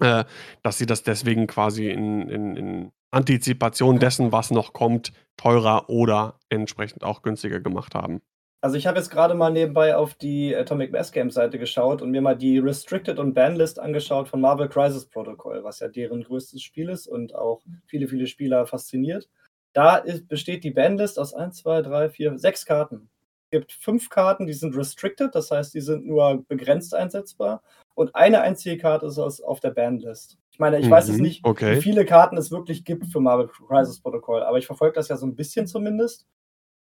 äh, 0.00 0.24
dass 0.62 0.78
sie 0.78 0.86
das 0.86 1.02
deswegen 1.02 1.46
quasi 1.46 1.90
in, 1.90 2.28
in, 2.28 2.56
in 2.56 2.92
Antizipation 3.10 3.98
dessen, 4.00 4.32
was 4.32 4.50
noch 4.50 4.72
kommt, 4.72 5.12
teurer 5.36 5.88
oder 5.88 6.40
entsprechend 6.48 7.04
auch 7.04 7.22
günstiger 7.22 7.60
gemacht 7.60 7.94
haben. 7.94 8.22
Also 8.62 8.78
ich 8.78 8.86
habe 8.86 8.96
jetzt 8.96 9.10
gerade 9.10 9.34
mal 9.34 9.50
nebenbei 9.50 9.94
auf 9.94 10.14
die 10.14 10.56
Atomic 10.56 10.90
Mass 10.90 11.12
Games 11.12 11.34
Seite 11.34 11.58
geschaut 11.58 12.00
und 12.00 12.10
mir 12.10 12.22
mal 12.22 12.34
die 12.34 12.58
Restricted 12.58 13.18
und 13.18 13.34
Banlist 13.34 13.78
angeschaut 13.78 14.26
von 14.26 14.40
Marvel 14.40 14.70
Crisis 14.70 15.04
Protocol, 15.04 15.62
was 15.64 15.80
ja 15.80 15.88
deren 15.88 16.22
größtes 16.22 16.62
Spiel 16.62 16.88
ist 16.88 17.06
und 17.06 17.34
auch 17.34 17.60
viele, 17.86 18.08
viele 18.08 18.26
Spieler 18.26 18.66
fasziniert. 18.66 19.28
Da 19.74 19.96
ist, 19.96 20.28
besteht 20.28 20.64
die 20.64 20.70
Banlist 20.70 21.18
aus 21.18 21.34
1, 21.34 21.58
2, 21.58 21.82
3, 21.82 22.08
4, 22.08 22.38
6 22.38 22.64
Karten. 22.64 23.10
Es 23.54 23.60
gibt 23.60 23.72
fünf 23.72 24.08
Karten, 24.08 24.46
die 24.46 24.52
sind 24.52 24.76
restricted, 24.76 25.32
das 25.32 25.52
heißt, 25.52 25.74
die 25.74 25.80
sind 25.80 26.06
nur 26.06 26.44
begrenzt 26.48 26.92
einsetzbar. 26.92 27.62
Und 27.94 28.16
eine 28.16 28.40
einzige 28.40 28.78
Karte 28.78 29.06
ist 29.06 29.18
auf 29.18 29.60
der 29.60 29.70
Banlist. 29.70 30.38
Ich 30.50 30.58
meine, 30.58 30.80
ich 30.80 30.86
mhm, 30.86 30.90
weiß 30.90 31.06
jetzt 31.06 31.18
mhm, 31.18 31.22
nicht, 31.22 31.44
okay. 31.44 31.76
wie 31.76 31.80
viele 31.80 32.04
Karten 32.04 32.36
es 32.36 32.50
wirklich 32.50 32.84
gibt 32.84 33.06
für 33.06 33.20
Marvel 33.20 33.46
Crisis 33.46 34.00
Protocol, 34.00 34.42
aber 34.42 34.58
ich 34.58 34.66
verfolge 34.66 34.94
das 34.94 35.06
ja 35.06 35.16
so 35.16 35.26
ein 35.26 35.36
bisschen 35.36 35.68
zumindest 35.68 36.26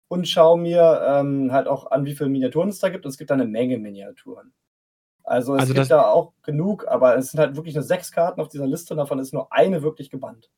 und 0.08 0.28
schaue 0.28 0.60
mir 0.60 1.04
ähm, 1.08 1.52
halt 1.52 1.68
auch 1.68 1.92
an, 1.92 2.06
wie 2.06 2.16
viele 2.16 2.30
Miniaturen 2.30 2.70
es 2.70 2.80
da 2.80 2.90
gibt. 2.90 3.06
Und 3.06 3.12
es 3.12 3.20
gibt 3.20 3.30
da 3.30 3.36
eine 3.36 3.46
Menge 3.46 3.78
Miniaturen. 3.78 4.52
Also 5.24 5.54
es 5.54 5.62
also 5.62 5.74
gibt 5.76 5.92
da 5.92 6.08
auch 6.08 6.34
genug, 6.42 6.88
aber 6.88 7.16
es 7.18 7.30
sind 7.30 7.40
halt 7.40 7.56
wirklich 7.56 7.76
nur 7.76 7.84
sechs 7.84 8.12
Karten 8.12 8.42
auf 8.42 8.50
dieser 8.50 8.66
Liste 8.66 8.96
und 8.96 8.98
davon 8.98 9.20
ist 9.20 9.32
nur 9.32 9.54
eine 9.54 9.84
wirklich 9.84 10.10
gebannt. 10.10 10.50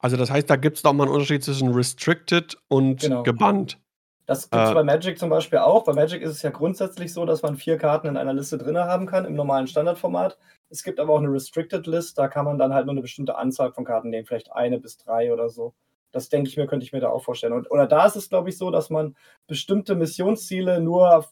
Also 0.00 0.16
das 0.16 0.30
heißt, 0.30 0.50
da 0.50 0.56
gibt 0.56 0.78
es 0.78 0.82
nochmal 0.82 1.06
einen 1.06 1.14
Unterschied 1.14 1.44
zwischen 1.44 1.72
Restricted 1.72 2.58
und 2.68 3.00
genau. 3.00 3.22
gebannt. 3.22 3.78
Das 4.26 4.50
gibt 4.50 4.62
es 4.62 4.70
äh, 4.70 4.74
bei 4.74 4.82
Magic 4.82 5.18
zum 5.18 5.28
Beispiel 5.28 5.58
auch. 5.58 5.84
Bei 5.84 5.92
Magic 5.92 6.22
ist 6.22 6.30
es 6.30 6.42
ja 6.42 6.50
grundsätzlich 6.50 7.12
so, 7.12 7.26
dass 7.26 7.42
man 7.42 7.56
vier 7.56 7.76
Karten 7.76 8.06
in 8.06 8.16
einer 8.16 8.32
Liste 8.32 8.56
drin 8.56 8.78
haben 8.78 9.06
kann, 9.06 9.26
im 9.26 9.34
normalen 9.34 9.66
Standardformat. 9.66 10.38
Es 10.70 10.82
gibt 10.82 10.98
aber 10.98 11.12
auch 11.12 11.18
eine 11.18 11.30
Restricted 11.30 11.86
List, 11.86 12.18
da 12.18 12.28
kann 12.28 12.46
man 12.46 12.58
dann 12.58 12.72
halt 12.72 12.86
nur 12.86 12.94
eine 12.94 13.02
bestimmte 13.02 13.36
Anzahl 13.36 13.72
von 13.72 13.84
Karten 13.84 14.10
nehmen, 14.10 14.26
vielleicht 14.26 14.52
eine 14.52 14.80
bis 14.80 14.96
drei 14.96 15.32
oder 15.32 15.50
so. 15.50 15.74
Das 16.10 16.28
denke 16.28 16.48
ich 16.48 16.56
mir, 16.56 16.66
könnte 16.66 16.86
ich 16.86 16.92
mir 16.92 17.00
da 17.00 17.10
auch 17.10 17.22
vorstellen. 17.22 17.52
Und, 17.52 17.70
oder 17.70 17.86
da 17.86 18.06
ist 18.06 18.16
es, 18.16 18.28
glaube 18.28 18.48
ich, 18.48 18.56
so, 18.56 18.70
dass 18.70 18.88
man 18.88 19.16
bestimmte 19.46 19.94
Missionsziele 19.94 20.80
nur, 20.80 21.26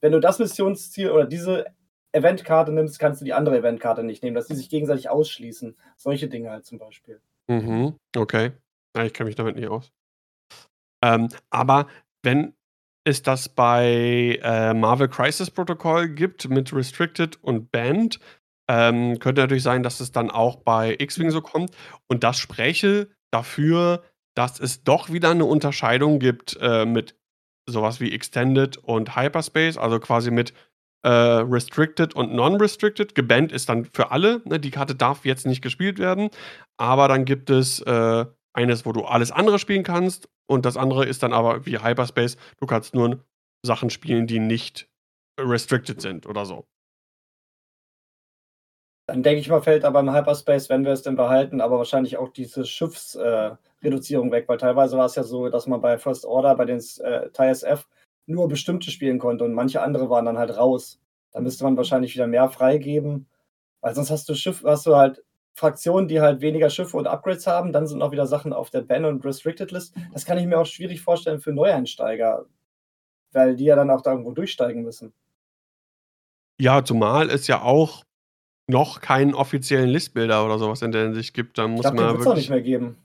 wenn 0.00 0.12
du 0.12 0.20
das 0.20 0.38
Missionsziel 0.38 1.10
oder 1.10 1.24
diese 1.24 1.66
Eventkarte 2.12 2.72
nimmst, 2.72 2.98
kannst 2.98 3.20
du 3.20 3.24
die 3.24 3.32
andere 3.32 3.58
Eventkarte 3.58 4.04
nicht 4.04 4.22
nehmen, 4.22 4.36
dass 4.36 4.46
die 4.46 4.54
sich 4.54 4.68
gegenseitig 4.68 5.08
ausschließen. 5.08 5.76
Solche 5.96 6.28
Dinge 6.28 6.50
halt 6.50 6.66
zum 6.66 6.78
Beispiel. 6.78 7.20
Mhm, 7.48 7.94
okay. 8.16 8.52
Ja, 8.96 9.04
ich 9.04 9.12
kenne 9.12 9.28
mich 9.28 9.36
damit 9.36 9.56
nicht 9.56 9.68
aus. 9.68 9.92
Ähm, 11.02 11.28
aber 11.50 11.88
wenn 12.24 12.54
es 13.06 13.22
das 13.22 13.48
bei 13.48 14.40
äh, 14.42 14.74
Marvel 14.74 15.08
Crisis 15.08 15.50
Protocol 15.50 16.08
gibt 16.08 16.48
mit 16.48 16.72
Restricted 16.72 17.42
und 17.42 17.70
Banned, 17.70 18.18
ähm, 18.68 19.18
könnte 19.18 19.42
natürlich 19.42 19.62
sein, 19.62 19.82
dass 19.82 20.00
es 20.00 20.12
dann 20.12 20.30
auch 20.30 20.56
bei 20.56 20.96
X-Wing 20.98 21.30
so 21.30 21.42
kommt. 21.42 21.70
Und 22.08 22.24
das 22.24 22.38
spräche 22.38 23.08
dafür, 23.30 24.02
dass 24.34 24.58
es 24.58 24.84
doch 24.84 25.12
wieder 25.12 25.30
eine 25.30 25.44
Unterscheidung 25.44 26.18
gibt 26.18 26.56
äh, 26.60 26.86
mit 26.86 27.14
sowas 27.68 28.00
wie 28.00 28.12
Extended 28.12 28.78
und 28.78 29.16
Hyperspace, 29.16 29.76
also 29.76 30.00
quasi 30.00 30.30
mit 30.30 30.54
äh, 31.02 31.08
Restricted 31.08 32.14
und 32.14 32.34
Non-Restricted. 32.34 33.14
Gebannt 33.14 33.52
ist 33.52 33.68
dann 33.68 33.84
für 33.84 34.10
alle. 34.10 34.40
Ne? 34.44 34.58
Die 34.58 34.70
Karte 34.70 34.94
darf 34.94 35.24
jetzt 35.24 35.46
nicht 35.46 35.62
gespielt 35.62 35.98
werden. 35.98 36.30
Aber 36.78 37.08
dann 37.08 37.24
gibt 37.24 37.50
es 37.50 37.80
äh, 37.80 38.24
eines, 38.54 38.86
wo 38.86 38.92
du 38.92 39.02
alles 39.04 39.30
andere 39.30 39.58
spielen 39.58 39.82
kannst. 39.82 40.28
Und 40.46 40.64
das 40.64 40.76
andere 40.76 41.04
ist 41.04 41.22
dann 41.22 41.32
aber 41.32 41.66
wie 41.66 41.78
Hyperspace. 41.78 42.36
Du 42.58 42.66
kannst 42.66 42.94
nur 42.94 43.24
Sachen 43.64 43.90
spielen, 43.90 44.26
die 44.26 44.38
nicht 44.38 44.88
restricted 45.38 46.00
sind 46.00 46.26
oder 46.26 46.46
so. 46.46 46.64
Dann 49.06 49.22
denke 49.22 49.40
ich 49.40 49.48
mal, 49.50 49.60
fällt 49.60 49.84
aber 49.84 50.00
im 50.00 50.14
Hyperspace, 50.14 50.70
wenn 50.70 50.84
wir 50.84 50.92
es 50.92 51.02
denn 51.02 51.16
behalten, 51.16 51.60
aber 51.60 51.76
wahrscheinlich 51.76 52.16
auch 52.16 52.30
diese 52.30 52.64
Schiffsreduzierung 52.64 54.28
äh, 54.28 54.32
weg, 54.32 54.48
weil 54.48 54.56
teilweise 54.56 54.96
war 54.96 55.04
es 55.04 55.14
ja 55.14 55.24
so, 55.24 55.50
dass 55.50 55.66
man 55.66 55.82
bei 55.82 55.98
First 55.98 56.24
Order, 56.24 56.54
bei 56.54 56.64
den 56.64 56.82
äh, 57.00 57.28
TISF, 57.30 57.86
nur 58.26 58.48
bestimmte 58.48 58.90
spielen 58.90 59.18
konnte 59.18 59.44
und 59.44 59.52
manche 59.52 59.82
andere 59.82 60.08
waren 60.08 60.24
dann 60.24 60.38
halt 60.38 60.56
raus. 60.56 61.00
Da 61.32 61.40
müsste 61.40 61.64
man 61.64 61.76
wahrscheinlich 61.76 62.14
wieder 62.14 62.26
mehr 62.26 62.48
freigeben, 62.48 63.28
weil 63.82 63.94
sonst 63.94 64.10
hast 64.10 64.26
du 64.30 64.34
Schiff, 64.34 64.62
hast 64.64 64.86
du 64.86 64.96
halt 64.96 65.22
Fraktionen, 65.54 66.08
die 66.08 66.20
halt 66.20 66.40
weniger 66.40 66.68
Schiffe 66.68 66.96
und 66.96 67.06
Upgrades 67.06 67.46
haben, 67.46 67.72
dann 67.72 67.86
sind 67.86 67.98
noch 67.98 68.10
wieder 68.10 68.26
Sachen 68.26 68.52
auf 68.52 68.70
der 68.70 68.82
Ban- 68.82 69.04
und 69.04 69.24
Restricted-List. 69.24 69.94
Das 70.12 70.24
kann 70.24 70.36
ich 70.38 70.46
mir 70.46 70.58
auch 70.58 70.66
schwierig 70.66 71.00
vorstellen 71.00 71.40
für 71.40 71.52
Neueinsteiger, 71.52 72.46
weil 73.32 73.54
die 73.54 73.64
ja 73.64 73.76
dann 73.76 73.90
auch 73.90 74.02
da 74.02 74.10
irgendwo 74.10 74.32
durchsteigen 74.32 74.82
müssen. 74.82 75.12
Ja, 76.60 76.84
zumal 76.84 77.30
es 77.30 77.46
ja 77.46 77.62
auch 77.62 78.04
noch 78.66 79.00
keinen 79.00 79.34
offiziellen 79.34 79.90
Listbilder 79.90 80.44
oder 80.44 80.58
sowas 80.58 80.82
in 80.82 80.92
der 80.92 81.04
Hinsicht 81.04 81.34
gibt. 81.34 81.58
Dann 81.58 81.72
muss 81.72 81.84
ich 81.84 81.92
glaub, 81.92 81.94
man 81.94 82.06
den 82.06 82.12
wirklich. 82.14 82.28
auch 82.28 82.36
nicht 82.36 82.50
mehr 82.50 82.62
geben. 82.62 82.96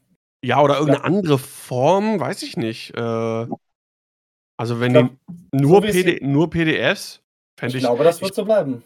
Ja, 0.44 0.62
oder 0.62 0.80
irgendeine 0.80 1.04
andere 1.04 1.38
Form, 1.38 2.20
weiß 2.20 2.44
ich 2.44 2.58
nicht. 2.58 2.96
Äh, 2.96 3.48
also 4.58 4.80
wenn 4.80 4.94
glaub, 4.94 5.10
die 5.28 5.58
nur, 5.58 5.82
so 5.82 5.82
PD, 5.82 6.20
nur 6.26 6.50
PDFs, 6.50 7.22
fände 7.60 7.78
ich. 7.78 7.84
Ich 7.84 7.88
glaube, 7.88 8.04
das 8.04 8.22
wird 8.22 8.32
ich, 8.32 8.36
so 8.36 8.46
bleiben. 8.46 8.84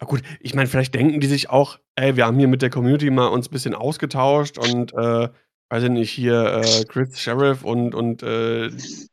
Gut, 0.00 0.22
ich 0.40 0.54
meine, 0.54 0.68
vielleicht 0.68 0.94
denken 0.94 1.20
die 1.20 1.26
sich 1.26 1.48
auch, 1.50 1.78
ey, 1.96 2.16
wir 2.16 2.26
haben 2.26 2.38
hier 2.38 2.48
mit 2.48 2.62
der 2.62 2.70
Community 2.70 3.10
mal 3.10 3.28
uns 3.28 3.48
ein 3.48 3.52
bisschen 3.52 3.74
ausgetauscht 3.74 4.58
und 4.58 4.92
äh, 4.92 5.28
weiß 5.70 5.84
ich 5.84 5.90
nicht, 5.90 6.10
hier 6.10 6.62
äh, 6.62 6.84
Chris 6.84 7.18
Sheriff 7.20 7.64
und, 7.64 7.94
und 7.94 8.22
äh, 8.22 8.70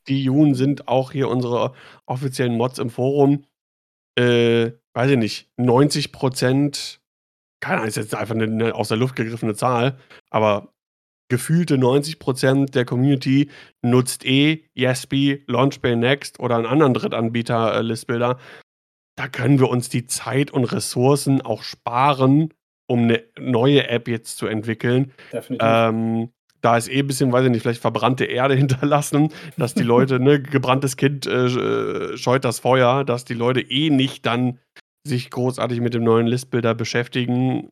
die 0.08 0.24
Jun 0.24 0.56
sind 0.56 0.88
auch 0.88 1.12
hier 1.12 1.30
unsere 1.30 1.74
offiziellen 2.06 2.58
Mods 2.58 2.80
im 2.80 2.90
Forum. 2.90 3.46
Äh, 4.18 4.72
weiß 4.94 5.12
ich 5.12 5.18
nicht, 5.18 5.50
90 5.58 6.12
Prozent, 6.12 7.00
keine 7.62 7.78
Ahnung, 7.78 7.90
ist 7.90 7.98
jetzt 7.98 8.16
einfach 8.16 8.36
eine, 8.36 8.46
eine 8.46 8.76
aus 8.76 8.88
der 8.88 8.98
Luft 8.98 9.16
gegriffene 9.16 9.54
Zahl, 9.54 9.98
aber 10.32 10.74
gefühlte 11.30 11.78
90 11.78 12.20
Prozent 12.20 12.76
der 12.76 12.86
Community 12.86 13.50
nutzt 13.82 14.26
eh 14.26 14.66
Yesby, 14.76 15.44
Launchbay 15.48 15.96
Next 15.96 16.40
oder 16.40 16.56
einen 16.56 16.66
anderen 16.66 16.94
Drittanbieter-Listbilder. 16.94 18.40
Äh, 19.18 19.22
da 19.22 19.28
können 19.28 19.60
wir 19.60 19.70
uns 19.70 19.90
die 19.90 20.06
Zeit 20.06 20.52
und 20.52 20.66
Ressourcen 20.66 21.42
auch 21.42 21.64
sparen, 21.64 22.54
um 22.88 23.04
eine 23.04 23.24
neue 23.38 23.88
App 23.88 24.08
jetzt 24.08 24.38
zu 24.38 24.48
entwickeln. 24.48 25.12
Definitiv. 25.34 25.68
Ähm, 25.68 26.30
da 26.62 26.78
ist 26.78 26.90
eh 26.90 27.00
ein 27.00 27.08
bisschen, 27.08 27.32
weiß 27.32 27.46
ich 27.46 27.52
nicht, 27.52 27.62
vielleicht 27.62 27.82
verbrannte 27.82 28.26
Erde 28.26 28.56
hinterlassen, 28.56 29.34
dass 29.58 29.74
die 29.74 29.84
Leute, 29.84 30.20
ne, 30.20 30.42
gebranntes 30.42 30.98
Kind 30.98 31.26
äh, 31.28 32.18
scheut 32.18 32.46
das 32.46 32.60
Feuer, 32.60 33.04
dass 33.04 33.26
die 33.26 33.34
Leute 33.34 33.62
eh 33.62 33.90
nicht 33.90 34.26
dann 34.26 34.60
sich 35.06 35.30
großartig 35.30 35.80
mit 35.80 35.94
dem 35.94 36.04
neuen 36.04 36.28
Listbilder 36.28 36.76
beschäftigen, 36.76 37.70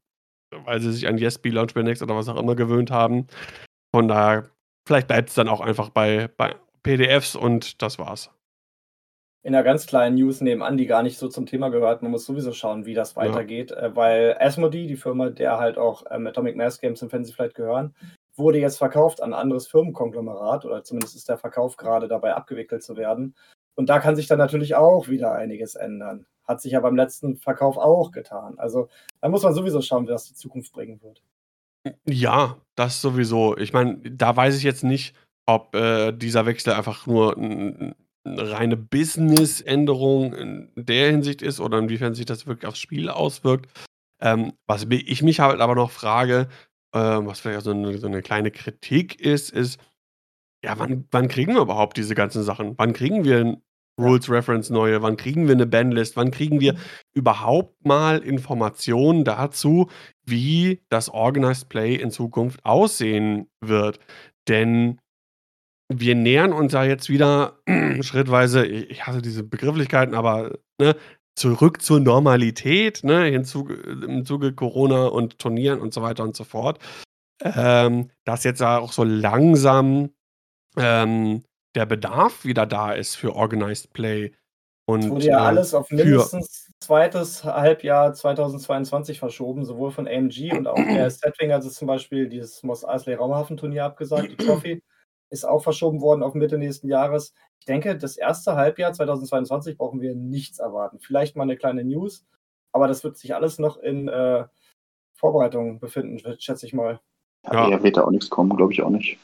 weil 0.63 0.79
sie 0.79 0.93
sich 0.93 1.07
an 1.07 1.17
YesBee, 1.17 1.49
Launchpad 1.49 1.83
Next 1.83 2.01
oder 2.01 2.15
was 2.15 2.29
auch 2.29 2.39
immer 2.39 2.55
gewöhnt 2.55 2.91
haben. 2.91 3.27
Von 3.93 4.07
daher, 4.07 4.49
vielleicht 4.87 5.07
bleibt 5.07 5.29
es 5.29 5.35
dann 5.35 5.49
auch 5.49 5.61
einfach 5.61 5.89
bei, 5.89 6.29
bei 6.37 6.55
PDFs 6.83 7.35
und 7.35 7.81
das 7.81 7.99
war's 7.99 8.34
in 9.45 9.53
einer 9.53 9.63
ganz 9.63 9.85
kleinen 9.85 10.15
News 10.15 10.41
nebenan, 10.41 10.75
die 10.75 10.87
gar 10.87 11.03
nicht 11.03 11.19
so 11.19 11.27
zum 11.27 11.45
Thema 11.45 11.69
gehört. 11.69 12.01
Man 12.01 12.09
muss 12.09 12.25
sowieso 12.25 12.51
schauen, 12.51 12.87
wie 12.87 12.95
das 12.95 13.15
weitergeht, 13.15 13.69
ja. 13.69 13.77
äh, 13.77 13.95
weil 13.95 14.35
Asmodee, 14.39 14.87
die 14.87 14.95
Firma, 14.95 15.29
der 15.29 15.59
halt 15.59 15.77
auch 15.77 16.03
ähm, 16.09 16.25
Atomic 16.25 16.55
Mass 16.55 16.79
Games 16.79 17.03
und 17.03 17.11
Fantasy 17.11 17.31
Flight 17.31 17.53
gehören, 17.53 17.93
wurde 18.35 18.57
jetzt 18.57 18.79
verkauft 18.79 19.21
an 19.21 19.35
ein 19.35 19.39
anderes 19.39 19.67
Firmenkonglomerat 19.67 20.65
oder 20.65 20.83
zumindest 20.83 21.15
ist 21.15 21.29
der 21.29 21.37
Verkauf 21.37 21.77
gerade 21.77 22.07
dabei 22.07 22.33
abgewickelt 22.33 22.81
zu 22.81 22.97
werden. 22.97 23.35
Und 23.75 23.87
da 23.87 23.99
kann 23.99 24.15
sich 24.15 24.25
dann 24.25 24.39
natürlich 24.39 24.73
auch 24.73 25.09
wieder 25.09 25.33
einiges 25.33 25.75
ändern. 25.75 26.25
Hat 26.43 26.59
sich 26.59 26.71
ja 26.71 26.79
beim 26.79 26.95
letzten 26.95 27.37
Verkauf 27.37 27.77
auch 27.77 28.11
getan. 28.11 28.57
Also 28.57 28.89
da 29.21 29.29
muss 29.29 29.43
man 29.43 29.53
sowieso 29.53 29.79
schauen, 29.79 30.07
wie 30.07 30.11
das 30.11 30.25
die 30.25 30.33
Zukunft 30.33 30.73
bringen 30.73 30.99
wird. 31.03 31.21
Ja, 32.05 32.57
das 32.73 32.99
sowieso. 32.99 33.55
Ich 33.57 33.73
meine, 33.73 33.97
da 33.97 34.35
weiß 34.35 34.57
ich 34.57 34.63
jetzt 34.63 34.83
nicht, 34.83 35.15
ob 35.45 35.75
äh, 35.75 36.11
dieser 36.13 36.47
Wechsel 36.47 36.73
einfach 36.73 37.05
nur 37.05 37.37
ein, 37.37 37.93
reine 38.25 38.77
Business-Änderung 38.77 40.33
in 40.33 40.71
der 40.75 41.11
Hinsicht 41.11 41.41
ist 41.41 41.59
oder 41.59 41.77
inwiefern 41.77 42.15
sich 42.15 42.25
das 42.25 42.47
wirklich 42.47 42.67
aufs 42.67 42.79
Spiel 42.79 43.09
auswirkt. 43.09 43.69
Ähm, 44.21 44.53
was 44.67 44.87
ich 44.89 45.21
mich 45.21 45.39
halt 45.39 45.61
aber 45.61 45.75
noch 45.75 45.91
frage, 45.91 46.47
äh, 46.93 46.99
was 46.99 47.39
vielleicht 47.39 47.63
so 47.63 47.71
eine, 47.71 47.97
so 47.97 48.07
eine, 48.07 48.21
kleine 48.21 48.51
Kritik 48.51 49.19
ist, 49.19 49.51
ist, 49.51 49.79
ja, 50.63 50.79
wann, 50.79 51.05
wann, 51.11 51.27
kriegen 51.27 51.53
wir 51.53 51.61
überhaupt 51.61 51.97
diese 51.97 52.15
ganzen 52.15 52.41
Sachen? 52.41 52.73
Wann 52.77 52.93
kriegen 52.93 53.23
wir 53.23 53.39
ein 53.39 53.61
Rules 53.99 54.29
Reference 54.29 54.69
neue? 54.69 55.01
Wann 55.01 55.17
kriegen 55.17 55.47
wir 55.47 55.53
eine 55.53 55.67
Bandlist? 55.67 56.17
Wann 56.17 56.31
kriegen 56.31 56.59
wir 56.59 56.73
mhm. 56.73 56.79
überhaupt 57.13 57.85
mal 57.85 58.19
Informationen 58.19 59.23
dazu, 59.23 59.89
wie 60.25 60.81
das 60.89 61.09
Organized 61.09 61.69
Play 61.69 61.95
in 61.95 62.11
Zukunft 62.11 62.65
aussehen 62.65 63.47
wird? 63.61 63.99
Denn 64.47 64.99
wir 65.89 66.15
nähern 66.15 66.53
uns 66.53 66.73
ja 66.73 66.83
jetzt 66.83 67.09
wieder 67.09 67.59
schrittweise, 68.01 68.65
ich 68.65 69.05
hasse 69.05 69.21
diese 69.21 69.43
Begrifflichkeiten, 69.43 70.15
aber 70.15 70.57
ne, 70.79 70.95
zurück 71.35 71.81
zur 71.81 71.99
Normalität, 71.99 73.03
ne, 73.03 73.25
hinzu, 73.25 73.67
im 73.67 74.25
Zuge 74.25 74.53
Corona 74.53 75.07
und 75.07 75.39
Turnieren 75.39 75.79
und 75.79 75.93
so 75.93 76.01
weiter 76.01 76.23
und 76.23 76.35
so 76.35 76.43
fort. 76.43 76.79
Ähm, 77.41 78.09
dass 78.23 78.45
jetzt 78.45 78.63
auch 78.63 78.93
so 78.93 79.03
langsam 79.03 80.11
ähm, 80.77 81.43
der 81.75 81.85
Bedarf 81.85 82.45
wieder 82.45 82.65
da 82.65 82.93
ist 82.93 83.15
für 83.15 83.35
Organized 83.35 83.91
Play. 83.91 84.31
Und, 84.87 85.03
es 85.03 85.09
wurde 85.09 85.25
ja 85.25 85.39
äh, 85.39 85.47
alles 85.47 85.73
auf 85.73 85.91
mindestens 85.91 86.71
zweites 86.79 87.43
Halbjahr 87.43 88.13
2022 88.13 89.19
verschoben, 89.19 89.65
sowohl 89.65 89.91
von 89.91 90.07
AMG 90.07 90.53
und 90.53 90.67
auch 90.67 90.75
der 90.95 91.09
Setwing, 91.09 91.51
also 91.51 91.69
zum 91.69 91.87
Beispiel 91.87 92.29
dieses 92.29 92.63
Moss 92.63 92.85
Eisley 92.85 93.15
Raumhafen-Turnier 93.15 93.83
abgesagt, 93.83 94.31
die 94.31 94.37
Trophy 94.37 94.81
ist 95.29 95.45
auch 95.45 95.63
verschoben 95.63 96.01
worden 96.01 96.23
auf 96.23 96.33
Mitte 96.33 96.57
nächsten 96.57 96.87
Jahres. 96.87 97.33
Ich 97.59 97.65
denke, 97.65 97.97
das 97.97 98.17
erste 98.17 98.55
Halbjahr 98.55 98.93
2022 98.93 99.77
brauchen 99.77 100.01
wir 100.01 100.15
nichts 100.15 100.59
erwarten. 100.59 100.99
Vielleicht 100.99 101.35
mal 101.35 101.43
eine 101.43 101.57
kleine 101.57 101.83
News, 101.83 102.25
aber 102.71 102.87
das 102.87 103.03
wird 103.03 103.17
sich 103.17 103.33
alles 103.33 103.59
noch 103.59 103.77
in 103.77 104.07
äh, 104.07 104.45
Vorbereitung 105.15 105.79
befinden, 105.79 106.19
schätze 106.39 106.65
ich 106.65 106.73
mal. 106.73 106.99
Ja, 107.45 107.69
ja. 107.69 107.83
wird 107.83 107.97
da 107.97 108.03
auch 108.03 108.11
nichts 108.11 108.29
kommen, 108.29 108.55
glaube 108.55 108.73
ich 108.73 108.81
auch 108.81 108.89
nicht. 108.89 109.17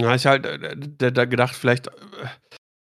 Ja, 0.00 0.14
ich 0.14 0.26
halt 0.26 0.46
äh, 0.46 1.12
da 1.12 1.24
gedacht, 1.24 1.54
vielleicht 1.54 1.88
äh, 1.88 1.90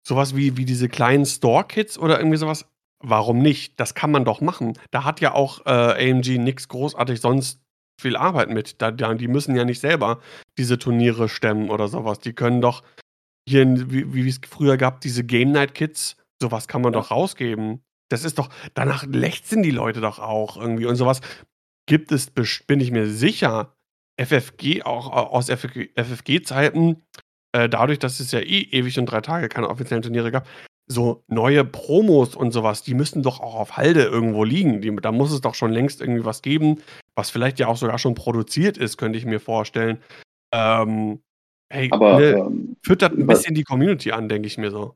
sowas 0.07 0.35
wie, 0.35 0.57
wie 0.57 0.65
diese 0.65 0.89
kleinen 0.89 1.27
Store-Kits 1.27 1.99
oder 1.99 2.19
irgendwie 2.19 2.39
sowas. 2.39 2.67
Warum 3.01 3.39
nicht? 3.39 3.79
Das 3.79 3.95
kann 3.95 4.11
man 4.11 4.25
doch 4.25 4.41
machen. 4.41 4.79
Da 4.91 5.05
hat 5.05 5.21
ja 5.21 5.35
auch 5.35 5.67
äh, 5.67 6.11
AMG 6.11 6.39
nichts 6.39 6.69
großartig 6.69 7.21
sonst 7.21 7.61
viel 8.01 8.17
Arbeit 8.17 8.51
mit. 8.51 8.81
Da, 8.81 8.91
die 8.91 9.29
müssen 9.29 9.55
ja 9.57 9.65
nicht 9.65 9.81
selber 9.81 10.21
diese 10.59 10.79
Turniere 10.79 11.29
stemmen 11.29 11.71
oder 11.71 11.89
sowas. 11.89 12.19
Die 12.21 12.33
können 12.33 12.61
doch 12.61 12.83
hier, 13.49 13.91
wie, 13.91 14.15
wie 14.15 14.29
es 14.29 14.41
früher 14.49 14.77
gab, 14.77 15.01
diese 15.01 15.25
Game 15.25 15.53
Night 15.53 15.75
Kits, 15.75 16.17
sowas 16.41 16.69
kann 16.69 16.83
man 16.83 16.93
ja. 16.93 17.01
doch 17.01 17.11
rausgeben. 17.11 17.83
Das 18.11 18.25
ist 18.25 18.39
doch, 18.39 18.49
danach 18.75 19.05
lechzen 19.07 19.63
die 19.63 19.71
Leute 19.71 20.01
doch 20.01 20.19
auch 20.19 20.57
irgendwie 20.57 20.87
und 20.87 20.97
sowas. 20.97 21.21
Gibt 21.87 22.13
es, 22.13 22.31
bin 22.31 22.81
ich 22.81 22.91
mir 22.91 23.07
sicher, 23.07 23.77
FFG, 24.21 24.83
auch 24.85 25.11
aus 25.11 25.49
FFG-Zeiten, 25.51 27.03
äh, 27.53 27.69
dadurch, 27.69 27.99
dass 27.99 28.21
es 28.21 28.33
ja 28.33 28.41
eh 28.41 28.63
ewig 28.71 28.99
und 28.99 29.07
drei 29.07 29.21
Tage 29.21 29.49
keine 29.49 29.69
offiziellen 29.69 30.03
Turniere 30.03 30.31
gab, 30.31 30.47
so 30.87 31.25
neue 31.29 31.65
Promos 31.65 32.37
und 32.37 32.53
sowas, 32.53 32.83
die 32.83 32.95
müssen 32.95 33.23
doch 33.23 33.41
auch 33.41 33.55
auf 33.55 33.77
Halde 33.77 34.03
irgendwo 34.03 34.45
liegen. 34.45 34.81
Die, 34.81 34.95
da 34.97 35.13
muss 35.13 35.33
es 35.33 35.41
doch 35.41 35.55
schon 35.55 35.73
längst 35.73 36.01
irgendwie 36.01 36.25
was 36.25 36.43
geben, 36.43 36.81
was 37.15 37.31
vielleicht 37.31 37.59
ja 37.59 37.69
auch 37.69 37.77
sogar 37.77 37.99
schon 37.99 38.15
produziert 38.15 38.77
ist, 38.77 38.97
könnte 38.97 39.19
ich 39.19 39.25
mir 39.25 39.41
vorstellen. 39.41 39.99
Ähm, 40.53 41.21
hey, 41.73 41.89
aber, 41.91 42.19
ne, 42.19 42.31
ähm, 42.33 42.77
füttert 42.83 43.17
ein 43.17 43.27
bisschen 43.27 43.55
die 43.55 43.65
Community 43.65 44.13
an, 44.13 44.29
denke 44.29 44.47
ich 44.47 44.59
mir 44.59 44.71
so. 44.71 44.95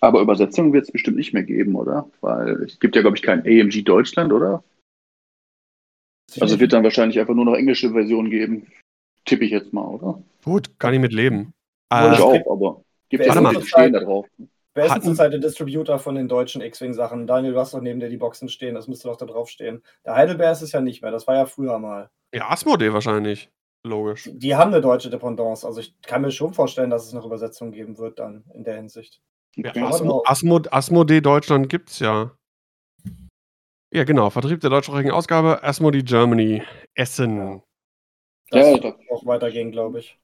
Aber 0.00 0.20
Übersetzungen 0.20 0.72
wird 0.72 0.84
es 0.84 0.92
bestimmt 0.92 1.16
nicht 1.16 1.34
mehr 1.34 1.42
geben, 1.42 1.74
oder? 1.74 2.08
Weil 2.20 2.62
es 2.62 2.80
gibt 2.80 2.96
ja, 2.96 3.02
glaube 3.02 3.16
ich, 3.16 3.22
kein 3.22 3.40
AMG 3.40 3.82
Deutschland, 3.82 4.32
oder? 4.32 4.62
Also 6.40 6.54
es 6.54 6.60
wird 6.60 6.72
dann 6.72 6.84
wahrscheinlich 6.84 7.18
einfach 7.18 7.34
nur 7.34 7.44
noch 7.44 7.54
englische 7.54 7.90
Versionen 7.90 8.30
geben. 8.30 8.66
Tippe 9.24 9.44
ich 9.44 9.50
jetzt 9.50 9.72
mal, 9.72 9.84
oder? 9.86 10.22
Gut, 10.44 10.78
kann 10.78 10.94
ich 10.94 11.00
mit 11.00 11.12
leben. 11.12 11.52
Äh, 11.92 12.14
ich 12.14 12.20
auch, 12.20 12.50
aber 12.50 12.84
gibt 13.08 13.26
ja 13.26 13.34
so 13.34 13.60
stehen 13.62 13.92
da 13.92 14.00
drauf. 14.00 14.26
Wer 14.74 14.86
ist 14.86 15.02
zurzeit 15.02 15.32
der 15.32 15.40
Distributor 15.40 15.98
von 15.98 16.14
den 16.14 16.28
deutschen 16.28 16.62
X-Wing-Sachen? 16.62 17.26
Daniel, 17.26 17.54
du 17.54 17.58
hast 17.58 17.74
doch 17.74 17.80
neben 17.80 17.98
dir 17.98 18.08
die 18.08 18.16
Boxen 18.16 18.48
stehen, 18.48 18.74
das 18.74 18.86
müsste 18.86 19.08
doch 19.08 19.16
da 19.16 19.26
drauf 19.26 19.48
stehen. 19.48 19.82
Der 20.04 20.14
Heidelberg 20.14 20.52
ist 20.52 20.62
es 20.62 20.72
ja 20.72 20.80
nicht 20.80 21.02
mehr, 21.02 21.10
das 21.10 21.26
war 21.26 21.34
ja 21.34 21.46
früher 21.46 21.78
mal. 21.78 22.10
Ja, 22.32 22.50
Asmodee 22.50 22.92
wahrscheinlich. 22.92 23.50
Logisch. 23.82 24.24
Die, 24.24 24.38
die 24.38 24.54
haben 24.54 24.72
eine 24.72 24.82
deutsche 24.82 25.10
Dependance. 25.10 25.66
Also 25.66 25.80
ich 25.80 26.00
kann 26.02 26.22
mir 26.22 26.30
schon 26.30 26.52
vorstellen, 26.52 26.90
dass 26.90 27.06
es 27.06 27.12
noch 27.12 27.24
Übersetzungen 27.24 27.72
geben 27.72 27.98
wird 27.98 28.18
dann 28.18 28.44
in 28.54 28.62
der 28.62 28.76
Hinsicht. 28.76 29.22
Ja, 29.56 29.72
Asmo, 29.74 30.22
Asmo, 30.26 30.60
Asmodee 30.70 31.20
Deutschland 31.20 31.68
gibt's 31.68 31.98
ja. 31.98 32.36
Ja, 33.92 34.04
genau. 34.04 34.30
Vertrieb 34.30 34.60
der 34.60 34.70
deutschsprachigen 34.70 35.10
Ausgabe 35.10 35.64
Asmodee 35.64 36.02
Germany. 36.02 36.62
Essen. 36.94 37.62
Das 38.50 38.66
ja, 38.66 38.72
wird 38.74 38.96
auch 39.10 39.26
weitergehen, 39.26 39.72
glaube 39.72 40.00
ich. 40.00 40.20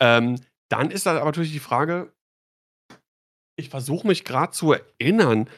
Ähm, 0.00 0.36
dann 0.68 0.90
ist 0.90 1.06
da 1.06 1.16
aber 1.16 1.26
natürlich 1.26 1.52
die 1.52 1.58
Frage, 1.58 2.12
ich 3.58 3.68
versuche 3.68 4.06
mich 4.06 4.24
gerade 4.24 4.52
zu 4.52 4.72
erinnern. 4.72 5.50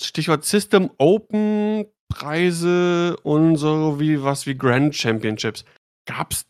Stichwort 0.00 0.44
System 0.44 0.90
Open 0.98 1.86
Preise 2.08 3.16
und 3.22 3.56
so 3.56 3.98
wie 3.98 4.22
was 4.22 4.46
wie 4.46 4.56
Grand 4.56 4.94
Championships. 4.94 5.64
Gab's 6.06 6.46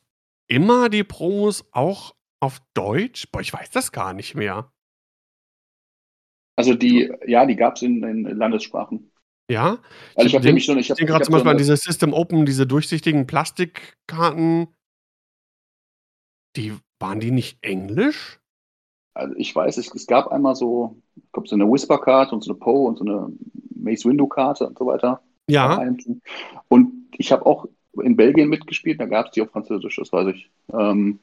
immer 0.49 0.89
die 0.89 1.05
Promos 1.05 1.64
auch 1.72 2.14
auf 2.41 2.61
Deutsch? 2.74 3.28
Boah, 3.30 3.41
ich 3.41 3.53
weiß 3.53 3.70
das 3.70 3.93
gar 3.93 4.12
nicht 4.12 4.35
mehr. 4.35 4.70
Also 6.57 6.74
die, 6.74 7.12
ja, 7.26 7.47
die 7.47 7.57
gab 7.57 7.76
es 7.76 7.82
in, 7.82 8.03
in 8.03 8.24
Landessprachen. 8.24 9.11
Ja? 9.51 9.82
Also 10.14 10.26
ich 10.26 10.35
habe 10.35 10.45
nämlich 10.45 10.64
schon, 10.64 10.78
ich 10.78 10.91
habe 10.91 11.05
gerade 11.05 11.24
zum 11.24 11.32
Beispiel 11.32 11.51
an 11.51 11.59
diese 11.59 11.76
System 11.76 12.12
Open, 12.12 12.47
diese 12.47 12.66
durchsichtigen 12.66 13.26
Plastikkarten. 13.26 14.68
Die 16.57 16.76
waren 17.01 17.20
die 17.20 17.30
nicht 17.30 17.59
Englisch? 17.62 18.41
Also 19.15 19.35
ich 19.37 19.55
weiß, 19.55 19.77
es, 19.77 19.95
es 19.95 20.07
gab 20.07 20.29
einmal 20.29 20.57
so, 20.57 20.97
ich 21.17 21.33
glaube, 21.33 21.49
so 21.49 21.55
eine 21.55 21.71
Whisper-Karte 21.71 22.35
und 22.35 22.43
so 22.43 22.53
eine 22.53 22.59
Poe 22.59 22.89
und 22.89 22.99
so 22.99 23.05
eine 23.05 23.33
Mace 23.75 24.05
Window-Karte 24.05 24.67
und 24.67 24.79
so 24.79 24.87
weiter. 24.87 25.21
Ja. 25.49 25.81
Und 26.69 26.93
ich 27.17 27.31
habe 27.33 27.47
auch 27.47 27.67
in 28.03 28.17
Belgien 28.17 28.49
mitgespielt, 28.49 29.01
da 29.01 29.07
gab 29.07 29.27
es 29.27 29.33
die 29.33 29.43
auf 29.43 29.51
Französisch, 29.51 29.97
das 29.97 30.12
weiß 30.12 30.35
ich. 30.35 30.51
Ähm, 30.73 31.21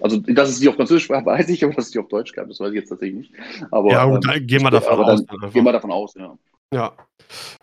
also, 0.00 0.18
dass 0.18 0.50
es 0.50 0.60
die 0.60 0.68
auf 0.68 0.76
Französisch 0.76 1.08
war, 1.10 1.24
weiß 1.26 1.48
ich, 1.48 1.64
aber 1.64 1.74
dass 1.74 1.86
es 1.86 1.90
die 1.90 1.98
auf 1.98 2.08
Deutsch 2.08 2.32
gab, 2.32 2.48
das 2.48 2.60
weiß 2.60 2.70
ich 2.70 2.76
jetzt 2.76 2.88
tatsächlich 2.88 3.30
nicht. 3.30 3.32
Aber, 3.70 3.90
ja, 3.90 4.04
gut, 4.06 4.26
ähm, 4.32 4.46
gehen 4.46 4.62
wir 4.62 4.70
davon 4.70 5.04
aus. 5.04 5.24
gehen 5.52 5.64
wir 5.64 5.72
davon 5.72 5.92
aus, 5.92 6.14
ja. 6.14 6.36
Ja. 6.72 6.92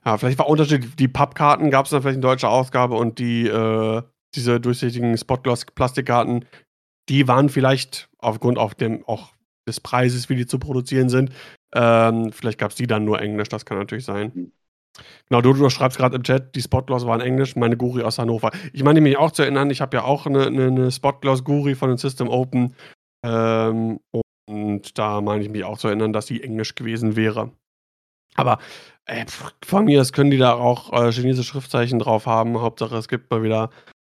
Ja, 0.06 0.18
vielleicht 0.18 0.40
war 0.40 0.50
Unterschied, 0.50 1.00
die 1.00 1.08
Pappkarten 1.08 1.70
gab 1.70 1.86
es 1.86 1.92
dann 1.92 2.02
vielleicht 2.02 2.18
in 2.18 2.22
deutscher 2.22 2.50
Ausgabe 2.50 2.96
und 2.96 3.20
die, 3.20 3.48
äh, 3.48 4.02
diese 4.36 4.60
durchsichtigen 4.60 5.18
Spotglass-Plastikkarten, 5.18 6.46
die 7.10 7.28
waren 7.28 7.50
vielleicht 7.50 8.10
aufgrund 8.18 8.58
auf 8.58 8.76
dem, 8.76 9.04
auch 9.08 9.34
des 9.68 9.80
Preises, 9.80 10.30
wie 10.30 10.36
die 10.36 10.46
zu 10.46 10.60
produzieren 10.60 11.10
sind, 11.10 11.32
ähm, 11.74 12.32
vielleicht 12.32 12.60
gab 12.60 12.72
es 12.72 12.78
die 12.78 12.88
dann 12.88 13.06
nur 13.06 13.22
Englisch, 13.22 13.50
das 13.50 13.66
kann 13.66 13.78
natürlich 13.78 14.06
sein. 14.06 14.32
Mhm. 14.34 14.52
Genau, 15.28 15.42
du, 15.42 15.54
du 15.54 15.70
schreibst 15.70 15.98
gerade 15.98 16.16
im 16.16 16.24
Chat, 16.24 16.56
die 16.56 16.62
Spotgloss 16.62 17.08
waren 17.08 17.22
Englisch, 17.22 17.56
meine 17.56 17.78
Guri 17.78 18.04
aus 18.04 18.20
Hannover. 18.20 18.52
Ich 18.74 18.84
meine 18.84 19.02
mich 19.02 19.18
auch 19.18 19.32
zu 19.32 19.42
erinnern, 19.42 19.72
ich 19.72 19.82
habe 19.82 19.98
ja 19.98 20.04
auch 20.04 20.28
eine, 20.28 20.46
eine, 20.46 20.68
eine 20.68 20.92
Spotgloss-Guri 20.92 21.74
von 21.74 21.90
den 21.90 21.98
System 21.98 22.30
Open. 22.30 22.76
Ähm, 23.26 24.00
und 24.46 24.98
da 25.00 25.22
meine 25.22 25.44
ich 25.44 25.50
mich 25.50 25.64
auch 25.64 25.80
zu 25.80 25.88
erinnern, 25.88 26.14
dass 26.14 26.28
die 26.28 26.44
Englisch 26.44 26.76
gewesen 26.76 27.16
wäre. 27.16 27.52
Aber 28.36 28.60
ey, 29.06 29.26
von 29.64 29.86
mir 29.86 30.02
aus 30.02 30.14
können 30.14 30.32
die 30.32 30.38
da 30.38 30.54
auch 30.54 30.94
äh, 30.94 31.12
chinesische 31.12 31.50
Schriftzeichen 31.50 32.00
drauf 32.00 32.26
haben. 32.26 32.60
Hauptsache, 32.60 32.96
es 32.98 33.08
gibt 33.08 33.32
mal 33.32 33.44
wieder 33.44 33.70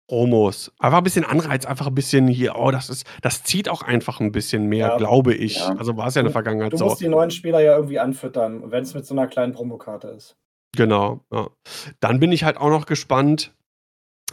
Promos. 0.09 0.73
Einfach 0.79 0.99
ein 0.99 1.05
bisschen 1.05 1.25
Anreiz, 1.25 1.67
einfach 1.67 1.87
ein 1.87 1.95
bisschen 1.95 2.27
hier, 2.29 2.57
oh, 2.57 2.71
das 2.71 2.89
ist, 2.89 3.07
das 3.23 3.45
zieht 3.45 3.69
auch 3.69 3.83
einfach 3.83 4.21
ein 4.21 4.33
bisschen 4.33 4.67
mehr, 4.67 4.89
ja, 4.89 4.97
glaube 4.97 5.35
ich. 5.35 5.59
Ja. 5.59 5.77
Also 5.77 5.97
war 5.97 6.09
es 6.09 6.15
ja 6.15 6.21
in 6.21 6.27
der 6.27 6.33
Vergangenheit 6.33 6.73
du 6.73 6.79
so. 6.79 6.85
Du 6.85 6.91
musst 6.91 7.03
die 7.03 7.09
neuen 7.09 7.31
Spieler 7.31 7.61
ja 7.61 7.77
irgendwie 7.77 7.99
anfüttern, 7.99 8.71
wenn 8.71 8.83
es 8.83 8.95
mit 8.95 9.07
so 9.07 9.15
einer 9.15 9.27
kleinen 9.27 9.53
Promokarte 9.53 10.09
ist. 10.09 10.37
Genau, 10.75 11.21
ja. 11.33 11.49
Dann 12.01 12.21
bin 12.21 12.33
ich 12.33 12.45
halt 12.45 12.57
auch 12.57 12.71
noch 12.71 12.87
gespannt, 12.87 13.55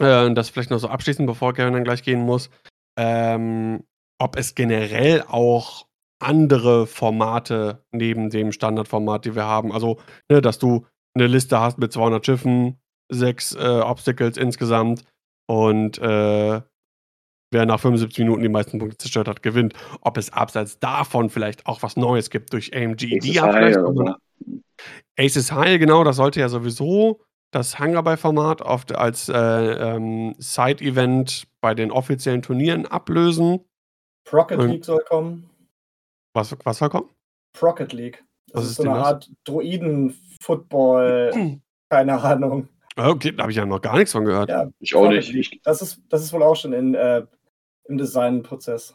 äh, 0.00 0.32
das 0.32 0.48
vielleicht 0.48 0.70
noch 0.70 0.78
so 0.78 0.88
abschließend, 0.88 1.26
bevor 1.26 1.52
Kevin 1.52 1.74
dann 1.74 1.84
gleich 1.84 2.02
gehen 2.02 2.20
muss, 2.20 2.50
ähm, 2.98 3.84
ob 4.18 4.36
es 4.36 4.54
generell 4.54 5.24
auch 5.28 5.86
andere 6.18 6.86
Formate 6.86 7.84
neben 7.92 8.30
dem 8.30 8.52
Standardformat, 8.52 9.26
die 9.26 9.34
wir 9.34 9.44
haben, 9.44 9.72
also, 9.72 9.98
ne, 10.30 10.40
dass 10.40 10.58
du 10.58 10.86
eine 11.14 11.26
Liste 11.26 11.60
hast 11.60 11.76
mit 11.78 11.92
200 11.92 12.24
Schiffen, 12.24 12.78
sechs 13.10 13.54
äh, 13.54 13.80
Obstacles 13.80 14.38
insgesamt 14.38 15.04
und 15.46 15.98
äh, 15.98 16.60
wer 17.50 17.66
nach 17.66 17.80
75 17.80 18.18
Minuten 18.18 18.42
die 18.42 18.48
meisten 18.48 18.78
Punkte 18.78 18.98
zerstört 18.98 19.28
hat, 19.28 19.42
gewinnt. 19.42 19.74
Ob 20.00 20.16
es 20.16 20.32
abseits 20.32 20.78
davon 20.78 21.30
vielleicht 21.30 21.66
auch 21.66 21.82
was 21.82 21.96
Neues 21.96 22.30
gibt 22.30 22.52
durch 22.52 22.74
AMG. 22.74 23.18
Die 23.20 23.40
haben 23.40 23.52
vielleicht 23.52 23.78
Aces 25.18 25.52
High, 25.52 25.78
genau, 25.78 26.04
das 26.04 26.16
sollte 26.16 26.40
ja 26.40 26.48
sowieso 26.48 27.22
das 27.50 27.78
Hangarby-Format 27.78 28.62
als 28.94 29.28
äh, 29.28 29.34
ähm, 29.34 30.34
Side-Event 30.38 31.46
bei 31.60 31.74
den 31.74 31.90
offiziellen 31.90 32.42
Turnieren 32.42 32.86
ablösen. 32.86 33.60
Rocket 34.32 34.62
League 34.62 34.84
soll 34.84 35.02
kommen. 35.08 35.50
Was, 36.34 36.54
was 36.64 36.78
soll 36.78 36.90
kommen? 36.90 37.08
Rocket 37.62 37.92
League. 37.92 38.24
Das 38.48 38.56
was 38.56 38.64
ist, 38.64 38.70
ist 38.72 38.84
so 38.84 38.90
eine 38.90 39.04
Art 39.04 39.30
Droiden-Football, 39.44 41.60
keine 41.90 42.20
Ahnung. 42.20 42.68
Okay, 42.96 43.32
da 43.32 43.42
habe 43.42 43.52
ich 43.52 43.58
ja 43.58 43.66
noch 43.66 43.82
gar 43.82 43.96
nichts 43.96 44.12
von 44.12 44.24
gehört. 44.24 44.48
Ja, 44.48 44.70
ich 44.80 44.94
auch 44.94 45.08
nicht. 45.08 45.32
League. 45.32 45.60
Das 45.64 45.82
ist, 45.82 46.00
das 46.08 46.22
ist 46.22 46.32
wohl 46.32 46.42
auch 46.42 46.56
schon 46.56 46.72
in, 46.72 46.94
äh, 46.94 47.26
im 47.84 47.98
Designprozess. 47.98 48.94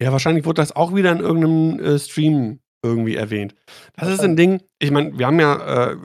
Ja, 0.00 0.12
wahrscheinlich 0.12 0.46
wurde 0.46 0.62
das 0.62 0.74
auch 0.74 0.94
wieder 0.94 1.12
in 1.12 1.20
irgendeinem 1.20 1.80
äh, 1.80 1.98
Stream 1.98 2.60
irgendwie 2.82 3.16
erwähnt. 3.16 3.54
Das 3.96 4.08
ist 4.08 4.20
ein 4.20 4.36
Ding, 4.36 4.62
ich 4.78 4.90
meine, 4.90 5.18
wir 5.18 5.26
haben 5.26 5.40
ja 5.40 5.90
äh, 5.90 5.96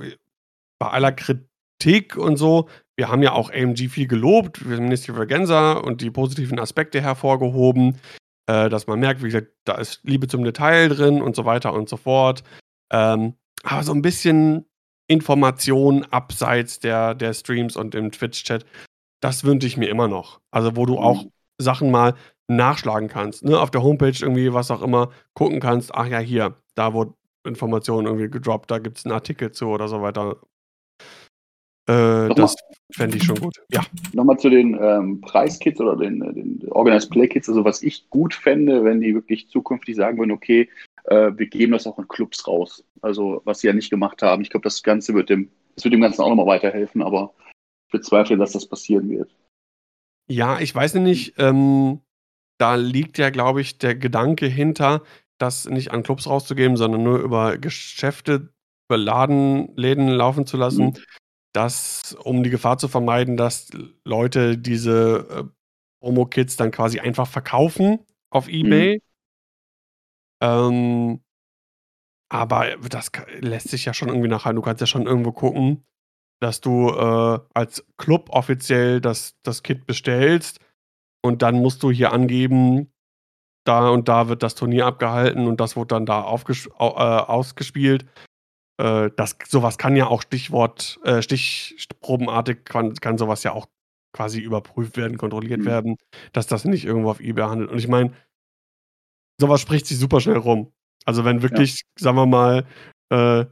bei 0.79 0.87
aller 0.87 1.11
Kritik 1.11 2.17
und 2.17 2.37
so, 2.37 2.67
wir 2.95 3.09
haben 3.09 3.21
ja 3.23 3.33
auch 3.33 3.51
AMG 3.51 3.89
viel 3.89 4.07
gelobt, 4.07 4.67
wir 4.67 4.77
haben 4.77 4.85
Ministry 4.85 5.13
of 5.13 5.27
Gensa 5.27 5.73
und 5.73 6.01
die 6.01 6.11
positiven 6.11 6.59
Aspekte 6.59 7.01
hervorgehoben, 7.01 7.99
äh, 8.47 8.69
dass 8.69 8.87
man 8.87 8.99
merkt, 8.99 9.21
wie 9.21 9.27
gesagt, 9.27 9.49
da 9.65 9.75
ist 9.75 10.01
Liebe 10.03 10.27
zum 10.27 10.43
Detail 10.43 10.89
drin 10.89 11.21
und 11.21 11.35
so 11.35 11.45
weiter 11.45 11.73
und 11.73 11.87
so 11.87 11.97
fort. 11.97 12.43
Ähm, 12.91 13.35
aber 13.63 13.83
so 13.83 13.93
ein 13.93 14.01
bisschen 14.01 14.65
Information 15.07 16.05
abseits 16.09 16.79
der, 16.79 17.15
der 17.15 17.33
Streams 17.33 17.75
und 17.75 17.95
im 17.95 18.11
Twitch-Chat, 18.11 18.65
das 19.21 19.43
wünsche 19.43 19.67
ich 19.67 19.77
mir 19.77 19.89
immer 19.89 20.07
noch. 20.07 20.39
Also, 20.51 20.75
wo 20.75 20.85
du 20.85 20.97
auch 20.97 21.23
mhm. 21.23 21.31
Sachen 21.57 21.91
mal 21.91 22.15
nachschlagen 22.47 23.09
kannst, 23.09 23.43
ne? 23.43 23.59
Auf 23.59 23.71
der 23.71 23.83
Homepage 23.83 24.17
irgendwie, 24.19 24.53
was 24.53 24.71
auch 24.71 24.81
immer, 24.81 25.11
gucken 25.33 25.59
kannst, 25.59 25.93
ach 25.95 26.07
ja, 26.07 26.19
hier, 26.19 26.55
da 26.75 26.93
wurde 26.93 27.13
Informationen 27.45 28.07
irgendwie 28.07 28.29
gedroppt, 28.29 28.71
da 28.71 28.79
gibt 28.79 28.97
es 28.97 29.05
einen 29.05 29.13
Artikel 29.13 29.51
zu 29.51 29.67
oder 29.67 29.87
so 29.87 30.01
weiter. 30.01 30.37
Äh, 31.87 32.29
das 32.35 32.55
fände 32.93 33.17
ich 33.17 33.23
schon 33.23 33.39
gut. 33.39 33.55
Ja. 33.69 33.81
Nochmal 34.13 34.37
zu 34.39 34.49
den 34.49 34.77
ähm, 34.81 35.19
Preiskits 35.19 35.81
oder 35.81 35.97
den, 35.97 36.21
äh, 36.21 36.33
den 36.33 36.61
Organized 36.69 37.11
Play 37.11 37.27
Kits. 37.27 37.49
Also, 37.49 37.65
was 37.65 37.83
ich 37.83 38.09
gut 38.09 38.33
fände, 38.33 38.83
wenn 38.83 39.01
die 39.01 39.13
wirklich 39.13 39.49
zukünftig 39.49 39.95
sagen 39.95 40.17
würden, 40.17 40.31
okay, 40.31 40.69
äh, 41.05 41.31
wir 41.35 41.47
geben 41.47 41.73
das 41.73 41.87
auch 41.87 41.99
in 41.99 42.07
Clubs 42.07 42.47
raus. 42.47 42.83
Also, 43.01 43.41
was 43.45 43.59
sie 43.59 43.67
ja 43.67 43.73
nicht 43.73 43.89
gemacht 43.89 44.21
haben. 44.21 44.41
Ich 44.41 44.49
glaube, 44.49 44.63
das 44.63 44.83
Ganze 44.83 45.13
wird 45.13 45.29
dem, 45.29 45.51
das 45.75 45.83
wird 45.83 45.93
dem 45.93 46.01
Ganzen 46.01 46.21
auch 46.21 46.29
nochmal 46.29 46.47
weiterhelfen, 46.47 47.01
aber 47.01 47.33
ich 47.87 47.91
bezweifle, 47.91 48.37
dass 48.37 48.53
das 48.53 48.67
passieren 48.67 49.09
wird. 49.09 49.35
Ja, 50.27 50.59
ich 50.59 50.73
weiß 50.73 50.95
nicht, 50.95 51.35
ähm, 51.37 51.99
da 52.57 52.75
liegt 52.75 53.17
ja, 53.17 53.29
glaube 53.29 53.61
ich, 53.61 53.77
der 53.77 53.95
Gedanke 53.95 54.45
hinter, 54.45 55.03
das 55.37 55.65
nicht 55.65 55.91
an 55.91 56.03
Clubs 56.03 56.27
rauszugeben, 56.27 56.77
sondern 56.77 57.03
nur 57.03 57.19
über 57.19 57.57
Geschäfte, 57.57 58.53
über 58.87 58.97
Laden, 58.97 59.75
Läden 59.75 60.07
laufen 60.07 60.45
zu 60.45 60.55
lassen, 60.55 60.85
mhm. 60.85 60.97
dass, 61.51 62.15
um 62.23 62.43
die 62.43 62.49
Gefahr 62.49 62.77
zu 62.77 62.87
vermeiden, 62.87 63.35
dass 63.35 63.69
Leute 64.05 64.57
diese 64.57 65.27
äh, 65.29 65.43
Promo-Kits 65.99 66.55
dann 66.55 66.71
quasi 66.71 66.99
einfach 66.99 67.27
verkaufen 67.27 67.99
auf 68.29 68.47
Ebay. 68.47 68.95
Mhm. 68.95 69.12
Ähm, 70.43 71.23
aber 72.29 72.75
das 72.89 73.11
lässt 73.39 73.69
sich 73.69 73.85
ja 73.85 73.93
schon 73.93 74.09
irgendwie 74.09 74.27
nachhalten. 74.27 74.57
Du 74.57 74.61
kannst 74.61 74.81
ja 74.81 74.87
schon 74.87 75.05
irgendwo 75.05 75.31
gucken, 75.31 75.85
dass 76.41 76.59
du 76.61 76.89
äh, 76.89 77.39
als 77.53 77.85
Club 77.97 78.29
offiziell 78.31 78.99
das, 78.99 79.35
das 79.43 79.63
Kit 79.63 79.85
bestellst 79.85 80.59
und 81.23 81.41
dann 81.41 81.61
musst 81.61 81.83
du 81.83 81.91
hier 81.91 82.11
angeben, 82.11 82.91
da 83.65 83.89
und 83.89 84.09
da 84.09 84.27
wird 84.27 84.43
das 84.43 84.55
Turnier 84.55 84.85
abgehalten 84.85 85.47
und 85.47 85.61
das 85.61 85.77
wird 85.77 85.91
dann 85.93 86.05
da 86.05 86.21
aufges 86.21 86.67
äh, 86.67 86.71
ausgespielt. 86.79 88.05
Äh, 88.77 89.11
das, 89.15 89.37
sowas 89.47 89.77
kann 89.77 89.95
ja 89.95 90.07
auch 90.07 90.23
Stichwort, 90.23 90.99
äh, 91.03 91.21
Stichprobenartig 91.21 92.65
kann, 92.65 92.93
kann 92.95 93.17
sowas 93.17 93.43
ja 93.43 93.53
auch 93.53 93.67
quasi 94.11 94.41
überprüft 94.41 94.97
werden, 94.97 95.17
kontrolliert 95.17 95.61
mhm. 95.61 95.65
werden, 95.65 95.97
dass 96.33 96.47
das 96.47 96.65
nicht 96.65 96.83
irgendwo 96.83 97.09
auf 97.09 97.21
eBay 97.21 97.45
handelt. 97.45 97.71
Und 97.71 97.77
ich 97.77 97.87
meine, 97.87 98.11
sowas 99.39 99.61
spricht 99.61 99.87
sich 99.87 99.99
super 99.99 100.19
schnell 100.19 100.37
rum. 100.37 100.71
Also 101.05 101.25
wenn 101.25 101.41
wirklich, 101.41 101.81
ja. 101.81 102.03
sagen 102.03 102.17
wir 102.17 102.25
mal, 102.25 102.65
äh, 103.09 103.45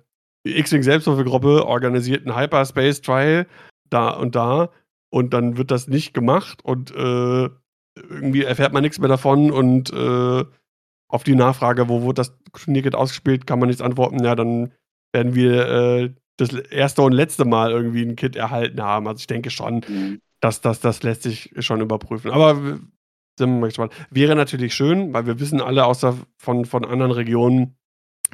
die 0.46 0.58
X-Wing 0.58 0.84
Selbsthilfegruppe 0.84 1.66
organisiert 1.66 2.26
einen 2.26 2.38
Hyperspace 2.38 3.02
Trial 3.02 3.48
da 3.90 4.10
und 4.10 4.36
da 4.36 4.70
und 5.10 5.34
dann 5.34 5.58
wird 5.58 5.72
das 5.72 5.88
nicht 5.88 6.14
gemacht 6.14 6.64
und 6.64 6.92
äh, 6.92 7.50
irgendwie 7.96 8.44
erfährt 8.44 8.74
man 8.74 8.84
nichts 8.84 9.00
mehr 9.00 9.10
davon 9.10 9.52
und 9.52 9.92
äh, 9.92 10.46
auf 11.10 11.24
die 11.24 11.36
Nachfrage, 11.36 11.90
wo 11.90 12.02
wurde 12.02 12.22
das 12.22 12.38
Turnierkit 12.54 12.96
ausgespielt, 12.96 13.46
kann 13.46 13.60
man 13.60 13.68
nichts 13.68 13.82
antworten. 13.82 14.24
Ja, 14.24 14.34
dann 14.34 14.72
werden 15.14 15.36
wir 15.36 15.68
äh, 15.68 16.14
das 16.38 16.54
erste 16.54 17.02
und 17.02 17.12
letzte 17.12 17.44
Mal 17.46 17.72
irgendwie 17.72 18.04
ein 18.04 18.16
Kit 18.16 18.36
erhalten 18.36 18.82
haben. 18.82 19.08
Also 19.08 19.20
ich 19.20 19.28
denke 19.28 19.50
schon, 19.50 19.84
mhm. 19.88 20.22
dass 20.40 20.62
das, 20.62 20.80
das 20.80 21.04
lässt 21.04 21.24
sich 21.24 21.54
schon 21.60 21.82
überprüfen. 21.82 22.32
Aber 22.32 22.80
sind 23.46 23.60
wir 23.60 23.68
gespannt. 23.68 23.94
Wäre 24.10 24.36
natürlich 24.36 24.74
schön, 24.74 25.14
weil 25.14 25.26
wir 25.26 25.40
wissen 25.40 25.62
alle 25.62 25.86
außer 25.86 26.18
von, 26.38 26.66
von 26.66 26.86
anderen 26.86 27.12
Regionen, 27.12 27.76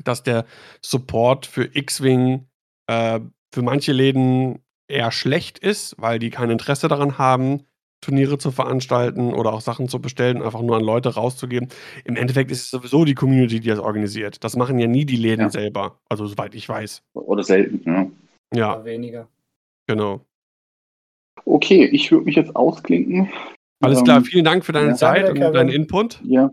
dass 0.04 0.24
der 0.24 0.46
Support 0.82 1.46
für 1.46 1.70
X-Wing 1.74 2.48
äh, 2.88 3.20
für 3.54 3.62
manche 3.62 3.94
Läden 3.94 4.60
eher 4.88 5.12
schlecht 5.12 5.60
ist, 5.60 5.96
weil 5.98 6.20
die 6.20 6.30
kein 6.30 6.50
Interesse 6.50 6.88
daran 6.88 7.18
haben, 7.18 7.64
Turniere 8.02 8.38
zu 8.38 8.52
veranstalten 8.52 9.34
oder 9.34 9.54
auch 9.54 9.62
Sachen 9.62 9.88
zu 9.88 10.00
bestellen, 10.00 10.42
einfach 10.42 10.62
nur 10.62 10.78
an 10.78 10.84
Leute 10.84 11.16
rauszugeben. 11.16 11.70
Im 12.06 12.16
Endeffekt 12.16 12.52
ist 12.52 12.66
es 12.66 12.70
sowieso 12.70 13.06
die 13.06 13.16
Community, 13.16 13.60
die 13.60 13.70
das 13.70 13.80
organisiert. 13.80 14.44
Das 14.44 14.56
machen 14.56 14.78
ja 14.78 14.88
nie 14.88 15.06
die 15.06 15.16
Läden 15.16 15.46
ja. 15.46 15.50
selber, 15.50 16.00
also 16.08 16.28
soweit 16.28 16.54
ich 16.54 16.70
weiß. 16.70 17.02
Oder 17.14 17.44
selten, 17.44 17.82
ja. 17.86 18.08
Ja. 18.54 18.76
Oder 18.76 18.86
weniger. 18.86 19.28
Genau. 19.88 20.22
Okay, 21.46 21.86
ich 21.86 22.12
würde 22.12 22.26
mich 22.26 22.36
jetzt 22.36 22.56
ausklinken. 22.56 23.30
Alles 23.80 24.04
klar, 24.04 24.22
vielen 24.22 24.46
Dank 24.46 24.66
für 24.66 24.72
deine 24.72 24.90
ja. 24.90 24.96
Zeit 24.96 25.18
Danke, 25.28 25.32
und 25.32 25.38
Kevin. 25.40 25.54
deinen 25.54 25.70
Input. 25.70 26.20
Ja, 26.24 26.50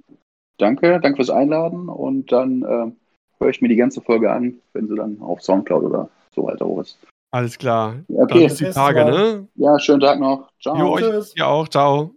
danke, 0.59 1.01
danke 1.01 1.16
fürs 1.16 1.30
Einladen 1.30 1.88
und 1.88 2.30
dann 2.32 2.62
ähm, 2.68 2.96
höre 3.38 3.48
ich 3.51 3.60
mir 3.62 3.68
die 3.68 3.76
ganze 3.76 4.01
Folge 4.01 4.30
an, 4.30 4.55
wenn 4.72 4.88
sie 4.88 4.94
dann 4.94 5.20
auf 5.20 5.42
Soundcloud 5.42 5.84
oder 5.84 6.09
so 6.34 6.44
weiter 6.44 6.66
hoch 6.66 6.80
ist. 6.82 6.98
Alles 7.32 7.59
klar. 7.59 7.96
Ja, 8.09 8.22
Okay, 8.22 8.40
Dann 8.40 8.48
bis 8.48 8.59
die 8.59 8.70
Tage, 8.70 9.05
ne? 9.05 9.48
ja, 9.56 9.78
schönen 9.78 10.01
Tag 10.01 10.20
noch. 10.20 10.48
Ciao. 10.60 10.76
Jo, 10.76 10.92
euch 10.92 11.02
Tschüss. 11.02 11.34
ja 11.36 11.46
auch. 11.46 11.66
Ciao. 11.68 12.14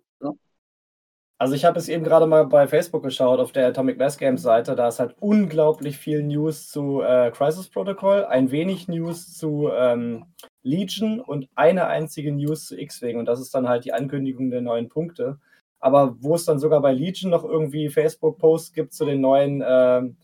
Also 1.39 1.53
ich 1.53 1.65
habe 1.65 1.77
es 1.77 1.87
eben 1.87 2.03
gerade 2.03 2.25
mal 2.25 2.47
bei 2.47 2.67
Facebook 2.67 3.03
geschaut, 3.03 3.39
auf 3.39 3.51
der 3.51 3.67
Atomic 3.67 3.99
Mass 3.99 4.17
Games 4.17 4.41
Seite. 4.41 4.75
Da 4.75 4.87
ist 4.87 4.99
halt 4.99 5.15
unglaublich 5.19 5.97
viel 5.97 6.23
News 6.23 6.67
zu 6.67 7.01
äh, 7.01 7.29
Crisis 7.29 7.69
Protocol, 7.69 8.25
ein 8.25 8.49
wenig 8.49 8.87
News 8.87 9.35
zu 9.37 9.69
ähm, 9.71 10.25
Legion 10.63 11.19
und 11.19 11.47
eine 11.53 11.87
einzige 11.87 12.31
News 12.31 12.65
zu 12.65 12.79
X-Wing. 12.79 13.19
Und 13.19 13.25
das 13.25 13.39
ist 13.39 13.53
dann 13.53 13.69
halt 13.69 13.85
die 13.85 13.93
Ankündigung 13.93 14.49
der 14.49 14.61
neuen 14.61 14.89
Punkte. 14.89 15.39
Aber 15.79 16.15
wo 16.21 16.33
es 16.33 16.45
dann 16.45 16.57
sogar 16.57 16.81
bei 16.81 16.91
Legion 16.91 17.29
noch 17.29 17.45
irgendwie 17.45 17.89
Facebook-Posts 17.89 18.73
gibt 18.73 18.93
zu 18.93 19.05
den 19.05 19.21
neuen 19.21 19.63
ähm, 19.63 20.17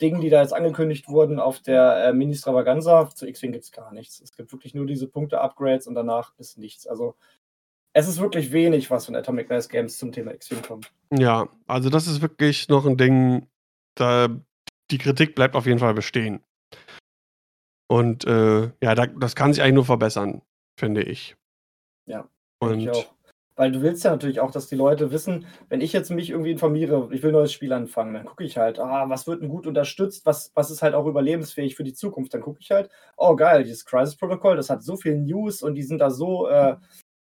Dingen, 0.00 0.22
die 0.22 0.30
da 0.30 0.40
jetzt 0.40 0.54
angekündigt 0.54 1.08
wurden 1.08 1.38
auf 1.38 1.60
der 1.60 2.06
äh, 2.06 2.12
Mini-Stravaganza, 2.14 3.10
zu 3.14 3.26
X-Wing 3.26 3.52
gibt 3.52 3.64
es 3.64 3.72
gar 3.72 3.92
nichts. 3.92 4.20
Es 4.20 4.34
gibt 4.34 4.50
wirklich 4.52 4.74
nur 4.74 4.86
diese 4.86 5.06
Punkte-Upgrades 5.06 5.86
und 5.86 5.94
danach 5.94 6.32
ist 6.38 6.56
nichts. 6.56 6.86
Also 6.86 7.16
es 7.92 8.08
ist 8.08 8.20
wirklich 8.20 8.52
wenig, 8.52 8.90
was 8.90 9.06
von 9.06 9.16
Atomic 9.16 9.48
Mass 9.48 9.68
Games 9.68 9.98
zum 9.98 10.12
Thema 10.12 10.32
X-Wing 10.32 10.62
kommt. 10.62 10.92
Ja, 11.12 11.48
also 11.66 11.90
das 11.90 12.06
ist 12.06 12.22
wirklich 12.22 12.68
noch 12.68 12.86
ein 12.86 12.96
Ding, 12.96 13.46
da 13.96 14.28
die 14.90 14.98
Kritik 14.98 15.34
bleibt 15.34 15.56
auf 15.56 15.66
jeden 15.66 15.78
Fall 15.78 15.94
bestehen. 15.94 16.40
Und 17.88 18.24
äh, 18.24 18.70
ja, 18.82 18.94
da, 18.94 19.06
das 19.06 19.34
kann 19.34 19.52
sich 19.52 19.62
eigentlich 19.62 19.74
nur 19.74 19.84
verbessern, 19.84 20.42
finde 20.78 21.02
ich. 21.02 21.36
Ja, 22.06 22.28
Und 22.60 22.80
Ich 22.80 22.90
auch. 22.90 23.14
Weil 23.56 23.72
du 23.72 23.82
willst 23.82 24.04
ja 24.04 24.12
natürlich 24.12 24.40
auch, 24.40 24.52
dass 24.52 24.68
die 24.68 24.74
Leute 24.74 25.10
wissen, 25.12 25.44
wenn 25.68 25.82
ich 25.82 25.92
jetzt 25.92 26.10
mich 26.10 26.30
irgendwie 26.30 26.52
informiere, 26.52 27.10
ich 27.12 27.22
will 27.22 27.28
ein 27.28 27.34
neues 27.34 27.52
Spiel 27.52 27.74
anfangen, 27.74 28.14
dann 28.14 28.24
gucke 28.24 28.42
ich 28.42 28.56
halt, 28.56 28.78
ah, 28.78 29.10
was 29.10 29.26
wird 29.26 29.42
denn 29.42 29.50
gut 29.50 29.66
unterstützt, 29.66 30.24
was, 30.24 30.50
was 30.54 30.70
ist 30.70 30.80
halt 30.80 30.94
auch 30.94 31.04
überlebensfähig 31.04 31.76
für 31.76 31.84
die 31.84 31.92
Zukunft. 31.92 32.32
Dann 32.32 32.40
gucke 32.40 32.60
ich 32.60 32.70
halt, 32.70 32.88
oh 33.18 33.36
geil, 33.36 33.64
dieses 33.64 33.84
Crisis 33.84 34.16
Protocol, 34.16 34.56
das 34.56 34.70
hat 34.70 34.82
so 34.82 34.96
viel 34.96 35.18
News 35.18 35.62
und 35.62 35.74
die 35.74 35.82
sind 35.82 35.98
da 35.98 36.10
so 36.10 36.48
äh, 36.48 36.76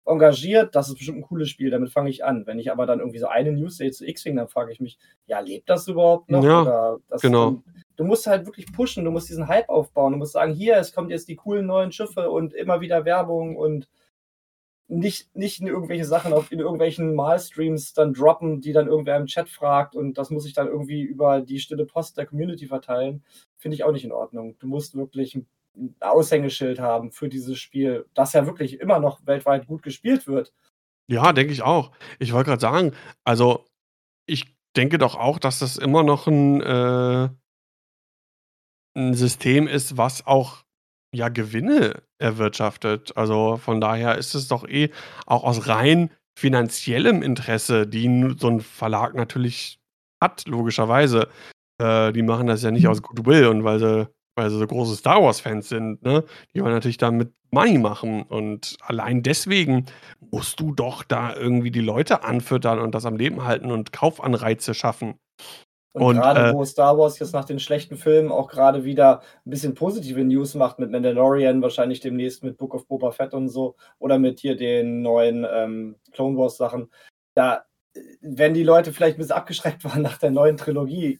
engagiert, 0.07 0.75
das 0.75 0.89
ist 0.89 0.95
bestimmt 0.95 1.19
ein 1.19 1.23
cooles 1.23 1.49
Spiel, 1.49 1.69
damit 1.69 1.91
fange 1.91 2.09
ich 2.09 2.23
an. 2.23 2.45
Wenn 2.45 2.59
ich 2.59 2.71
aber 2.71 2.85
dann 2.85 2.99
irgendwie 2.99 3.19
so 3.19 3.27
eine 3.27 3.51
News 3.51 3.77
sehe 3.77 3.91
zu 3.91 4.07
X-Wing, 4.07 4.35
dann 4.35 4.47
frage 4.47 4.71
ich 4.71 4.79
mich, 4.79 4.97
ja, 5.25 5.39
lebt 5.39 5.69
das 5.69 5.87
überhaupt 5.87 6.31
noch? 6.31 6.43
Ja, 6.43 6.97
das, 7.09 7.21
genau. 7.21 7.61
Du 7.95 8.03
musst 8.03 8.27
halt 8.27 8.45
wirklich 8.45 8.71
pushen, 8.71 9.05
du 9.05 9.11
musst 9.11 9.29
diesen 9.29 9.47
Hype 9.47 9.69
aufbauen, 9.69 10.13
du 10.13 10.19
musst 10.19 10.33
sagen, 10.33 10.53
hier, 10.53 10.77
es 10.77 10.93
kommt 10.93 11.09
jetzt 11.09 11.27
die 11.27 11.35
coolen 11.35 11.65
neuen 11.65 11.91
Schiffe 11.91 12.29
und 12.29 12.53
immer 12.53 12.79
wieder 12.81 13.05
Werbung 13.05 13.55
und 13.57 13.89
nicht, 14.87 15.35
nicht 15.35 15.59
in 15.59 15.67
irgendwelche 15.67 16.05
Sachen 16.05 16.31
auf 16.31 16.51
in 16.51 16.59
irgendwelchen 16.59 17.13
Malstreams 17.13 17.93
dann 17.93 18.13
droppen, 18.13 18.61
die 18.61 18.71
dann 18.71 18.87
irgendwer 18.87 19.17
im 19.17 19.25
Chat 19.25 19.49
fragt 19.49 19.95
und 19.95 20.17
das 20.17 20.29
muss 20.29 20.45
ich 20.45 20.53
dann 20.53 20.67
irgendwie 20.67 21.01
über 21.01 21.41
die 21.41 21.59
stille 21.59 21.85
Post 21.85 22.17
der 22.17 22.25
Community 22.25 22.67
verteilen, 22.67 23.23
finde 23.57 23.75
ich 23.75 23.83
auch 23.83 23.91
nicht 23.91 24.05
in 24.05 24.13
Ordnung. 24.13 24.55
Du 24.59 24.67
musst 24.67 24.95
wirklich 24.95 25.35
ein 25.35 25.47
Aushängeschild 25.99 26.79
haben 26.79 27.11
für 27.11 27.29
dieses 27.29 27.59
Spiel, 27.59 28.05
das 28.13 28.33
ja 28.33 28.45
wirklich 28.45 28.79
immer 28.79 28.99
noch 28.99 29.25
weltweit 29.25 29.67
gut 29.67 29.83
gespielt 29.83 30.27
wird. 30.27 30.53
Ja, 31.09 31.31
denke 31.33 31.53
ich 31.53 31.61
auch. 31.61 31.91
Ich 32.19 32.33
wollte 32.33 32.49
gerade 32.49 32.61
sagen, 32.61 32.93
also 33.23 33.65
ich 34.27 34.57
denke 34.75 34.97
doch 34.97 35.15
auch, 35.15 35.39
dass 35.39 35.59
das 35.59 35.77
immer 35.77 36.03
noch 36.03 36.27
ein, 36.27 36.61
äh, 36.61 37.29
ein 38.95 39.13
System 39.13 39.67
ist, 39.67 39.97
was 39.97 40.25
auch 40.27 40.63
ja 41.13 41.29
Gewinne 41.29 42.03
erwirtschaftet. 42.19 43.15
Also 43.15 43.57
von 43.57 43.79
daher 43.79 44.17
ist 44.17 44.35
es 44.35 44.47
doch 44.47 44.67
eh 44.67 44.91
auch 45.25 45.43
aus 45.43 45.67
rein 45.67 46.11
finanziellem 46.37 47.23
Interesse, 47.23 47.87
die 47.87 48.35
so 48.37 48.47
ein 48.47 48.61
Verlag 48.61 49.15
natürlich 49.15 49.79
hat, 50.21 50.45
logischerweise. 50.47 51.29
Äh, 51.81 52.11
die 52.11 52.21
machen 52.21 52.47
das 52.47 52.63
ja 52.63 52.71
nicht 52.71 52.87
aus 52.87 53.01
Goodwill 53.01 53.47
und 53.47 53.63
weil 53.63 53.79
sie, 53.79 54.07
weil 54.37 54.49
sie 54.49 54.57
so 54.57 54.67
große 54.67 54.95
Star 54.95 55.21
Wars-Fans 55.21 55.67
sind, 55.67 56.03
ne? 56.03 56.23
Die 56.53 56.61
wollen 56.61 56.73
natürlich 56.73 56.97
damit 56.97 57.33
Money 57.51 57.77
machen. 57.77 58.23
Und 58.23 58.77
allein 58.81 59.23
deswegen 59.23 59.85
musst 60.19 60.59
du 60.59 60.73
doch 60.73 61.03
da 61.03 61.35
irgendwie 61.35 61.71
die 61.71 61.81
Leute 61.81 62.23
anfüttern 62.23 62.79
und 62.79 62.93
das 62.93 63.05
am 63.05 63.17
Leben 63.17 63.43
halten 63.43 63.71
und 63.71 63.91
Kaufanreize 63.91 64.73
schaffen. 64.73 65.19
Und, 65.93 66.03
Und, 66.03 66.15
gerade 66.17 66.49
äh, 66.49 66.53
wo 66.53 66.63
Star 66.63 66.97
Wars 66.97 67.17
jetzt 67.17 67.33
nach 67.33 67.45
den 67.45 67.59
schlechten 67.59 67.97
Filmen 67.97 68.31
auch 68.31 68.49
gerade 68.49 68.83
wieder 68.83 69.21
ein 69.45 69.49
bisschen 69.49 69.73
positive 69.73 70.23
News 70.23 70.53
macht 70.53 70.77
mit 70.77 70.91
Mandalorian, 70.91 71.61
wahrscheinlich 71.63 72.01
demnächst 72.01 72.43
mit 72.43 72.57
Book 72.57 72.75
of 72.75 72.87
Boba 72.87 73.11
Fett 73.11 73.33
und 73.33 73.49
so, 73.49 73.75
oder 73.97 74.19
mit 74.19 74.39
hier 74.39 74.55
den 74.55 75.01
neuen 75.01 75.45
ähm, 75.51 75.95
Clone 76.11 76.37
Wars 76.37 76.57
Sachen, 76.57 76.91
da, 77.33 77.65
äh, 77.95 78.01
wenn 78.21 78.53
die 78.53 78.63
Leute 78.63 78.93
vielleicht 78.93 79.17
ein 79.17 79.19
bisschen 79.19 79.35
abgeschreckt 79.35 79.83
waren 79.85 80.03
nach 80.03 80.19
der 80.19 80.29
neuen 80.29 80.57
Trilogie, 80.57 81.19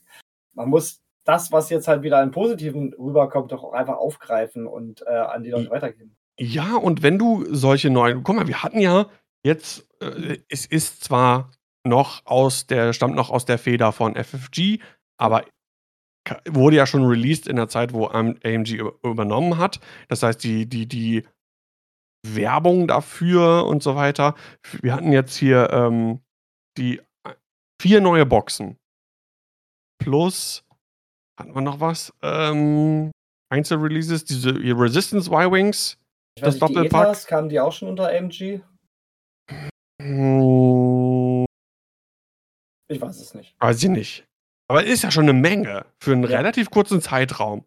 man 0.54 0.70
muss 0.70 1.02
das, 1.28 1.52
was 1.52 1.70
jetzt 1.70 1.88
halt 1.88 2.04
wieder 2.04 2.20
an 2.20 2.32
Positiven 2.32 2.94
rüberkommt, 2.94 3.52
doch 3.52 3.64
auch 3.64 3.74
einfach 3.74 3.98
aufgreifen 3.98 4.66
und 4.66 5.02
äh, 5.06 5.10
an 5.12 5.44
die 5.44 5.50
Leute 5.50 5.70
weitergeben. 5.70 6.16
Ja, 6.40 6.76
und 6.76 7.04
wenn 7.04 7.18
du 7.18 7.46
solche 7.54 7.90
neuen, 7.90 8.24
guck 8.24 8.36
mal, 8.36 8.48
wir 8.48 8.64
hatten 8.64 8.80
ja 8.80 9.08
jetzt, 9.44 9.88
äh, 10.02 10.38
es 10.50 10.66
ist 10.66 11.04
zwar 11.04 11.52
noch 11.86 12.26
aus 12.26 12.68
der, 12.68 12.94
stammt 12.94 13.16
noch 13.16 13.30
aus 13.30 13.46
der 13.46 13.58
Feder 13.58 13.92
von 13.92 14.16
FFG, 14.16 14.80
aber 15.18 15.46
wurde 16.50 16.76
ja 16.76 16.86
schon 16.86 17.06
released 17.06 17.48
in 17.48 17.56
der 17.56 17.70
Zeit, 17.70 17.94
wo 17.94 18.08
AM 18.08 18.36
AMG 18.44 18.76
über- 18.76 18.96
übernommen 19.04 19.58
hat. 19.58 19.80
Das 20.10 20.24
heißt, 20.24 20.44
die, 20.44 20.68
die, 20.68 20.86
die 20.88 21.26
Werbung 22.26 22.88
dafür 22.88 23.66
und 23.66 23.82
so 23.82 23.96
weiter. 23.96 24.36
Wir 24.82 24.94
hatten 24.94 25.12
jetzt 25.14 25.36
hier 25.38 25.70
ähm, 25.72 26.20
die 26.78 27.00
äh, 27.24 27.34
vier 27.82 28.02
neue 28.02 28.26
Boxen. 28.26 28.78
Plus, 30.00 30.67
hatten 31.38 31.54
wir 31.56 31.62
noch 31.62 31.80
was? 31.80 32.14
Ähm, 32.22 33.12
Einzelreleases, 33.50 34.26
diese 34.26 34.50
Resistance 34.56 35.30
Y-Wings. 35.32 35.98
Das 36.40 36.56
nicht, 36.56 36.70
die 36.70 36.74
Doppelpack. 36.74 37.04
ETAs, 37.08 37.28
kamen 37.28 37.50
die 37.50 37.60
auch 37.60 37.72
schon 37.72 37.88
unter 37.90 38.10
AMG? 38.10 38.62
Hm, 40.02 41.46
Ich 42.90 43.02
weiß 43.02 43.20
es 43.20 43.34
nicht. 43.34 43.56
weiß 43.60 43.84
ich 43.84 43.90
nicht. 43.90 44.26
Aber 44.70 44.84
ist 44.84 45.04
ja 45.04 45.12
schon 45.12 45.24
eine 45.24 45.34
Menge 45.34 45.86
für 46.02 46.12
einen 46.14 46.24
Ja. 46.24 46.38
relativ 46.38 46.70
kurzen 46.70 47.02
Zeitraum. 47.02 47.66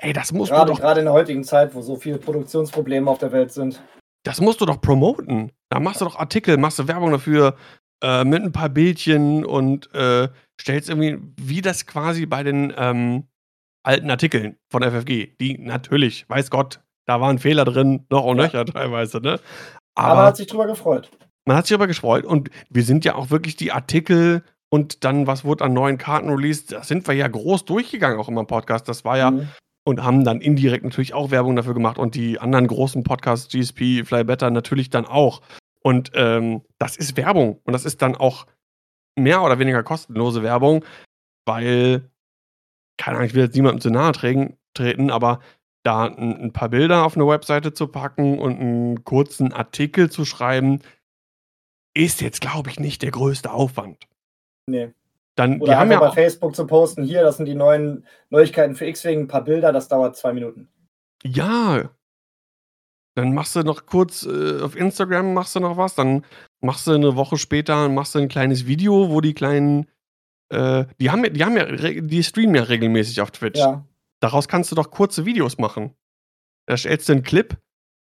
Ey, 0.00 0.12
das 0.12 0.32
musst 0.32 0.50
du 0.50 0.54
Gerade, 0.54 0.72
doch, 0.72 0.80
gerade 0.80 1.00
in 1.00 1.06
der 1.06 1.12
heutigen 1.12 1.44
Zeit, 1.44 1.74
wo 1.74 1.82
so 1.82 1.96
viele 1.96 2.18
Produktionsprobleme 2.18 3.10
auf 3.10 3.18
der 3.18 3.32
Welt 3.32 3.52
sind. 3.52 3.82
das 4.24 4.40
musst 4.40 4.60
du 4.60 4.66
doch 4.66 4.80
promoten. 4.80 5.52
Da 5.70 5.80
machst 5.80 6.00
du 6.00 6.04
doch 6.04 6.16
Artikel, 6.16 6.56
machst 6.58 6.78
du 6.78 6.86
Werbung 6.88 7.10
dafür 7.12 7.56
äh, 8.02 8.24
mit 8.24 8.42
ein 8.42 8.52
paar 8.52 8.68
Bildchen 8.68 9.44
und 9.44 9.92
äh, 9.94 10.28
stellst 10.60 10.88
irgendwie, 10.88 11.18
wie 11.40 11.60
das 11.62 11.86
quasi 11.86 12.26
bei 12.26 12.42
den 12.42 12.72
ähm, 12.76 13.24
alten 13.84 14.10
Artikeln 14.10 14.56
von 14.70 14.82
FFG, 14.82 15.36
die 15.40 15.58
natürlich, 15.58 16.28
weiß 16.28 16.50
Gott, 16.50 16.80
da 17.06 17.20
waren 17.20 17.38
Fehler 17.38 17.64
drin, 17.64 18.04
noch 18.10 18.24
und 18.24 18.36
Ja. 18.38 18.44
nöcher 18.44 18.64
teilweise, 18.66 19.18
ne? 19.20 19.40
Aber, 19.94 20.08
Aber 20.08 20.14
man 20.16 20.26
hat 20.26 20.36
sich 20.36 20.46
drüber 20.46 20.66
gefreut. 20.66 21.10
Man 21.46 21.56
hat 21.56 21.66
sich 21.66 21.74
aber 21.74 21.86
gefreut 21.86 22.24
und 22.24 22.50
wir 22.70 22.82
sind 22.82 23.04
ja 23.04 23.14
auch 23.14 23.30
wirklich 23.30 23.56
die 23.56 23.72
Artikel 23.72 24.42
und 24.70 25.04
dann, 25.04 25.26
was 25.26 25.44
wurde 25.44 25.64
an 25.64 25.72
neuen 25.72 25.96
Karten 25.96 26.28
released, 26.28 26.72
das 26.72 26.88
sind 26.88 27.06
wir 27.08 27.14
ja 27.14 27.26
groß 27.26 27.64
durchgegangen, 27.64 28.18
auch 28.18 28.28
immer 28.28 28.42
im 28.42 28.46
Podcast. 28.46 28.86
Das 28.88 29.04
war 29.06 29.16
ja, 29.16 29.30
Mhm. 29.30 29.48
und 29.86 30.04
haben 30.04 30.24
dann 30.24 30.42
indirekt 30.42 30.84
natürlich 30.84 31.14
auch 31.14 31.30
Werbung 31.30 31.56
dafür 31.56 31.72
gemacht 31.72 31.96
und 31.98 32.14
die 32.14 32.38
anderen 32.38 32.66
großen 32.66 33.02
Podcasts, 33.02 33.48
GSP, 33.50 34.04
Fly 34.04 34.24
Better, 34.24 34.50
natürlich 34.50 34.90
dann 34.90 35.06
auch. 35.06 35.40
Und 35.88 36.10
ähm, 36.12 36.60
das 36.76 36.98
ist 36.98 37.16
Werbung 37.16 37.62
und 37.64 37.72
das 37.72 37.86
ist 37.86 38.02
dann 38.02 38.14
auch 38.14 38.46
mehr 39.16 39.42
oder 39.42 39.58
weniger 39.58 39.82
kostenlose 39.82 40.42
Werbung, 40.42 40.84
weil, 41.46 42.10
keine 42.98 43.16
Ahnung, 43.16 43.26
ich 43.26 43.32
will 43.32 43.44
jetzt 43.44 43.54
niemandem 43.54 43.80
zu 43.80 43.88
nahe 43.88 44.12
treten, 44.12 45.10
aber 45.10 45.40
da 45.84 46.04
ein, 46.04 46.36
ein 46.42 46.52
paar 46.52 46.68
Bilder 46.68 47.06
auf 47.06 47.16
eine 47.16 47.26
Webseite 47.26 47.72
zu 47.72 47.86
packen 47.88 48.38
und 48.38 48.60
einen 48.60 49.04
kurzen 49.04 49.54
Artikel 49.54 50.10
zu 50.10 50.26
schreiben, 50.26 50.80
ist 51.94 52.20
jetzt, 52.20 52.42
glaube 52.42 52.68
ich, 52.68 52.78
nicht 52.78 53.00
der 53.00 53.10
größte 53.10 53.50
Aufwand. 53.50 54.06
Nee. 54.66 54.92
Dann, 55.36 55.58
Oder 55.58 55.72
die 55.72 55.78
haben 55.78 55.90
ja 55.90 56.00
bei 56.00 56.10
Facebook 56.10 56.54
zu 56.54 56.66
posten, 56.66 57.02
hier, 57.02 57.22
das 57.22 57.38
sind 57.38 57.46
die 57.46 57.54
neuen 57.54 58.04
Neuigkeiten 58.28 58.74
für 58.74 58.84
X-Wing, 58.84 59.20
ein 59.20 59.28
paar 59.28 59.44
Bilder, 59.44 59.72
das 59.72 59.88
dauert 59.88 60.18
zwei 60.18 60.34
Minuten. 60.34 60.68
Ja. 61.24 61.88
Dann 63.18 63.34
machst 63.34 63.56
du 63.56 63.64
noch 63.64 63.84
kurz 63.84 64.24
äh, 64.24 64.60
auf 64.62 64.76
Instagram 64.76 65.34
machst 65.34 65.56
du 65.56 65.60
noch 65.60 65.76
was, 65.76 65.96
dann 65.96 66.24
machst 66.60 66.86
du 66.86 66.92
eine 66.92 67.16
Woche 67.16 67.36
später 67.36 67.88
machst 67.88 68.14
du 68.14 68.20
ein 68.20 68.28
kleines 68.28 68.68
Video, 68.68 69.10
wo 69.10 69.20
die 69.20 69.34
kleinen 69.34 69.88
äh, 70.50 70.84
die 71.00 71.10
haben 71.10 71.24
ja, 71.24 71.30
die 71.30 71.44
haben 71.44 71.56
ja 71.56 71.64
die 72.00 72.22
streamen 72.22 72.54
ja 72.54 72.62
regelmäßig 72.62 73.20
auf 73.20 73.32
Twitch. 73.32 73.58
Ja. 73.58 73.84
Daraus 74.20 74.46
kannst 74.46 74.70
du 74.70 74.76
doch 74.76 74.92
kurze 74.92 75.24
Videos 75.26 75.58
machen. 75.58 75.96
Da 76.66 76.76
stellst 76.76 77.08
du 77.08 77.14
einen 77.14 77.24
Clip, 77.24 77.56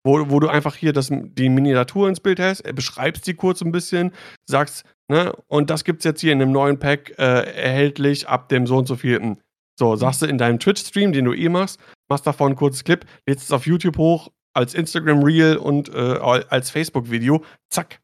wo, 0.03 0.29
wo 0.29 0.39
du 0.39 0.49
einfach 0.49 0.75
hier 0.75 0.93
das, 0.93 1.09
die 1.11 1.49
Miniatur 1.49 2.07
ins 2.07 2.19
Bild 2.19 2.39
hast, 2.39 2.61
äh, 2.61 2.71
beschreibst 2.71 3.25
die 3.25 3.33
kurz 3.33 3.61
ein 3.61 3.71
bisschen, 3.71 4.11
sagst, 4.45 4.85
ne, 5.07 5.33
und 5.47 5.71
das 5.71 5.83
gibt's 5.83 6.05
jetzt 6.05 6.21
hier 6.21 6.31
in 6.31 6.43
einem 6.43 6.51
neuen 6.51 6.77
Pack 6.77 7.17
äh, 7.17 7.23
erhältlich 7.23 8.27
ab 8.27 8.49
dem 8.49 8.67
so 8.67 8.77
und 8.77 8.87
so 8.87 8.95
vielten. 8.95 9.39
So, 9.79 9.95
sagst 9.95 10.21
du 10.21 10.27
in 10.27 10.37
deinem 10.37 10.59
Twitch-Stream, 10.59 11.11
den 11.11 11.25
du 11.25 11.33
eh 11.33 11.49
machst, 11.49 11.79
machst 12.07 12.27
davon 12.27 12.49
einen 12.49 12.55
kurzen 12.55 12.83
Clip, 12.83 13.03
lädst 13.25 13.45
es 13.45 13.51
auf 13.51 13.65
YouTube 13.65 13.97
hoch, 13.97 14.29
als 14.53 14.73
Instagram-Reel 14.73 15.57
und 15.57 15.93
äh, 15.93 16.17
als 16.49 16.69
Facebook-Video. 16.69 17.43
Zack. 17.69 18.01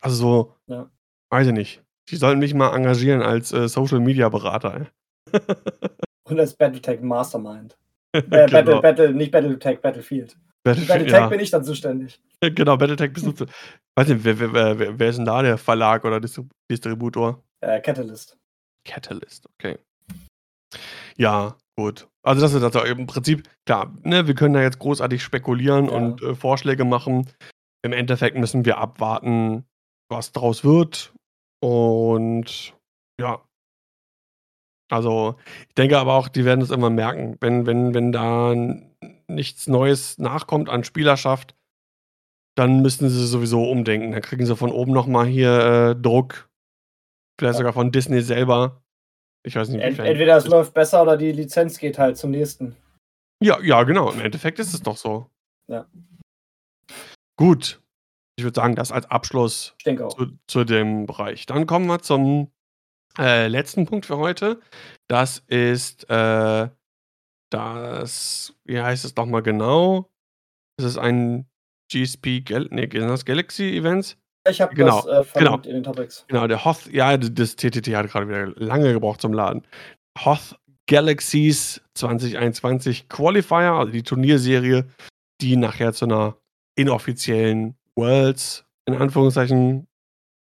Also 0.00 0.16
so, 0.16 0.56
ja. 0.66 0.90
weiß 1.30 1.48
ich 1.48 1.52
nicht. 1.52 1.82
Die 2.08 2.16
sollten 2.16 2.40
mich 2.40 2.54
mal 2.54 2.74
engagieren 2.74 3.22
als 3.22 3.52
äh, 3.52 3.68
Social-Media-Berater. 3.68 4.88
und 6.24 6.40
als 6.40 6.54
Battletech 6.54 7.00
Mastermind. 7.00 7.76
Äh, 8.12 8.22
genau. 8.22 8.46
Battle, 8.46 8.80
Battle, 8.80 9.14
nicht 9.14 9.30
Battletech, 9.30 9.80
Battlefield. 9.80 10.36
Battlefield 10.64 10.88
Battletech 10.88 11.20
ja. 11.20 11.28
bin 11.28 11.40
ich 11.40 11.50
dann 11.50 11.64
zuständig. 11.64 12.20
Genau, 12.42 12.76
Battletech 12.76 13.12
bist 13.12 13.24
du 13.24 13.30
zu. 13.30 13.46
Weiß 13.94 14.08
nicht, 14.08 14.24
wer, 14.24 14.40
wer, 14.40 14.78
wer, 14.78 14.98
wer, 14.98 15.08
ist 15.08 15.16
denn 15.16 15.24
da 15.24 15.42
der 15.42 15.56
Verlag 15.58 16.04
oder 16.04 16.20
Distributor? 16.20 17.40
Äh, 17.60 17.80
Catalyst. 17.80 18.36
Catalyst, 18.84 19.48
okay. 19.54 19.78
Ja, 21.16 21.56
gut. 21.76 22.08
Also 22.22 22.42
das 22.42 22.54
ist 22.54 22.62
also 22.62 22.82
im 22.82 23.06
Prinzip, 23.06 23.48
klar, 23.66 23.94
ne, 24.02 24.26
wir 24.26 24.34
können 24.34 24.54
da 24.54 24.62
jetzt 24.62 24.78
großartig 24.78 25.22
spekulieren 25.22 25.86
ja. 25.86 25.92
und 25.92 26.22
äh, 26.22 26.34
Vorschläge 26.34 26.84
machen. 26.84 27.28
Im 27.84 27.92
Endeffekt 27.92 28.36
müssen 28.36 28.64
wir 28.64 28.78
abwarten, 28.78 29.64
was 30.08 30.32
draus 30.32 30.64
wird. 30.64 31.12
Und 31.60 32.74
ja. 33.20 33.42
Also, 34.90 35.36
ich 35.68 35.74
denke 35.74 35.98
aber 35.98 36.14
auch, 36.14 36.28
die 36.28 36.44
werden 36.44 36.60
es 36.60 36.70
immer 36.70 36.90
merken, 36.90 37.38
wenn, 37.40 37.66
wenn, 37.66 37.94
wenn 37.94 38.12
da 38.12 38.54
nichts 39.26 39.66
Neues 39.66 40.18
nachkommt 40.18 40.68
an 40.68 40.84
Spielerschaft, 40.84 41.54
dann 42.56 42.82
müssen 42.82 43.08
sie 43.08 43.26
sowieso 43.26 43.64
umdenken. 43.64 44.12
Dann 44.12 44.20
kriegen 44.20 44.44
sie 44.44 44.56
von 44.56 44.70
oben 44.70 44.92
nochmal 44.92 45.26
hier 45.26 45.94
äh, 45.94 45.96
Druck. 45.96 46.50
Vielleicht 47.38 47.54
ja. 47.54 47.58
sogar 47.58 47.72
von 47.72 47.90
Disney 47.90 48.20
selber. 48.20 48.82
Ich 49.44 49.56
weiß 49.56 49.68
nicht, 49.70 49.82
Ent 49.82 49.98
Entweder 49.98 50.36
es 50.36 50.46
läuft 50.46 50.74
besser 50.74 51.02
oder 51.02 51.16
die 51.16 51.32
Lizenz 51.32 51.78
geht 51.78 51.98
halt 51.98 52.16
zum 52.16 52.30
nächsten. 52.30 52.76
Ja, 53.42 53.60
ja, 53.60 53.82
genau. 53.82 54.10
Im 54.10 54.20
Endeffekt 54.20 54.58
ist 54.60 54.72
es 54.72 54.82
doch 54.82 54.96
so. 54.96 55.26
Ja. 55.68 55.86
Gut. 57.36 57.80
Ich 58.36 58.44
würde 58.44 58.54
sagen, 58.54 58.76
das 58.76 58.92
als 58.92 59.10
Abschluss 59.10 59.74
zu, 59.82 60.38
zu, 60.46 60.64
dem 60.64 61.06
Bereich. 61.06 61.46
Dann 61.46 61.66
kommen 61.66 61.86
wir 61.86 62.00
zum 62.00 62.50
äh, 63.18 63.48
letzten 63.48 63.84
Punkt 63.84 64.06
für 64.06 64.16
heute. 64.16 64.60
Das 65.08 65.42
ist 65.48 66.08
äh, 66.08 66.68
das, 67.50 68.54
wie 68.64 68.80
heißt 68.80 69.04
es 69.04 69.14
doch 69.14 69.26
mal 69.26 69.42
genau? 69.42 70.08
Das 70.78 70.86
ist 70.86 70.98
ein 70.98 71.46
GSP, 71.90 72.40
Gal 72.40 72.68
nee, 72.70 72.86
das 72.86 73.24
Galaxy 73.24 73.76
Events. 73.76 74.16
Ich 74.48 74.60
habe 74.60 74.74
genau, 74.74 75.02
das 75.02 75.34
äh, 75.34 75.38
genau, 75.38 75.56
in 75.56 75.74
den 75.74 75.82
Topics. 75.82 76.24
Genau, 76.28 76.46
der 76.46 76.64
Hoth, 76.64 76.90
ja, 76.92 77.16
das 77.16 77.56
TTT 77.56 77.94
hat 77.94 78.10
gerade 78.10 78.28
wieder 78.28 78.46
lange 78.56 78.92
gebraucht 78.92 79.20
zum 79.20 79.32
Laden. 79.32 79.62
Hoth 80.18 80.56
Galaxies 80.88 81.80
2021 81.94 83.08
Qualifier, 83.08 83.72
also 83.72 83.92
die 83.92 84.02
Turnierserie, 84.02 84.86
die 85.40 85.56
nachher 85.56 85.92
zu 85.92 86.06
einer 86.06 86.36
inoffiziellen 86.76 87.76
Worlds 87.96 88.64
in 88.86 88.94
Anführungszeichen 88.94 89.86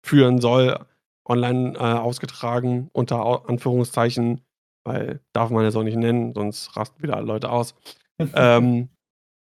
führen 0.04 0.40
soll, 0.40 0.78
online 1.26 1.74
äh, 1.76 1.80
ausgetragen, 1.80 2.88
unter 2.92 3.48
Anführungszeichen, 3.48 4.40
weil 4.84 5.20
darf 5.32 5.50
man 5.50 5.64
jetzt 5.64 5.76
auch 5.76 5.82
nicht 5.82 5.96
nennen, 5.96 6.34
sonst 6.34 6.76
rasten 6.76 7.02
wieder 7.02 7.20
Leute 7.22 7.50
aus. 7.50 7.74
ähm, 8.34 8.88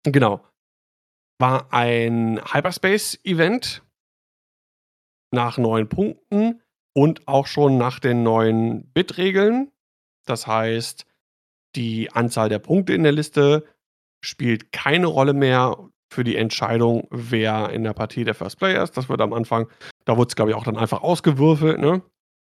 genau. 0.03 0.41
War 1.39 1.73
ein 1.73 2.41
Hyperspace-Event 2.53 3.83
nach 5.35 5.59
neun 5.59 5.89
Punkten 5.89 6.63
und 6.95 7.29
auch 7.29 7.47
schon 7.47 7.77
nach 7.77 8.01
den 8.01 8.23
neuen 8.23 8.91
Bit-Regeln. 8.93 9.71
Das 10.25 10.47
heißt, 10.47 11.05
die 11.77 12.11
Anzahl 12.13 12.49
der 12.49 12.61
Punkte 12.61 12.95
in 12.95 13.03
der 13.03 13.13
Liste 13.13 13.65
spielt 14.23 14.73
keine 14.73 15.07
Rolle 15.07 15.35
mehr 15.35 15.77
für 16.09 16.25
die 16.25 16.37
Entscheidung, 16.37 17.09
wer 17.11 17.71
in 17.71 17.83
der 17.83 17.93
Partie 17.93 18.25
der 18.25 18.35
First 18.35 18.59
Player 18.59 18.83
ist. 18.83 18.97
Das 18.97 19.09
wird 19.09 19.21
am 19.21 19.33
Anfang, 19.33 19.69
da 20.05 20.17
wurde 20.17 20.29
es, 20.29 20.37
glaube 20.37 20.53
ich, 20.53 20.57
auch 20.57 20.65
dann 20.65 20.79
einfach 20.79 21.03
ausgewürfelt, 21.03 21.79
ne? 21.79 22.03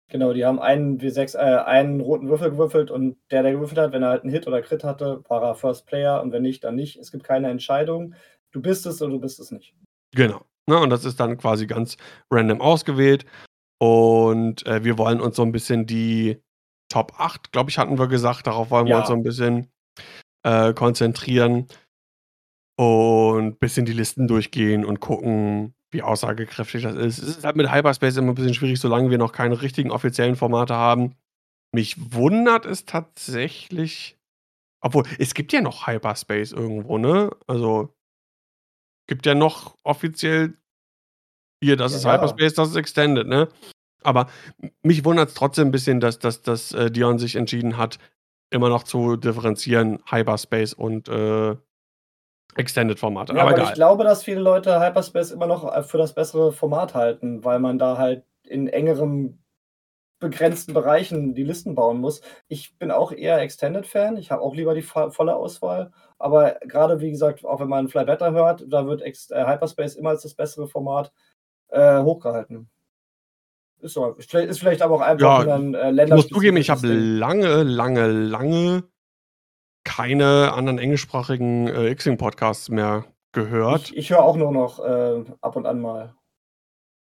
Genau, 0.09 0.31
die 0.31 0.45
haben 0.45 0.59
einen 0.59 0.99
W6, 1.01 1.35
äh, 1.35 1.65
einen 1.65 1.99
roten 1.99 2.29
Würfel 2.29 2.51
gewürfelt 2.51 2.91
und 2.91 3.17
der, 3.29 3.43
der 3.43 3.51
gewürfelt 3.51 3.79
hat, 3.79 3.91
wenn 3.91 4.03
er 4.03 4.09
halt 4.09 4.23
einen 4.23 4.31
Hit 4.31 4.47
oder 4.47 4.61
Crit 4.61 4.85
hatte, 4.85 5.21
war 5.27 5.43
er 5.43 5.55
First 5.55 5.85
Player 5.85 6.21
und 6.21 6.31
wenn 6.31 6.43
nicht, 6.43 6.63
dann 6.63 6.75
nicht. 6.75 6.97
Es 6.97 7.11
gibt 7.11 7.25
keine 7.25 7.49
Entscheidung. 7.49 8.15
Du 8.51 8.61
bist 8.61 8.85
es 8.85 9.01
oder 9.01 9.11
du 9.11 9.19
bist 9.19 9.39
es 9.41 9.51
nicht. 9.51 9.75
Genau. 10.15 10.45
Ne, 10.69 10.77
und 10.77 10.89
das 10.89 11.05
ist 11.05 11.19
dann 11.19 11.37
quasi 11.37 11.65
ganz 11.65 11.97
random 12.29 12.61
ausgewählt. 12.61 13.25
Und 13.79 14.65
äh, 14.65 14.83
wir 14.83 14.97
wollen 14.97 15.21
uns 15.21 15.35
so 15.35 15.43
ein 15.43 15.51
bisschen 15.51 15.85
die 15.85 16.41
Top 16.89 17.19
8, 17.19 17.51
glaube 17.51 17.69
ich, 17.69 17.77
hatten 17.77 17.99
wir 17.99 18.07
gesagt, 18.07 18.47
darauf 18.47 18.71
wollen 18.71 18.87
ja. 18.87 18.95
wir 18.95 18.99
uns 18.99 19.07
so 19.07 19.13
ein 19.13 19.23
bisschen 19.23 19.71
äh, 20.43 20.73
konzentrieren 20.73 21.67
und 22.77 23.47
ein 23.47 23.57
bisschen 23.57 23.85
die 23.85 23.93
Listen 23.93 24.27
durchgehen 24.27 24.85
und 24.85 24.99
gucken, 24.99 25.73
wie 25.91 26.01
aussagekräftig 26.01 26.83
das 26.83 26.95
ist. 26.95 27.19
Es 27.19 27.37
ist 27.37 27.43
halt 27.43 27.55
mit 27.55 27.71
Hyperspace 27.71 28.17
immer 28.17 28.31
ein 28.31 28.35
bisschen 28.35 28.53
schwierig, 28.53 28.79
solange 28.79 29.09
wir 29.09 29.17
noch 29.17 29.31
keine 29.31 29.61
richtigen 29.61 29.91
offiziellen 29.91 30.35
Formate 30.35 30.75
haben. 30.75 31.15
Mich 31.73 32.13
wundert 32.13 32.65
es 32.65 32.85
tatsächlich, 32.85 34.17
obwohl 34.81 35.03
es 35.19 35.33
gibt 35.33 35.53
ja 35.53 35.61
noch 35.61 35.87
Hyperspace 35.87 36.51
irgendwo, 36.51 36.97
ne? 36.97 37.31
Also 37.47 37.93
Gibt 39.07 39.25
ja 39.25 39.35
noch 39.35 39.77
offiziell 39.83 40.53
hier, 41.61 41.75
das 41.75 41.93
ja, 41.93 41.97
ist 41.97 42.05
Hyperspace, 42.05 42.53
das 42.53 42.69
ist 42.69 42.75
Extended, 42.75 43.27
ne? 43.27 43.47
Aber 44.03 44.27
mich 44.83 45.03
wundert 45.05 45.29
es 45.29 45.33
trotzdem 45.33 45.69
ein 45.69 45.71
bisschen, 45.71 45.99
dass, 45.99 46.19
dass, 46.19 46.41
dass 46.41 46.71
äh, 46.73 46.91
Dion 46.91 47.17
sich 47.17 47.35
entschieden 47.35 47.77
hat, 47.77 47.97
immer 48.51 48.69
noch 48.69 48.83
zu 48.83 49.15
differenzieren, 49.17 49.99
Hyperspace 50.05 50.73
und 50.73 51.09
äh, 51.09 51.55
Extended-Formate. 52.55 53.33
Ja, 53.33 53.41
aber, 53.41 53.51
aber 53.51 53.63
ich 53.63 53.73
glaube, 53.73 54.03
dass 54.03 54.23
viele 54.23 54.41
Leute 54.41 54.79
Hyperspace 54.79 55.31
immer 55.31 55.47
noch 55.47 55.73
äh, 55.73 55.83
für 55.83 55.97
das 55.97 56.13
bessere 56.13 56.51
Format 56.51 56.93
halten, 56.93 57.43
weil 57.43 57.59
man 57.59 57.77
da 57.77 57.97
halt 57.97 58.23
in 58.43 58.67
engerem 58.67 59.39
begrenzten 60.19 60.73
Bereichen 60.73 61.35
die 61.35 61.43
Listen 61.43 61.75
bauen 61.75 61.99
muss. 61.99 62.21
Ich 62.47 62.77
bin 62.77 62.91
auch 62.91 63.11
eher 63.11 63.39
Extended-Fan. 63.39 64.17
Ich 64.17 64.31
habe 64.31 64.41
auch 64.41 64.55
lieber 64.55 64.73
die 64.73 64.81
volle 64.81 65.35
Auswahl. 65.35 65.91
Aber 66.19 66.57
gerade, 66.61 66.99
wie 66.99 67.11
gesagt, 67.11 67.45
auch 67.45 67.59
wenn 67.59 67.69
man 67.69 67.87
Fly 67.87 68.05
Better 68.05 68.31
hört, 68.31 68.65
da 68.67 68.87
wird 68.87 69.01
äh, 69.01 69.13
Hyperspace 69.31 69.95
immer 69.95 70.09
als 70.09 70.23
das 70.23 70.33
bessere 70.33 70.67
Format 70.67 71.11
äh, 71.69 72.01
hochgehalten. 72.01 72.69
Ist, 73.79 73.93
so. 73.93 74.13
ist 74.13 74.59
vielleicht 74.59 74.81
aber 74.81 74.95
auch 74.95 75.01
einfach 75.01 75.45
ja, 75.45 75.55
ein 75.55 75.75
äh, 75.75 75.91
Länder. 75.91 76.15
Ich 76.15 76.23
muss 76.23 76.27
zugeben, 76.29 76.57
ich 76.57 76.71
habe 76.71 76.87
lange, 76.87 77.61
lange, 77.63 78.07
lange 78.07 78.83
keine 79.83 80.53
anderen 80.53 80.79
englischsprachigen 80.79 81.67
äh, 81.67 81.89
X-Wing-Podcasts 81.91 82.69
mehr 82.69 83.05
gehört. 83.31 83.91
Ich, 83.91 83.97
ich 83.97 84.09
höre 84.09 84.23
auch 84.23 84.35
nur 84.35 84.51
noch 84.51 84.79
äh, 84.83 85.23
ab 85.41 85.55
und 85.55 85.65
an 85.65 85.79
mal. 85.79 86.15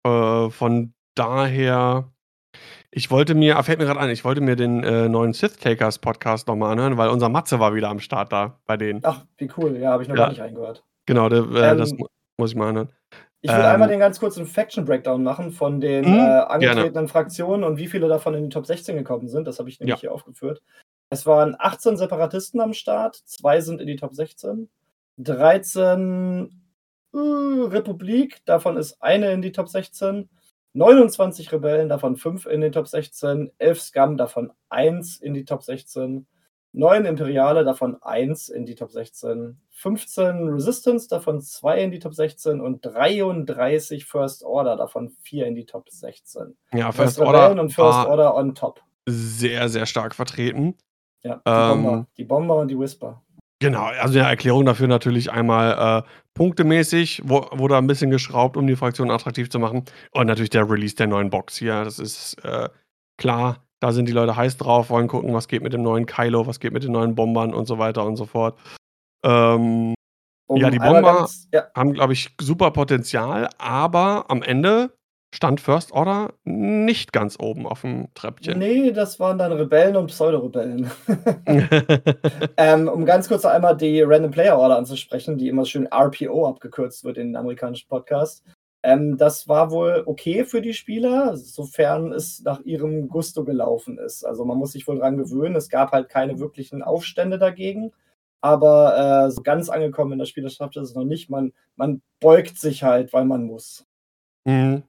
Äh, 0.04 0.50
von 0.50 0.94
daher 1.14 2.12
ich 2.96 3.10
wollte 3.10 3.34
mir, 3.34 3.58
ah, 3.58 3.62
fällt 3.62 3.78
mir 3.78 3.84
gerade 3.84 4.00
ein, 4.00 4.08
ich 4.08 4.24
wollte 4.24 4.40
mir 4.40 4.56
den 4.56 4.82
äh, 4.82 5.06
neuen 5.06 5.34
Sith 5.34 5.58
Takers 5.58 5.98
Podcast 5.98 6.48
nochmal 6.48 6.72
anhören, 6.72 6.96
weil 6.96 7.10
unser 7.10 7.28
Matze 7.28 7.60
war 7.60 7.74
wieder 7.74 7.90
am 7.90 8.00
Start 8.00 8.32
da 8.32 8.58
bei 8.64 8.78
denen. 8.78 9.00
Ach, 9.02 9.26
wie 9.36 9.50
cool. 9.58 9.76
Ja, 9.76 9.90
habe 9.90 10.02
ich 10.02 10.08
noch 10.08 10.16
ja. 10.16 10.22
gar 10.22 10.28
nicht 10.30 10.40
reingehört. 10.40 10.82
Genau, 11.04 11.28
der, 11.28 11.40
äh, 11.40 11.72
ähm, 11.72 11.78
das 11.78 11.92
muss 12.38 12.50
ich 12.50 12.56
mal 12.56 12.70
anhören. 12.70 12.88
Ich 13.42 13.50
will 13.50 13.58
ähm, 13.58 13.66
einmal 13.66 13.88
den 13.88 14.00
ganz 14.00 14.18
kurzen 14.18 14.46
Faction 14.46 14.86
Breakdown 14.86 15.22
machen 15.22 15.50
von 15.50 15.78
den 15.78 16.10
mh, 16.10 16.16
äh, 16.16 16.40
angetretenen 16.46 16.92
gerne. 16.94 17.08
Fraktionen 17.08 17.64
und 17.64 17.76
wie 17.76 17.86
viele 17.86 18.08
davon 18.08 18.32
in 18.32 18.44
die 18.44 18.48
Top 18.48 18.64
16 18.64 18.96
gekommen 18.96 19.28
sind. 19.28 19.46
Das 19.46 19.58
habe 19.58 19.68
ich 19.68 19.78
nämlich 19.78 19.96
ja. 19.96 20.00
hier 20.00 20.12
aufgeführt. 20.12 20.62
Es 21.10 21.26
waren 21.26 21.54
18 21.58 21.98
Separatisten 21.98 22.62
am 22.62 22.72
Start, 22.72 23.16
zwei 23.26 23.60
sind 23.60 23.82
in 23.82 23.88
die 23.88 23.96
Top 23.96 24.14
16, 24.14 24.70
13 25.18 26.62
äh, 27.12 27.18
Republik, 27.18 28.38
davon 28.46 28.78
ist 28.78 29.02
eine 29.02 29.32
in 29.32 29.42
die 29.42 29.52
Top 29.52 29.68
16, 29.68 30.30
29 30.76 31.52
Rebellen, 31.52 31.88
davon 31.88 32.16
5 32.16 32.46
in 32.46 32.60
den 32.60 32.70
Top 32.70 32.86
16, 32.86 33.50
11 33.58 33.80
Scum, 33.80 34.16
davon 34.18 34.52
1 34.68 35.16
in 35.16 35.32
die 35.32 35.46
Top 35.46 35.62
16, 35.62 36.26
9 36.72 37.06
Imperiale, 37.06 37.64
davon 37.64 37.96
1 38.02 38.50
in 38.50 38.66
die 38.66 38.74
Top 38.74 38.90
16, 38.90 39.58
15 39.70 40.48
Resistance, 40.48 41.08
davon 41.08 41.40
2 41.40 41.82
in 41.82 41.90
die 41.90 41.98
Top 41.98 42.14
16 42.14 42.60
und 42.60 42.84
33 42.84 44.04
First 44.04 44.44
Order, 44.44 44.76
davon 44.76 45.16
4 45.22 45.46
in 45.46 45.54
die 45.54 45.64
Top 45.64 45.88
16. 45.88 46.54
Ja, 46.74 46.92
First, 46.92 47.16
First 47.16 47.20
Order 47.20 47.58
und 47.58 47.72
First 47.72 48.06
Order 48.06 48.34
on 48.34 48.54
top. 48.54 48.82
Sehr, 49.06 49.70
sehr 49.70 49.86
stark 49.86 50.14
vertreten. 50.14 50.76
Ja, 51.22 51.36
die, 51.36 51.50
ähm, 51.50 51.82
Bomber, 51.82 52.06
die 52.18 52.24
Bomber 52.24 52.56
und 52.56 52.68
die 52.68 52.78
Whisper. 52.78 53.22
Genau, 53.66 53.86
also 53.86 54.16
eine 54.20 54.28
Erklärung 54.28 54.64
dafür 54.64 54.86
natürlich 54.86 55.32
einmal 55.32 56.04
äh, 56.04 56.08
punktemäßig, 56.34 57.22
wo, 57.24 57.48
wurde 57.50 57.76
ein 57.76 57.88
bisschen 57.88 58.12
geschraubt, 58.12 58.56
um 58.56 58.68
die 58.68 58.76
Fraktion 58.76 59.10
attraktiv 59.10 59.50
zu 59.50 59.58
machen. 59.58 59.84
Und 60.12 60.28
natürlich 60.28 60.50
der 60.50 60.70
Release 60.70 60.94
der 60.94 61.08
neuen 61.08 61.30
Box 61.30 61.56
hier. 61.56 61.82
Das 61.82 61.98
ist 61.98 62.34
äh, 62.44 62.68
klar, 63.18 63.66
da 63.80 63.90
sind 63.90 64.08
die 64.08 64.12
Leute 64.12 64.36
heiß 64.36 64.56
drauf, 64.58 64.88
wollen 64.88 65.08
gucken, 65.08 65.34
was 65.34 65.48
geht 65.48 65.64
mit 65.64 65.72
dem 65.72 65.82
neuen 65.82 66.06
Kylo, 66.06 66.46
was 66.46 66.60
geht 66.60 66.72
mit 66.72 66.84
den 66.84 66.92
neuen 66.92 67.16
Bombern 67.16 67.52
und 67.52 67.66
so 67.66 67.78
weiter 67.78 68.06
und 68.06 68.14
so 68.14 68.24
fort. 68.24 68.56
Ähm, 69.24 69.94
um 70.46 70.60
ja, 70.60 70.70
die 70.70 70.78
Bomber 70.78 71.02
ganz, 71.02 71.48
ja. 71.52 71.64
haben, 71.74 71.92
glaube 71.92 72.12
ich, 72.12 72.36
super 72.40 72.70
Potenzial, 72.70 73.48
aber 73.58 74.26
am 74.28 74.44
Ende 74.44 74.92
stand 75.34 75.60
First 75.60 75.92
Order 75.92 76.32
nicht 76.44 77.12
ganz 77.12 77.36
oben 77.38 77.66
auf 77.66 77.82
dem 77.82 78.08
Treppchen. 78.14 78.58
Nee, 78.58 78.92
das 78.92 79.20
waren 79.20 79.38
dann 79.38 79.52
Rebellen 79.52 79.96
und 79.96 80.06
Pseudo-Rebellen. 80.06 80.90
ähm, 82.56 82.88
um 82.88 83.04
ganz 83.04 83.28
kurz 83.28 83.44
einmal 83.44 83.76
die 83.76 84.02
Random 84.02 84.30
Player 84.30 84.58
Order 84.58 84.78
anzusprechen, 84.78 85.36
die 85.36 85.48
immer 85.48 85.66
schön 85.66 85.88
RPO 85.92 86.48
abgekürzt 86.48 87.04
wird 87.04 87.18
in 87.18 87.28
den 87.28 87.36
amerikanischen 87.36 87.88
Podcasts. 87.88 88.42
Ähm, 88.82 89.16
das 89.16 89.48
war 89.48 89.70
wohl 89.70 90.04
okay 90.06 90.44
für 90.44 90.62
die 90.62 90.74
Spieler, 90.74 91.36
sofern 91.36 92.12
es 92.12 92.42
nach 92.42 92.60
ihrem 92.60 93.08
Gusto 93.08 93.44
gelaufen 93.44 93.98
ist. 93.98 94.24
Also 94.24 94.44
man 94.44 94.58
muss 94.58 94.72
sich 94.72 94.86
wohl 94.86 94.98
dran 94.98 95.16
gewöhnen. 95.16 95.56
Es 95.56 95.68
gab 95.68 95.92
halt 95.92 96.08
keine 96.08 96.38
wirklichen 96.38 96.82
Aufstände 96.82 97.38
dagegen. 97.38 97.92
Aber 98.40 99.26
äh, 99.26 99.30
so 99.32 99.42
ganz 99.42 99.68
angekommen 99.68 100.12
in 100.12 100.18
der 100.18 100.26
Spielerschaft 100.26 100.76
ist 100.76 100.90
es 100.90 100.94
noch 100.94 101.04
nicht. 101.04 101.30
Man, 101.30 101.52
man 101.74 102.00
beugt 102.20 102.58
sich 102.58 102.84
halt, 102.84 103.12
weil 103.12 103.24
man 103.24 103.44
muss. 103.44 103.84
Mhm. 104.44 104.84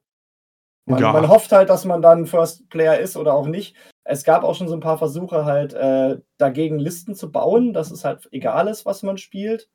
Man, 0.88 1.01
ja. 1.01 1.11
man, 1.11 1.27
hofft 1.27 1.51
halt, 1.51 1.69
dass 1.69 1.84
man 1.84 2.01
dann 2.01 2.26
First 2.26 2.69
Player 2.69 2.97
ist 2.97 3.18
oder 3.18 3.34
auch 3.34 3.45
nicht. 3.45 3.76
Es 4.05 4.23
gab 4.23 4.43
auch 4.43 4.55
schon 4.55 4.69
so 4.69 4.73
ein 4.73 4.80
paar 4.80 4.97
Versuche, 4.97 5.43
halt 5.43 5.73
äh, 5.73 6.19
dagegen 6.38 6.80
Listen 6.80 7.14
zu 7.14 7.30
bauen, 7.30 7.73
dass 7.73 7.91
es 7.91 8.05
halt 8.05 8.30
egal 8.31 8.69
ist, 8.69 8.85
was 8.85 9.03
man 9.03 9.18
spielt. 9.18 9.69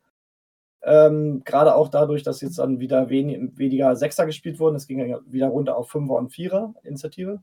Ähm, 0.82 1.42
Gerade 1.44 1.74
auch 1.76 1.88
dadurch, 1.88 2.22
dass 2.22 2.40
jetzt 2.40 2.58
dann 2.58 2.80
wieder 2.80 3.10
wen 3.10 3.56
weniger 3.58 3.94
Sechser 3.94 4.24
gespielt 4.24 4.58
wurden. 4.58 4.74
Es 4.74 4.86
ging 4.86 5.06
ja 5.06 5.20
wieder 5.26 5.48
runter 5.48 5.76
auf 5.76 5.90
Fünfer 5.90 6.14
und 6.14 6.30
Vierer 6.30 6.74
Initiative. 6.82 7.42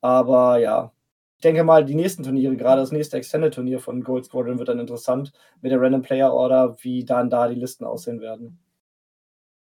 Aber 0.00 0.58
ja, 0.58 0.92
ich 1.36 1.42
denke 1.42 1.64
mal, 1.64 1.84
die 1.84 1.94
nächsten 1.94 2.22
Turniere, 2.22 2.56
gerade 2.56 2.80
das 2.80 2.92
nächste 2.92 3.18
Extended-Turnier 3.18 3.80
von 3.80 4.02
Gold 4.02 4.24
Squadron, 4.24 4.58
wird 4.58 4.68
dann 4.68 4.78
interessant 4.78 5.32
mit 5.60 5.70
der 5.70 5.80
Random 5.80 6.02
Player 6.02 6.32
Order, 6.32 6.76
wie 6.80 7.04
dann 7.04 7.28
da 7.28 7.48
die 7.48 7.60
Listen 7.60 7.84
aussehen 7.84 8.20
werden. 8.20 8.58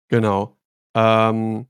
Genau. 0.07 0.57
Ähm, 0.95 1.68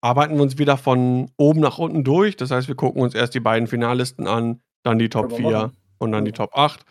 arbeiten 0.00 0.36
wir 0.36 0.42
uns 0.42 0.58
wieder 0.58 0.76
von 0.76 1.30
oben 1.36 1.60
nach 1.60 1.78
unten 1.78 2.04
durch. 2.04 2.36
Das 2.36 2.50
heißt, 2.50 2.68
wir 2.68 2.76
gucken 2.76 3.02
uns 3.02 3.14
erst 3.14 3.34
die 3.34 3.40
beiden 3.40 3.66
Finallisten 3.66 4.26
an, 4.26 4.60
dann 4.82 4.98
die 4.98 5.08
Top 5.08 5.32
4 5.32 5.72
und 5.98 6.12
dann 6.12 6.24
die 6.24 6.32
Top 6.32 6.56
8. 6.56 6.84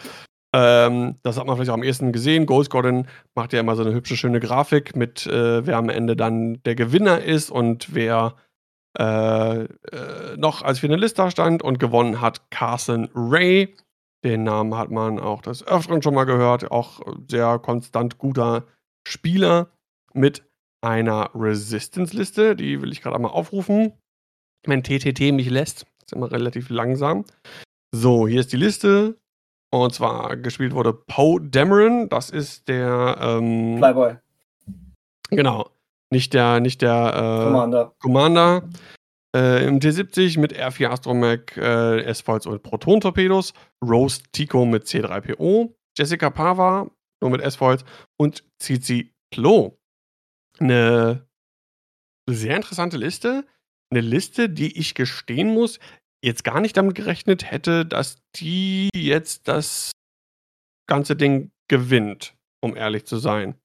Ähm, 0.54 1.16
das 1.24 1.38
hat 1.38 1.46
man 1.46 1.56
vielleicht 1.56 1.70
auch 1.70 1.76
am 1.76 1.84
ehesten 1.84 2.12
gesehen. 2.12 2.46
Gold 2.46 2.70
Gordon 2.70 3.08
macht 3.36 3.54
ja 3.54 3.60
immer 3.60 3.76
so 3.76 3.84
eine 3.84 3.94
hübsche, 3.94 4.18
schöne 4.18 4.40
Grafik 4.40 4.96
mit, 4.96 5.28
äh, 5.28 5.66
wer 5.66 5.78
am 5.78 5.90
Ende 5.90 6.16
dann 6.16 6.62
der 6.64 6.76
Gewinner 6.76 7.22
ist 7.22 7.50
und 7.50 7.94
wer 7.94 8.36
äh, 8.98 9.64
äh, 9.64 9.68
noch 10.38 10.64
als 10.64 10.80
Finalist 10.80 11.20
da 11.20 11.30
stand 11.30 11.62
und 11.62 11.80
gewonnen 11.80 12.22
hat 12.22 12.50
Carson 12.50 13.10
Ray. 13.14 13.76
Den 14.24 14.44
Namen 14.44 14.76
hat 14.76 14.90
man 14.90 15.20
auch 15.20 15.42
des 15.42 15.66
Öfteren 15.68 16.02
schon 16.02 16.16
mal 16.16 16.24
gehört. 16.24 16.72
Auch 16.72 17.02
sehr 17.30 17.60
konstant 17.60 18.18
guter 18.18 18.64
Spieler 19.08 19.70
mit 20.14 20.47
einer 20.82 21.32
Resistance-Liste. 21.34 22.56
Die 22.56 22.82
will 22.82 22.92
ich 22.92 23.02
gerade 23.02 23.16
einmal 23.16 23.32
aufrufen. 23.32 23.94
Wenn 24.66 24.84
TTT 24.84 25.34
mich 25.34 25.50
lässt. 25.50 25.86
Ist 26.04 26.14
immer 26.14 26.32
relativ 26.32 26.70
langsam. 26.70 27.26
So, 27.94 28.28
hier 28.28 28.40
ist 28.40 28.54
die 28.54 28.58
Liste. 28.58 29.18
Und 29.72 29.94
zwar 29.94 30.38
gespielt 30.38 30.74
wurde 30.74 30.94
Poe 30.94 31.42
Dameron. 31.42 32.10
Das 32.10 32.30
ist 32.30 32.68
der. 32.68 33.18
Ähm, 33.20 33.78
Flyboy. 33.78 34.18
Genau. 35.30 35.70
Nicht 36.10 36.34
der, 36.34 36.60
nicht 36.62 36.82
der 36.82 37.14
äh, 37.14 37.44
Commander. 37.46 37.94
Commander. 38.00 38.70
Äh, 39.36 39.68
Im 39.68 39.80
T70 39.80 40.40
mit 40.40 40.58
R4 40.58 40.88
Astromech, 40.88 41.58
äh, 41.58 42.02
S-Foils 42.04 42.46
und 42.46 42.64
Proton-Torpedos. 42.64 43.54
Rose 43.84 44.22
Tico 44.32 44.66
mit 44.66 44.86
C3PO. 44.86 45.74
Jessica 45.98 46.30
Pava 46.30 46.90
nur 47.22 47.32
mit 47.32 47.42
S-Foils. 47.42 47.84
Und 48.18 48.44
Cici 48.62 49.14
Plo. 49.34 49.78
Eine 50.60 51.28
sehr 52.30 52.56
interessante 52.56 52.98
Liste. 52.98 53.46
Eine 53.90 54.02
Liste, 54.02 54.50
die 54.50 54.78
ich 54.78 54.96
gestehen 54.96 55.54
muss, 55.54 55.80
jetzt 56.24 56.44
gar 56.44 56.60
nicht 56.60 56.76
damit 56.76 56.96
gerechnet 56.96 57.50
hätte, 57.50 57.86
dass 57.86 58.22
die 58.36 58.90
jetzt 58.96 59.48
das 59.48 59.92
ganze 60.90 61.16
Ding 61.16 61.52
gewinnt, 61.70 62.36
um 62.62 62.76
ehrlich 62.76 63.06
zu 63.06 63.18
sein. 63.18 63.56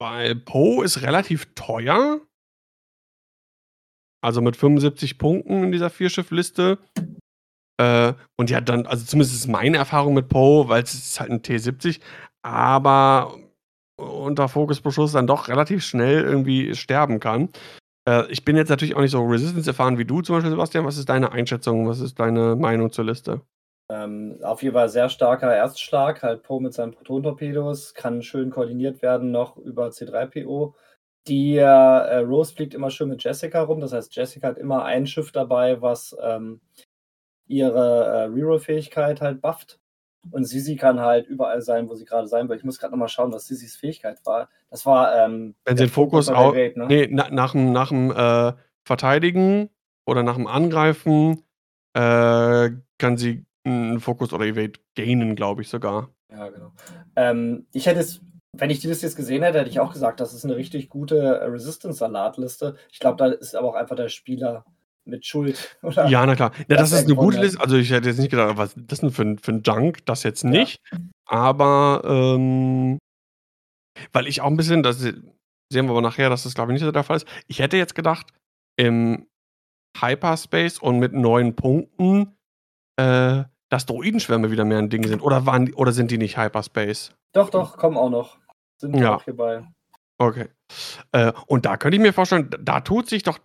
Weil 0.00 0.36
Poe 0.36 0.84
ist 0.84 1.02
relativ 1.02 1.54
teuer. 1.54 2.20
Also 4.22 4.40
mit 4.40 4.56
75 4.56 5.18
Punkten 5.18 5.64
in 5.64 5.72
dieser 5.72 5.90
Vierschiff-Liste. 5.90 6.78
Äh, 7.78 8.14
und 8.38 8.50
ja, 8.50 8.60
dann, 8.60 8.86
also 8.86 9.04
zumindest 9.04 9.34
ist 9.34 9.48
meine 9.48 9.76
Erfahrung 9.76 10.14
mit 10.14 10.28
Poe, 10.28 10.68
weil 10.68 10.82
es 10.82 10.94
ist 10.94 11.20
halt 11.20 11.30
ein 11.30 11.42
T70, 11.42 12.00
aber 12.42 13.38
unter 14.04 14.48
Fokusbeschuss 14.48 15.12
dann 15.12 15.26
doch 15.26 15.48
relativ 15.48 15.84
schnell 15.84 16.22
irgendwie 16.22 16.74
sterben 16.74 17.20
kann. 17.20 17.50
Äh, 18.08 18.30
ich 18.30 18.44
bin 18.44 18.56
jetzt 18.56 18.68
natürlich 18.68 18.94
auch 18.94 19.00
nicht 19.00 19.10
so 19.10 19.24
Resistance 19.24 19.68
erfahren 19.68 19.98
wie 19.98 20.04
du 20.04 20.20
zum 20.22 20.36
Beispiel, 20.36 20.50
Sebastian. 20.50 20.84
Was 20.84 20.98
ist 20.98 21.08
deine 21.08 21.32
Einschätzung? 21.32 21.88
Was 21.88 22.00
ist 22.00 22.18
deine 22.18 22.56
Meinung 22.56 22.92
zur 22.92 23.04
Liste? 23.04 23.40
Ähm, 23.90 24.38
auf 24.42 24.62
jeden 24.62 24.74
Fall 24.74 24.88
sehr 24.88 25.10
starker 25.10 25.54
Erstschlag, 25.54 26.22
halt 26.22 26.42
Po 26.42 26.58
mit 26.58 26.72
seinen 26.72 26.92
Proton-Torpedos, 26.92 27.92
kann 27.92 28.22
schön 28.22 28.50
koordiniert 28.50 29.02
werden 29.02 29.30
noch 29.30 29.58
über 29.58 29.88
C3PO. 29.88 30.72
Die 31.28 31.56
äh, 31.56 31.64
Rose 32.18 32.54
fliegt 32.54 32.74
immer 32.74 32.90
schön 32.90 33.10
mit 33.10 33.22
Jessica 33.22 33.62
rum, 33.62 33.80
das 33.80 33.92
heißt, 33.92 34.14
Jessica 34.16 34.48
hat 34.48 34.58
immer 34.58 34.84
ein 34.84 35.06
Schiff 35.06 35.32
dabei, 35.32 35.82
was 35.82 36.16
ähm, 36.22 36.60
ihre 37.46 38.06
äh, 38.06 38.24
Reroll-Fähigkeit 38.24 39.20
halt 39.20 39.42
bufft. 39.42 39.80
Und 40.30 40.44
Sisi 40.44 40.76
kann 40.76 41.00
halt 41.00 41.26
überall 41.26 41.60
sein, 41.62 41.88
wo 41.88 41.94
sie 41.94 42.04
gerade 42.04 42.26
sein 42.26 42.48
will. 42.48 42.56
Ich 42.56 42.64
muss 42.64 42.78
gerade 42.78 42.92
nochmal 42.92 43.08
schauen, 43.08 43.32
was 43.32 43.46
Sisis 43.46 43.76
Fähigkeit 43.76 44.18
war. 44.24 44.48
Das 44.70 44.84
war. 44.86 45.16
Ähm, 45.16 45.54
Wenn 45.64 45.76
sie 45.76 45.84
den 45.84 45.90
Fokus 45.90 46.28
auch. 46.28 46.54
Welt, 46.54 46.76
ne? 46.76 46.86
Nee, 46.86 47.08
na, 47.10 47.30
nach 47.30 47.52
dem, 47.52 47.72
nach 47.72 47.88
dem 47.88 48.10
äh, 48.10 48.52
Verteidigen 48.84 49.70
oder 50.06 50.22
nach 50.22 50.36
dem 50.36 50.46
Angreifen 50.46 51.42
äh, 51.94 52.70
kann 52.98 53.16
sie 53.16 53.44
einen 53.64 54.00
Fokus 54.00 54.32
oder 54.32 54.44
Evade 54.44 54.80
gainen, 54.94 55.36
glaube 55.36 55.62
ich 55.62 55.68
sogar. 55.68 56.10
Ja, 56.30 56.48
genau. 56.48 56.72
Ähm, 57.16 57.66
ich 57.72 57.86
hätte 57.86 58.00
es, 58.00 58.20
wenn 58.52 58.70
ich 58.70 58.80
die 58.80 58.88
Liste 58.88 59.06
jetzt 59.06 59.16
gesehen 59.16 59.42
hätte, 59.42 59.58
hätte 59.58 59.70
ich 59.70 59.80
auch 59.80 59.92
gesagt, 59.92 60.20
das 60.20 60.34
ist 60.34 60.44
eine 60.44 60.56
richtig 60.56 60.88
gute 60.88 61.18
äh, 61.18 61.44
Resistance-Salat-Liste. 61.44 62.76
Ich 62.92 62.98
glaube, 63.00 63.16
da 63.16 63.26
ist 63.26 63.54
aber 63.54 63.68
auch 63.68 63.74
einfach 63.74 63.96
der 63.96 64.08
Spieler 64.08 64.64
mit 65.04 65.26
Schuld. 65.26 65.76
Oder 65.82 66.06
ja, 66.06 66.24
na 66.24 66.34
klar. 66.34 66.52
Ja, 66.68 66.76
das, 66.76 66.92
ist 66.92 67.04
eine 67.04 67.14
gute 67.14 67.40
Liste. 67.40 67.60
Also 67.60 67.76
ich 67.76 67.90
hätte 67.90 68.08
jetzt 68.08 68.18
nicht 68.18 68.30
gedacht, 68.30 68.56
was 68.56 68.76
ist 68.76 68.92
das 68.92 69.00
denn 69.00 69.10
für 69.10 69.22
ein, 69.22 69.38
für 69.38 69.52
ein 69.52 69.62
Junk? 69.62 70.04
Das 70.06 70.22
jetzt 70.22 70.44
nicht. 70.44 70.80
Ja. 70.90 70.98
Aber 71.26 72.02
ähm, 72.04 72.98
weil 74.12 74.26
ich 74.26 74.40
auch 74.40 74.48
ein 74.48 74.56
bisschen, 74.56 74.82
das 74.82 74.98
sehen 74.98 75.32
wir 75.70 75.90
aber 75.90 76.02
nachher, 76.02 76.30
dass 76.30 76.44
das 76.44 76.54
glaube 76.54 76.72
ich 76.72 76.74
nicht 76.74 76.84
so 76.84 76.92
der 76.92 77.04
Fall 77.04 77.16
ist. 77.16 77.28
Ich 77.46 77.58
hätte 77.58 77.76
jetzt 77.76 77.94
gedacht, 77.94 78.32
im 78.76 79.26
Hyperspace 79.98 80.78
und 80.78 80.98
mit 80.98 81.12
neun 81.12 81.54
Punkten, 81.54 82.36
äh, 82.96 83.44
dass 83.70 83.86
Droidenschwärme 83.86 84.50
wieder 84.50 84.64
mehr 84.64 84.78
ein 84.78 84.90
Ding 84.90 85.06
sind. 85.06 85.22
Oder, 85.22 85.46
waren, 85.46 85.72
oder 85.74 85.92
sind 85.92 86.10
die 86.10 86.18
nicht 86.18 86.36
Hyperspace? 86.36 87.12
Doch, 87.32 87.50
doch, 87.50 87.76
kommen 87.76 87.96
auch 87.96 88.10
noch. 88.10 88.38
Sind 88.80 88.96
ja. 88.96 89.16
auch 89.16 89.24
hierbei. 89.24 89.66
Okay. 90.18 90.48
Äh, 91.12 91.32
und 91.46 91.66
da 91.66 91.76
könnte 91.76 91.96
ich 91.96 92.02
mir 92.02 92.12
vorstellen, 92.12 92.50
da 92.60 92.80
tut 92.80 93.08
sich 93.08 93.22
doch 93.22 93.38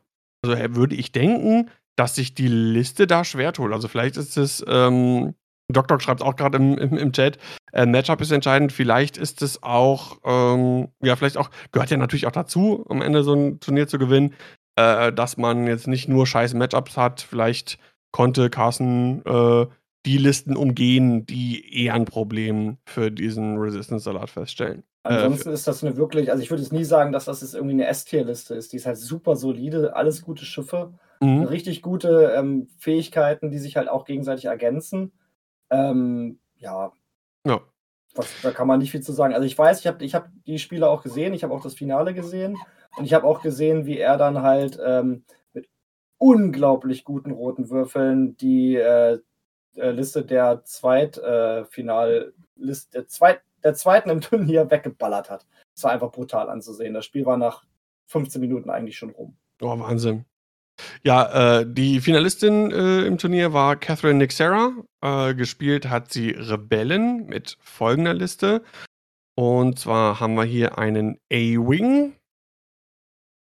also 0.44 0.76
würde 0.76 0.96
ich 0.96 1.12
denken, 1.12 1.70
dass 1.96 2.16
sich 2.16 2.34
die 2.34 2.48
Liste 2.48 3.08
da 3.08 3.24
schwer 3.24 3.54
tut. 3.54 3.74
Also 3.74 3.88
vielleicht 3.88 4.18
ist 4.18 4.38
es, 4.38 4.64
ähm, 4.68 5.36
Doktor 5.72 6.00
schreibt 6.00 6.22
es 6.22 6.26
auch 6.26 6.36
gerade 6.36 6.58
im, 6.58 6.78
im, 6.78 6.98
im, 6.98 7.12
Chat, 7.12 7.38
äh, 7.74 7.86
Matchup 7.86 8.22
ist 8.22 8.32
entscheidend. 8.32 8.72
Vielleicht 8.72 9.18
ist 9.18 9.42
es 9.42 9.62
auch, 9.62 10.18
ähm, 10.24 10.88
ja, 11.02 11.16
vielleicht 11.16 11.38
auch, 11.38 11.50
gehört 11.72 11.92
ja 11.92 11.98
natürlich 11.98 12.26
auch 12.26 12.32
dazu, 12.32 12.86
am 12.90 13.02
Ende 13.02 13.24
so 13.24 13.34
ein 13.34 13.60
Turnier 13.60 13.88
zu 13.88 14.00
gewinnen, 14.00 14.34
äh, 14.78 15.12
dass 15.12 15.38
man 15.38 15.68
jetzt 15.68 15.88
nicht 15.88 16.08
nur 16.08 16.26
scheiß 16.26 16.54
Matchups 16.54 16.98
hat. 16.98 17.22
Vielleicht 17.22 17.78
konnte 18.12 18.50
Carsten 18.50 19.22
äh, 19.26 19.68
die 20.06 20.18
Listen 20.18 20.56
umgehen, 20.56 21.26
die 21.26 21.84
eher 21.84 21.94
ein 21.94 22.06
Problem 22.06 22.78
für 22.86 23.12
diesen 23.12 23.58
Resistance-Salat 23.58 24.30
feststellen. 24.30 24.84
Äh, 25.04 25.10
Ansonsten 25.10 25.52
ist 25.52 25.68
das 25.68 25.84
eine 25.84 25.96
wirklich, 25.96 26.30
also 26.32 26.44
ich 26.44 26.50
würde 26.50 26.64
es 26.64 26.72
nie 26.72 26.84
sagen, 26.84 27.12
dass 27.12 27.26
das 27.26 27.42
jetzt 27.42 27.56
irgendwie 27.56 27.74
eine 27.74 27.88
S-Tier-Liste 27.88 28.56
ist. 28.56 28.74
Die 28.74 28.78
ist 28.78 28.86
halt 28.86 28.98
super 28.98 29.36
solide, 29.36 29.96
alles 29.96 30.22
gute 30.22 30.46
Schiffe, 30.46 30.94
mhm. 31.22 31.44
richtig 31.44 31.82
gute 31.82 32.34
ähm, 32.36 32.68
Fähigkeiten, 32.78 33.50
die 33.50 33.60
sich 33.60 33.78
halt 33.78 33.88
auch 33.88 34.06
gegenseitig 34.06 34.46
ergänzen. 34.46 35.14
Ähm, 35.70 36.40
ja. 36.58 36.92
Ja. 37.46 37.62
Was, 38.16 38.28
da 38.42 38.52
kann 38.52 38.68
man 38.68 38.80
nicht 38.80 38.92
viel 38.92 39.02
zu 39.02 39.14
sagen. 39.14 39.34
Also 39.34 39.46
ich 39.46 39.58
weiß, 39.58 39.80
ich 39.80 39.88
habe 39.88 40.04
ich 40.04 40.16
hab 40.16 40.30
die 40.46 40.60
Spiele 40.60 40.90
auch 40.90 41.04
gesehen, 41.04 41.34
ich 41.34 41.44
habe 41.44 41.54
auch 41.54 41.62
das 41.62 41.76
Finale 41.76 42.14
gesehen 42.14 42.58
und 42.98 43.06
ich 43.06 43.14
habe 43.14 43.28
auch 43.28 43.42
gesehen, 43.42 43.86
wie 43.86 44.00
er 44.00 44.18
dann 44.18 44.42
halt 44.42 44.80
ähm, 44.84 45.24
mit 45.54 45.70
unglaublich 46.18 47.06
guten 47.06 47.32
roten 47.32 47.70
Würfeln 47.70 48.36
die 48.36 48.76
äh, 48.76 49.20
äh 49.76 49.92
Liste 49.92 50.26
der 50.26 50.64
Zweitfinal, 50.66 52.34
äh, 52.60 52.76
der 52.94 53.08
Zweit 53.08 53.42
der 53.64 53.74
zweiten 53.74 54.10
im 54.10 54.22
Turnier 54.22 54.70
weggeballert 54.70 55.30
hat. 55.30 55.46
Das 55.76 55.84
war 55.84 55.92
einfach 55.92 56.12
brutal 56.12 56.50
anzusehen. 56.50 56.94
Das 56.94 57.06
Spiel 57.06 57.26
war 57.26 57.38
nach 57.38 57.64
15 58.08 58.42
Minuten 58.42 58.70
eigentlich 58.70 58.98
schon 58.98 59.12
rum. 59.12 59.38
Oh, 59.62 59.78
Wahnsinn. 59.80 60.26
Ja, 61.04 61.60
äh, 61.60 61.66
die 61.68 62.00
Finalistin 62.00 62.72
äh, 62.72 63.02
im 63.02 63.18
Turnier 63.18 63.52
war 63.54 63.76
Catherine 63.76 64.18
Nixera. 64.20 64.72
Äh, 65.02 65.36
gespielt 65.36 65.90
hat 65.90 66.12
sie 66.12 66.30
Rebellen 66.32 67.26
mit 67.26 67.58
folgender 67.62 68.14
Liste. 68.14 68.64
Und 69.36 69.80
zwar 69.80 70.20
haben 70.20 70.36
wir 70.36 70.44
hier 70.44 70.78
einen 70.78 71.18
A-Wing, 71.32 72.14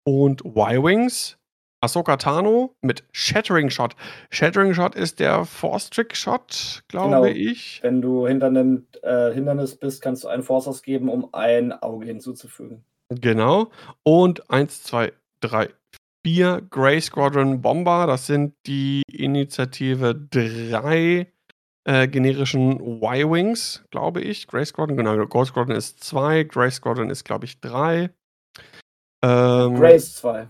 und 0.08 0.42
Y-Wings. 0.44 1.37
Ahsoka 1.80 2.16
Tano 2.16 2.74
mit 2.82 3.04
Shattering 3.12 3.70
Shot. 3.70 3.94
Shattering 4.30 4.74
Shot 4.74 4.94
ist 4.96 5.20
der 5.20 5.44
Force 5.44 5.90
Trick 5.90 6.16
Shot, 6.16 6.82
glaube 6.88 7.08
Genau. 7.10 7.24
ich. 7.24 7.80
Wenn 7.82 8.02
du 8.02 8.26
hinter 8.26 8.46
einem 8.46 8.86
äh, 9.02 9.32
Hindernis 9.32 9.76
bist, 9.76 10.02
kannst 10.02 10.24
du 10.24 10.28
einen 10.28 10.42
Force 10.42 10.66
ausgeben, 10.66 11.08
um 11.08 11.32
ein 11.32 11.72
Auge 11.72 12.06
hinzuzufügen. 12.06 12.84
Genau. 13.10 13.70
Und 14.02 14.50
1, 14.50 14.82
2, 14.82 15.12
3, 15.40 15.68
4 16.26 16.62
Grey 16.68 17.00
Squadron 17.00 17.62
Bomber. 17.62 18.06
Das 18.06 18.26
sind 18.26 18.54
die 18.66 19.02
Initiative 19.10 20.14
3 20.30 21.26
äh, 21.84 22.08
generischen 22.08 22.80
Y-Wings, 22.80 23.84
glaube 23.90 24.20
ich. 24.20 24.46
Grey 24.48 24.66
Squadron, 24.66 24.96
genau. 24.96 25.16
Gold 25.26 25.48
Squadron 25.48 25.76
ist 25.76 26.02
2, 26.04 26.42
Grey 26.44 26.70
Squadron 26.70 27.08
ist, 27.08 27.24
glaube 27.24 27.44
ich, 27.46 27.60
3. 27.60 28.10
Ähm, 29.24 29.74
Grace 29.74 30.16
2. 30.16 30.48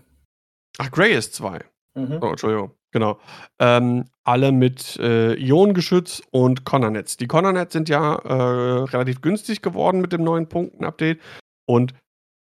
Ach, 0.79 0.89
Grey 0.91 1.13
ist 1.13 1.35
2. 1.35 1.59
Mhm. 1.95 2.19
Oh, 2.21 2.27
Entschuldigung, 2.27 2.71
genau. 2.91 3.19
Ähm, 3.59 4.05
alle 4.23 4.51
mit 4.51 4.97
äh, 4.97 5.33
Ionengeschütz 5.33 6.23
und 6.31 6.63
Connor-Netz. 6.63 7.17
Die 7.17 7.27
Connor-Netz 7.27 7.73
sind 7.73 7.89
ja 7.89 8.15
äh, 8.15 8.83
relativ 8.83 9.21
günstig 9.21 9.61
geworden 9.61 9.99
mit 9.99 10.13
dem 10.13 10.23
neuen 10.23 10.47
Punkten-Update. 10.47 11.19
Und 11.67 11.93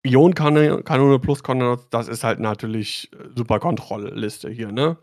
Ionenkanone 0.05 1.19
plus 1.19 1.43
Connor-Netz, 1.43 1.87
das 1.89 2.09
ist 2.09 2.23
halt 2.23 2.39
natürlich 2.39 3.09
äh, 3.13 3.29
super 3.35 3.59
Kontrollliste 3.59 4.49
hier, 4.49 4.71
ne? 4.71 4.97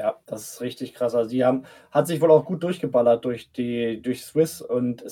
Ja, 0.00 0.16
das 0.26 0.54
ist 0.54 0.60
richtig 0.62 0.94
krass. 0.94 1.14
Also 1.14 1.30
die 1.30 1.44
haben, 1.44 1.64
hat 1.90 2.06
sich 2.06 2.20
wohl 2.20 2.30
auch 2.30 2.44
gut 2.44 2.62
durchgeballert 2.62 3.24
durch 3.24 3.52
die, 3.52 4.00
durch 4.02 4.24
Swiss 4.24 4.62
und 4.62 5.04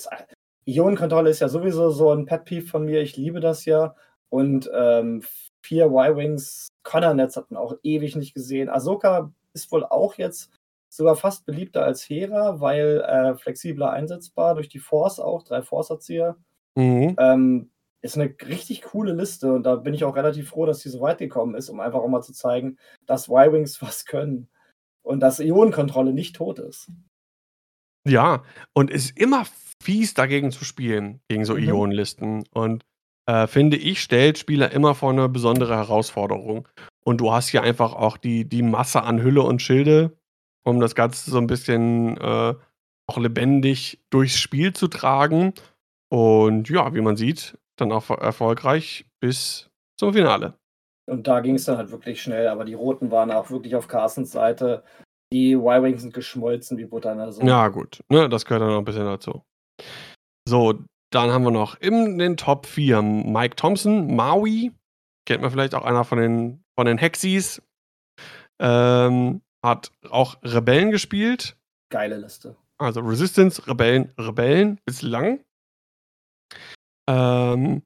Ionenkontrolle 0.67 1.31
ist 1.31 1.41
ja 1.41 1.49
sowieso 1.49 1.91
so 1.91 2.11
ein 2.11 2.25
Pet 2.25 2.45
Peeve 2.45 2.67
von 2.67 2.85
mir. 2.85 3.03
Ich 3.03 3.17
liebe 3.17 3.41
das 3.41 3.67
ja. 3.67 3.95
Und 4.35 4.69
ähm, 4.75 5.23
vier 5.65 5.87
Y-Wings, 5.87 6.67
Connor-Netz 6.83 7.37
hat 7.37 7.53
man 7.53 7.63
auch 7.63 7.77
ewig 7.85 8.17
nicht 8.17 8.35
gesehen. 8.35 8.69
Ahsoka 8.69 9.33
ist 9.53 9.71
wohl 9.71 9.85
auch 9.85 10.17
jetzt 10.17 10.51
sogar 10.93 11.15
fast 11.15 11.47
beliebter 11.47 11.85
als 11.85 12.03
Hera, 12.09 12.61
weil 12.61 13.01
äh, 13.03 13.37
flexibler 13.37 13.91
einsetzbar 13.91 14.57
durch 14.57 14.69
die 14.69 14.81
Force 14.81 15.21
auch, 15.21 15.45
drei 15.45 15.63
Force-Erzieher. 15.63 16.37
Mhm. 16.75 17.15
Ähm, 17.17 17.71
ist 18.03 18.19
eine 18.19 18.35
richtig 18.45 18.83
coole 18.83 19.13
Liste 19.13 19.53
und 19.53 19.63
da 19.63 19.77
bin 19.77 19.95
ich 19.95 20.03
auch 20.03 20.17
relativ 20.17 20.49
froh, 20.49 20.67
dass 20.67 20.81
die 20.81 20.89
so 20.89 21.01
weit 21.01 21.19
gekommen 21.19 21.55
ist, 21.55 21.69
um 21.69 21.79
einfach 21.79 22.01
auch 22.01 22.09
mal 22.09 22.23
zu 22.23 22.33
zeigen, 22.33 22.77
dass 23.07 23.29
Y-Wings 23.29 23.81
was 23.83 24.05
können 24.05 24.49
und 25.05 25.21
dass 25.21 25.39
Ionenkontrolle 25.39 26.13
nicht 26.13 26.35
tot 26.35 26.59
ist. 26.59 26.91
Ja, 28.05 28.43
und 28.73 28.91
ist 28.91 29.17
immer 29.17 29.45
fies 29.81 30.13
dagegen 30.13 30.51
zu 30.51 30.65
spielen, 30.65 31.21
gegen 31.29 31.45
so 31.45 31.55
Mhm. 31.55 31.69
Ionenlisten. 31.69 32.49
Und 32.53 32.85
äh, 33.27 33.47
finde 33.47 33.77
ich, 33.77 34.01
stellt 34.01 34.39
Spieler 34.39 34.73
immer 34.73 34.95
vor 34.95 35.11
eine 35.11 35.29
besondere 35.29 35.77
Herausforderung. 35.77 36.69
Und 37.05 37.21
du 37.21 37.33
hast 37.33 37.49
hier 37.49 37.63
einfach 37.63 37.95
auch 37.95 38.17
die, 38.17 38.49
die 38.49 38.63
Masse 38.63 39.03
an 39.03 39.23
Hülle 39.23 39.43
und 39.43 39.61
Schilde, 39.61 40.17
um 40.65 40.81
das 40.81 40.95
Ganze 40.95 41.31
so 41.31 41.39
ein 41.39 41.47
bisschen 41.47 42.17
äh, 42.17 42.55
auch 43.07 43.19
lebendig 43.19 44.03
durchs 44.11 44.39
Spiel 44.39 44.73
zu 44.73 44.89
tragen. 44.89 45.53
Und 46.11 46.69
ja, 46.71 46.95
wie 46.95 47.01
man 47.01 47.17
sieht, 47.17 47.59
dann 47.77 47.93
auch 47.93 48.09
erfolgreich 48.11 49.07
bis 49.21 49.69
zum 49.99 50.13
Finale. 50.13 50.55
Und 51.07 51.27
da 51.27 51.41
ging 51.41 51.57
es 51.57 51.65
dann 51.65 51.77
halt 51.77 51.91
wirklich 51.91 52.23
schnell, 52.23 52.49
aber 52.49 52.65
die 52.65 52.75
Roten 52.75 53.11
waren 53.11 53.31
auch 53.31 53.51
wirklich 53.51 53.77
auf 53.77 53.89
Carstens 53.89 54.33
Seite. 54.33 54.85
Die 55.33 55.53
Y-Wings 55.53 56.03
sind 56.03 56.15
geschmolzen 56.15 56.79
wie 56.79 56.87
Butter 56.87 57.13
in 57.13 57.19
der 57.19 57.33
Soße. 57.33 57.47
Ja, 57.47 57.69
gut. 57.69 58.03
Ne, 58.09 58.29
das 58.29 58.45
gehört 58.45 58.63
dann 58.63 58.71
noch 58.71 58.79
ein 58.79 58.85
bisschen 58.85 59.05
dazu. 59.05 59.43
So, 60.49 60.75
dann 61.15 61.31
haben 61.31 61.45
wir 61.45 61.51
noch 61.51 61.81
in 61.81 62.19
den 62.19 62.37
Top 62.37 62.67
4 62.67 63.03
Mike 63.03 63.57
Thompson, 63.57 64.15
Maui. 64.15 64.73
Kennt 65.27 65.43
man 65.43 65.51
vielleicht 65.51 65.75
auch 65.75 65.85
einer 65.85 66.05
von 66.05 66.19
den, 66.19 66.65
von 66.77 66.87
den 66.87 66.99
Hexis. 66.99 67.63
Ähm, 68.61 69.43
hat 69.65 69.93
auch 70.11 70.37
Rebellen 70.43 70.91
gespielt. 70.91 71.57
Geile 71.91 72.17
Liste. 72.17 72.57
Also 72.79 73.01
Resistance, 73.01 73.67
Rebellen, 73.67 74.13
Rebellen 74.19 74.81
bislang. 74.85 75.45
Ähm, 77.09 77.83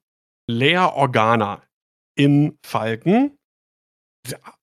Lea 0.49 0.79
Organa 0.79 1.63
im 2.17 2.59
Falken. 2.65 3.37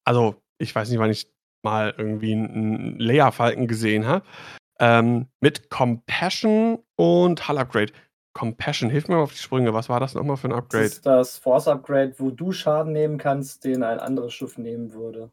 Also, 0.03 0.41
ich 0.59 0.73
weiß 0.73 0.89
nicht, 0.89 0.99
wann 0.99 1.11
ich 1.11 1.31
mal 1.63 1.93
irgendwie 1.97 2.33
einen 2.33 2.97
Lea-Falken 2.99 3.67
gesehen 3.67 4.05
habe. 4.05 4.25
Ähm, 4.79 5.27
mit 5.41 5.69
Compassion 5.69 6.83
und 6.95 7.47
Hull 7.47 7.57
Upgrade. 7.57 7.93
Compassion, 8.35 8.89
hilf 8.89 9.07
mir 9.07 9.15
mal 9.15 9.23
auf 9.23 9.31
die 9.31 9.39
Sprünge. 9.39 9.73
Was 9.73 9.87
war 9.89 9.99
das 9.99 10.13
nochmal 10.13 10.35
für 10.37 10.47
ein 10.47 10.51
Das 10.51 10.59
Upgrade? 10.59 10.85
ist 10.85 11.05
das 11.05 11.37
Force-Upgrade, 11.37 12.15
wo 12.17 12.31
du 12.31 12.51
Schaden 12.51 12.91
nehmen 12.91 13.17
kannst, 13.17 13.63
den 13.63 13.81
ein 13.81 13.99
anderes 13.99 14.33
Schiff 14.33 14.57
nehmen 14.57 14.93
würde. 14.93 15.31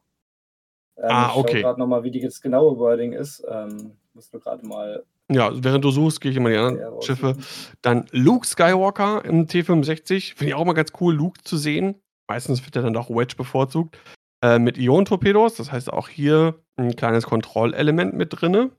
Ähm, 0.97 1.05
Ah, 1.11 1.27
ich 1.27 1.33
schau 1.35 1.41
okay. 1.41 1.63
gerade 1.63 1.81
nochmal, 1.81 2.05
wie 2.05 2.11
die 2.13 2.21
das 2.21 2.41
genaue 2.41 2.79
Wording 2.79 3.13
ist. 3.13 3.45
Ähm, 3.49 3.97
musst 4.15 4.33
du 4.33 4.39
gerade 4.39 4.65
mal 4.67 5.05
Ja, 5.31 5.51
während 5.53 5.85
du 5.85 5.91
suchst, 5.91 6.21
gehe 6.21 6.31
ich 6.31 6.37
immer 6.37 6.51
die 6.51 6.57
anderen 6.57 7.03
Schiffe. 7.03 7.37
Dann 7.83 8.07
Luke 8.13 8.47
Skywalker 8.47 9.25
im 9.25 9.47
T65. 9.47 10.35
Finde 10.37 10.51
ich 10.51 10.55
auch 10.55 10.63
immer 10.63 10.75
ganz 10.75 10.93
cool, 11.01 11.15
Luke 11.15 11.41
zu 11.43 11.57
sehen. 11.57 11.97
Meistens 12.29 12.65
wird 12.65 12.77
er 12.77 12.83
dann 12.83 12.93
doch 12.95 13.11
Wedge 13.11 13.35
bevorzugt. 13.37 13.99
Äh, 14.45 14.59
mit 14.61 14.79
Ion-Torpedos. 14.79 15.57
Das 15.57 15.73
heißt 15.73 15.93
auch 15.93 16.09
hier 16.09 16.63
ein 16.77 16.95
kleines 16.95 17.25
Kontrollelement 17.27 18.15
mit 18.15 18.41
drinne. 18.41 18.71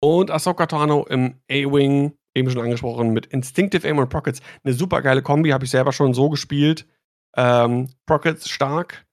Und 0.00 0.30
Ahsoka 0.30 0.66
Tano 0.66 1.04
im 1.08 1.34
A-Wing, 1.50 2.12
eben 2.38 2.50
schon 2.50 2.62
angesprochen, 2.62 3.12
mit 3.12 3.26
Instinctive 3.26 3.86
Aim 3.86 3.98
und 3.98 4.08
Prockets. 4.08 4.40
Eine 4.64 4.74
super 4.74 5.02
geile 5.02 5.22
Kombi, 5.22 5.50
habe 5.50 5.64
ich 5.64 5.70
selber 5.70 5.92
schon 5.92 6.14
so 6.14 6.28
gespielt. 6.30 6.86
Ähm, 7.36 7.88
Prockets 8.06 8.48
stark. 8.48 9.04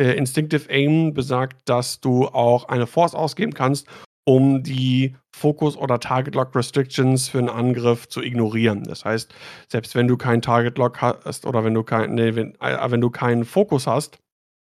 Äh, 0.00 0.12
Instinctive 0.12 0.70
Aim 0.70 1.12
besagt, 1.14 1.68
dass 1.68 2.00
du 2.00 2.26
auch 2.26 2.68
eine 2.68 2.86
Force 2.86 3.14
ausgeben 3.14 3.52
kannst, 3.52 3.88
um 4.24 4.62
die 4.62 5.16
Fokus- 5.34 5.76
oder 5.76 6.00
Target-Lock 6.00 6.54
Restrictions 6.54 7.28
für 7.28 7.38
einen 7.38 7.48
Angriff 7.48 8.08
zu 8.08 8.22
ignorieren. 8.22 8.84
Das 8.84 9.04
heißt, 9.04 9.34
selbst 9.68 9.94
wenn 9.94 10.08
du 10.08 10.16
keinen 10.16 10.42
Target-Lock 10.42 11.00
hast 11.00 11.46
oder 11.46 11.64
wenn 11.64 11.74
du, 11.74 11.82
kein, 11.82 12.14
nee, 12.14 12.34
wenn, 12.34 12.54
äh, 12.60 12.90
wenn 12.90 13.00
du 13.00 13.10
keinen 13.10 13.44
Fokus 13.44 13.86
hast, 13.86 14.18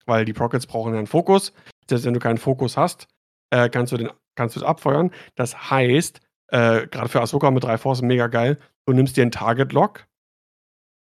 weil 0.07 0.25
die 0.25 0.33
Prockets 0.33 0.67
brauchen 0.67 0.93
ja 0.93 0.99
einen 0.99 1.07
Fokus, 1.07 1.53
selbst 1.89 2.05
wenn 2.05 2.15
du 2.15 2.21
keinen 2.21 2.39
Fokus 2.39 2.77
hast, 2.77 3.07
äh, 3.51 3.69
kannst 3.69 3.93
du 3.93 3.97
den 3.97 4.11
kannst 4.37 4.57
du 4.57 4.61
es 4.61 4.67
abfeuern. 4.67 5.11
Das 5.35 5.71
heißt, 5.71 6.21
äh, 6.51 6.87
gerade 6.87 7.09
für 7.09 7.21
Ahsoka 7.21 7.51
mit 7.51 7.65
drei 7.65 7.79
Force 7.79 8.03
mega 8.03 8.27
geil, 8.27 8.59
du 8.87 8.93
nimmst 8.93 9.17
dir 9.17 9.23
einen 9.23 9.31
Target-Lock, 9.31 10.07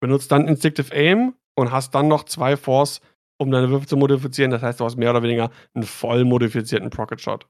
benutzt 0.00 0.30
dann 0.32 0.46
Instinctive 0.48 0.94
Aim 0.94 1.34
und 1.56 1.72
hast 1.72 1.94
dann 1.94 2.08
noch 2.08 2.24
zwei 2.24 2.56
Force, 2.56 3.00
um 3.38 3.50
deine 3.50 3.70
Würfel 3.70 3.88
zu 3.88 3.96
modifizieren. 3.96 4.50
Das 4.50 4.62
heißt, 4.62 4.80
du 4.80 4.84
hast 4.84 4.96
mehr 4.96 5.10
oder 5.10 5.22
weniger 5.22 5.50
einen 5.74 5.84
voll 5.84 6.24
modifizierten 6.24 6.90
Procket-Shot. 6.90 7.44
Du 7.44 7.48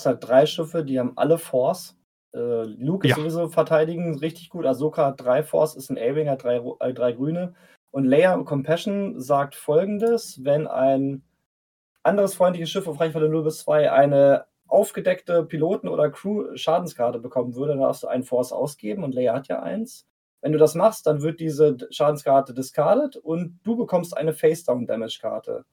hast 0.00 0.06
halt 0.06 0.28
drei 0.28 0.46
Schiffe, 0.46 0.84
die 0.84 0.98
haben 0.98 1.12
alle 1.16 1.38
Force. 1.38 1.96
Äh, 2.34 2.64
Luke 2.64 3.06
ist 3.06 3.16
Ja. 3.16 3.22
sowieso 3.22 3.48
verteidigen 3.48 4.18
richtig 4.18 4.50
gut. 4.50 4.66
Ahsoka 4.66 5.06
hat 5.06 5.20
drei 5.20 5.42
Force, 5.42 5.74
ist 5.74 5.90
ein 5.90 5.98
A-Wing, 5.98 6.28
hat 6.28 6.42
drei, 6.44 6.60
äh, 6.80 6.92
drei 6.92 7.12
grüne. 7.12 7.54
Und 7.92 8.04
Leia 8.04 8.36
Compassion 8.42 9.20
sagt 9.20 9.54
folgendes: 9.54 10.44
Wenn 10.44 10.66
ein 10.66 11.22
anderes 12.02 12.34
freundliches 12.34 12.70
Schiff 12.70 12.86
auf 12.86 13.00
Reichweite 13.00 13.28
0 13.28 13.42
bis 13.42 13.60
2 13.60 13.90
eine 13.90 14.46
aufgedeckte 14.68 15.44
Piloten- 15.44 15.88
oder 15.88 16.10
Crew-Schadenskarte 16.10 17.18
bekommen 17.18 17.54
würde, 17.54 17.72
dann 17.72 17.80
darfst 17.80 18.02
du 18.02 18.08
einen 18.08 18.24
Force 18.24 18.52
ausgeben 18.52 19.04
und 19.04 19.14
Leia 19.14 19.34
hat 19.34 19.48
ja 19.48 19.62
eins. 19.62 20.06
Wenn 20.42 20.52
du 20.52 20.58
das 20.58 20.74
machst, 20.74 21.06
dann 21.06 21.22
wird 21.22 21.40
diese 21.40 21.76
Schadenskarte 21.90 22.54
discarded 22.54 23.16
und 23.16 23.58
du 23.64 23.76
bekommst 23.76 24.16
eine 24.16 24.32
Face-Down-Damage-Karte. 24.32 25.64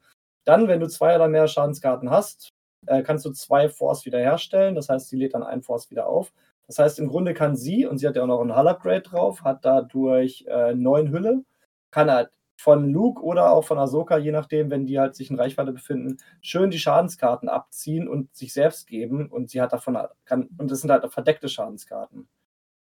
Dann, 0.46 0.68
wenn 0.68 0.80
du 0.80 0.88
zwei 0.88 1.16
oder 1.16 1.28
mehr 1.28 1.48
Schadenskarten 1.48 2.10
hast, 2.10 2.50
äh, 2.88 3.04
kannst 3.04 3.26
du 3.26 3.32
zwei 3.32 3.70
Force 3.70 4.06
wiederherstellen. 4.06 4.76
Das 4.76 4.90
heißt, 4.90 5.10
sie 5.10 5.18
lädt 5.18 5.34
dann 5.34 5.44
einen 5.44 5.64
Force 5.64 5.90
wieder 5.90 6.08
auf. 6.08 6.34
Das 6.68 6.80
heißt, 6.80 7.00
im 7.00 7.10
Grunde 7.10 7.34
kann 7.34 7.56
sie, 7.56 7.86
und 7.86 7.98
sie 7.98 8.08
hat 8.08 8.16
ja 8.16 8.24
auch 8.24 8.28
noch 8.28 8.42
ein 8.42 8.56
Hull-Upgrade 8.56 9.02
drauf, 9.02 9.44
hat 9.44 9.66
dadurch 9.66 10.46
äh, 10.48 10.74
neun 10.74 11.12
Hülle, 11.12 11.44
kann 11.92 12.10
halt 12.10 12.32
von 12.64 12.94
Luke 12.94 13.22
oder 13.22 13.52
auch 13.52 13.66
von 13.66 13.78
Ahsoka, 13.78 14.18
je 14.18 14.32
nachdem, 14.32 14.72
wenn 14.72 14.86
die 14.86 14.98
halt 14.98 15.16
sich 15.16 15.30
in 15.30 15.38
Reichweite 15.38 15.74
befinden, 15.74 16.18
schön 16.42 16.72
die 16.72 16.80
Schadenskarten 16.80 17.50
abziehen 17.50 18.08
und 18.08 18.34
sich 18.34 18.54
selbst 18.54 18.88
geben. 18.88 19.28
Und 19.28 19.50
sie 19.50 19.62
hat 19.62 19.74
davon, 19.74 19.98
kann, 20.24 20.48
und 20.58 20.72
das 20.72 20.80
sind 20.80 20.90
halt 20.90 21.06
verdeckte 21.12 21.50
Schadenskarten. 21.50 22.30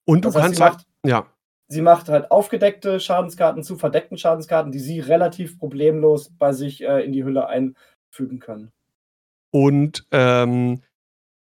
Und 0.06 0.24
du 0.24 0.30
Das 0.30 0.36
heißt, 0.36 0.44
kannst 0.44 0.58
sie 0.58 0.64
halt, 0.64 0.74
macht, 0.74 0.88
ja, 1.06 1.26
sie 1.68 1.82
macht 1.82 2.08
halt 2.08 2.32
aufgedeckte 2.32 3.02
Schadenskarten 3.02 3.62
zu 3.62 3.76
verdeckten 3.76 4.18
Schadenskarten, 4.18 4.72
die 4.72 4.80
sie 4.80 5.02
relativ 5.02 5.60
problemlos 5.60 6.30
bei 6.30 6.54
sich 6.54 6.82
äh, 6.82 7.04
in 7.04 7.12
die 7.12 7.26
Hülle 7.26 7.48
einfügen 7.48 8.40
können. 8.40 8.72
Und 9.52 10.08
ähm, 10.12 10.82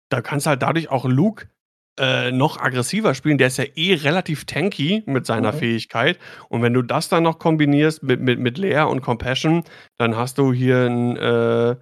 da 0.07 0.21
kannst 0.21 0.45
du 0.45 0.51
halt 0.51 0.61
dadurch 0.61 0.89
auch 0.89 1.03
Luke 1.03 1.49
äh, 1.99 2.31
noch 2.31 2.59
aggressiver 2.59 3.13
spielen. 3.13 3.37
Der 3.37 3.47
ist 3.47 3.57
ja 3.57 3.65
eh 3.75 3.93
relativ 3.95 4.45
tanky 4.45 5.03
mit 5.05 5.25
seiner 5.25 5.51
Mhm. 5.53 5.57
Fähigkeit. 5.57 6.19
Und 6.49 6.61
wenn 6.61 6.73
du 6.73 6.81
das 6.81 7.09
dann 7.09 7.23
noch 7.23 7.39
kombinierst 7.39 8.03
mit, 8.03 8.19
mit, 8.21 8.39
mit 8.39 8.57
Leia 8.57 8.85
und 8.85 9.01
Compassion, 9.01 9.63
dann 9.97 10.17
hast 10.17 10.37
du 10.37 10.53
hier 10.53 10.85
einen, 10.85 11.15
äh, 11.17 11.75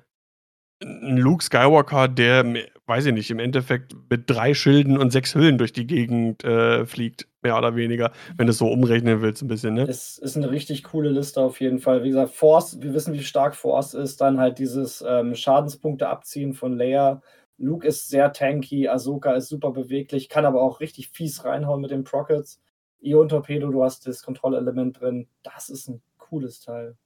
einen 0.83 1.17
Luke 1.17 1.43
Skywalker, 1.43 2.07
der 2.07 2.43
weiß 2.91 3.05
ich 3.05 3.13
nicht, 3.13 3.31
im 3.31 3.39
Endeffekt 3.39 3.95
mit 4.09 4.29
drei 4.29 4.53
Schilden 4.53 4.97
und 4.97 5.11
sechs 5.11 5.33
Hüllen 5.33 5.57
durch 5.57 5.71
die 5.71 5.87
Gegend 5.87 6.43
äh, 6.43 6.85
fliegt, 6.85 7.25
mehr 7.41 7.57
oder 7.57 7.77
weniger, 7.77 8.11
wenn 8.35 8.47
du 8.47 8.51
es 8.51 8.57
so 8.57 8.67
umrechnen 8.67 9.21
willst, 9.21 9.41
ein 9.41 9.47
bisschen, 9.47 9.75
ne? 9.75 9.83
Es 9.83 10.17
ist 10.17 10.35
eine 10.35 10.51
richtig 10.51 10.83
coole 10.83 11.09
Liste 11.09 11.39
auf 11.39 11.61
jeden 11.61 11.79
Fall. 11.79 12.03
Wie 12.03 12.09
gesagt, 12.09 12.33
Force, 12.33 12.81
wir 12.81 12.93
wissen, 12.93 13.13
wie 13.13 13.23
stark 13.23 13.55
Force 13.55 13.93
ist, 13.93 14.19
dann 14.19 14.39
halt 14.41 14.59
dieses 14.59 15.01
ähm, 15.07 15.35
Schadenspunkte 15.35 16.09
abziehen 16.09 16.53
von 16.53 16.75
Leia. 16.75 17.21
Luke 17.61 17.87
ist 17.87 18.09
sehr 18.09 18.33
tanky, 18.33 18.87
Ahsoka 18.87 19.33
ist 19.33 19.49
super 19.49 19.71
beweglich, 19.71 20.29
kann 20.29 20.45
aber 20.45 20.61
auch 20.61 20.79
richtig 20.79 21.09
fies 21.09 21.45
reinhauen 21.45 21.81
mit 21.81 21.91
den 21.91 22.03
Prockets. 22.03 22.59
Ion-Torpedo, 23.01 23.69
du 23.69 23.83
hast 23.83 24.07
das 24.07 24.23
Kontrollelement 24.23 24.99
drin. 24.99 25.27
Das 25.43 25.69
ist 25.69 25.87
ein 25.87 26.01
cooles 26.17 26.59
Teil. 26.59 26.97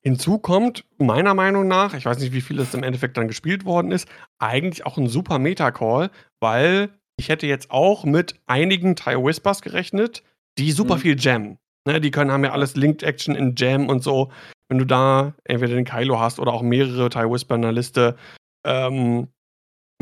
Hinzu 0.00 0.38
kommt, 0.38 0.84
meiner 0.98 1.34
Meinung 1.34 1.68
nach, 1.68 1.94
ich 1.94 2.06
weiß 2.06 2.18
nicht, 2.18 2.32
wie 2.32 2.40
viel 2.40 2.58
es 2.58 2.74
im 2.74 2.82
Endeffekt 2.82 3.16
dann 3.16 3.28
gespielt 3.28 3.64
worden 3.64 3.92
ist, 3.92 4.08
eigentlich 4.38 4.84
auch 4.86 4.96
ein 4.96 5.08
super 5.08 5.38
Meta-Call, 5.38 6.10
weil 6.40 6.90
ich 7.16 7.28
hätte 7.28 7.46
jetzt 7.46 7.70
auch 7.70 8.04
mit 8.04 8.40
einigen 8.46 8.96
TIE 8.96 9.22
Whispers 9.22 9.62
gerechnet, 9.62 10.22
die 10.58 10.72
super 10.72 10.96
mhm. 10.96 11.00
viel 11.00 11.20
Jam. 11.20 11.58
Ne, 11.86 12.00
die 12.00 12.10
können, 12.10 12.30
haben 12.30 12.44
ja 12.44 12.52
alles 12.52 12.76
Linked 12.76 13.02
Action 13.02 13.34
in 13.34 13.54
Jam 13.56 13.88
und 13.88 14.02
so. 14.02 14.30
Wenn 14.68 14.78
du 14.78 14.86
da 14.86 15.34
entweder 15.44 15.74
den 15.74 15.84
Kylo 15.84 16.18
hast 16.18 16.40
oder 16.40 16.52
auch 16.52 16.62
mehrere 16.62 17.10
TIE 17.10 17.30
Whisper 17.30 17.56
in 17.56 17.62
der 17.62 17.72
Liste, 17.72 18.16
ähm, 18.64 19.28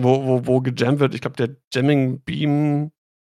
wo, 0.03 0.25
wo, 0.25 0.47
wo 0.47 0.61
gejammt 0.61 1.01
wird. 1.01 1.15
Ich 1.15 1.21
glaube, 1.21 1.37
der 1.37 1.57
Jamming 1.73 2.21
Beam 2.21 2.93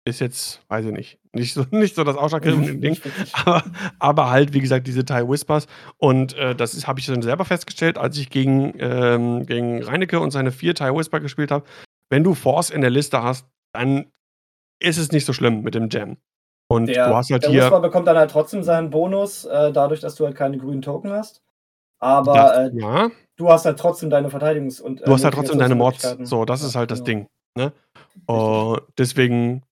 ist 0.07 0.21
jetzt, 0.21 0.61
weiß 0.69 0.87
ich 0.87 0.93
nicht, 0.93 1.19
nicht 1.33 1.55
so, 1.55 1.65
nicht 1.71 1.95
so 1.95 2.05
das 2.05 2.17
ausschlaggebende 2.17 2.77
Ding. 2.81 2.99
Aber, 3.33 3.65
aber, 3.99 4.31
halt, 4.31 4.53
wie 4.53 4.61
gesagt, 4.61 4.87
diese 4.87 5.05
TIE 5.05 5.29
Whispers. 5.29 5.67
Und 5.99 6.35
äh, 6.35 6.55
das 6.55 6.87
habe 6.87 7.01
ich 7.01 7.07
dann 7.07 7.23
selber 7.23 7.45
festgestellt, 7.45 7.99
als 7.99 8.19
ich 8.19 8.31
gegen, 8.31 8.75
ähm, 8.79 9.47
gegen 9.47 9.83
Reinecke 9.83 10.21
und 10.21 10.31
seine 10.31 10.53
vier 10.53 10.75
TIE 10.75 10.95
Whisper 10.95 11.21
gespielt 11.21 11.51
habe. 11.51 11.65
Wenn 12.11 12.25
du 12.25 12.35
Force 12.35 12.71
in 12.71 12.81
der 12.81 12.91
Liste 12.91 13.23
hast, 13.23 13.47
dann 13.73 14.07
ist 14.81 14.99
es 14.99 15.13
nicht 15.13 15.25
so 15.25 15.33
schlimm 15.33 15.63
mit 15.63 15.75
dem 15.75 15.89
Jam. 15.91 16.19
Und 16.69 16.87
der, 16.87 17.09
du 17.09 17.17
hast 17.17 17.31
halt 17.31 17.45
der 17.45 17.51
hier. 17.51 17.63
Whisper 17.63 17.81
bekommt 17.81 18.07
dann 18.07 18.17
halt 18.17 18.31
trotzdem 18.31 18.63
seinen 18.63 18.91
Bonus, 18.91 19.45
äh, 19.45 19.73
dadurch, 19.73 20.01
dass 20.01 20.15
du 20.15 20.25
halt 20.25 20.37
keine 20.37 20.59
grünen 20.59 20.83
Token 20.83 21.11
hast. 21.11 21.44
Aber 22.01 22.35
das, 22.35 22.73
äh, 22.73 22.79
ja. 22.79 23.11
du 23.37 23.51
hast 23.51 23.65
halt 23.65 23.79
trotzdem 23.79 24.11
deine 24.11 24.29
Verteidigungs- 24.29 24.81
und. 24.81 25.01
Äh, 25.01 25.05
du 25.05 25.13
hast 25.13 25.25
halt 25.25 25.35
trotzdem 25.35 25.59
deine 25.59 25.75
Mods. 25.75 26.17
So, 26.23 26.45
das 26.45 26.63
ist 26.63 26.75
halt 26.75 26.91
das 26.91 27.05
genau. 27.05 27.21
Ding. 27.21 27.29
Ne? 27.57 27.73
Uh, 28.29 28.79
deswegen 28.99 29.63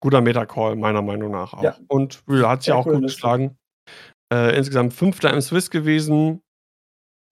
guter 0.00 0.20
Metacall, 0.20 0.76
meiner 0.76 1.02
Meinung 1.02 1.32
nach 1.32 1.54
auch. 1.54 1.62
Ja. 1.62 1.76
Und 1.88 2.22
hat 2.28 2.62
sich 2.62 2.68
ja 2.68 2.76
auch 2.76 2.86
cool 2.86 2.94
gut 2.94 3.02
geschlagen. 3.04 3.56
Äh, 4.32 4.56
insgesamt 4.56 4.92
Fünfter 4.92 5.32
im 5.32 5.40
Swiss 5.40 5.70
gewesen 5.70 6.42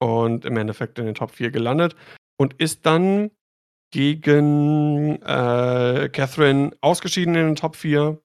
und 0.00 0.44
im 0.44 0.56
Endeffekt 0.56 0.98
in 0.98 1.06
den 1.06 1.14
Top 1.14 1.30
4 1.32 1.50
gelandet 1.50 1.94
und 2.38 2.54
ist 2.54 2.86
dann 2.86 3.30
gegen 3.92 5.22
äh, 5.22 6.08
Catherine 6.12 6.76
ausgeschieden 6.80 7.34
in 7.34 7.46
den 7.46 7.56
Top 7.56 7.76
4. 7.76 8.20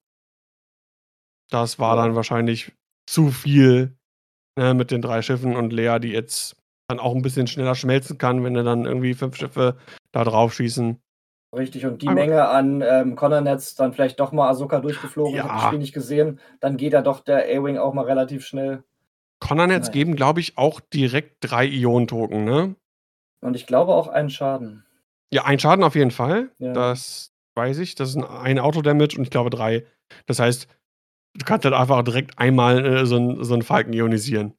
Das 1.50 1.80
war 1.80 1.96
dann 1.96 2.16
wahrscheinlich 2.16 2.74
zu 3.08 3.30
viel 3.30 3.98
ne, 4.58 4.74
mit 4.74 4.92
den 4.92 5.02
drei 5.02 5.22
Schiffen 5.22 5.56
und 5.56 5.72
Lea, 5.74 6.00
die 6.00 6.12
jetzt 6.12 6.56
dann 6.88 7.00
auch 7.00 7.16
ein 7.16 7.22
bisschen 7.22 7.48
schneller 7.48 7.76
schmelzen 7.76 8.18
kann, 8.18 8.44
wenn 8.44 8.56
er 8.56 8.64
dann 8.64 8.86
irgendwie 8.86 9.14
fünf 9.14 9.36
Schiffe 9.38 9.78
da 10.12 10.24
drauf 10.24 10.54
schießen. 10.54 11.02
Richtig, 11.56 11.86
und 11.86 12.02
die 12.02 12.08
Aber 12.08 12.16
Menge 12.16 12.48
an 12.48 12.82
ähm, 12.82 13.16
Connor-Nets 13.16 13.76
dann 13.76 13.94
vielleicht 13.94 14.20
doch 14.20 14.32
mal 14.32 14.50
Ahsoka 14.50 14.80
durchgeflogen, 14.80 15.36
ja. 15.36 15.44
habe 15.44 15.54
das 15.54 15.64
Spiel 15.66 15.80
nicht 15.80 15.94
gesehen, 15.94 16.40
dann 16.62 16.78
geht 16.78 16.94
ja 16.94 17.02
doch 17.02 17.20
der 17.20 17.44
A-Wing 17.44 17.78
auch 17.78 17.94
mal 17.94 18.06
relativ 18.06 18.46
schnell. 18.46 18.84
Connor-Nets 19.40 19.92
geben, 19.92 20.16
glaube 20.16 20.40
ich, 20.40 20.58
auch 20.58 20.80
direkt 20.80 21.38
drei 21.42 21.66
Ionen-Token, 21.66 22.46
ne? 22.46 22.76
Und 23.42 23.56
ich 23.56 23.66
glaube 23.66 23.94
auch 23.94 24.08
einen 24.08 24.30
Schaden. 24.30 24.86
Ja, 25.34 25.46
ein 25.46 25.60
Schaden 25.60 25.84
auf 25.84 25.96
jeden 25.96 26.12
Fall. 26.12 26.52
Ja. 26.60 26.74
Das 26.74 27.34
weiß 27.56 27.80
ich. 27.80 27.96
Das 27.96 28.10
ist 28.10 28.18
ein, 28.18 28.24
ein 28.24 28.60
Auto-Damage 28.60 29.18
und 29.18 29.24
ich 29.24 29.30
glaube 29.32 29.50
drei. 29.50 29.86
Das 30.28 30.40
heißt, 30.40 30.68
du 31.34 31.46
kannst 31.46 31.66
halt 31.66 31.76
einfach 31.76 32.04
direkt 32.04 32.38
einmal 32.38 32.86
äh, 32.86 33.06
so, 33.06 33.18
ein, 33.18 33.44
so 33.44 33.54
einen 33.54 33.64
Falken 33.64 33.94
ionisieren. 33.94 34.54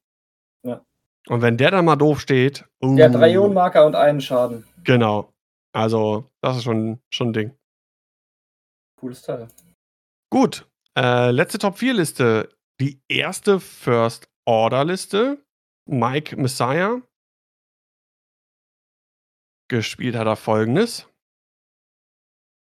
Ja. 0.64 0.84
Und 1.28 1.42
wenn 1.42 1.56
der 1.56 1.70
dann 1.70 1.84
mal 1.84 1.96
doof 1.96 2.20
steht. 2.20 2.64
Uh, 2.82 2.96
ja, 2.96 3.08
drei 3.08 3.32
Ionenmarker 3.32 3.86
und 3.86 3.94
einen 3.94 4.20
Schaden. 4.20 4.64
Genau. 4.84 5.32
Also, 5.74 6.30
das 6.42 6.58
ist 6.58 6.64
schon, 6.64 7.00
schon 7.10 7.30
ein 7.30 7.32
Ding. 7.32 7.58
Cooles 8.98 9.22
Teil. 9.22 9.48
Gut. 10.30 10.68
Äh, 10.96 11.30
letzte 11.30 11.58
Top 11.58 11.78
4 11.78 11.94
Liste. 11.94 12.48
Die 12.80 13.00
erste 13.08 13.60
First 13.60 14.28
Order 14.44 14.84
Liste. 14.84 15.38
Mike 15.88 16.36
Messiah. 16.36 17.00
Gespielt 19.68 20.16
hat 20.16 20.26
er 20.26 20.36
folgendes. 20.36 21.08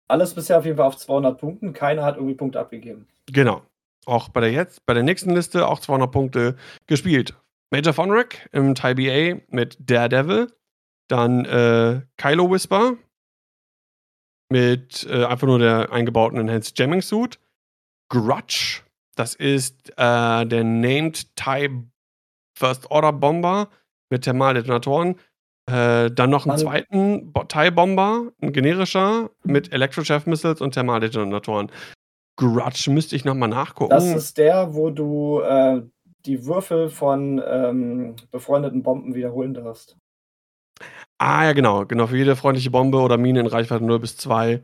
Alles 0.08 0.34
bisher 0.34 0.58
auf 0.58 0.66
jeden 0.66 0.78
Fall 0.78 0.88
auf 0.88 0.98
200 0.98 1.40
Punkten. 1.40 1.74
Keiner 1.74 2.04
hat 2.04 2.16
irgendwie 2.16 2.36
Punkte 2.36 2.60
abgegeben. 2.60 3.08
Genau. 3.28 3.64
Auch 4.06 4.30
bei 4.30 4.42
der 4.42 4.52
jetzt, 4.52 4.86
bei 4.86 4.94
der 4.94 5.04
nächsten 5.04 5.32
Liste 5.32 5.68
auch 5.68 5.80
200 5.80 6.12
Punkte 6.12 6.56
gespielt. 6.88 7.36
Major 7.72 7.94
Fonrick 7.94 8.48
im 8.52 8.76
Thai 8.76 8.94
BA 8.94 9.42
mit 9.50 9.78
Daredevil. 9.80 10.52
Dann 11.08 11.46
äh, 11.46 12.02
Kylo 12.18 12.52
Whisper 12.52 12.94
mit 14.50 15.08
äh, 15.10 15.26
einfach 15.26 15.48
nur 15.48 15.60
der 15.60 15.92
eingebauten 15.92 16.40
Enhanced 16.40 16.78
Jamming 16.78 17.02
Suit. 17.02 17.40
Grudge, 18.10 18.82
das 19.16 19.34
ist 19.36 19.90
äh, 19.98 20.46
der 20.46 20.64
Named 20.64 21.36
Thai 21.36 21.70
First 22.58 22.90
Order 22.92 23.12
Bomber 23.14 23.70
mit 24.10 24.24
Thermaldetonatoren. 24.24 25.16
Äh, 25.68 26.12
dann 26.12 26.30
noch 26.30 26.46
einen 26.46 26.52
Mann. 26.52 26.60
zweiten 26.60 27.34
Thai 27.48 27.72
Bomber, 27.72 28.32
ein 28.40 28.54
generischer, 28.54 29.32
mit 29.44 29.74
Electrochef 29.74 30.28
Missiles 30.28 30.62
und 30.62 30.74
Thermaldetonatoren. 30.74 31.72
Grudge 32.38 32.90
müsste 32.92 33.16
ich 33.16 33.26
nochmal 33.26 33.50
nachgucken. 33.50 33.90
Das 33.90 34.06
ist 34.06 34.38
der, 34.38 34.74
wo 34.74 34.90
du 34.90 35.40
äh, 35.42 35.82
die 36.26 36.46
Würfel 36.46 36.90
von 36.90 37.42
ähm, 37.46 38.16
befreundeten 38.32 38.84
Bomben 38.84 39.16
wiederholen 39.16 39.54
darfst. 39.54 39.98
Ah, 41.18 41.46
ja, 41.46 41.54
genau. 41.54 41.86
Genau, 41.86 42.08
für 42.08 42.18
jede 42.18 42.36
freundliche 42.36 42.72
Bombe 42.72 43.00
oder 43.00 43.18
Mine 43.18 43.42
in 43.42 43.48
Reichweite 43.48 43.84
0 43.84 44.00
bis 44.00 44.18
2. 44.18 44.64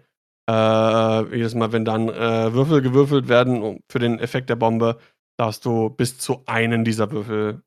Äh, 0.49 1.35
jedes 1.35 1.55
Mal, 1.55 1.71
wenn 1.71 1.85
dann 1.85 2.09
äh, 2.09 2.53
Würfel 2.53 2.81
gewürfelt 2.81 3.29
werden 3.29 3.79
für 3.89 3.99
den 3.99 4.19
Effekt 4.19 4.49
der 4.49 4.55
Bombe, 4.55 4.97
darfst 5.37 5.65
du 5.65 5.89
bis 5.89 6.17
zu 6.17 6.43
einen 6.45 6.83
dieser 6.83 7.11
Würfel 7.11 7.61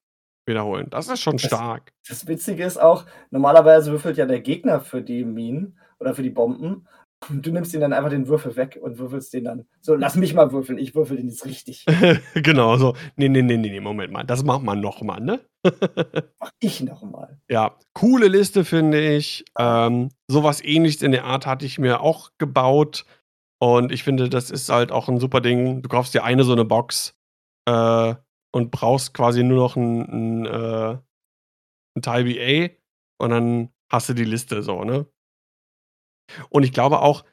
wiederholen. 0.47 0.89
Das 0.91 1.09
ist 1.09 1.21
schon 1.21 1.39
stark. 1.39 1.93
Das, 2.07 2.21
das 2.21 2.29
Witzige 2.29 2.65
ist 2.65 2.77
auch, 2.77 3.07
normalerweise 3.31 3.91
würfelt 3.91 4.19
ja 4.19 4.27
der 4.27 4.41
Gegner 4.41 4.81
für 4.81 5.01
die 5.01 5.25
Minen 5.25 5.79
oder 5.99 6.15
für 6.15 6.23
die 6.23 6.31
Bomben 6.31 6.87
du 7.31 7.51
nimmst 7.51 7.75
ihn 7.75 7.81
dann 7.81 7.93
einfach 7.93 8.11
den 8.11 8.29
Würfel 8.29 8.57
weg 8.57 8.79
und 8.81 8.99
würfelst 8.99 9.33
den 9.33 9.45
dann. 9.45 9.67
So, 9.81 9.95
lass 9.95 10.17
mich 10.17 10.35
mal 10.35 10.53
würfeln, 10.53 10.79
ich 10.79 10.95
würfel 10.95 11.17
den 11.17 11.29
jetzt 11.29 11.45
richtig. 11.45 11.85
genau, 12.35 12.77
so. 12.77 12.95
Nee, 13.17 13.29
nee, 13.29 13.43
nee, 13.43 13.57
nee, 13.57 13.81
Moment 13.81 14.13
mal. 14.13 14.25
Das 14.25 14.45
macht 14.45 14.63
man 14.63 14.81
nochmal, 14.81 15.21
ne? 15.21 15.41
Mach 16.41 16.51
ich 16.61 16.81
nochmal. 16.83 17.39
Ja, 17.49 17.77
coole 17.95 18.29
Liste, 18.29 18.65
finde 18.65 19.01
ich. 19.01 19.45
Ähm, 19.59 20.11
sowas 20.29 20.63
ähnliches 20.63 21.03
in 21.03 21.13
der 21.13 21.25
Art 21.25 21.47
hatte 21.47 21.67
ich 21.67 21.79
mir 21.79 22.01
auch 22.01 22.31
gebaut. 22.39 23.05
Und 23.61 23.93
ich 23.93 24.03
finde, 24.03 24.29
das 24.29 24.51
ist 24.51 24.69
halt 24.69 24.93
auch 24.93 25.09
ein 25.09 25.21
super 25.21 25.41
Ding. 25.41 25.83
Du 25.83 25.89
kaufst 25.89 26.15
dir 26.15 26.25
eine 26.25 26.45
so 26.45 26.53
eine 26.53 26.65
Box 26.65 27.17
äh, 27.67 28.15
und 28.53 28.71
brauchst 28.71 29.15
quasi 29.15 29.43
nur 29.43 29.59
noch 29.59 29.77
ein, 29.77 30.01
ein, 30.01 30.47
äh, 30.47 30.99
ein 31.97 32.03
Teil 32.03 32.25
BA 32.25 32.75
und 33.19 33.31
dann 33.31 33.71
hast 33.91 34.09
du 34.09 34.15
die 34.15 34.25
Liste 34.25 34.63
so, 34.63 34.85
ne? 34.85 35.07
Und 36.49 36.63
ich 36.63 36.73
glaube 36.73 37.01
auch, 37.01 37.25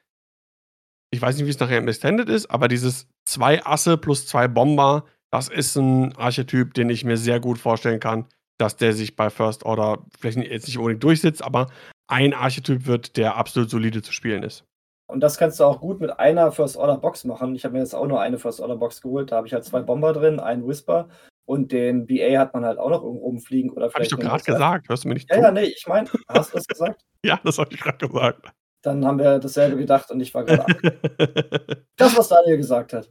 ich 1.12 1.22
weiß 1.22 1.36
nicht, 1.36 1.46
wie 1.46 1.50
es 1.50 1.60
nachher 1.60 1.78
im 1.78 1.88
Extended 1.88 2.30
ist, 2.30 2.50
aber 2.50 2.68
dieses 2.68 3.08
zwei 3.26 3.66
Asse 3.66 3.98
plus 3.98 4.28
zwei 4.28 4.48
Bomber, 4.48 5.06
das 5.32 5.50
ist 5.50 5.76
ein 5.76 6.16
Archetyp, 6.16 6.74
den 6.74 6.90
ich 6.90 7.04
mir 7.04 7.18
sehr 7.18 7.40
gut 7.40 7.58
vorstellen 7.58 8.00
kann, 8.00 8.26
dass 8.58 8.78
der 8.78 8.94
sich 8.94 9.16
bei 9.16 9.30
First 9.30 9.64
Order 9.66 10.06
vielleicht 10.20 10.38
jetzt 10.38 10.68
nicht 10.68 10.78
unbedingt 10.78 11.04
durchsetzt, 11.04 11.44
aber 11.44 11.70
ein 12.08 12.34
Archetyp 12.34 12.86
wird, 12.86 13.18
der 13.18 13.36
absolut 13.36 13.70
solide 13.70 14.02
zu 14.02 14.14
spielen 14.14 14.44
ist. 14.44 14.66
Und 15.08 15.20
das 15.20 15.38
kannst 15.38 15.60
du 15.60 15.66
auch 15.66 15.82
gut 15.82 16.00
mit 16.00 16.18
einer 16.20 16.52
First 16.54 16.78
Order 16.78 16.98
Box 16.98 17.26
machen. 17.26 17.54
Ich 17.56 17.66
habe 17.66 17.74
mir 17.74 17.80
jetzt 17.80 17.94
auch 17.94 18.08
nur 18.08 18.22
eine 18.22 18.38
First 18.38 18.62
Order 18.62 18.78
Box 18.78 19.02
geholt. 19.02 19.32
Da 19.32 19.38
habe 19.38 19.48
ich 19.48 19.54
halt 19.54 19.66
zwei 19.66 19.82
Bomber 19.82 20.14
drin, 20.14 20.40
einen 20.40 20.66
Whisper 20.66 21.10
und 21.46 21.74
den 21.74 22.06
BA 22.06 22.40
hat 22.40 22.54
man 22.54 22.64
halt 22.64 22.78
auch 22.78 22.90
noch 22.90 23.04
irgendwo 23.04 23.26
rumfliegen 23.26 23.72
oder 23.72 23.90
vielleicht. 23.90 24.12
Habe 24.12 24.22
ich 24.22 24.28
doch 24.28 24.38
gerade 24.38 24.44
gesagt. 24.44 24.90
Hörst 24.90 25.04
du 25.04 25.10
mir 25.10 25.16
nicht 25.16 25.30
ja, 25.30 25.36
zu? 25.36 25.42
Ja, 25.42 25.52
nee, 25.52 25.64
ich 25.64 25.86
meine, 25.86 26.10
hast 26.30 26.54
du 26.54 26.58
das 26.58 26.68
gesagt? 26.68 27.02
ja, 27.26 27.40
das 27.44 27.58
habe 27.58 27.74
ich 27.74 27.82
gerade 27.82 28.08
gesagt. 28.08 28.54
Dann 28.82 29.06
haben 29.06 29.20
wir 29.20 29.40
dasselbe 29.40 29.78
gedacht 29.78 30.10
und 30.12 30.20
ich 30.22 30.34
war 30.34 30.44
gerade 30.44 30.66
ab. 30.66 31.78
Das, 31.98 32.18
was 32.18 32.30
Daniel 32.30 32.58
gesagt 32.58 32.94
hat. 32.94 33.08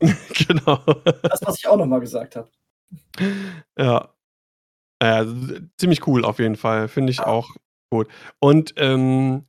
Genau. 0.49 0.83
Das, 1.23 1.41
was 1.43 1.59
ich 1.59 1.69
auch 1.69 1.77
nochmal 1.77 2.01
gesagt 2.01 2.35
habe. 2.35 2.49
Ja. 3.79 4.13
ja. 5.01 5.27
Ziemlich 5.79 6.05
cool 6.09 6.25
auf 6.25 6.41
jeden 6.41 6.57
Fall. 6.57 6.89
Finde 6.89 7.13
ich 7.13 7.21
auch 7.21 7.51
gut. 7.89 8.09
Und 8.41 8.75
ähm, 8.79 9.47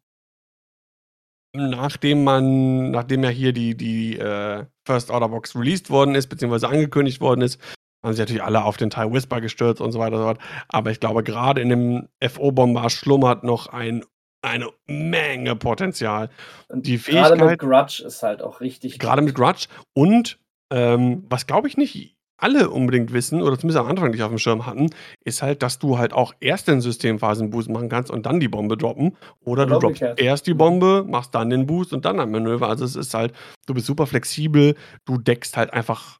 nachdem 1.53 2.23
man, 2.23 2.91
nachdem 2.91 3.23
ja 3.23 3.29
hier 3.29 3.51
die, 3.51 3.75
die 3.75 4.17
äh, 4.19 4.65
First 4.85 5.09
Order 5.09 5.29
Box 5.29 5.55
released 5.55 5.89
worden 5.89 6.13
ist, 6.13 6.27
beziehungsweise 6.27 6.69
angekündigt 6.69 7.19
worden 7.19 7.41
ist, 7.41 7.59
haben 8.03 8.13
sich 8.13 8.19
natürlich 8.19 8.43
alle 8.43 8.63
auf 8.63 8.77
den 8.77 8.89
Teil 8.89 9.11
Whisper 9.11 9.41
gestürzt 9.41 9.81
und 9.81 9.91
so 9.91 9.99
weiter 9.99 10.15
und 10.15 10.21
so 10.21 10.25
fort. 10.25 10.39
Aber 10.69 10.91
ich 10.91 10.99
glaube, 10.99 11.23
gerade 11.23 11.61
in 11.61 11.69
dem 11.69 12.07
FO-Bomber 12.23 12.89
schlummert 12.89 13.43
noch 13.43 13.67
ein 13.67 14.03
eine 14.41 14.69
Menge 14.87 15.55
Potenzial. 15.55 16.29
Und 16.69 16.87
Die 16.87 16.97
gerade 16.97 17.35
mit 17.35 17.43
Fähigkeit 17.43 17.59
Grudge 17.59 18.03
ist 18.05 18.23
halt 18.23 18.41
auch 18.41 18.61
richtig 18.61 18.99
Gerade 18.99 19.21
mit. 19.21 19.35
Grudge 19.35 19.67
und, 19.93 20.39
ähm, 20.71 21.25
was 21.29 21.47
glaube 21.47 21.67
ich 21.67 21.77
nicht 21.77 22.15
alle 22.41 22.69
unbedingt 22.71 23.13
wissen 23.13 23.41
oder 23.41 23.57
zumindest 23.57 23.79
am 23.79 23.87
Anfang 23.87 24.11
nicht 24.11 24.23
auf 24.23 24.29
dem 24.29 24.39
Schirm 24.39 24.65
hatten, 24.65 24.89
ist 25.23 25.43
halt, 25.43 25.61
dass 25.61 25.77
du 25.77 25.97
halt 25.99 26.11
auch 26.11 26.33
erst 26.39 26.67
den 26.67 26.81
Systemphasen-Boost 26.81 27.69
machen 27.69 27.87
kannst 27.87 28.11
und 28.11 28.25
dann 28.25 28.39
die 28.39 28.47
Bombe 28.47 28.77
droppen. 28.77 29.15
Oder 29.41 29.67
du 29.67 29.77
droppst 29.77 30.01
erst 30.17 30.47
die. 30.47 30.55
Bombe, 30.55 31.05
machst 31.07 31.35
dann 31.35 31.49
den 31.49 31.67
Boost 31.67 31.93
und 31.93 32.03
dann 32.03 32.19
ein 32.19 32.31
Manöver. 32.31 32.67
Also 32.67 32.83
es 32.83 32.95
ist 32.95 33.13
halt, 33.13 33.33
du 33.67 33.73
bist 33.73 33.85
super 33.85 34.07
flexibel, 34.07 34.75
du 35.05 35.17
deckst 35.17 35.55
halt 35.55 35.71
einfach. 35.71 36.17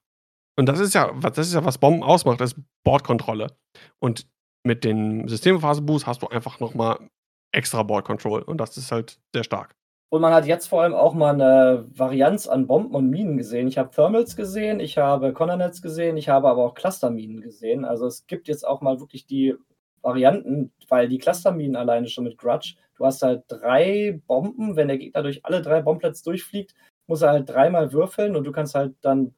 Und 0.58 0.68
das 0.68 0.80
ist 0.80 0.94
ja, 0.94 1.10
was 1.14 1.34
das 1.34 1.48
ist 1.48 1.54
ja, 1.54 1.66
was 1.66 1.80
Bomben 1.80 2.04
ausmacht, 2.04 2.40
ist 2.42 2.56
Bordkontrolle. 2.84 3.48
Und 4.00 4.28
mit 4.64 4.84
dem 4.84 5.28
Systemphasen-Boost 5.28 6.06
hast 6.06 6.22
du 6.22 6.28
einfach 6.28 6.60
nochmal 6.60 7.00
extra 7.52 7.84
Board 7.84 8.06
Control 8.06 8.42
und 8.42 8.58
das 8.60 8.78
ist 8.78 8.92
halt 8.92 9.20
sehr 9.34 9.44
stark. 9.44 9.76
Und 10.10 10.22
man 10.22 10.34
hat 10.34 10.46
jetzt 10.46 10.68
vor 10.68 10.82
allem 10.82 10.94
auch 10.94 11.14
mal 11.14 11.34
eine 11.34 11.86
Varianz 11.96 12.46
an 12.46 12.68
Bomben 12.68 12.94
und 12.94 13.10
Minen 13.10 13.38
gesehen. 13.38 13.70
Ich 13.70 13.78
habe 13.78 13.92
Thermals 13.92 14.36
gesehen, 14.36 14.82
ich 14.82 14.98
habe 14.98 15.32
Condornets 15.32 15.82
gesehen, 15.82 16.18
ich 16.18 16.28
habe 16.28 16.50
aber 16.50 16.66
auch 16.66 16.74
Clusterminen 16.74 17.40
gesehen. 17.40 17.86
Also 17.86 18.08
es 18.08 18.28
gibt 18.28 18.50
jetzt 18.50 18.68
auch 18.68 18.82
mal 18.82 19.00
wirklich 19.00 19.26
die 19.26 19.56
Varianten, 20.02 20.74
weil 20.90 21.08
die 21.08 21.18
Clusterminen 21.18 21.78
alleine 21.78 22.10
schon 22.10 22.26
mit 22.26 22.38
Grudge, 22.38 22.76
du 22.98 23.06
hast 23.06 23.22
halt 23.22 23.44
drei 23.48 24.20
Bomben, 24.28 24.76
wenn 24.76 24.90
der 24.90 24.98
Gegner 24.98 25.24
durch 25.24 25.46
alle 25.46 25.62
drei 25.62 25.82
Bomblets 25.82 26.24
durchfliegt, 26.24 26.76
muss 27.08 27.22
er 27.22 27.30
halt 27.30 27.50
dreimal 27.50 27.94
würfeln 27.94 28.36
und 28.36 28.44
du 28.44 28.52
kannst 28.52 28.76
halt 28.76 28.96
dann 29.02 29.34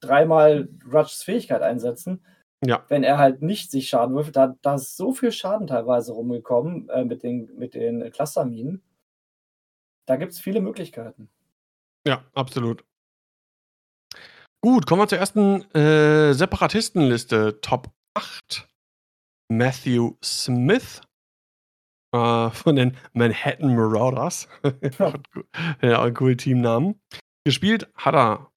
dreimal 0.00 0.68
Grudges 0.80 1.22
Fähigkeit 1.22 1.62
einsetzen. 1.62 2.22
Ja. 2.64 2.84
Wenn 2.88 3.04
er 3.04 3.18
halt 3.18 3.40
nicht 3.40 3.70
sich 3.70 3.88
Schaden 3.88 4.14
würfelt, 4.14 4.36
da, 4.36 4.54
da 4.60 4.74
ist 4.74 4.96
so 4.96 5.12
viel 5.12 5.32
Schaden 5.32 5.66
teilweise 5.66 6.12
rumgekommen 6.12 6.88
äh, 6.90 7.04
mit 7.04 7.22
den, 7.22 7.50
mit 7.56 7.74
den 7.74 8.10
Clusterminen. 8.12 8.82
Da 10.06 10.16
gibt 10.16 10.32
es 10.32 10.40
viele 10.40 10.60
Möglichkeiten. 10.60 11.30
Ja, 12.06 12.24
absolut. 12.34 12.84
Gut, 14.62 14.86
kommen 14.86 15.00
wir 15.00 15.08
zur 15.08 15.18
ersten 15.18 15.62
äh, 15.74 16.34
Separatistenliste. 16.34 17.60
Top 17.62 17.90
8. 18.14 18.68
Matthew 19.50 20.16
Smith 20.22 21.00
äh, 22.12 22.50
von 22.50 22.76
den 22.76 22.96
Manhattan 23.14 23.74
Marauders. 23.74 24.48
ja, 25.82 26.02
ein 26.02 26.14
cooler 26.14 26.36
Teamnamen. 26.36 27.00
Gespielt 27.44 27.90
hat 27.94 28.14
er 28.14 28.49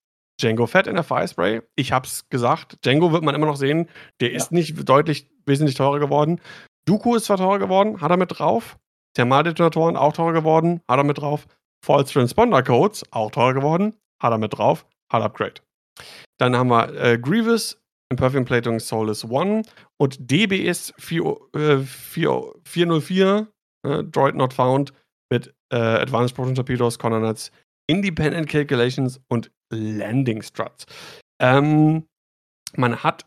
Django 0.44 0.68
Fett 0.68 0.88
in 0.88 0.96
der 0.96 1.04
Fire 1.04 1.28
Spray. 1.28 1.62
Ich 1.76 1.92
hab's 1.92 2.28
gesagt, 2.30 2.84
Django 2.86 3.12
wird 3.12 3.24
man 3.24 3.36
immer 3.36 3.46
noch 3.46 3.56
sehen. 3.56 3.90
Der 4.20 4.32
Ja. 4.32 4.38
ist 4.38 4.52
nicht 4.52 4.88
deutlich 4.88 5.30
wesentlich 5.46 5.76
teurer 5.76 6.00
geworden. 6.00 6.42
Dooku 6.86 7.16
ist 7.16 7.26
zwar 7.26 7.38
teurer 7.38 7.60
geworden, 7.60 8.02
hat 8.02 8.12
er 8.12 8.18
mit 8.18 8.38
drauf. 8.38 8.78
Thermaldetonatoren 9.16 9.96
auch 9.96 10.14
teurer 10.14 10.34
geworden, 10.34 10.82
hat 10.90 10.98
er 10.98 11.04
mit 11.04 11.20
drauf. 11.20 11.46
False 11.86 12.12
Transponder 12.12 12.64
Codes 12.64 13.04
auch 13.12 13.32
teurer 13.32 13.54
geworden, 13.54 13.96
hat 14.22 14.32
er 14.32 14.38
mit 14.38 14.58
drauf, 14.58 14.86
hat 15.12 15.22
Upgrade. 15.22 15.62
Dann 16.40 16.56
haben 16.56 16.70
wir 16.70 16.94
äh, 16.96 17.18
Grievous, 17.18 17.78
Imperfect 18.10 18.46
Plating 18.48 18.80
Soulless 18.80 19.24
One 19.24 19.62
und 19.98 20.18
DBS 20.32 20.94
4, 20.98 21.38
äh, 21.56 21.78
4, 21.80 22.54
404, 22.66 23.48
äh, 23.86 24.04
Droid 24.04 24.36
Not 24.36 24.54
Found 24.54 24.94
mit 25.32 25.54
äh, 25.72 25.78
Advanced 25.78 26.36
Proton 26.36 26.56
Torpedoes, 26.56 26.98
Condornets, 26.98 27.52
Independent 27.88 28.48
Calculations 28.50 29.20
und 29.28 29.52
Landing 29.74 30.42
Struts. 30.42 30.86
Ähm, 31.40 32.08
man 32.76 33.04
hat 33.04 33.26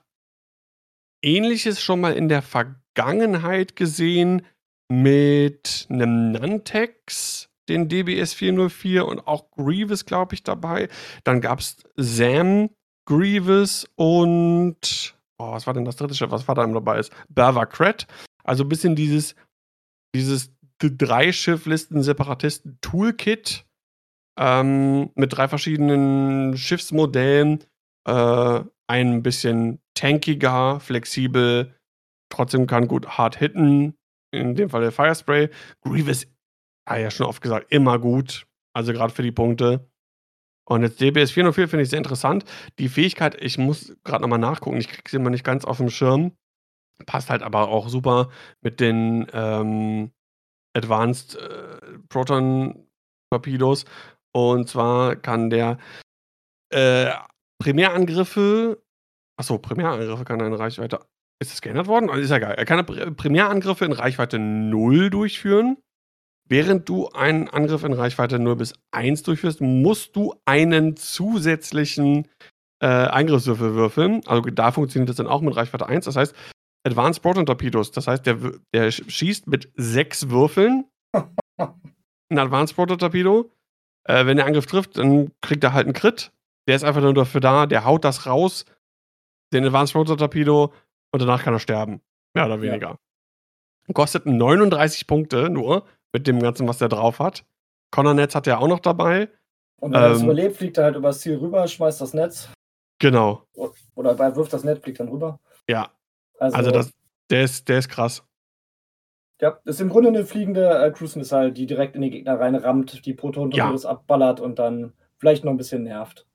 Ähnliches 1.23 1.81
schon 1.81 2.01
mal 2.01 2.15
in 2.15 2.29
der 2.29 2.43
Vergangenheit 2.43 3.77
gesehen 3.77 4.43
mit 4.89 5.87
einem 5.91 6.33
Nantex, 6.33 7.49
den 7.69 7.89
DBS 7.89 8.33
404 8.35 9.07
und 9.07 9.27
auch 9.27 9.51
Grievous, 9.51 10.05
glaube 10.05 10.35
ich, 10.35 10.43
dabei. 10.43 10.89
Dann 11.25 11.41
gab 11.41 11.59
es 11.59 11.79
Sam, 11.97 12.71
Grievous 13.07 13.89
und 13.97 15.17
oh, 15.39 15.53
was 15.53 15.67
war 15.67 15.75
denn 15.75 15.85
das 15.85 15.97
dritte 15.97 16.15
Schiff, 16.15 16.31
was 16.31 16.47
war 16.47 16.55
da 16.55 16.67
dabei 16.67 16.99
ist? 16.99 17.13
Bervacret. 17.29 18.07
Also 18.45 18.65
ein 18.65 18.69
bisschen 18.69 18.95
dieses, 18.95 19.35
dieses 20.15 20.53
drei 20.79 21.33
Schifflisten 21.33 22.03
Separatisten 22.03 22.79
Toolkit 22.81 23.66
ähm, 24.39 25.11
mit 25.15 25.37
drei 25.37 25.49
verschiedenen 25.49 26.57
Schiffsmodellen. 26.57 27.65
Äh, 28.07 28.61
ein 28.89 29.23
bisschen 29.23 29.81
tankiger, 29.95 30.79
flexibel, 30.81 31.75
trotzdem 32.31 32.67
kann 32.67 32.89
gut 32.89 33.19
hart 33.19 33.37
hitten. 33.37 33.95
In 34.33 34.55
dem 34.55 34.71
Fall 34.71 34.83
der 34.83 34.93
Firespray. 34.93 35.49
Grievous, 35.83 36.27
ah 36.85 36.97
ja, 36.97 37.11
schon 37.11 37.27
oft 37.27 37.43
gesagt, 37.43 37.73
immer 37.73 37.99
gut. 37.99 38.47
Also 38.75 38.93
gerade 38.93 39.13
für 39.13 39.23
die 39.23 39.33
Punkte. 39.33 39.89
Und 40.69 40.83
jetzt 40.83 41.01
DBS 41.01 41.31
404 41.31 41.69
finde 41.69 41.85
ich 41.85 41.91
sehr 41.91 41.99
interessant. 41.99 42.45
Die 42.79 42.89
Fähigkeit, 42.89 43.41
ich 43.41 43.57
muss 43.57 43.97
gerade 44.05 44.23
nochmal 44.23 44.41
nachgucken, 44.41 44.79
ich 44.79 44.89
kriege 44.89 45.09
sie 45.09 45.17
immer 45.17 45.31
nicht 45.31 45.45
ganz 45.45 45.65
auf 45.65 45.77
dem 45.77 45.91
Schirm. 45.91 46.33
Passt 47.07 47.31
halt 47.31 47.43
aber 47.43 47.69
auch 47.69 47.89
super 47.89 48.31
mit 48.63 48.81
den 48.81 49.27
ähm, 49.33 50.11
Advanced 50.77 51.37
äh, 51.37 51.99
Proton 52.09 52.89
Torpedos. 53.31 53.85
Und 54.37 54.69
zwar 54.69 55.17
kann 55.17 55.49
der 55.49 55.79
äh, 56.71 57.11
Primärangriffe, 57.59 58.83
achso, 59.41 59.57
Primärangriffe 59.59 60.25
kann 60.25 60.41
er 60.41 60.47
in 60.49 60.53
Reichweite, 60.53 61.01
ist 61.43 61.53
das 61.53 61.63
geändert 61.63 61.87
worden? 61.87 62.11
Also 62.11 62.23
ist 62.23 62.31
ja 62.31 62.39
geil. 62.39 62.55
Er 62.59 62.67
kann 62.67 62.81
Pr- 62.81 63.15
Primärangriffe 63.15 63.87
in 63.87 63.93
Reichweite 63.93 64.39
0 64.39 65.09
durchführen. 65.09 65.79
Während 66.49 66.87
du 66.89 67.09
einen 67.09 67.49
Angriff 67.49 67.83
in 67.83 67.93
Reichweite 67.95 68.39
0 68.39 68.57
bis 68.57 68.75
1 68.93 69.23
durchführst, 69.23 69.61
musst 69.63 70.15
du 70.17 70.35
einen 70.45 70.97
zusätzlichen 70.97 72.29
äh, 72.83 72.87
Eingriffswürfel 72.87 73.75
würfeln. 73.75 74.21
Also 74.27 74.43
da 74.43 74.71
funktioniert 74.71 75.09
das 75.09 75.17
dann 75.17 75.27
auch 75.27 75.41
mit 75.41 75.57
Reichweite 75.57 75.87
1. 75.87 76.05
Das 76.05 76.17
heißt, 76.17 76.35
Advanced 76.87 77.23
Proton 77.23 77.47
Torpedos, 77.47 77.91
das 77.91 78.07
heißt, 78.07 78.27
der, 78.27 78.37
der 78.75 78.93
sch- 78.93 79.09
schießt 79.11 79.47
mit 79.49 79.73
sechs 79.77 80.29
Würfeln. 80.29 80.85
Ein 81.59 82.39
Advanced 82.39 82.77
Proton 82.77 82.99
Torpedo. 82.99 83.51
Äh, 84.09 84.27
wenn 84.27 84.37
der 84.37 84.47
Angriff 84.47 84.67
trifft, 84.67 84.99
dann 84.99 85.33
kriegt 85.41 85.65
er 85.65 85.73
halt 85.73 85.87
einen 85.87 85.95
Crit. 85.95 86.33
Der 86.69 86.77
ist 86.77 86.85
einfach 86.85 87.01
nur 87.01 87.15
dafür 87.15 87.41
da, 87.41 87.67
der 87.67 87.85
haut 87.85 88.05
das 88.05 88.27
raus, 88.27 88.65
den 89.53 89.65
Advanced 89.65 89.93
Proton 89.95 90.19
Torpedo, 90.19 90.73
und 91.13 91.21
danach 91.23 91.43
kann 91.43 91.55
er 91.55 91.61
sterben. 91.61 92.01
Mehr 92.35 92.47
oder 92.47 92.57
Ja. 92.57 92.61
weniger. 92.63 92.99
Kostet 93.95 94.27
39 94.27 95.07
Punkte 95.07 95.49
nur 95.49 95.85
mit 96.13 96.27
dem 96.27 96.41
Ganzen, 96.41 96.67
was 96.67 96.79
der 96.79 96.89
drauf 96.89 97.19
hat. 97.21 97.45
Connor 97.93 98.15
Netz 98.15 98.35
hat 98.35 98.47
er 98.47 98.59
auch 98.61 98.67
noch 98.69 98.81
dabei. 98.81 99.29
Und 99.81 99.93
wenn 99.93 100.01
er 100.03 100.11
es 100.11 100.19
Ähm. 100.21 100.25
überlebt, 100.25 100.57
fliegt 100.57 100.77
er 100.79 100.85
halt 100.85 100.97
übers 100.97 101.21
Ziel 101.21 101.37
rüber, 101.37 101.67
schmeißt 101.69 102.01
das 102.01 102.15
Netz 102.15 102.49
Genau. 102.99 103.43
oder 103.95 104.19
er 104.19 104.35
wirft 104.37 104.53
das 104.53 104.65
Netz, 104.65 104.83
fliegt 104.83 104.99
dann 105.01 105.09
rüber. 105.09 105.39
Ja. 105.69 105.91
Also, 106.39 106.57
Also 106.57 106.71
das, 106.71 106.91
der 107.31 107.45
ist, 107.45 107.69
der 107.69 107.79
ist 107.79 107.89
krass. 107.89 108.25
Ja, 109.41 109.59
ist 109.65 109.81
im 109.81 109.89
Grunde 109.91 110.09
eine 110.09 110.25
fliegende 110.25 110.69
äh, 110.79 110.91
Cruise 110.91 111.19
Missile, 111.19 111.53
die 111.53 111.67
direkt 111.67 111.95
in 111.97 112.03
die 112.03 112.11
Gegner 112.11 112.39
reinrammt, 112.41 113.05
die 113.05 113.13
Proton-Torpedos 113.15 113.85
abballert 113.87 114.41
und 114.41 114.59
dann 114.59 114.93
vielleicht 115.19 115.45
noch 115.45 115.53
ein 115.53 115.57
bisschen 115.59 115.83
nervt. 115.85 116.27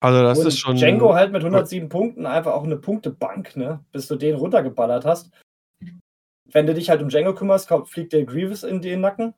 Also 0.00 0.22
das 0.22 0.38
und 0.38 0.46
ist 0.46 0.58
schon. 0.58 0.76
Django 0.76 1.14
halt 1.14 1.32
mit 1.32 1.42
107 1.42 1.88
Punkten 1.88 2.24
einfach 2.26 2.52
auch 2.52 2.64
eine 2.64 2.76
Punktebank, 2.76 3.56
ne? 3.56 3.84
Bis 3.92 4.06
du 4.06 4.16
den 4.16 4.36
runtergeballert 4.36 5.04
hast. 5.04 5.30
Wenn 6.50 6.66
du 6.66 6.72
dich 6.74 6.88
halt 6.88 7.02
um 7.02 7.08
Django 7.08 7.34
kümmerst, 7.34 7.68
kommt, 7.68 7.88
fliegt 7.88 8.12
der 8.12 8.24
Grievous 8.24 8.62
in 8.62 8.80
den 8.80 9.00
Nacken. 9.00 9.34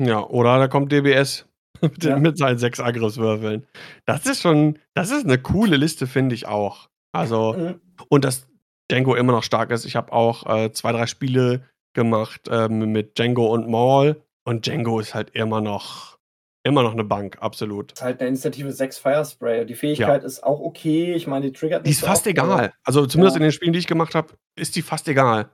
Ja, 0.00 0.26
oder 0.26 0.58
da 0.58 0.68
kommt 0.68 0.90
DBS 0.92 1.46
mit, 1.80 2.02
den- 2.02 2.10
Ja. 2.10 2.18
mit 2.18 2.36
seinen 2.36 2.58
sechs 2.58 2.80
Angriffswürfeln. 2.80 3.66
Das 4.04 4.26
ist 4.26 4.42
schon, 4.42 4.78
das 4.94 5.10
ist 5.10 5.24
eine 5.24 5.38
coole 5.38 5.76
Liste, 5.76 6.06
finde 6.06 6.34
ich 6.34 6.46
auch. 6.46 6.88
Also, 7.12 7.52
Mhm. 7.54 7.80
und 8.08 8.24
dass 8.24 8.48
Django 8.94 9.14
immer 9.16 9.32
noch 9.32 9.42
stark 9.42 9.70
ist. 9.70 9.84
Ich 9.84 9.96
habe 9.96 10.12
auch 10.12 10.46
äh, 10.46 10.70
zwei, 10.72 10.92
drei 10.92 11.06
Spiele 11.06 11.68
gemacht 11.94 12.42
ähm, 12.50 12.92
mit 12.92 13.18
Django 13.18 13.46
und 13.52 13.68
Maul. 13.68 14.22
Und 14.46 14.66
Django 14.66 15.00
ist 15.00 15.14
halt 15.14 15.30
immer 15.30 15.60
noch, 15.60 16.18
immer 16.64 16.82
noch 16.82 16.92
eine 16.92 17.02
Bank, 17.04 17.38
absolut. 17.40 17.92
Ist 17.92 18.02
halt 18.02 18.20
eine 18.20 18.28
Initiative 18.28 18.70
6 18.72 18.98
Firespray. 18.98 19.64
Die 19.66 19.74
Fähigkeit 19.74 20.22
ist 20.22 20.44
auch 20.44 20.60
okay. 20.60 21.14
Ich 21.14 21.26
meine, 21.26 21.46
die 21.46 21.52
triggert 21.52 21.86
Die 21.86 21.90
ist 21.90 22.00
so 22.00 22.06
fast 22.06 22.22
oft, 22.22 22.26
egal. 22.28 22.72
Also 22.84 23.06
zumindest 23.06 23.36
Ja. 23.36 23.38
in 23.38 23.42
den 23.44 23.52
Spielen, 23.52 23.72
die 23.72 23.78
ich 23.80 23.86
gemacht 23.86 24.14
habe, 24.14 24.34
ist 24.56 24.76
die 24.76 24.82
fast 24.82 25.08
egal. 25.08 25.50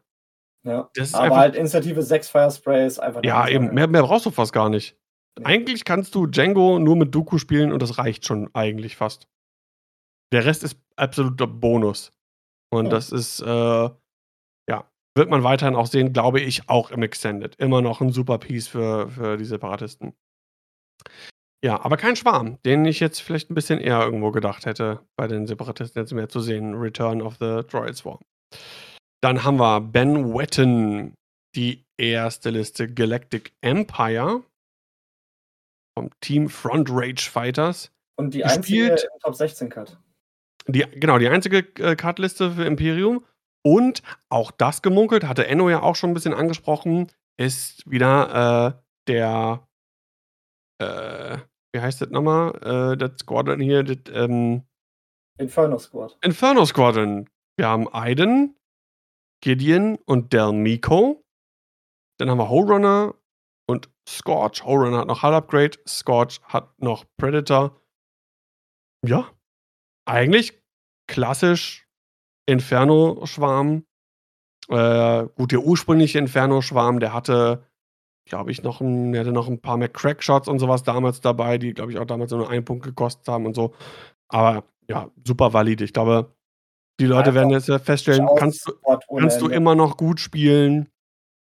Ja. 0.66 0.90
Das 0.94 1.08
ist 1.08 1.14
Aber 1.14 1.24
einfach- 1.24 1.36
halt 1.38 1.56
Initiative 1.56 2.02
6 2.02 2.28
Firespray 2.28 2.86
ist 2.86 2.98
einfach. 2.98 3.22
Ja, 3.24 3.48
eben. 3.48 3.72
Mehr, 3.72 3.86
mehr 3.86 4.02
brauchst 4.02 4.26
du 4.26 4.30
fast 4.30 4.52
gar 4.52 4.68
nicht. 4.68 4.96
Nee. 5.38 5.44
Eigentlich 5.46 5.84
kannst 5.84 6.14
du 6.14 6.26
Django 6.26 6.78
nur 6.78 6.96
mit 6.96 7.14
Dooku 7.14 7.38
spielen 7.38 7.72
und 7.72 7.80
das 7.80 7.96
reicht 7.96 8.26
schon 8.26 8.50
eigentlich 8.54 8.96
fast. 8.96 9.26
Der 10.32 10.44
Rest 10.44 10.64
ist 10.64 10.76
absoluter 10.96 11.46
Bonus. 11.46 12.12
Und 12.72 12.86
Ja. 12.86 12.90
das 12.90 13.10
ist, 13.12 13.40
äh, 13.40 13.46
ja, 14.68 14.90
wird 15.16 15.30
man 15.30 15.42
weiterhin 15.42 15.74
auch 15.74 15.86
sehen, 15.86 16.12
glaube 16.12 16.40
ich, 16.40 16.68
auch 16.68 16.90
im 16.90 17.02
Extended. 17.02 17.56
Immer 17.56 17.82
noch 17.82 18.00
ein 18.00 18.12
super 18.12 18.38
Piece 18.38 18.68
für, 18.68 19.08
für 19.10 19.36
die 19.36 19.44
Separatisten. 19.44 20.14
Ja, 21.64 21.84
aber 21.84 21.96
kein 21.96 22.16
Schwarm, 22.16 22.58
den 22.64 22.84
ich 22.86 23.00
jetzt 23.00 23.20
vielleicht 23.20 23.50
ein 23.50 23.54
bisschen 23.54 23.80
eher 23.80 24.00
irgendwo 24.00 24.30
gedacht 24.30 24.64
hätte, 24.64 25.00
bei 25.16 25.26
den 25.26 25.46
Separatisten 25.46 26.00
jetzt 26.00 26.12
mehr 26.12 26.28
zu 26.28 26.40
sehen. 26.40 26.74
Return 26.74 27.20
of 27.20 27.34
the 27.38 27.62
Droid 27.68 27.96
Swarm. 27.96 28.20
Dann 29.22 29.44
haben 29.44 29.58
wir 29.58 29.80
Ben 29.80 30.32
Wetton 30.32 31.12
die 31.54 31.84
erste 31.98 32.50
Liste 32.50 32.88
Galactic 32.88 33.52
Empire 33.60 34.42
vom 35.98 36.10
Team 36.20 36.48
Front 36.48 36.88
Rage 36.90 37.28
Fighters. 37.28 37.90
Und 38.18 38.32
die 38.32 38.44
einzige 38.44 38.88
im 38.88 39.20
Top 39.20 39.34
16 39.34 39.68
Cut. 39.68 39.98
Die, 40.72 40.84
genau, 40.94 41.18
die 41.18 41.28
einzige 41.28 41.58
äh, 41.78 41.96
Cardliste 41.96 42.52
für 42.52 42.64
Imperium. 42.64 43.24
Und 43.62 44.02
auch 44.30 44.50
das 44.50 44.82
gemunkelt, 44.82 45.24
hatte 45.24 45.46
Enno 45.46 45.68
ja 45.68 45.82
auch 45.82 45.96
schon 45.96 46.10
ein 46.10 46.14
bisschen 46.14 46.32
angesprochen, 46.32 47.08
ist 47.38 47.88
wieder 47.90 48.76
äh, 48.76 48.82
der, 49.06 49.68
äh, 50.80 51.38
wie 51.74 51.80
heißt 51.80 52.00
das 52.00 52.10
nochmal? 52.10 52.54
Äh, 52.62 52.96
das 52.96 53.18
Squadron 53.20 53.60
hier, 53.60 53.82
das 53.82 53.98
ähm, 54.14 54.62
Inferno 55.38 55.78
Squad. 55.78 56.18
Inferno 56.22 56.64
Squadron. 56.64 57.28
Wir 57.56 57.66
haben 57.66 57.92
Aiden, 57.92 58.56
Gideon 59.42 59.96
und 60.06 60.32
Del 60.32 60.52
Miko. 60.52 61.24
Dann 62.18 62.30
haben 62.30 62.38
wir 62.38 62.44
Runner 62.44 63.14
und 63.66 63.90
Scorch. 64.06 64.64
Runner 64.64 64.98
hat 64.98 65.08
noch 65.08 65.22
Hull 65.22 65.34
Upgrade, 65.34 65.78
Scorch 65.88 66.40
hat 66.44 66.78
noch 66.78 67.04
Predator. 67.16 67.80
Ja, 69.06 69.30
eigentlich 70.06 70.59
klassisch 71.10 71.86
Inferno-Schwarm. 72.46 73.84
Äh, 74.68 75.26
gut, 75.34 75.52
der 75.52 75.60
ursprüngliche 75.60 76.18
Inferno-Schwarm, 76.18 77.00
der 77.00 77.12
hatte, 77.12 77.66
glaube 78.24 78.52
ich, 78.52 78.62
noch 78.62 78.80
ein, 78.80 79.12
der 79.12 79.22
hatte 79.22 79.32
noch 79.32 79.48
ein 79.48 79.60
paar 79.60 79.76
mehr 79.76 79.88
Crackshots 79.88 80.48
und 80.48 80.60
sowas 80.60 80.84
damals 80.84 81.20
dabei, 81.20 81.58
die, 81.58 81.74
glaube 81.74 81.92
ich, 81.92 81.98
auch 81.98 82.06
damals 82.06 82.30
nur 82.30 82.48
einen 82.48 82.64
Punkt 82.64 82.84
gekostet 82.84 83.26
haben 83.28 83.44
und 83.44 83.54
so. 83.54 83.74
Aber 84.28 84.64
ja, 84.88 85.10
super 85.26 85.52
valide. 85.52 85.84
Ich 85.84 85.92
glaube, 85.92 86.34
die 87.00 87.06
Leute 87.06 87.34
werden 87.34 87.50
jetzt 87.50 87.68
ja 87.68 87.78
feststellen, 87.78 88.28
kannst 88.36 88.68
du, 88.68 88.72
kannst 89.16 89.40
du 89.40 89.48
immer 89.48 89.74
noch 89.74 89.96
gut 89.96 90.20
spielen. 90.20 90.88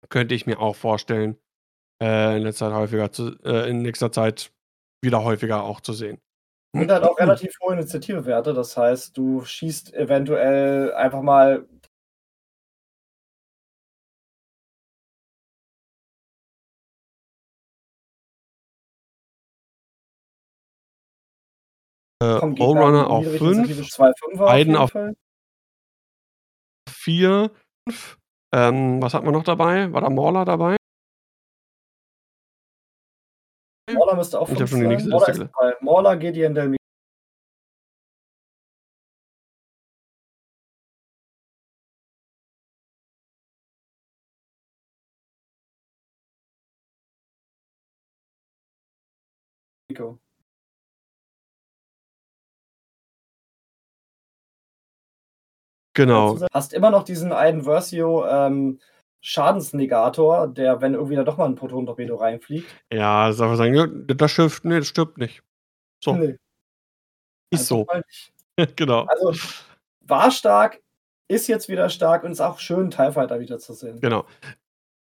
Könnte 0.09 0.35
ich 0.35 0.45
mir 0.45 0.59
auch 0.59 0.75
vorstellen, 0.75 1.37
äh, 2.01 2.37
in 2.37 2.43
letzter 2.43 2.69
Zeit 2.69 2.77
häufiger 2.77 3.11
zu, 3.11 3.37
äh, 3.43 3.69
in 3.69 3.81
nächster 3.81 4.11
Zeit 4.11 4.51
wieder 5.01 5.23
häufiger 5.23 5.63
auch 5.63 5.81
zu 5.81 5.93
sehen. 5.93 6.19
Und 6.81 6.91
hat 6.91 7.03
auch 7.03 7.17
relativ 7.19 7.57
hohe 7.61 7.73
Initiativewerte. 7.73 8.53
Das 8.53 8.75
heißt, 8.75 9.15
du 9.17 9.43
schießt 9.45 9.93
eventuell 9.93 10.93
einfach 10.93 11.21
mal 11.21 11.65
Äh, 22.23 22.39
eine 22.87 23.07
auf 23.07 23.19
niedrige 23.25 23.37
5, 23.37 23.57
Initiative, 23.57 23.89
zwei 23.89 24.11
Fünfer 24.17 24.47
Aiden 24.47 24.67
jeden 24.73 24.75
auf- 24.77 24.91
Fall. 24.91 25.15
4, 26.89 27.51
5. 27.87 28.17
Ähm, 28.53 29.01
was 29.01 29.13
hat 29.13 29.23
man 29.23 29.33
noch 29.33 29.43
dabei? 29.43 29.91
War 29.91 30.01
da 30.01 30.09
Mauler 30.09 30.45
dabei? 30.45 30.77
Mauler 34.15 34.23
müsste 34.23 34.39
auch 34.39 34.49
Ich 34.49 34.61
hab 34.61 34.69
5 34.69 34.69
schon 34.69 34.79
die 34.81 34.87
nächste 34.87 35.09
Mauler 35.09 35.27
Liste. 35.27 35.49
Mauler, 35.81 36.17
Gideon, 36.17 36.55
Del 36.55 36.75
Miko. 49.89 50.19
Genau. 55.93 56.37
Hast 56.53 56.73
immer 56.73 56.91
noch 56.91 57.03
diesen 57.03 57.31
einen 57.31 57.63
Versio 57.63 58.25
ähm, 58.27 58.79
Schadensnegator, 59.27 60.47
der, 60.47 60.81
wenn 60.81 60.93
irgendwie 60.93 61.15
da 61.15 61.23
doch 61.23 61.37
mal 61.37 61.45
ein 61.45 61.55
Proton-Torpedo 61.55 62.15
reinfliegt. 62.15 62.69
Ja, 62.93 63.33
soll 63.33 63.47
man 63.47 63.57
sagen, 63.57 64.05
das 64.05 64.31
Schiff, 64.31 64.63
nee, 64.63 64.77
das 64.77 64.87
stirbt 64.87 65.17
nicht. 65.17 65.41
So, 66.03 66.13
Nee, 66.13 66.37
ist 67.49 67.65
so. 67.65 67.85
mal 67.85 68.03
nicht. 68.05 68.33
genau. 68.75 69.05
Also 69.05 69.33
war 70.01 70.29
stark, 70.29 70.79
ist 71.27 71.47
jetzt 71.47 71.69
wieder 71.69 71.89
stark 71.89 72.23
und 72.23 72.33
ist 72.33 72.41
auch 72.41 72.59
schön, 72.59 72.91
TIE 72.91 73.11
Fighter 73.11 73.39
wiederzusehen. 73.39 73.99
Genau. 73.99 74.27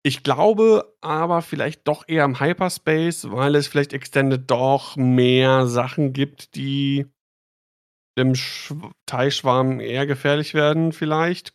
Ich 0.02 0.24
glaube 0.24 0.96
aber 1.02 1.42
vielleicht 1.42 1.86
doch 1.86 2.08
eher 2.08 2.24
im 2.24 2.40
Hyperspace, 2.40 3.32
weil 3.32 3.56
es 3.56 3.68
vielleicht 3.68 3.92
Extended 3.92 4.50
doch 4.50 4.96
mehr 4.96 5.68
Sachen 5.68 6.14
gibt, 6.14 6.56
die 6.56 7.06
dem 8.18 8.34
Schw 8.34 8.76
Teilschwarm 9.08 9.82
eher 9.82 10.06
gefährlich 10.06 10.54
werden, 10.54 10.94
vielleicht. 10.94 11.54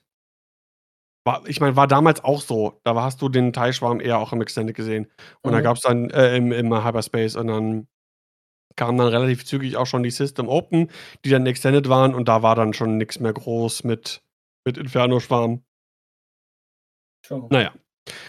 War, 1.25 1.47
ich 1.47 1.61
meine, 1.61 1.77
war 1.77 1.87
damals 1.87 2.25
auch 2.25 2.41
so. 2.41 2.81
Da 2.85 2.95
hast 2.95 3.21
du 3.21 3.29
den 3.29 3.53
Teilschwarm 3.53 4.01
eher 4.01 4.19
auch 4.19 4.33
im 4.33 4.41
Extended 4.41 4.75
gesehen. 4.75 5.11
Und 5.43 5.53
da 5.53 5.59
Mhm. 5.59 5.63
gab 5.65 5.77
es 5.77 5.83
dann 5.83 6.11
äh, 6.11 6.37
im, 6.37 6.51
im 6.53 6.73
Hyperspace 6.85 7.37
und 7.37 7.49
dann 7.49 7.89
kamen 8.77 8.97
dann 8.99 9.09
relativ 9.09 9.45
zügig 9.45 9.77
auch 9.77 9.87
schon 9.87 10.03
die 10.03 10.11
System 10.11 10.49
Open, 10.49 10.91
die 11.25 11.31
dann 11.31 11.47
Extended 11.47 11.89
waren 11.91 12.15
und 12.15 12.29
da 12.29 12.43
war 12.43 12.55
dann 12.55 12.73
schon 12.73 12.97
nichts 12.97 13.21
mehr 13.21 13.33
groß 13.35 13.85
mit, 13.85 14.23
mit 14.65 14.79
Inferno-Schwarm. 14.79 15.63
Naja. 17.51 17.73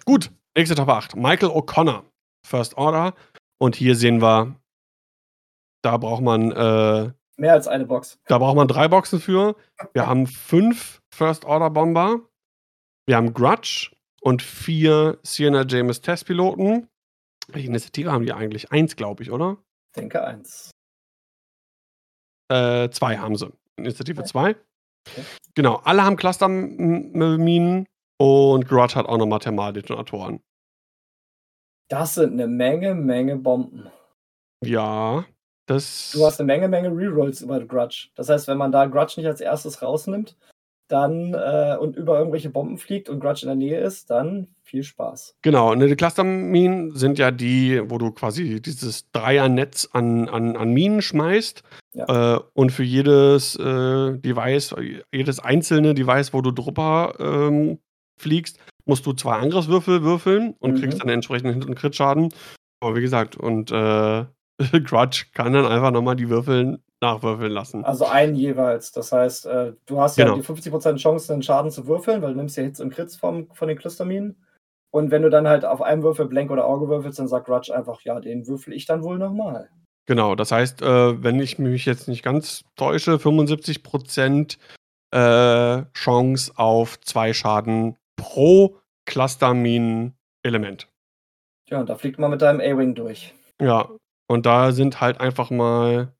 Gut, 0.06 0.32
nächste 0.56 0.76
Top 0.76 0.90
8. 0.90 1.16
Michael 1.16 1.50
O'Connor, 1.52 2.04
First 2.46 2.78
Order. 2.78 3.14
Und 3.60 3.76
hier 3.76 3.96
sehen 3.96 4.22
wir, 4.22 4.56
da 5.84 5.98
braucht 5.98 6.22
man, 6.22 6.52
äh, 6.52 7.12
Mehr 7.38 7.54
als 7.54 7.68
eine 7.68 7.86
Box. 7.86 8.20
da 8.26 8.38
braucht 8.38 8.56
man 8.56 8.68
drei 8.68 8.88
Boxen 8.88 9.20
für. 9.20 9.56
Wir 9.94 10.08
haben 10.08 10.28
fünf 10.28 11.02
First 11.14 11.46
Order 11.46 11.70
Bomber. 11.70 12.20
Wir 13.12 13.18
haben 13.18 13.34
Grudge 13.34 13.92
und 14.22 14.42
vier 14.42 15.20
Sienna 15.22 15.66
James 15.68 16.00
Testpiloten. 16.00 16.88
Welche 17.50 17.68
Initiative 17.68 18.10
haben 18.10 18.26
die 18.26 18.32
eigentlich? 18.32 18.72
Eins, 18.72 18.96
glaube 18.96 19.22
ich, 19.22 19.32
oder? 19.32 19.58
Denke 19.98 20.24
eins. 20.24 20.72
Äh, 22.50 22.90
zwei 22.92 23.18
haben 23.18 23.36
sie. 23.36 23.52
Initiative 23.76 24.22
Okay. 24.22 24.30
2. 24.30 24.50
Okay. 24.52 24.58
Genau, 25.56 25.82
alle 25.84 26.06
haben 26.06 26.16
Cluster-Minen 26.16 27.86
und 28.18 28.68
Grudge 28.70 28.96
hat 28.96 29.08
auch 29.08 29.18
nochmal 29.18 29.40
Thermaldetonatoren. 29.40 30.40
Das 31.90 32.14
sind 32.14 32.32
eine 32.32 32.48
Menge, 32.48 32.96
Menge 32.96 33.36
Bomben. 33.36 33.92
Ja, 34.64 35.26
das. 35.66 36.12
Du 36.14 36.26
hast 36.26 36.40
eine 36.40 36.48
Menge, 36.48 36.70
Menge 36.70 36.88
Rerolls 36.96 37.42
über 37.42 37.60
Grudge. 37.60 38.08
Das 38.16 38.30
heißt, 38.30 38.48
wenn 38.48 38.58
man 38.58 38.72
da 38.72 38.86
Grudge 38.86 39.16
nicht 39.18 39.28
als 39.28 39.42
erstes 39.42 39.82
rausnimmt, 39.82 40.38
dann 40.92 41.34
äh, 41.34 41.78
und 41.80 41.96
über 41.96 42.18
irgendwelche 42.20 42.50
Bomben 42.50 42.78
fliegt 42.78 43.10
und 43.10 43.20
Grudge 43.20 43.42
in 43.44 43.48
der 43.48 43.56
Nähe 43.56 43.80
ist, 43.80 44.10
dann 44.10 44.48
viel 44.64 44.84
Spaß. 44.84 45.36
Genau, 45.42 45.76
ne, 45.76 45.88
die 45.88 45.96
Cluster-Minen 45.96 46.96
sind 46.96 47.18
ja 47.20 47.32
die, 47.32 47.82
wo 47.90 47.98
du 47.98 48.12
quasi 48.12 48.62
dieses 48.62 49.12
Dreiernetz 49.12 49.90
an, 49.92 50.30
an, 50.30 50.56
an 50.56 50.72
Minen 50.74 51.02
schmeißt. 51.02 51.64
Ja. 51.94 52.36
Äh, 52.36 52.40
und 52.54 52.72
für 52.72 52.84
jedes 52.84 53.56
äh, 53.58 54.18
Device, 54.18 54.76
jedes 55.14 55.40
einzelne 55.40 55.94
Device, 55.94 56.34
wo 56.34 56.42
du 56.42 56.52
drüber 56.52 57.14
ähm, 57.20 57.80
fliegst, 58.18 58.60
musst 58.86 59.06
du 59.06 59.14
zwei 59.14 59.36
Angriffswürfel 59.38 60.04
würfeln 60.04 60.56
und 60.60 60.74
Mhm. 60.76 60.82
kriegst 60.82 61.02
dann 61.02 61.10
entsprechend 61.10 61.54
Hit- 61.54 61.66
und 61.66 61.76
Crit-Schaden. 61.76 62.34
Aber 62.82 62.96
wie 62.96 63.02
gesagt, 63.02 63.36
und 63.36 63.72
äh, 63.72 64.26
Grudge 64.84 65.26
kann 65.34 65.54
dann 65.54 65.66
einfach 65.66 65.92
nochmal 65.92 66.16
die 66.16 66.30
Würfeln 66.30 66.82
nachwürfeln 67.02 67.52
lassen. 67.52 67.84
Also 67.84 68.06
einen 68.06 68.36
jeweils. 68.36 68.91
Das 68.91 69.11
heißt, 69.11 69.45
äh, 69.48 69.73
du 69.86 69.99
hast 69.99 70.18
ja 70.18 70.26
Genau. 70.26 70.38
die 70.38 70.44
50% 70.44 70.98
Chance, 70.98 71.34
den 71.34 71.41
Schaden 71.41 71.72
zu 71.72 71.88
würfeln, 71.88 72.22
weil 72.22 72.32
du 72.34 72.38
nimmst 72.38 72.57
ja 72.57 72.64
Hits 72.64 72.80
und 72.80 72.94
Crits 72.94 73.15
vom, 73.15 73.49
von 73.53 73.68
den 73.68 73.78
Clusterminen. 73.78 74.36
Und 74.91 75.10
wenn 75.10 75.22
du 75.22 75.30
dann 75.30 75.48
halt 75.48 75.65
auf 75.65 75.82
einem 75.82 76.03
Würfel 76.03 76.28
Blank 76.28 76.52
oder 76.52 76.65
Auge 76.65 76.90
würfelst, 76.90 77.18
dann 77.18 77.28
sagt 77.28 77.48
Grudge 77.48 77.73
einfach, 77.73 78.02
ja, 78.02 78.19
den 78.19 78.48
würfel 78.48 78.73
ich 78.73 78.86
dann 78.86 79.03
wohl 79.03 79.18
nochmal. 79.18 79.69
Genau, 80.06 80.36
das 80.36 80.52
heißt, 80.52 80.82
äh, 80.82 81.23
wenn 81.23 81.40
ich 81.40 81.60
mich 81.60 81.86
jetzt 81.86 82.07
nicht 82.07 82.23
ganz 82.23 82.65
täusche, 82.76 83.18
75% 83.18 84.57
äh, 85.11 85.84
Chance 85.94 86.52
auf 86.56 86.99
zwei 87.02 87.34
Schaden 87.34 87.95
pro 88.18 88.78
Clusterminen-Element. 89.06 90.88
Ja, 91.69 91.80
und 91.80 91.90
da 91.90 91.95
fliegt 91.95 92.19
man 92.19 92.32
mit 92.32 92.41
deinem 92.41 92.60
A-Wing 92.60 92.95
durch. 92.95 93.34
Ja, 93.61 93.90
und 94.28 94.45
da 94.45 94.72
sind 94.72 94.99
halt 95.02 95.19
einfach 95.22 95.49
mal. 95.49 96.14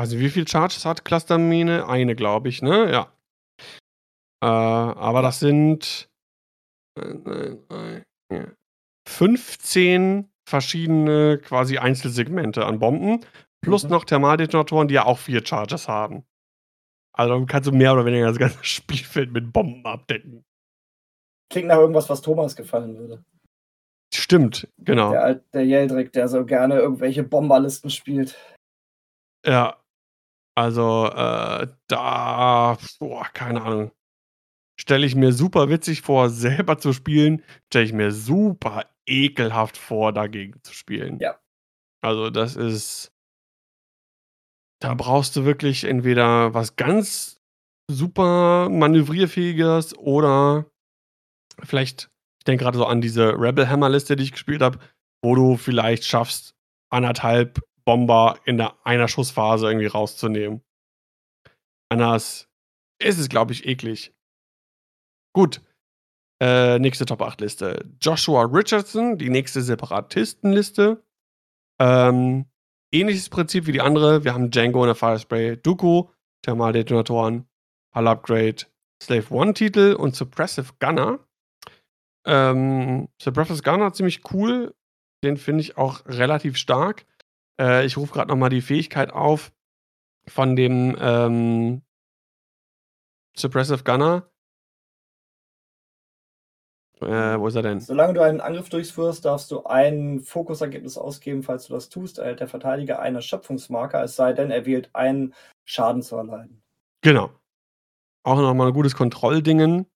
Also, 0.00 0.18
wie 0.18 0.30
viel 0.30 0.48
Charges 0.48 0.86
hat 0.86 1.04
Clustermine? 1.04 1.86
Eine, 1.86 2.14
glaube 2.16 2.48
ich, 2.48 2.62
ne? 2.62 2.90
Ja. 2.90 3.12
Äh, 4.42 4.46
aber 4.46 5.20
das 5.20 5.40
sind. 5.40 6.08
äh, 6.98 7.56
äh, 7.70 8.02
äh, 8.32 8.46
15 9.06 10.30
verschiedene 10.48 11.36
quasi 11.38 11.76
Einzelsegmente 11.76 12.64
an 12.64 12.78
Bomben. 12.78 13.24
Plus 13.62 13.84
Mhm. 13.84 13.90
noch 13.90 14.04
Thermaldetonatoren, 14.06 14.88
die 14.88 14.94
ja 14.94 15.04
auch 15.04 15.18
vier 15.18 15.44
Charges 15.46 15.86
haben. 15.86 16.24
Also 17.12 17.34
dann 17.34 17.46
kannst 17.46 17.68
du 17.68 17.72
mehr 17.72 17.92
oder 17.92 18.06
weniger 18.06 18.26
das 18.28 18.38
ganze 18.38 18.58
Spielfeld 18.64 19.32
mit 19.32 19.52
Bomben 19.52 19.84
abdecken. 19.84 20.44
Klingt 21.52 21.68
nach 21.68 21.76
irgendwas, 21.76 22.08
was 22.08 22.22
Thomas 22.22 22.56
gefallen 22.56 22.96
würde. 22.96 23.22
Stimmt, 24.14 24.66
genau. 24.78 25.10
Der, 25.10 25.34
der 25.52 25.64
Yeldrick, 25.66 26.12
der 26.12 26.28
so 26.28 26.46
gerne 26.46 26.78
irgendwelche 26.78 27.22
Bomberlisten 27.22 27.90
spielt. 27.90 28.38
Ja. 29.44 29.76
Also, 30.60 31.06
äh, 31.06 31.68
da, 31.88 32.76
boah, 32.98 33.24
keine 33.32 33.62
Ahnung. 33.62 33.92
stelle 34.78 35.06
ich 35.06 35.14
mir 35.14 35.32
super 35.32 35.70
witzig 35.70 36.02
vor, 36.02 36.28
selber 36.30 36.76
zu 36.76 36.92
spielen, 36.92 37.42
stelle 37.68 37.86
ich 37.86 37.94
mir 37.94 38.12
super 38.12 38.84
ekelhaft 39.06 39.78
vor, 39.78 40.12
dagegen 40.12 40.62
zu 40.62 40.74
spielen. 40.74 41.18
Ja. 41.18 41.40
Also, 42.02 42.28
das 42.28 42.56
ist 42.56 43.10
da 44.82 44.92
brauchst 44.92 45.34
du 45.36 45.46
wirklich 45.46 45.84
entweder 45.84 46.52
was 46.52 46.76
ganz 46.76 47.40
super 47.90 48.68
manövrierfähiges 48.68 49.96
oder 49.96 50.66
vielleicht 51.62 52.10
ich 52.38 52.44
denke 52.44 52.64
gerade 52.64 52.76
so 52.76 52.84
an 52.84 53.00
diese 53.00 53.38
Rebel 53.38 53.68
Hammer 53.68 53.88
Liste, 53.88 54.14
die 54.14 54.24
ich 54.24 54.32
gespielt 54.32 54.60
habe, 54.60 54.78
wo 55.22 55.34
du 55.34 55.56
vielleicht 55.56 56.04
schaffst, 56.04 56.54
anderthalb 56.90 57.60
Bomber 57.90 58.38
in 58.44 58.56
der 58.56 58.76
einer 58.86 59.08
Schussphase 59.08 59.66
irgendwie 59.66 59.88
rauszunehmen. 59.88 60.62
Anders 61.88 62.48
ist 63.02 63.18
es, 63.18 63.28
glaube 63.28 63.52
ich, 63.52 63.66
eklig. 63.66 64.14
Gut. 65.34 65.60
Äh, 66.40 66.78
nächste 66.78 67.04
Top 67.04 67.20
8 67.20 67.40
Liste. 67.40 67.84
Joshua 68.00 68.44
Richardson, 68.44 69.18
die 69.18 69.28
nächste 69.28 69.60
Separatistenliste. 69.60 71.02
Ähm, 71.80 72.46
ähnliches 72.94 73.28
Prinzip 73.28 73.66
wie 73.66 73.72
die 73.72 73.80
andere. 73.80 74.22
Wir 74.22 74.34
haben 74.34 74.52
Django 74.52 74.84
in 74.84 74.86
der 74.86 74.94
Firespray, 74.94 75.56
Dooku, 75.56 76.10
Thermaldetonatoren, 76.42 77.48
Hull 77.92 78.06
Upgrade, 78.06 78.66
Slave 79.02 79.34
One 79.34 79.52
Titel 79.52 79.96
und 79.98 80.14
Suppressive 80.14 80.74
Gunner. 80.78 81.18
Ähm, 82.24 83.08
Suppressive 83.20 83.62
Gunner 83.62 83.92
ziemlich 83.92 84.32
cool. 84.32 84.76
Den 85.24 85.36
finde 85.36 85.62
ich 85.62 85.76
auch 85.76 86.06
relativ 86.06 86.56
stark. 86.56 87.04
Äh, 87.60 87.84
ich 87.84 87.96
rufe 87.96 88.14
gerade 88.14 88.28
nochmal 88.28 88.50
die 88.50 88.62
Fähigkeit 88.62 89.12
auf 89.12 89.52
von 90.26 90.56
dem 90.56 90.96
ähm, 90.98 91.82
Suppressive 93.36 93.84
Gunner. 93.84 94.30
Äh, 97.00 97.38
wo 97.38 97.46
ist 97.46 97.54
er 97.54 97.62
denn? 97.62 97.80
Solange 97.80 98.14
du 98.14 98.22
einen 98.22 98.40
Angriff 98.40 98.68
durchführst, 98.68 99.24
darfst 99.24 99.50
du 99.50 99.64
ein 99.64 100.20
Fokusergebnis 100.20 100.98
ausgeben. 100.98 101.42
Falls 101.42 101.66
du 101.66 101.72
das 101.74 101.88
tust, 101.88 102.18
erhält 102.18 102.40
der 102.40 102.48
Verteidiger 102.48 102.98
eine 103.00 103.22
Schöpfungsmarker, 103.22 104.02
es 104.02 104.16
sei 104.16 104.32
denn, 104.32 104.50
er 104.50 104.66
wählt 104.66 104.90
einen 104.94 105.34
Schaden 105.64 106.02
zu 106.02 106.16
erleiden. 106.16 106.62
Genau. 107.02 107.30
Auch 108.22 108.36
nochmal 108.36 108.68
ein 108.68 108.74
gutes 108.74 108.94
Kontrolldingen. 108.94 109.86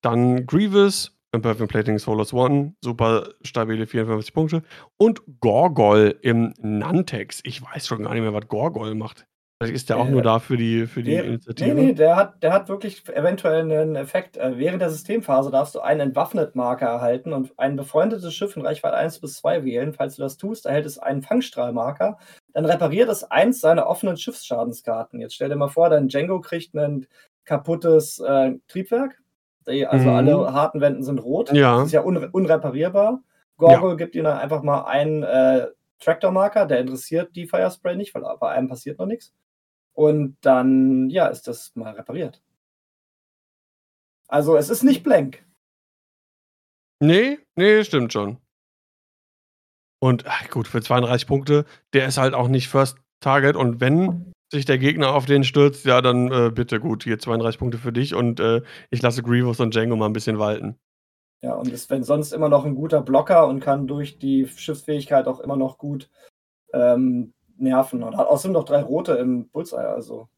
Dann 0.00 0.46
Grievous, 0.46 1.18
Imperfect 1.34 1.70
Plating 1.70 1.98
Solos 1.98 2.32
One, 2.32 2.74
super 2.82 3.28
stabile 3.42 3.86
54 3.86 4.32
Punkte. 4.34 4.62
Und 4.96 5.22
Gorgol 5.40 6.18
im 6.22 6.54
Nantex. 6.60 7.40
Ich 7.44 7.62
weiß 7.62 7.86
schon 7.86 8.02
gar 8.04 8.14
nicht 8.14 8.22
mehr, 8.22 8.32
was 8.34 8.48
Gorgol 8.48 8.94
macht. 8.94 9.26
Vielleicht 9.60 9.76
ist 9.76 9.88
der 9.88 9.98
auch 9.98 10.08
Äh, 10.08 10.10
nur 10.10 10.22
da 10.22 10.40
für 10.40 10.56
die, 10.56 10.86
für 10.86 11.02
die 11.02 11.12
Der, 11.12 11.24
Initiative. 11.24 11.74
nee, 11.74 11.74
nee, 11.74 11.92
der 11.94 12.16
hat, 12.16 12.42
der 12.42 12.52
hat 12.52 12.68
wirklich 12.68 13.08
eventuell 13.08 13.60
einen 13.60 13.94
Effekt. 13.96 14.36
Äh, 14.36 14.58
Während 14.58 14.82
der 14.82 14.90
Systemphase 14.90 15.50
darfst 15.50 15.74
du 15.74 15.80
einen 15.80 16.00
Entwaffnet-Marker 16.00 16.86
erhalten 16.86 17.32
und 17.32 17.52
ein 17.58 17.76
befreundetes 17.76 18.34
Schiff 18.34 18.56
in 18.56 18.66
Reichweite 18.66 18.96
1 18.96 19.20
bis 19.20 19.34
2 19.36 19.64
wählen. 19.64 19.92
Falls 19.94 20.16
du 20.16 20.22
das 20.22 20.36
tust, 20.36 20.66
erhält 20.66 20.86
es 20.86 20.98
einen 20.98 21.22
Fangstrahlmarker. 21.22 22.18
Dann 22.52 22.64
repariert 22.66 23.08
es 23.08 23.24
eins 23.24 23.60
seiner 23.60 23.86
offenen 23.86 24.16
Schiffsschadenskarten. 24.16 25.20
Jetzt 25.20 25.34
stell 25.34 25.48
dir 25.48 25.56
mal 25.56 25.68
vor, 25.68 25.88
dein 25.88 26.08
Django 26.08 26.40
kriegt 26.40 26.74
ein 26.74 27.06
kaputtes 27.44 28.18
äh, 28.20 28.52
Triebwerk. 28.68 29.20
Die, 29.66 29.86
also 29.86 30.08
Mhm. 30.10 30.14
alle 30.16 30.52
harten 30.52 30.80
Wänden 30.80 31.02
sind 31.02 31.18
rot. 31.18 31.52
Ja. 31.52 31.76
Das 31.78 31.86
ist 31.86 31.92
ja 31.92 32.02
unre 32.02 32.30
unreparierbar. 32.30 33.22
Gorgo 33.56 33.96
gibt 33.96 34.14
ihnen 34.14 34.26
einfach 34.26 34.62
mal 34.62 34.84
einen 34.84 35.22
äh, 35.22 35.68
Tractor-Marker, 36.00 36.66
der 36.66 36.80
interessiert 36.80 37.34
die 37.36 37.46
Firespray 37.46 37.96
nicht, 37.96 38.14
weil 38.14 38.22
bei 38.38 38.50
einem 38.50 38.68
passiert 38.68 38.98
noch 38.98 39.06
nichts. 39.06 39.32
Und 39.92 40.36
dann, 40.40 41.08
ja, 41.08 41.26
ist 41.28 41.46
das 41.46 41.74
mal 41.76 41.94
repariert. 41.94 42.42
Also 44.28 44.56
es 44.56 44.70
ist 44.70 44.82
nicht 44.82 45.02
blank. 45.04 45.44
Nee, 47.00 47.38
nee, 47.54 47.84
stimmt 47.84 48.12
schon. 48.12 48.38
Und 50.00 50.26
ach, 50.26 50.50
gut, 50.50 50.68
für 50.68 50.82
32 50.82 51.26
Punkte, 51.26 51.64
der 51.92 52.06
ist 52.06 52.18
halt 52.18 52.34
auch 52.34 52.48
nicht 52.48 52.68
First 52.68 52.98
Target. 53.20 53.56
Und 53.56 53.80
wenn 53.80 54.32
sich 54.54 54.64
der 54.64 54.78
Gegner 54.78 55.14
auf 55.14 55.26
den 55.26 55.44
stürzt, 55.44 55.84
ja, 55.84 56.00
dann 56.00 56.32
äh, 56.32 56.50
bitte 56.50 56.80
gut, 56.80 57.04
hier 57.04 57.18
32 57.18 57.58
Punkte 57.58 57.78
für 57.78 57.92
dich 57.92 58.14
und 58.14 58.40
äh, 58.40 58.62
ich 58.90 59.02
lasse 59.02 59.22
Grievous 59.22 59.60
und 59.60 59.74
Django 59.74 59.96
mal 59.96 60.06
ein 60.06 60.12
bisschen 60.12 60.38
walten. 60.38 60.78
Ja, 61.42 61.54
und 61.54 61.68
ist, 61.68 61.90
wenn 61.90 62.04
sonst 62.04 62.32
immer 62.32 62.48
noch 62.48 62.64
ein 62.64 62.74
guter 62.74 63.02
Blocker 63.02 63.46
und 63.46 63.60
kann 63.60 63.86
durch 63.86 64.18
die 64.18 64.46
Schiffsfähigkeit 64.46 65.26
auch 65.26 65.40
immer 65.40 65.56
noch 65.56 65.76
gut 65.76 66.08
ähm, 66.72 67.34
nerven. 67.56 68.02
Und 68.02 68.16
hat 68.16 68.28
außerdem 68.28 68.54
noch 68.54 68.64
drei 68.64 68.82
rote 68.82 69.12
im 69.12 69.48
Bullseye, 69.50 69.86
also 69.86 70.28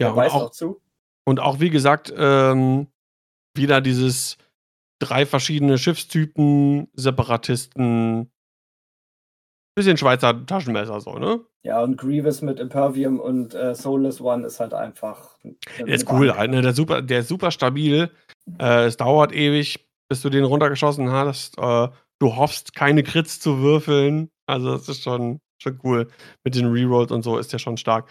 Ja, 0.00 0.10
und 0.10 0.16
weist 0.16 0.34
auch, 0.34 0.42
auch 0.46 0.50
zu. 0.50 0.80
und 1.24 1.38
auch 1.38 1.60
wie 1.60 1.70
gesagt, 1.70 2.12
ähm, 2.16 2.88
wieder 3.54 3.80
dieses 3.80 4.36
drei 4.98 5.26
verschiedene 5.26 5.78
Schiffstypen, 5.78 6.88
Separatisten, 6.94 8.30
bisschen 9.76 9.96
Schweizer 9.96 10.44
Taschenmesser 10.46 11.00
so, 11.00 11.18
ne? 11.18 11.40
Ja, 11.62 11.82
und 11.82 11.96
Grievous 11.96 12.42
mit 12.42 12.58
Impervium 12.58 13.20
und 13.20 13.54
äh, 13.54 13.74
Soulless 13.74 14.20
One 14.20 14.46
ist 14.46 14.58
halt 14.58 14.74
einfach. 14.74 15.36
Der 15.78 15.86
ist 15.88 16.10
cool, 16.10 16.34
halt, 16.34 16.50
ne? 16.50 16.62
Der, 16.62 16.70
ist 16.70 16.76
super, 16.76 17.02
der 17.02 17.20
ist 17.20 17.28
super 17.28 17.50
stabil. 17.50 18.10
Äh, 18.58 18.86
es 18.86 18.96
dauert 18.96 19.32
ewig, 19.32 19.86
bis 20.08 20.22
du 20.22 20.30
den 20.30 20.44
runtergeschossen 20.44 21.12
hast. 21.12 21.58
Äh, 21.58 21.88
du 22.18 22.36
hoffst, 22.36 22.74
keine 22.74 23.02
Crits 23.02 23.38
zu 23.38 23.60
würfeln. 23.60 24.30
Also, 24.46 24.72
das 24.72 24.88
ist 24.88 25.02
schon, 25.02 25.40
schon 25.62 25.78
cool. 25.84 26.08
Mit 26.42 26.54
den 26.54 26.66
Rerolls 26.66 27.12
und 27.12 27.22
so 27.22 27.38
ist 27.38 27.52
der 27.52 27.58
schon 27.58 27.76
stark. 27.76 28.08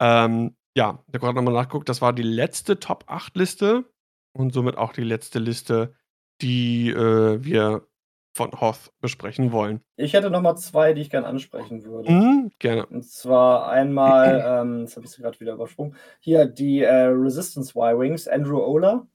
Ähm, 0.00 0.54
ja, 0.76 1.02
ich 1.08 1.14
habe 1.14 1.18
gerade 1.18 1.34
nochmal 1.34 1.54
nachgeguckt. 1.54 1.88
Das 1.88 2.00
war 2.00 2.12
die 2.12 2.22
letzte 2.22 2.78
Top 2.78 3.04
8 3.08 3.36
Liste 3.36 3.84
und 4.32 4.52
somit 4.52 4.78
auch 4.78 4.92
die 4.92 5.02
letzte 5.02 5.40
Liste, 5.40 5.94
die 6.40 6.90
äh, 6.90 7.42
wir 7.42 7.86
von 8.32 8.52
Hoth 8.60 8.92
besprechen 9.00 9.52
wollen. 9.52 9.80
Ich 9.96 10.12
hätte 10.12 10.30
noch 10.30 10.40
mal 10.40 10.56
zwei, 10.56 10.92
die 10.92 11.00
ich 11.00 11.10
gerne 11.10 11.26
ansprechen 11.26 11.84
würde. 11.84 12.10
Mhm, 12.12 12.52
gerne. 12.58 12.86
Und 12.86 13.04
zwar 13.04 13.68
einmal, 13.68 14.42
ähm, 14.46 14.80
jetzt 14.80 14.96
habe 14.96 15.06
ich 15.06 15.12
sie 15.12 15.22
gerade 15.22 15.38
wieder 15.40 15.54
übersprungen, 15.54 15.96
hier 16.20 16.46
die 16.46 16.82
äh, 16.82 17.06
Resistance 17.06 17.72
Y-Wings, 17.76 18.28
Andrew 18.28 18.62
Ola, 18.64 19.06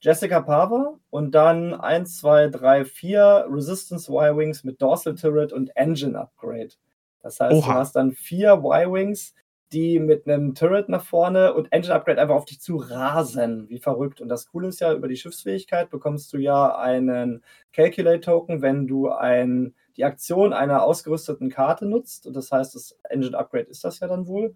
Jessica 0.00 0.40
Pava 0.40 0.98
und 1.10 1.34
dann 1.34 1.74
1, 1.74 2.18
2, 2.18 2.48
3, 2.48 2.84
4 2.84 3.46
Resistance 3.50 4.10
Y-Wings 4.10 4.64
mit 4.64 4.80
Dorsal 4.80 5.14
Turret 5.16 5.52
und 5.52 5.74
Engine 5.76 6.18
Upgrade. 6.18 6.70
Das 7.20 7.40
heißt, 7.40 7.52
du 7.52 7.58
Oha. 7.58 7.74
hast 7.74 7.96
dann 7.96 8.12
vier 8.12 8.52
Y-Wings, 8.64 9.34
die 9.72 9.98
mit 9.98 10.26
einem 10.26 10.54
Turret 10.54 10.88
nach 10.88 11.04
vorne 11.04 11.54
und 11.54 11.72
Engine 11.72 11.94
Upgrade 11.94 12.20
einfach 12.20 12.34
auf 12.34 12.44
dich 12.46 12.60
zu 12.60 12.76
rasen, 12.76 13.68
wie 13.68 13.78
verrückt. 13.78 14.20
Und 14.20 14.28
das 14.28 14.46
Coole 14.46 14.68
ist 14.68 14.80
ja, 14.80 14.92
über 14.94 15.08
die 15.08 15.16
Schiffsfähigkeit 15.16 15.90
bekommst 15.90 16.32
du 16.32 16.38
ja 16.38 16.76
einen 16.76 17.42
Calculate-Token, 17.72 18.62
wenn 18.62 18.86
du 18.86 19.08
ein, 19.10 19.74
die 19.96 20.04
Aktion 20.04 20.52
einer 20.52 20.82
ausgerüsteten 20.82 21.50
Karte 21.50 21.86
nutzt. 21.86 22.26
Und 22.26 22.34
das 22.34 22.50
heißt, 22.50 22.74
das 22.74 22.96
Engine 23.10 23.36
Upgrade 23.36 23.64
ist 23.68 23.84
das 23.84 24.00
ja 24.00 24.08
dann 24.08 24.26
wohl. 24.26 24.54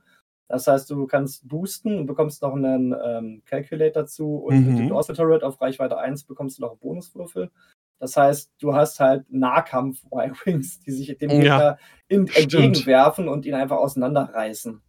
Das 0.48 0.66
heißt, 0.66 0.90
du 0.90 1.06
kannst 1.06 1.48
boosten 1.48 1.98
und 1.98 2.06
bekommst 2.06 2.42
noch 2.42 2.54
einen 2.54 2.94
ähm, 3.04 3.42
Calculate 3.46 3.92
dazu 3.92 4.36
und 4.36 4.66
mit 4.66 4.78
dem 4.78 4.84
Mhm. 4.84 4.88
Dorsal 4.90 5.16
Turret 5.16 5.42
auf 5.44 5.60
Reichweite 5.60 5.96
1 5.98 6.24
bekommst 6.24 6.58
du 6.58 6.62
noch 6.62 6.72
einen 6.72 6.80
Bonuswürfel. 6.80 7.50
Das 7.98 8.16
heißt, 8.16 8.50
du 8.58 8.74
hast 8.74 8.98
halt 9.00 9.24
Nahkampf-Y-Wings, 9.30 10.80
die 10.80 10.90
sich 10.90 11.16
dem 11.18 11.30
Ja, 11.30 11.78
entgegenwerfen 12.08 13.28
und 13.28 13.46
ihn 13.46 13.54
einfach 13.54 13.76
auseinanderreißen. 13.78 14.82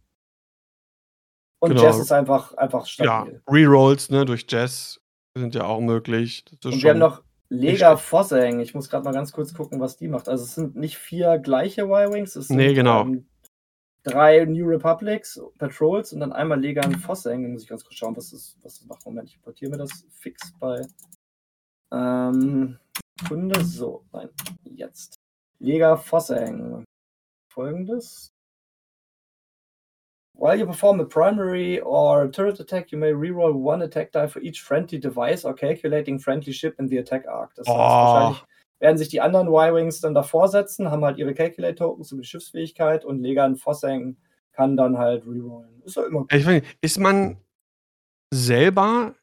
Und 1.64 1.70
Genau. 1.70 1.82
Jazz 1.82 1.98
ist 1.98 2.12
einfach, 2.12 2.54
einfach 2.54 2.86
Ja, 2.98 3.22
stabil. 3.24 3.42
Rerolls, 3.48 4.10
ne, 4.10 4.24
durch 4.24 4.46
Jazz 4.48 5.00
sind 5.36 5.54
ja 5.54 5.64
auch 5.64 5.80
möglich. 5.80 6.44
Und 6.64 6.82
wir 6.82 6.90
haben 6.90 6.98
noch 6.98 7.22
Lega. 7.48 7.96
Fosseng. 7.96 8.60
Ich 8.60 8.74
muss 8.74 8.88
gerade 8.90 9.04
mal 9.04 9.12
ganz 9.12 9.32
kurz 9.32 9.54
gucken, 9.54 9.80
was 9.80 9.96
die 9.96 10.08
macht. 10.08 10.28
Also 10.28 10.44
es 10.44 10.54
sind 10.54 10.76
nicht 10.76 10.96
vier 10.98 11.38
gleiche 11.38 11.82
Y-Wings, 11.82 12.36
es 12.36 12.48
sind 12.48 12.56
Nee, 12.56 12.74
genau. 12.74 13.02
ähm, 13.02 13.26
drei 14.02 14.44
New 14.44 14.66
Republics, 14.66 15.40
Patrols 15.58 16.12
und 16.12 16.20
dann 16.20 16.32
einmal 16.32 16.60
Lega 16.60 16.84
und 16.86 16.96
Fosseng. 16.96 17.42
Da 17.42 17.48
muss 17.48 17.62
ich 17.62 17.68
ganz 17.68 17.84
kurz 17.84 17.96
schauen, 17.96 18.16
was 18.16 18.30
das, 18.30 18.56
was 18.62 18.78
das 18.78 18.86
macht. 18.86 19.04
Moment, 19.06 19.28
ich 19.28 19.36
importiere 19.36 19.70
mir 19.70 19.78
das 19.78 20.04
fix 20.10 20.52
bei 20.58 20.82
ähm, 21.92 22.78
Kunde. 23.28 23.64
So, 23.64 24.04
nein, 24.12 24.28
jetzt. 24.64 25.14
Lega 25.60 25.96
Fosseng. 25.96 26.84
Folgendes. 27.52 28.33
While 30.36 30.58
you 30.58 30.66
perform 30.66 31.00
a 31.00 31.04
primary 31.04 31.80
or 31.80 32.28
turret 32.30 32.58
attack, 32.60 32.90
you 32.92 32.98
may 32.98 33.12
reroll 33.12 33.52
one 33.54 33.82
attack 33.84 34.10
die 34.12 34.26
for 34.26 34.42
each 34.42 34.62
friendly 34.62 34.98
device 34.98 35.44
or 35.44 35.54
calculating 35.54 36.18
friendly 36.18 36.52
ship 36.52 36.74
in 36.80 36.88
the 36.88 36.98
attack 36.98 37.26
arc. 37.28 37.54
Das 37.54 37.66
heißt, 37.68 37.76
Oh. 37.76 37.80
wahrscheinlich 37.80 38.44
werden 38.80 38.98
sich 38.98 39.08
die 39.08 39.20
anderen 39.20 39.48
Y-Wings 39.48 40.00
dann 40.00 40.12
davor 40.14 40.48
setzen, 40.48 40.90
haben 40.90 41.04
halt 41.04 41.18
ihre 41.18 41.34
Calculate-Tokens 41.34 42.10
über 42.12 42.22
die 42.22 42.28
Schiffsfähigkeit 42.28 43.04
und 43.04 43.20
Legan 43.20 43.56
Fosseng 43.56 44.16
kann 44.52 44.76
dann 44.76 44.98
halt 44.98 45.24
rerollen. 45.26 45.82
Ist 45.84 45.96
ja 45.96 46.04
immer 46.04 46.20
gut. 46.22 46.32
Ich 46.32 46.44
nicht, 46.46 46.66
ist 46.80 46.98
man 46.98 47.38
selber, 48.32 49.14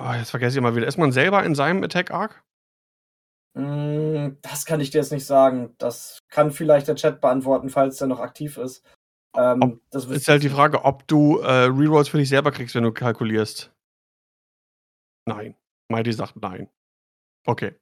oh, 0.00 0.12
jetzt 0.16 0.30
vergesse 0.30 0.52
ich 0.52 0.58
immer 0.58 0.76
wieder, 0.76 0.86
ist 0.86 0.98
man 0.98 1.12
selber 1.12 1.44
in 1.44 1.54
seinem 1.56 1.82
Attack 1.82 2.12
Arc? 2.12 2.42
Mm, 3.54 4.36
Das 4.42 4.64
kann 4.64 4.80
ich 4.80 4.90
dir 4.90 4.98
jetzt 4.98 5.12
nicht 5.12 5.26
sagen. 5.26 5.74
Das 5.78 6.20
kann 6.28 6.52
vielleicht 6.52 6.86
der 6.88 6.94
Chat 6.94 7.20
beantworten, 7.20 7.68
falls 7.68 7.96
der 7.98 8.06
noch 8.06 8.20
aktiv 8.20 8.56
ist. 8.56 8.84
Ähm, 9.36 9.62
Ob- 9.62 9.80
das 9.90 10.06
Ist 10.06 10.28
halt 10.28 10.42
die. 10.42 10.48
Frage, 10.48 10.84
ob 10.84 11.06
du 11.06 11.38
äh, 11.38 11.64
Rerolls 11.66 12.08
für 12.08 12.18
dich 12.18 12.28
selber 12.28 12.50
kriegst, 12.50 12.74
wenn 12.74 12.82
du 12.82 12.92
kalkulierst. 12.92 13.72
Nein. 15.26 15.54
Mighty 15.88 16.12
sagt 16.12 16.36
nein. 16.40 16.68
Okay. 17.46 17.74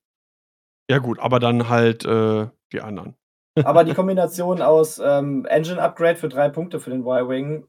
Ja 0.90 0.98
gut, 0.98 1.18
aber 1.20 1.40
dann 1.40 1.68
halt, 1.68 2.04
äh, 2.06 2.48
die 2.72 2.80
anderen. 2.82 3.16
Aber 3.64 3.84
die 3.84 3.94
Kombination 3.94 4.62
aus, 4.62 5.00
ähm, 5.04 5.46
Engine 5.46 5.82
Upgrade 5.82 6.16
für 6.16 6.28
3 6.28 6.48
Punkte 6.50 6.80
für 6.80 6.90
den 6.90 7.02
Y-Wing, 7.02 7.66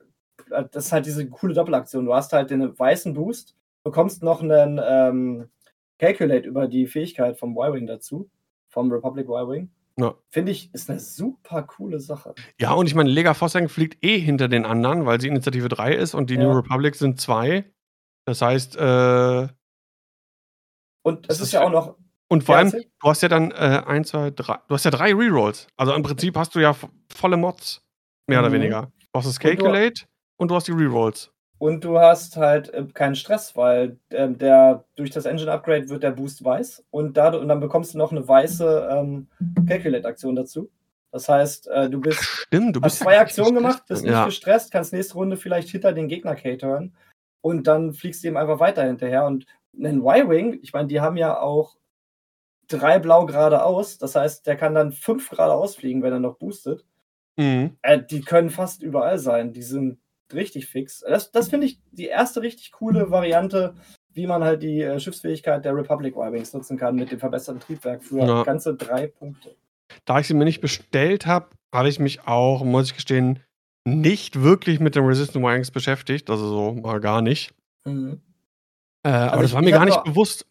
äh, 0.52 0.66
das 0.72 0.88
ist 0.88 0.92
halt 0.94 1.06
diese 1.06 1.30
coole 1.30 1.54
Doppelaktion. 1.54 2.06
Du 2.06 2.14
hast 2.14 2.34
halt 2.34 2.52
den 2.52 2.78
weißen 2.78 3.14
Boost, 3.14 3.56
bekommst 3.84 4.24
noch 4.24 4.42
'nen, 4.42 4.80
ähm, 4.84 5.50
Calculate 6.00 6.48
über 6.48 6.68
die 6.68 6.88
Fähigkeit 6.88 7.40
vom 7.40 7.54
Y-Wing 7.58 7.88
dazu, 7.88 8.30
vom 8.70 8.92
Republic 8.92 9.28
Y-Wing. 9.30 9.70
Ja. 10.00 10.20
Finde 10.32 10.52
ich, 10.52 10.74
ist 10.74 10.90
'ne 10.90 11.00
super 11.00 11.64
coole 11.64 12.00
Sache. 12.00 12.36
Ja, 12.62 12.74
und 12.74 12.88
ich 12.88 12.94
meine, 12.96 13.10
Lega 13.10 13.34
Fossang 13.34 13.70
fliegt 13.70 14.04
eh 14.04 14.20
hinter 14.20 14.50
den 14.50 14.66
anderen, 14.66 15.06
weil 15.06 15.22
sie 15.22 15.30
Initiative 15.30 15.70
3 15.70 15.94
ist 15.94 16.14
und 16.14 16.30
die 16.30 16.38
New 16.38 16.52
Ja. 16.52 16.58
Republic 16.58 16.94
sind 16.96 17.20
2. 17.22 17.72
Das 18.26 18.42
heißt, 18.42 18.78
äh 18.78 19.50
Und 21.06 21.30
es 21.30 21.40
ist 21.40 21.48
ist 21.48 21.52
ja 21.54 21.62
auch 21.64 21.70
noch 21.72 21.96
und 22.32 22.44
vor 22.44 22.58
allem, 22.58 22.72
du 23.02 23.10
hast 23.10 23.22
ja 23.24 23.28
dann, 23.30 23.52
äh, 23.52 23.82
1, 23.88 24.04
2, 24.04 24.30
3 24.32 24.60
du 24.68 24.76
hast 24.76 24.86
ja 24.86 24.92
3 24.92 25.14
Rerolls. 25.16 25.68
Also, 25.78 25.94
im 25.94 26.04
Prinzip 26.04 26.38
hast 26.38 26.54
du 26.56 26.60
ja 26.60 26.76
volle 27.12 27.38
Mods, 27.38 27.82
mehr 28.28 28.40
oder 28.42 28.52
Mhm. 28.52 28.52
weniger. 28.52 28.92
Du 29.14 29.18
hast 29.20 29.28
das 29.28 29.40
Und 29.44 29.60
du 29.60 29.66
Calculate 29.66 30.04
und 30.38 30.52
du 30.52 30.56
hast 30.56 30.68
die 30.68 30.72
Rerolls. 30.74 31.32
Und 31.62 31.84
du 31.84 32.00
hast 32.00 32.38
halt, 32.38 32.74
äh, 32.74 32.86
keinen 32.94 33.16
Stress, 33.16 33.56
weil, 33.58 33.98
ähm, 34.12 34.38
der 34.38 34.86
durch 34.96 35.10
das 35.12 35.26
Engine 35.26 35.52
Upgrade 35.52 35.90
wird 35.90 36.04
der 36.04 36.12
Boost 36.12 36.44
weiß 36.44 36.86
und 36.90 37.18
dadu 37.18 37.38
und 37.38 37.50
dann 37.50 37.60
bekommst 37.60 37.94
du 37.94 37.98
noch 37.98 38.14
'ne 38.14 38.26
weiße, 38.26 38.88
ähm, 38.90 39.28
Calculate-Aktion 39.68 40.36
dazu. 40.38 40.70
Das 41.12 41.28
heißt, 41.28 41.68
äh, 41.68 41.90
du 41.90 42.00
bist 42.00 42.22
Stimmt, 42.22 42.78
du 42.78 42.82
hast 42.82 42.94
bist 42.94 43.02
ja 43.02 43.06
2 43.06 43.12
gar 43.12 43.20
nicht 43.20 43.22
Aktionen 43.24 43.56
gemacht, 43.56 43.84
bist 43.90 44.06
nicht 44.06 44.14
Ja. 44.14 44.26
gestresst, 44.26 44.72
kannst 44.72 44.94
nächste 44.94 45.16
Runde 45.16 45.36
vielleicht 45.36 45.68
hinter 45.70 45.92
den 45.92 46.08
Gegner 46.08 46.36
catern 46.36 46.94
und 47.42 47.68
dann 47.68 47.94
fliegst 47.94 48.24
du 48.24 48.30
ihm 48.30 48.38
einfach 48.38 48.60
weiter 48.62 48.84
hinterher. 48.86 49.26
Und 49.26 49.46
'nen 49.74 50.02
Y-Wing, 50.02 50.60
ich 50.64 50.72
meine, 50.72 50.88
die 50.88 51.02
haben 51.02 51.18
ja 51.18 51.40
auch 51.42 51.76
3 52.70 53.00
blau 53.00 53.26
geradeaus. 53.28 53.98
Das 54.00 54.16
heißt, 54.16 54.48
der 54.48 54.58
kann 54.58 54.76
dann 54.76 54.92
5 54.94 55.30
geradeaus 55.30 55.76
fliegen, 55.78 56.04
wenn 56.04 56.14
er 56.14 56.20
noch 56.20 56.38
boostet. 56.38 56.86
Mhm. 57.38 57.78
Äh, 57.84 58.02
die 58.04 58.22
können 58.22 58.50
fast 58.52 58.84
überall 58.84 59.20
sein. 59.20 59.54
Die 59.54 59.64
sind 59.64 60.00
richtig 60.34 60.68
fix. 60.68 61.00
Das 61.08 61.32
das 61.32 61.50
finde 61.50 61.68
ich 61.68 61.80
die 61.92 62.08
erste 62.08 62.42
richtig 62.42 62.72
coole 62.72 63.12
Variante, 63.12 63.76
wie 64.14 64.28
man 64.28 64.44
halt 64.44 64.64
die, 64.64 64.82
äh, 64.82 65.00
Schiffsfähigkeit 65.00 65.64
der 65.66 65.76
Republic 65.76 66.16
Y-Wings 66.16 66.54
nutzen 66.54 66.78
kann 66.78 66.96
mit 66.96 67.12
dem 67.12 67.20
verbesserten 67.20 67.60
Triebwerk 67.62 68.04
für 68.04 68.20
Ja. 68.20 68.44
ganze 68.44 68.76
3 68.76 69.08
Punkte. 69.08 69.56
Da 70.06 70.20
ich 70.20 70.28
sie 70.28 70.34
mir 70.34 70.46
nicht 70.46 70.62
bestellt 70.62 71.26
habe, 71.26 71.50
habe 71.74 71.90
ich 71.90 72.00
mich 72.00 72.28
auch, 72.28 72.64
muss 72.64 72.88
ich 72.88 72.96
gestehen, 72.96 73.40
nicht 73.86 74.42
wirklich 74.42 74.80
mit 74.80 74.96
den 74.96 75.06
Resistant 75.06 75.44
Y-Wings 75.44 75.72
beschäftigt, 75.72 76.30
also 76.30 76.48
so 76.48 76.74
mal 76.74 77.00
gar 77.00 77.22
nicht. 77.22 77.54
Mhm. 77.86 78.22
Äh, 79.04 79.10
aber 79.10 79.32
Also, 79.32 79.42
das 79.42 79.50
ich 79.52 79.56
war 79.56 79.62
mir 79.62 79.72
gar 79.72 79.86
nicht 79.86 80.04
bewusst. 80.04 80.46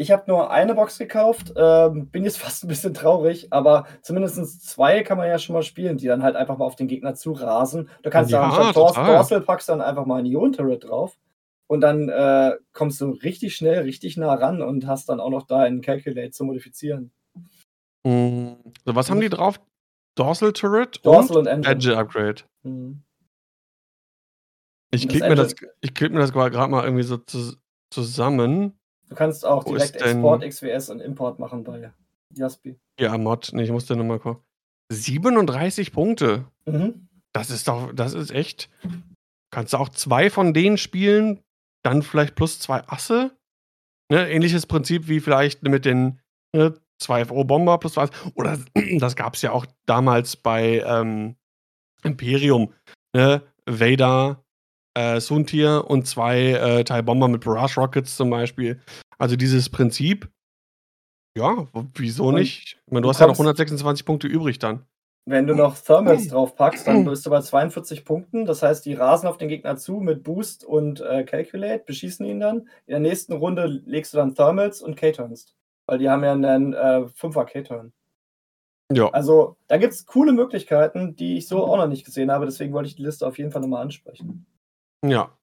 Ich 0.00 0.10
habe 0.10 0.24
nur 0.28 0.50
eine 0.50 0.74
Box 0.74 0.96
gekauft, 0.98 1.52
ähm, 1.56 2.08
bin 2.08 2.24
jetzt 2.24 2.38
fast 2.44 2.64
'n 2.64 2.68
bisschen 2.68 2.94
traurig, 2.94 3.52
aber 3.52 3.86
zumindestens 4.02 4.60
2 4.60 5.02
kann 5.02 5.18
man 5.18 5.28
ja 5.28 5.38
schon 5.38 5.54
mal 5.54 5.62
spielen, 5.62 5.98
die 5.98 6.06
dann 6.06 6.22
halt 6.22 6.36
einfach 6.36 6.56
mal 6.56 6.64
auf 6.64 6.76
den 6.76 6.88
Gegner 6.88 7.14
zurasen. 7.14 7.90
Du 8.02 8.08
kannst 8.10 8.30
ja 8.32 8.48
Dors 8.72 8.94
total. 8.94 9.16
Dorsal 9.16 9.40
packst 9.42 9.68
dann 9.68 9.82
einfach 9.82 10.06
mal 10.06 10.20
'n 10.20 10.26
Ion-Turret 10.26 10.84
drauf 10.84 11.18
und 11.66 11.82
dann, 11.82 12.08
äh, 12.08 12.52
kommst 12.72 13.00
du 13.02 13.10
richtig 13.10 13.54
schnell, 13.54 13.82
richtig 13.82 14.16
nah 14.16 14.32
ran 14.34 14.62
und 14.62 14.86
hast 14.86 15.10
dann 15.10 15.20
auch 15.20 15.30
noch 15.30 15.46
dein 15.46 15.82
Calculate 15.82 16.30
zu 16.30 16.44
modifizieren. 16.44 17.12
Hm, 18.06 18.56
so 18.86 18.94
was 18.94 19.10
haben 19.10 19.20
die 19.20 19.28
drauf? 19.28 19.60
Dorsal 20.14 20.54
Turret 20.54 21.04
Dorsal 21.04 21.36
und 21.36 21.42
und 21.42 21.46
Engine. 21.46 21.72
Engine 21.74 21.96
Upgrade. 21.98 22.42
Mhm. 22.62 23.02
Ich 24.92 25.06
klicke 25.08 25.28
mir 25.28 25.34
das 25.36 25.54
ich 25.82 25.94
klicke 25.94 26.14
mir 26.14 26.20
das 26.20 26.32
grad 26.32 26.70
mal 26.70 26.84
irgendwie 26.84 27.04
so 27.04 27.18
zus 27.18 27.58
zusammen. 27.90 28.79
Du 29.10 29.16
kannst 29.16 29.44
auch 29.44 29.66
Wo 29.66 29.72
direkt 29.72 29.96
Export, 29.96 30.42
XWS 30.42 30.90
und 30.90 31.00
Import 31.00 31.38
machen 31.38 31.64
bei 31.64 31.92
Jaspi. 32.34 32.78
Ja, 32.98 33.18
Mod. 33.18 33.52
Ne, 33.52 33.64
ich 33.64 33.70
musste 33.70 33.96
noch 33.96 34.04
mal 34.04 34.18
gucken. 34.18 34.42
37 34.92 35.92
Punkte. 35.92 36.46
Mhm. 36.64 37.08
Das 37.32 37.50
ist 37.50 37.68
doch 37.68 37.92
das 37.92 38.14
ist 38.14 38.30
echt 38.30 38.70
kannst 39.50 39.72
du 39.72 39.78
auch 39.78 39.88
2 39.88 40.30
von 40.30 40.54
denen 40.54 40.78
spielen, 40.78 41.40
dann 41.82 42.02
vielleicht 42.02 42.34
plus 42.34 42.58
2 42.60 42.88
Asse? 42.88 43.36
Ne, 44.10 44.28
ähnliches 44.30 44.66
Prinzip 44.66 45.08
wie 45.08 45.20
vielleicht 45.20 45.62
mit 45.62 45.84
den, 45.84 46.20
ne, 46.54 46.74
2 46.98 47.26
FO 47.26 47.44
Bomber 47.44 47.78
plus 47.78 47.94
2 47.94 48.08
oder 48.34 48.58
das 48.98 49.16
gab's 49.16 49.42
ja 49.42 49.52
auch 49.52 49.66
damals 49.86 50.36
bei, 50.36 50.82
ähm, 50.86 51.36
Imperium, 52.02 52.72
ne? 53.14 53.42
Vader, 53.66 54.42
äh, 54.94 55.20
Soontir 55.20 55.84
und 55.88 56.06
2, 56.06 56.40
äh, 56.52 56.84
TIE 56.84 57.02
Bomber 57.02 57.28
mit 57.28 57.44
Barrage 57.44 57.80
Rockets 57.80 58.16
zum 58.16 58.30
Beispiel. 58.30 58.80
Also, 59.18 59.36
dieses 59.36 59.68
Prinzip 59.68 60.28
ja, 61.36 61.66
wieso 61.94 62.26
Und 62.28 62.34
nicht? 62.34 62.78
Ich 62.86 62.92
meine, 62.92 63.02
du 63.02 63.06
du 63.06 63.08
hast 63.10 63.20
ja 63.20 63.26
noch 63.26 63.36
kommst 63.36 63.38
126 63.38 64.04
Punkte 64.04 64.26
übrig 64.26 64.58
dann. 64.58 64.84
wenn 65.26 65.46
du 65.46 65.54
noch 65.54 65.78
Thermals 65.78 66.28
draufpackst, 66.28 66.86
dann 66.86 67.04
bist 67.04 67.24
du 67.24 67.30
bei 67.30 67.40
42 67.40 68.04
Punkten. 68.04 68.46
Das 68.46 68.62
heißt, 68.62 68.84
die 68.84 68.94
rasen 68.94 69.28
auf 69.28 69.38
den 69.38 69.48
Gegner 69.48 69.76
zu 69.76 70.00
mit 70.00 70.22
Boost 70.24 70.64
und, 70.64 71.00
äh, 71.00 71.24
Calculate, 71.24 71.84
beschießen 71.86 72.26
ihn 72.26 72.40
dann. 72.40 72.58
In 72.86 72.92
der 72.92 73.00
nächsten 73.00 73.32
Runde 73.34 73.66
legst 73.86 74.12
du 74.12 74.18
dann 74.18 74.34
Thermals 74.34 74.82
und 74.82 74.96
K-Turnst, 74.96 75.54
weil 75.86 75.98
die 75.98 76.08
haben 76.10 76.24
ja 76.24 76.34
'nen, 76.34 76.72
äh, 76.74 77.06
5er 77.14 77.44
K-Turn. 77.46 77.92
Ja. 78.92 79.08
Also, 79.10 79.56
da 79.68 79.76
gibt's 79.78 80.04
coole 80.06 80.32
Möglichkeiten, 80.32 81.14
die 81.14 81.36
ich 81.36 81.46
so 81.46 81.64
auch 81.64 81.76
noch 81.76 81.86
nicht 81.86 82.04
gesehen 82.04 82.30
habe, 82.32 82.44
deswegen 82.46 82.72
wollte 82.72 82.88
ich 82.88 82.96
die 82.96 83.02
Liste 83.04 83.26
auf 83.26 83.38
jeden 83.38 83.52
Fall 83.52 83.62
noch 83.62 83.68
mal 83.68 83.82
ansprechen. 83.82 84.46
Ja, 85.04 85.36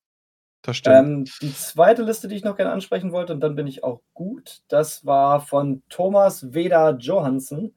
das 0.64 0.78
stimmt. 0.78 0.98
Ähm, 0.98 1.26
die 1.42 1.54
zweite 1.56 2.04
Liste, 2.04 2.28
die 2.28 2.36
ich 2.36 2.44
noch 2.46 2.58
gerne 2.58 2.72
ansprechen 2.72 3.12
wollte, 3.12 3.34
und 3.34 3.42
dann 3.42 3.56
bin 3.56 3.68
ich 3.68 3.84
auch 3.84 4.02
gut, 4.14 4.62
das 4.70 5.06
war 5.06 5.42
von 5.42 5.84
Thomas 5.90 6.54
Veda 6.54 6.92
Johansen, 6.92 7.76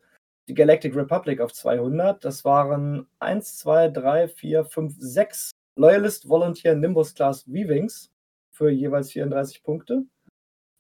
die 0.49 0.55
Galactic 0.55 0.97
Republic 0.97 1.41
auf 1.41 1.53
200. 1.53 2.25
Das 2.25 2.45
waren 2.45 3.07
1, 3.21 3.59
2, 3.59 3.89
3, 3.91 4.29
4, 4.29 4.65
5, 4.67 4.95
6 4.99 5.53
Loyalist 5.77 6.29
Volunteer 6.29 6.75
Nimbus 6.77 7.15
Class 7.15 7.43
V-Wings 7.45 8.11
für 8.53 8.71
jeweils 8.71 9.13
34 9.13 9.63
Punkte. 9.63 10.05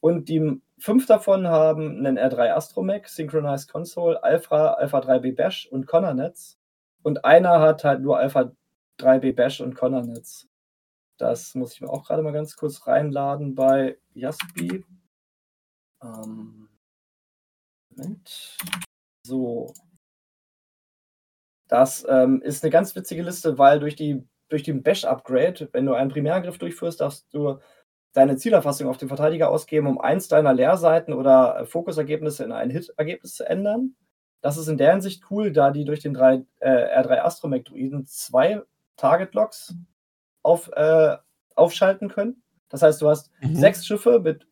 Und 0.00 0.28
die 0.30 0.60
5 0.80 1.06
davon 1.06 1.48
haben 1.48 2.02
'nen 2.02 2.18
R3 2.18 2.52
Astromech, 2.54 3.08
Synchronized 3.08 3.70
Console, 3.72 4.22
Alpha, 4.24 4.74
Alpha 4.74 5.00
3B 5.00 5.32
Bash 5.36 5.68
und 5.72 5.86
Connor-Netz. 5.86 6.58
Und 7.02 7.24
einer 7.24 7.60
hat 7.60 7.84
halt 7.84 8.02
nur 8.02 8.18
Alpha 8.18 8.52
3B 8.98 9.34
Bash 9.34 9.60
und 9.62 9.74
Connor-Netz. 9.76 10.49
Das 11.20 11.54
muss 11.54 11.74
ich 11.74 11.80
mir 11.82 11.90
auch 11.90 12.04
grade 12.06 12.22
mal 12.22 12.32
ganz 12.32 12.56
kurz 12.56 12.86
reinladen 12.86 13.54
bei 13.54 13.98
Jaspi. 14.14 14.84
Ähm, 16.02 16.68
Moment. 17.96 18.56
So. 19.26 19.72
Das, 21.70 22.04
ähm, 22.08 22.42
ist 22.42 22.64
'ne 22.64 22.70
ganz 22.70 22.96
witzige 22.96 23.22
Liste, 23.22 23.56
weil 23.58 23.78
durch 23.78 23.94
die 23.94 24.24
durch 24.48 24.64
den 24.64 24.82
Bash-Upgrade, 24.82 25.68
wenn 25.72 25.86
du 25.86 25.94
einen 25.94 26.10
Primärangriff 26.10 26.58
durchführst, 26.58 27.00
darfst 27.00 27.32
du 27.32 27.60
deine 28.12 28.36
Zielerfassung 28.36 28.88
auf 28.88 28.96
den 28.96 29.06
Verteidiger 29.06 29.48
ausgeben, 29.50 29.86
um 29.86 30.00
eins 30.00 30.26
deiner 30.26 30.52
Leerseiten 30.52 31.14
oder, 31.14 31.60
äh, 31.60 31.66
Fokusergebnisse 31.66 32.42
in 32.44 32.50
ein 32.52 32.70
Hit-Ergebnis 32.70 33.34
zu 33.34 33.48
ändern. 33.48 33.94
Das 34.42 34.56
ist 34.56 34.66
in 34.68 34.78
der 34.78 34.90
Hinsicht 34.92 35.22
cool, 35.30 35.52
da 35.52 35.70
die 35.70 35.84
durch 35.84 36.00
den 36.00 36.14
3 36.14 36.44
äh, 36.58 36.68
R3 37.00 37.20
Astromech 37.22 37.62
Druiden 37.64 38.06
2 38.06 38.62
Target-Locks 38.96 39.74
auf 40.42 40.68
äh, 40.72 41.16
aufschalten 41.54 42.08
können. 42.08 42.42
Das 42.68 42.82
heißt, 42.82 43.00
du 43.02 43.08
hast 43.08 43.30
Mhm. 43.40 43.56
6 43.56 43.86
Schiffe 43.86 44.20
mit 44.20 44.46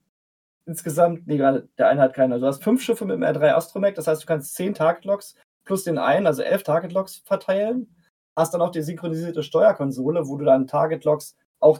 insgesamt 0.67 1.27
ne, 1.27 1.39
grade 1.39 1.69
der 1.79 1.89
eine 1.89 2.03
hat 2.03 2.15
keine. 2.15 2.35
Also, 2.35 2.47
du 2.47 2.49
hast 2.49 2.65
5 2.65 2.83
Schiffe 2.83 3.05
mit 3.07 3.15
dem 3.17 3.23
R3 3.25 3.55
Astromech, 3.55 3.95
das 3.95 4.07
heißt, 4.07 4.23
du 4.23 4.27
kannst 4.27 4.55
10 4.55 4.75
Target-Locks 4.75 5.35
plus 5.65 5.85
den 5.85 5.99
einen, 5.99 6.27
also 6.27 6.43
11 6.43 6.63
Target-Locks 6.65 7.23
verteilen. 7.25 7.95
Hast 8.37 8.55
dann 8.55 8.63
auch 8.63 8.71
die 8.71 8.83
synchronisierte 8.83 9.43
Steuerkonsole, 9.43 10.29
wo 10.29 10.37
du 10.37 10.45
dann 10.45 10.67
Target-Locks 10.67 11.37
auch 11.61 11.79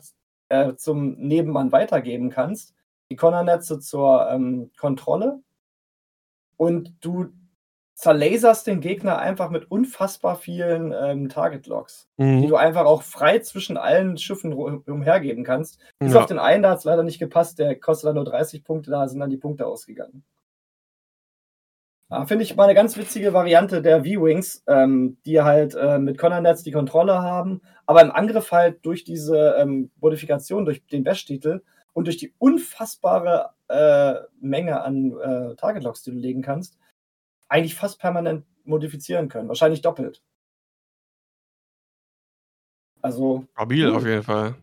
äh, 0.49 0.75
zum 0.75 1.13
Nebenmann 1.19 1.73
weitergeben 1.73 2.31
kannst. 2.31 2.75
Die 3.11 3.17
Connor-Netze 3.17 3.81
zur, 3.81 4.29
ähm, 4.31 4.71
Kontrolle. 4.77 5.41
Und 6.57 6.95
du 7.01 7.29
zerlaserst 7.99 8.69
den 8.69 8.81
Gegner 8.81 9.19
einfach 9.19 9.51
mit 9.51 9.71
unfassbar 9.73 10.37
vielen, 10.37 10.93
ähm, 10.93 11.29
Target-Locks, 11.29 12.09
die 12.17 12.23
Mhm. 12.25 12.47
du 12.47 12.55
einfach 12.55 12.85
auch 12.85 13.03
frei 13.03 13.41
zwischen 13.41 13.77
allen 13.77 14.17
Schiffen 14.19 14.53
umhergeben 14.53 15.43
kannst. 15.43 15.81
Bis 15.99 16.13
Ja. 16.15 16.21
auf 16.21 16.27
den 16.27 16.39
einen, 16.39 16.63
da 16.63 16.71
hat's 16.71 16.85
leider 16.85 17.03
nicht 17.03 17.19
gepasst, 17.19 17.59
der 17.59 17.75
kostet 17.79 18.07
dann 18.09 18.15
nur 18.15 18.25
30 18.25 18.63
Punkte, 18.63 18.93
da 18.93 19.09
sind 19.09 19.19
dann 19.19 19.31
die 19.31 19.37
Punkte 19.37 19.67
ausgegangen. 19.67 20.23
Ah, 22.11 22.25
finde 22.25 22.43
ich 22.45 22.57
mal 22.57 22.67
'ne 22.67 22.75
ganz 22.75 22.97
witzige 22.97 23.35
Variante 23.35 23.83
der 23.83 23.99
V-Wings, 24.03 24.63
ähm, 24.67 25.19
die 25.27 25.43
halt, 25.43 25.75
äh, 25.75 25.99
mit 25.99 26.17
Connor-Netz 26.17 26.63
die 26.63 26.71
Kontrolle 26.71 27.21
haben, 27.21 27.61
aber 27.85 28.01
im 28.01 28.11
Angriff 28.11 28.51
halt 28.51 28.79
durch 28.87 29.05
diese, 29.05 29.57
ähm, 29.59 29.91
Modifikation, 30.01 30.65
durch 30.65 30.87
den 30.87 31.05
Bash-Titel 31.05 31.61
und 31.93 32.07
durch 32.07 32.17
die 32.17 32.33
unfassbare, 32.39 33.51
äh, 33.69 34.15
Menge 34.41 34.81
an, 34.81 35.13
äh, 35.23 35.55
Target-Locks, 35.57 36.03
die 36.05 36.13
du 36.13 36.17
legen 36.17 36.41
kannst, 36.41 36.79
eigentlich 37.49 37.75
fast 37.75 37.99
permanent 37.99 38.45
modifizieren 38.65 39.29
können, 39.29 39.49
wahrscheinlich 39.49 39.83
doppelt. 39.83 40.23
Also, 43.01 43.45
Stabil 43.53 43.89
cool. 43.89 43.97
auf 43.97 44.07
jeden 44.07 44.23
Fall. 44.23 44.55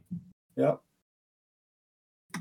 Ja. 0.55 0.79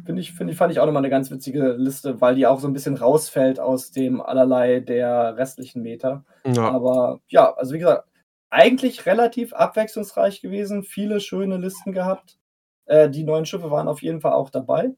Finde 0.04 0.20
ich, 0.20 0.32
find 0.32 0.50
ich, 0.50 0.56
fand 0.56 0.72
ich 0.72 0.80
auch 0.80 0.86
nochmal 0.86 1.02
eine 1.02 1.10
ganz 1.10 1.30
witzige 1.30 1.72
Liste, 1.74 2.20
weil 2.20 2.34
die 2.34 2.46
auch 2.46 2.58
so 2.58 2.66
ein 2.66 2.72
bisschen 2.72 2.96
rausfällt 2.96 3.60
aus 3.60 3.92
dem 3.92 4.20
allerlei 4.20 4.80
der 4.80 5.36
restlichen 5.36 5.82
Meter. 5.82 6.24
Ja. 6.44 6.70
Aber 6.70 7.20
ja, 7.28 7.54
also 7.54 7.74
wie 7.74 7.78
gesagt, 7.78 8.08
eigentlich 8.50 9.06
relativ 9.06 9.52
abwechslungsreich 9.52 10.40
gewesen, 10.40 10.82
viele 10.82 11.20
schöne 11.20 11.56
Listen 11.58 11.92
gehabt. 11.92 12.38
Äh, 12.86 13.08
die 13.08 13.24
neuen 13.24 13.46
Schiffe 13.46 13.70
waren 13.70 13.88
auf 13.88 14.02
jeden 14.02 14.20
Fall 14.20 14.32
auch 14.32 14.50
dabei. 14.50 14.94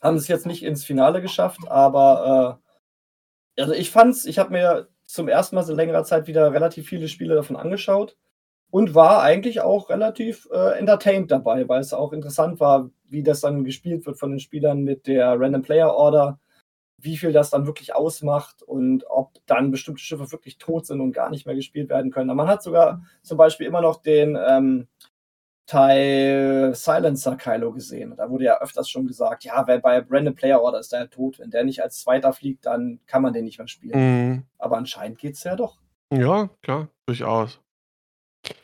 Haben 0.00 0.16
es 0.16 0.28
jetzt 0.28 0.46
nicht 0.46 0.62
ins 0.62 0.84
Finale 0.84 1.22
geschafft, 1.22 1.60
aber 1.68 2.60
äh, 2.62 2.63
also 3.58 3.72
ich 3.72 3.90
fand's, 3.90 4.24
ich 4.24 4.38
habe 4.38 4.50
mir 4.50 4.88
zum 5.04 5.28
ersten 5.28 5.56
Mal 5.56 5.62
seit 5.62 5.76
längerer 5.76 6.04
Zeit 6.04 6.26
wieder 6.26 6.52
relativ 6.52 6.88
viele 6.88 7.08
Spiele 7.08 7.34
davon 7.34 7.56
angeschaut 7.56 8.16
und 8.70 8.94
war 8.94 9.22
eigentlich 9.22 9.60
auch 9.60 9.90
relativ 9.90 10.48
äh, 10.52 10.78
entertained 10.78 11.30
dabei, 11.30 11.68
weil 11.68 11.80
es 11.80 11.92
auch 11.92 12.12
interessant 12.12 12.58
war, 12.60 12.90
wie 13.08 13.22
das 13.22 13.40
dann 13.40 13.64
gespielt 13.64 14.06
wird 14.06 14.18
von 14.18 14.30
den 14.30 14.40
Spielern 14.40 14.82
mit 14.82 15.06
der 15.06 15.38
Random 15.38 15.62
Player 15.62 15.94
Order, 15.94 16.40
wie 16.98 17.16
viel 17.16 17.32
das 17.32 17.50
dann 17.50 17.66
wirklich 17.66 17.94
ausmacht 17.94 18.62
und 18.62 19.04
ob 19.08 19.34
dann 19.46 19.70
bestimmte 19.70 20.02
Schiffe 20.02 20.32
wirklich 20.32 20.58
tot 20.58 20.86
sind 20.86 21.00
und 21.00 21.12
gar 21.12 21.30
nicht 21.30 21.46
mehr 21.46 21.54
gespielt 21.54 21.90
werden 21.90 22.10
können. 22.10 22.30
Aber 22.30 22.38
man 22.44 22.48
hat 22.48 22.62
sogar 22.62 23.04
zum 23.22 23.36
Beispiel 23.38 23.66
immer 23.66 23.82
noch 23.82 24.02
den 24.02 24.36
ähm, 24.48 24.88
Teil 25.66 26.74
Silencer 26.74 27.36
Kylo 27.36 27.72
gesehen. 27.72 28.14
Da 28.16 28.28
wurde 28.28 28.44
ja 28.44 28.60
öfters 28.60 28.88
schon 28.88 29.06
gesagt, 29.06 29.44
ja, 29.44 29.66
wer 29.66 29.78
bei 29.78 30.04
Random 30.08 30.34
Player 30.34 30.60
Order 30.60 30.80
ist 30.80 30.92
der 30.92 31.00
ja 31.00 31.06
tot. 31.06 31.38
Wenn 31.38 31.50
der 31.50 31.64
nicht 31.64 31.82
als 31.82 32.00
Zweiter 32.00 32.32
fliegt, 32.32 32.66
dann 32.66 33.00
kann 33.06 33.22
man 33.22 33.32
den 33.32 33.44
nicht 33.44 33.58
mehr 33.58 33.68
spielen. 33.68 33.98
Mhm. 33.98 34.42
Aber 34.58 34.76
anscheinend 34.76 35.18
geht 35.18 35.34
es 35.34 35.44
ja 35.44 35.56
doch. 35.56 35.78
Ja, 36.12 36.50
klar, 36.62 36.88
durchaus. 37.06 37.60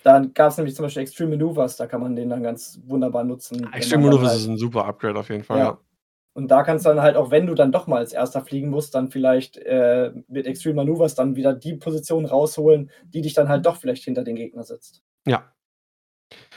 Dann 0.02 0.34
gab 0.34 0.50
es 0.50 0.58
nämlich 0.58 0.76
zum 0.76 0.84
Beispiel 0.84 1.02
Extreme 1.02 1.36
Maneuvers, 1.36 1.76
da 1.76 1.86
kann 1.86 2.02
man 2.02 2.14
den 2.14 2.28
dann 2.28 2.42
ganz 2.42 2.80
wunderbar 2.84 3.24
nutzen. 3.24 3.72
Extreme 3.72 4.04
Maneuvers 4.04 4.28
halt, 4.28 4.38
ist 4.40 4.46
ein 4.46 4.58
super 4.58 4.84
Upgrade 4.84 5.18
auf 5.18 5.30
jeden 5.30 5.44
Fall, 5.44 5.58
ja. 5.58 5.64
ja. 5.64 5.78
Und 6.32 6.48
da 6.48 6.62
kannst 6.62 6.84
du 6.84 6.90
dann 6.90 7.02
halt 7.02 7.16
auch, 7.16 7.30
wenn 7.30 7.46
du 7.46 7.54
dann 7.54 7.72
doch 7.72 7.86
mal 7.86 7.96
als 7.96 8.12
Erster 8.12 8.42
fliegen 8.42 8.68
musst, 8.68 8.94
dann 8.94 9.10
vielleicht 9.10 9.56
äh, 9.56 10.12
mit 10.28 10.46
Extreme 10.46 10.76
Maneuvers 10.76 11.14
dann 11.14 11.34
wieder 11.34 11.54
die 11.54 11.74
Position 11.74 12.24
rausholen, 12.24 12.90
die 13.04 13.22
dich 13.22 13.34
dann 13.34 13.48
halt 13.48 13.66
doch 13.66 13.76
vielleicht 13.76 14.04
hinter 14.04 14.22
den 14.22 14.36
Gegner 14.36 14.62
setzt. 14.62 15.02
Ja. 15.26 15.52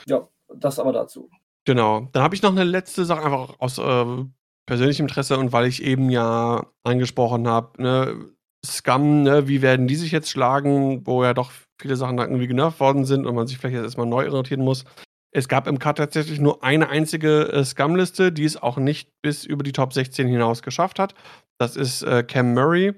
Ja, 0.06 0.28
das 0.56 0.78
aber 0.78 0.92
dazu. 0.92 1.30
Genau. 1.64 2.08
Dann 2.12 2.22
habe 2.22 2.34
ich 2.34 2.42
noch 2.42 2.52
eine 2.52 2.64
letzte 2.64 3.04
Sache, 3.04 3.22
einfach 3.22 3.54
aus 3.58 3.78
äh, 3.78 4.24
persönlichem 4.66 5.06
Interesse 5.06 5.38
und 5.38 5.52
weil 5.52 5.66
ich 5.66 5.82
eben 5.82 6.10
ja 6.10 6.66
angesprochen 6.82 7.48
habe, 7.48 7.82
ne, 7.82 8.34
Scum, 8.64 9.22
ne, 9.22 9.46
wie 9.48 9.62
werden 9.62 9.86
die 9.86 9.96
sich 9.96 10.12
jetzt 10.12 10.30
schlagen, 10.30 11.06
wo 11.06 11.22
ja 11.22 11.34
doch 11.34 11.52
viele 11.80 11.96
Sachen 11.96 12.18
irgendwie 12.18 12.46
genervt 12.46 12.80
worden 12.80 13.04
sind 13.04 13.26
und 13.26 13.34
man 13.34 13.46
sich 13.46 13.58
vielleicht 13.58 13.74
jetzt 13.74 13.84
erstmal 13.84 14.06
neu 14.06 14.26
orientieren 14.26 14.64
muss. 14.64 14.84
Es 15.32 15.48
gab 15.48 15.66
im 15.66 15.78
Cut 15.78 15.98
tatsächlich 15.98 16.40
nur 16.40 16.62
eine 16.62 16.88
einzige 16.88 17.52
äh, 17.52 17.64
Scum-Liste, 17.64 18.30
die 18.30 18.44
es 18.44 18.60
auch 18.60 18.76
nicht 18.76 19.10
bis 19.20 19.44
über 19.44 19.64
die 19.64 19.72
Top 19.72 19.92
16 19.92 20.28
hinaus 20.28 20.62
geschafft 20.62 20.98
hat. 20.98 21.14
Das 21.58 21.76
ist 21.76 22.02
äh, 22.02 22.22
Cam 22.22 22.54
Murray, 22.54 22.94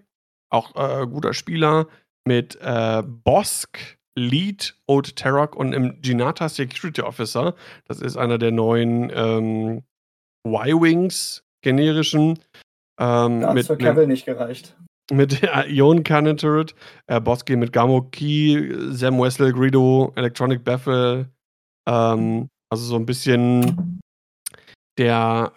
auch 0.51 0.77
äh, 0.77 1.07
guter 1.07 1.33
Spieler 1.33 1.89
mit 2.27 2.59
äh, 2.61 3.03
Bosk, 3.05 3.99
Lead, 4.17 4.75
Old 4.87 5.17
Terrock 5.17 5.55
und 5.55 5.73
im 5.73 6.01
Ginata 6.03 6.49
Security 6.49 7.03
Officer. 7.03 7.55
Das 7.87 8.01
ist 8.01 8.17
einer 8.17 8.39
der 8.39 8.51
neuen 8.51 9.13
ähm, 9.15 9.83
Y-Wings 10.47 11.45
generischen. 11.63 12.39
Ähm, 12.99 13.41
da 13.43 13.55
hat 13.55 13.67
für 13.67 13.77
Cavill 13.77 14.07
nicht 14.07 14.25
gereicht 14.25 14.77
mit 15.13 15.41
Ion 15.69 16.03
Cannon 16.03 16.37
Turret, 16.37 16.75
äh, 17.07 17.21
Bosky 17.21 17.57
mit 17.57 17.73
Gamo 17.73 18.03
Key, 18.03 18.75
Sam 18.91 19.21
Wessel, 19.21 19.53
Greedo, 19.53 20.13
Electronic 20.17 20.65
Baffle, 20.65 21.31
ähm, 21.89 22.49
also 22.71 22.85
so 22.85 22.97
ein 22.97 23.07
bisschen 23.07 24.01
der 24.99 25.53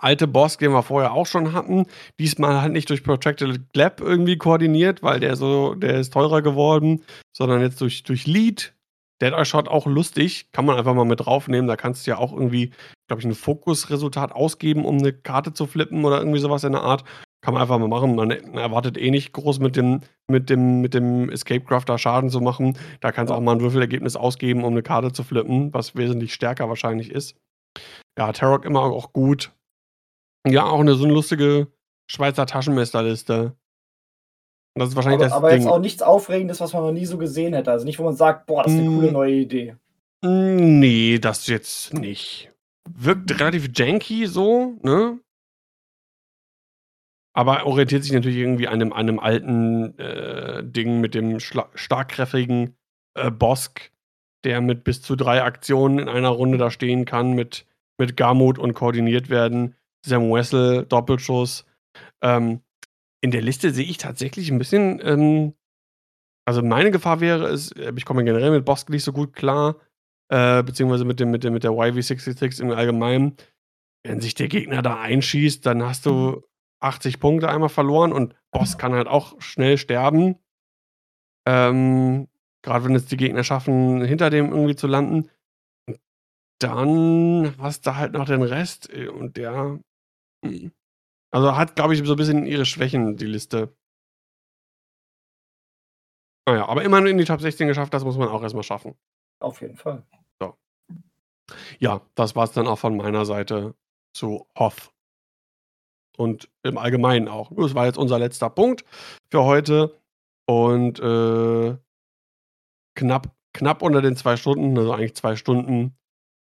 äh, 0.00 0.04
alte 0.04 0.26
Boss, 0.26 0.56
den 0.56 0.72
wir 0.72 0.82
vorher 0.82 1.12
auch 1.12 1.26
schon 1.26 1.52
hatten, 1.52 1.86
diesmal 2.18 2.62
halt 2.62 2.72
nicht 2.72 2.88
durch 2.90 3.04
Protracted 3.04 3.72
Glab 3.72 4.00
irgendwie 4.00 4.38
koordiniert, 4.38 5.02
weil 5.02 5.20
der 5.20 5.36
so, 5.36 5.74
der 5.74 5.98
ist 5.98 6.12
teurer 6.12 6.42
geworden, 6.42 7.02
sondern 7.32 7.60
jetzt 7.60 7.80
durch, 7.80 8.02
durch 8.02 8.26
Lead. 8.26 8.74
Dead 9.20 9.32
Eye 9.32 9.44
Shot 9.44 9.66
auch 9.66 9.86
lustig, 9.86 10.52
kann 10.52 10.64
man 10.64 10.76
einfach 10.76 10.94
mal 10.94 11.04
mit 11.04 11.18
draufnehmen. 11.18 11.66
Da 11.66 11.74
kannst 11.74 12.06
du 12.06 12.12
ja 12.12 12.18
auch 12.18 12.32
irgendwie, 12.32 12.70
glaube 13.08 13.20
ich, 13.20 13.26
ein 13.26 13.34
Fokusresultat 13.34 14.30
ausgeben, 14.30 14.84
um 14.84 14.98
eine 14.98 15.12
Karte 15.12 15.52
zu 15.52 15.66
flippen 15.66 16.04
oder 16.04 16.18
irgendwie 16.18 16.38
sowas 16.38 16.62
in 16.62 16.70
der 16.70 16.82
Art. 16.82 17.02
Kann 17.40 17.54
man 17.54 17.62
einfach 17.62 17.78
mal 17.80 17.88
machen. 17.88 18.14
Man 18.14 18.30
erwartet 18.30 18.96
eh 18.96 19.10
nicht 19.10 19.32
groß 19.32 19.58
mit 19.58 19.74
dem, 19.74 20.02
mit 20.28 20.50
dem, 20.50 20.80
mit 20.80 20.94
dem 20.94 21.30
Escape 21.30 21.64
Crafter 21.64 21.98
Schaden 21.98 22.30
zu 22.30 22.40
machen. 22.40 22.78
Da 23.00 23.10
kannst 23.10 23.30
du 23.30 23.34
auch 23.34 23.40
mal 23.40 23.56
ein 23.56 23.60
Würfelergebnis 23.60 24.14
ausgeben, 24.14 24.62
um 24.62 24.72
eine 24.72 24.82
Karte 24.82 25.12
zu 25.12 25.24
flippen, 25.24 25.74
was 25.74 25.96
wesentlich 25.96 26.32
stärker 26.32 26.68
wahrscheinlich 26.68 27.10
ist. 27.10 27.36
Ja, 28.18 28.32
Tarok 28.32 28.64
immer 28.64 28.82
auch 28.82 29.12
gut. 29.12 29.52
Ja, 30.46 30.64
auch 30.64 30.80
eine 30.80 30.94
so 30.94 31.04
eine 31.04 31.12
lustige 31.12 31.68
Schweizer 32.10 32.46
Taschenmesserliste. 32.46 33.56
Das 34.74 34.90
ist 34.90 34.96
wahrscheinlich 34.96 35.20
aber, 35.20 35.28
das 35.28 35.32
aber 35.32 35.50
Ding. 35.50 35.60
jetzt 35.60 35.70
auch 35.70 35.80
nichts 35.80 36.02
Aufregendes, 36.02 36.60
was 36.60 36.72
man 36.72 36.82
noch 36.82 36.92
nie 36.92 37.06
so 37.06 37.18
gesehen 37.18 37.54
hätte. 37.54 37.70
Also 37.70 37.84
nicht, 37.84 37.98
wo 37.98 38.04
man 38.04 38.14
sagt, 38.14 38.46
boah, 38.46 38.62
das 38.62 38.72
ist 38.72 38.78
eine 38.78 38.90
mm, 38.90 38.94
coole 38.94 39.12
neue 39.12 39.34
Idee. 39.34 39.76
Nee, 40.24 41.18
das 41.18 41.46
jetzt 41.48 41.94
nicht. 41.94 42.50
Wirkt 42.88 43.38
relativ 43.38 43.70
janky 43.74 44.26
so, 44.26 44.78
ne? 44.82 45.20
Aber 47.34 47.66
orientiert 47.66 48.02
sich 48.02 48.12
natürlich 48.12 48.38
irgendwie 48.38 48.66
an 48.66 48.74
einem, 48.74 48.92
an 48.92 49.08
einem 49.08 49.20
alten 49.20 49.98
äh, 49.98 50.64
Ding 50.64 51.00
mit 51.00 51.14
dem 51.14 51.38
starkkräftigen 51.38 52.76
äh, 53.14 53.30
Bosk, 53.30 53.92
der 54.44 54.60
mit 54.60 54.84
bis 54.84 55.02
zu 55.02 55.16
drei 55.16 55.42
Aktionen 55.42 55.98
in 55.98 56.08
einer 56.08 56.28
Runde 56.28 56.58
da 56.58 56.70
stehen 56.70 57.04
kann, 57.04 57.32
mit, 57.32 57.66
mit 57.98 58.16
Garmut 58.16 58.58
und 58.58 58.74
koordiniert 58.74 59.30
werden. 59.30 59.74
Sam 60.04 60.30
Wessel, 60.30 60.86
Doppelschuss. 60.86 61.64
Ähm, 62.22 62.60
in 63.20 63.30
der 63.30 63.42
Liste 63.42 63.72
sehe 63.72 63.84
ich 63.86 63.98
tatsächlich 63.98 64.50
ein 64.50 64.58
bisschen, 64.58 65.00
ähm, 65.02 65.54
also 66.44 66.62
meine 66.62 66.90
Gefahr 66.90 67.20
wäre 67.20 67.48
es, 67.48 67.72
äh, 67.72 67.92
ich 67.96 68.04
komme 68.04 68.24
generell 68.24 68.50
mit 68.50 68.64
Bosk 68.64 68.90
nicht 68.90 69.04
so 69.04 69.12
gut 69.12 69.32
klar, 69.34 69.76
äh, 70.28 70.62
beziehungsweise 70.62 71.04
mit, 71.04 71.20
dem, 71.20 71.30
mit, 71.30 71.44
dem, 71.44 71.52
mit 71.52 71.64
der 71.64 71.72
YV66 71.72 72.62
im 72.62 72.70
Allgemeinen. 72.70 73.36
Wenn 74.04 74.20
sich 74.20 74.34
der 74.34 74.48
Gegner 74.48 74.82
da 74.82 75.00
einschießt, 75.00 75.66
dann 75.66 75.82
hast 75.82 76.06
du 76.06 76.12
mhm. 76.12 76.42
80 76.80 77.18
Punkte 77.18 77.48
einmal 77.48 77.68
verloren 77.68 78.12
und 78.12 78.34
Boss 78.52 78.78
kann 78.78 78.92
halt 78.92 79.08
auch 79.08 79.40
schnell 79.40 79.78
sterben. 79.78 80.36
Ähm, 81.46 82.28
Gerade 82.68 82.84
wenn 82.84 82.94
es 82.94 83.06
die 83.06 83.16
Gegner 83.16 83.44
schaffen, 83.44 84.04
hinter 84.04 84.28
dem 84.28 84.52
irgendwie 84.52 84.76
zu 84.76 84.86
landen. 84.86 85.30
Dann 86.60 87.54
hast 87.56 87.86
du 87.86 87.96
halt 87.96 88.12
noch 88.12 88.26
den 88.26 88.42
Rest 88.42 88.92
äh, 88.92 89.08
und 89.08 89.38
der. 89.38 89.80
Hm. 90.44 90.72
Also 91.30 91.56
hat, 91.56 91.76
glaube 91.76 91.94
ich, 91.94 92.04
so 92.04 92.12
ein 92.12 92.18
bisschen 92.18 92.44
ihre 92.44 92.66
Schwächen, 92.66 93.16
die 93.16 93.24
Liste. 93.24 93.74
Naja, 96.46 96.66
ah 96.66 96.68
aber 96.68 96.82
immerhin 96.82 97.06
in 97.06 97.16
die 97.16 97.24
Top 97.24 97.40
16 97.40 97.68
geschafft, 97.68 97.94
das 97.94 98.04
muss 98.04 98.18
man 98.18 98.28
auch 98.28 98.42
erstmal 98.42 98.64
schaffen. 98.64 98.94
Auf 99.40 99.62
jeden 99.62 99.76
Fall. 99.76 100.04
So. 100.38 100.54
Ja, 101.78 102.02
das 102.16 102.36
war 102.36 102.44
es 102.44 102.52
dann 102.52 102.66
auch 102.66 102.78
von 102.78 102.98
meiner 102.98 103.24
Seite 103.24 103.74
zu 104.12 104.46
Hoff 104.58 104.92
und 106.18 106.50
im 106.62 106.76
Allgemeinen 106.76 107.28
auch. 107.28 107.50
Das 107.56 107.74
war 107.74 107.86
jetzt 107.86 107.96
unser 107.96 108.18
letzter 108.18 108.50
Punkt 108.50 108.84
für 109.30 109.44
heute. 109.44 109.98
Und 110.46 111.00
äh, 111.00 111.78
knapp, 112.98 113.34
knapp 113.54 113.82
unter 113.82 114.02
den 114.02 114.16
zwei 114.16 114.36
Stunden, 114.36 114.76
also 114.76 114.92
eigentlich 114.92 115.14
zwei 115.14 115.36
Stunden, 115.36 115.96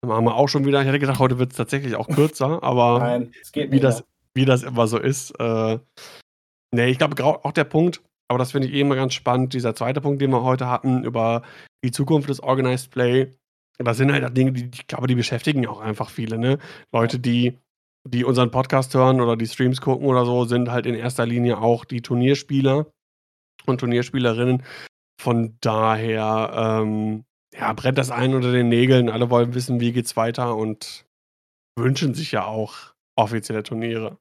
machen 0.05 0.25
wir 0.25 0.35
auch 0.35 0.47
schon 0.47 0.65
wieder. 0.65 0.81
Ich 0.81 0.87
hätte 0.87 0.99
gedacht, 0.99 1.19
heute 1.19 1.39
wird 1.39 1.51
es 1.51 1.57
tatsächlich 1.57 1.95
auch 1.95 2.07
kürzer, 2.07 2.63
aber 2.63 2.99
Nein, 2.99 3.31
wie, 3.53 3.79
das, 3.79 4.03
wie 4.33 4.45
das 4.45 4.63
immer 4.63 4.87
so 4.87 4.99
ist. 4.99 5.31
Äh, 5.39 5.79
nee, 6.71 6.87
ich 6.87 6.97
glaube 6.97 7.23
auch 7.23 7.51
der 7.51 7.63
Punkt, 7.63 8.01
aber 8.27 8.39
das 8.39 8.51
finde 8.51 8.67
ich 8.67 8.73
eh 8.73 8.81
immer 8.81 8.95
ganz 8.95 9.13
spannend, 9.13 9.53
dieser 9.53 9.75
zweite 9.75 10.01
Punkt, 10.01 10.21
den 10.21 10.31
wir 10.31 10.43
heute 10.43 10.67
hatten, 10.69 11.03
über 11.03 11.41
die 11.83 11.91
Zukunft 11.91 12.29
des 12.29 12.41
Organized 12.41 12.91
Play. 12.91 13.31
Das 13.77 13.97
sind 13.97 14.11
halt 14.11 14.37
Dinge, 14.37 14.53
die 14.53 14.69
ich 14.73 14.87
glaube, 14.87 15.07
die 15.07 15.15
beschäftigen 15.15 15.67
auch 15.67 15.81
einfach 15.81 16.09
viele, 16.09 16.37
ne? 16.37 16.59
Leute, 16.93 17.19
die 17.19 17.57
die 18.07 18.23
unseren 18.23 18.51
Podcast 18.51 18.93
hören 18.93 19.19
oder 19.19 19.35
die 19.35 19.47
Streams 19.47 19.81
gucken 19.81 20.05
oder 20.05 20.25
so, 20.25 20.45
sind 20.45 20.69
halt 20.69 20.85
in 20.85 20.93
erster 20.93 21.25
Linie 21.25 21.57
auch 21.57 21.85
die 21.85 22.01
Turnierspieler 22.01 22.85
und 23.65 23.79
Turnierspielerinnen. 23.79 24.63
Von 25.19 25.57
daher, 25.61 26.81
ähm, 26.83 27.25
ja, 27.53 27.71
brennt 27.73 27.97
das 27.97 28.11
ein 28.11 28.35
unter 28.35 28.51
den 28.51 28.69
Nägeln. 28.69 29.09
Alle 29.09 29.29
wollen 29.29 29.53
wissen, 29.53 29.79
wie 29.79 29.91
geht's 29.91 30.17
weiter 30.17 30.55
und 30.55 31.05
wünschen 31.77 32.13
sich 32.13 32.31
ja 32.31 32.45
auch 32.45 32.93
offizielle 33.15 33.63
Turniere. 33.63 34.17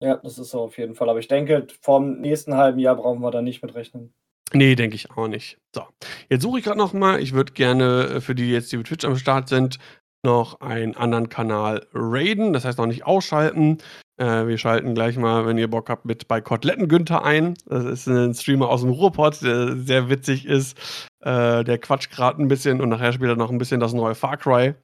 Ja, 0.00 0.16
das 0.16 0.38
ist 0.38 0.50
so 0.50 0.62
auf 0.62 0.78
jeden 0.78 0.94
Fall. 0.94 1.08
Aber 1.08 1.20
ich 1.20 1.28
denke, 1.28 1.66
vom 1.80 2.20
nächsten 2.20 2.56
halben 2.56 2.80
Jahr 2.80 2.96
brauchen 2.96 3.20
wir 3.20 3.30
da 3.30 3.40
nicht 3.40 3.62
mit 3.62 3.74
rechnen. 3.74 4.12
Nee, 4.52 4.74
denke 4.74 4.96
ich 4.96 5.10
auch 5.12 5.28
nicht. 5.28 5.58
So, 5.74 5.84
jetzt 6.28 6.42
suche 6.42 6.58
ich 6.58 6.64
gerade 6.64 6.78
noch 6.78 6.92
mal. 6.92 7.20
Ich 7.20 7.32
würde 7.32 7.52
gerne 7.52 8.04
äh, 8.16 8.20
für 8.20 8.34
die, 8.34 8.44
die 8.44 8.52
jetzt 8.52 8.70
die 8.72 8.76
mit 8.76 8.86
Twitch 8.86 9.04
am 9.04 9.16
Start 9.16 9.48
sind, 9.48 9.78
noch 10.24 10.60
einen 10.60 10.96
anderen 10.96 11.28
Kanal 11.28 11.86
raiden, 11.92 12.52
das 12.52 12.64
heißt 12.64 12.78
noch 12.78 12.86
nicht 12.86 13.04
ausschalten. 13.06 13.78
Äh, 14.18 14.46
wir 14.46 14.58
schalten 14.58 14.94
gleich 14.94 15.16
mal, 15.16 15.46
wenn 15.46 15.58
ihr 15.58 15.68
Bock 15.68 15.88
habt, 15.90 16.04
mit 16.04 16.28
bei 16.28 16.40
Koteletten 16.40 16.88
Günther 16.88 17.24
ein. 17.24 17.54
Das 17.66 17.84
ist 17.84 18.06
ein 18.06 18.34
Streamer 18.34 18.68
aus 18.68 18.82
dem 18.82 18.90
Ruhrpott, 18.90 19.42
der 19.42 19.76
sehr 19.76 20.08
witzig 20.08 20.46
ist. 20.46 20.78
Äh, 21.20 21.64
der 21.64 21.78
quatscht 21.78 22.12
gerade 22.12 22.40
ein 22.40 22.48
bisschen 22.48 22.80
und 22.80 22.88
nachher 22.88 23.12
spielt 23.12 23.30
er 23.30 23.36
noch 23.36 23.50
ein 23.50 23.58
bisschen 23.58 23.80
das 23.80 23.92
neue 23.92 24.14
Far 24.14 24.36
Cry. 24.36 24.74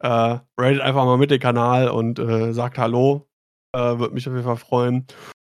Äh, 0.00 0.08
ratet 0.58 0.80
einfach 0.80 1.04
mal 1.04 1.18
mit 1.18 1.30
den 1.30 1.40
Kanal 1.40 1.88
und 1.88 2.18
äh, 2.18 2.52
sagt 2.52 2.78
Hallo. 2.78 3.26
Äh, 3.74 3.98
Würde 3.98 4.14
mich 4.14 4.26
auf 4.26 4.34
jeden 4.34 4.46
Fall 4.46 4.56
freuen. 4.56 5.06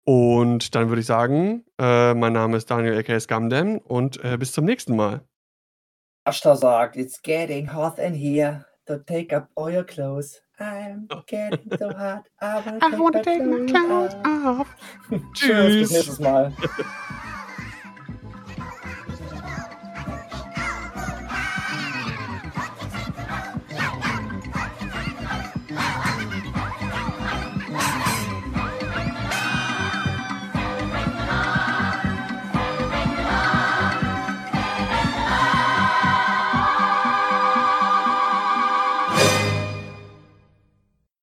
Und 0.05 0.73
dann 0.75 0.89
würde 0.89 1.01
ich 1.01 1.05
sagen, 1.05 1.63
äh, 1.79 2.13
mein 2.15 2.33
Name 2.33 2.57
ist 2.57 2.71
Daniel 2.71 2.97
aka 2.97 3.19
Scamdam 3.19 3.77
und 3.77 4.19
bis 4.39 4.51
zum 4.53 4.65
nächsten 4.65 4.95
Mal. 4.95 5.21
Ashta 6.25 6.55
sagt, 6.55 6.95
it's 6.95 7.21
getting 7.21 7.73
hot 7.73 7.99
in 7.99 8.15
here. 8.15 8.65
So 8.89 8.97
take 8.97 9.31
up 9.33 9.51
all 9.53 9.69
your 9.69 9.83
clothes. 9.83 10.41
I'm 10.59 11.05
oh. 11.11 11.21
getting 11.27 11.59
so 11.77 11.93
hot. 11.95 12.25
I 12.41 12.55
wanna 12.55 12.71
take, 12.71 12.81
I 12.81 12.97
wanna 12.97 13.17
my, 13.17 13.21
take 13.21 13.43
clothes 13.43 13.71
my 13.71 13.85
clothes 13.85 14.13
off. 14.25 14.59
off. 14.61 14.75
Tschüss, 15.35 15.75
bis 15.75 15.91
nächstes 15.91 16.19
Mal. 16.19 16.53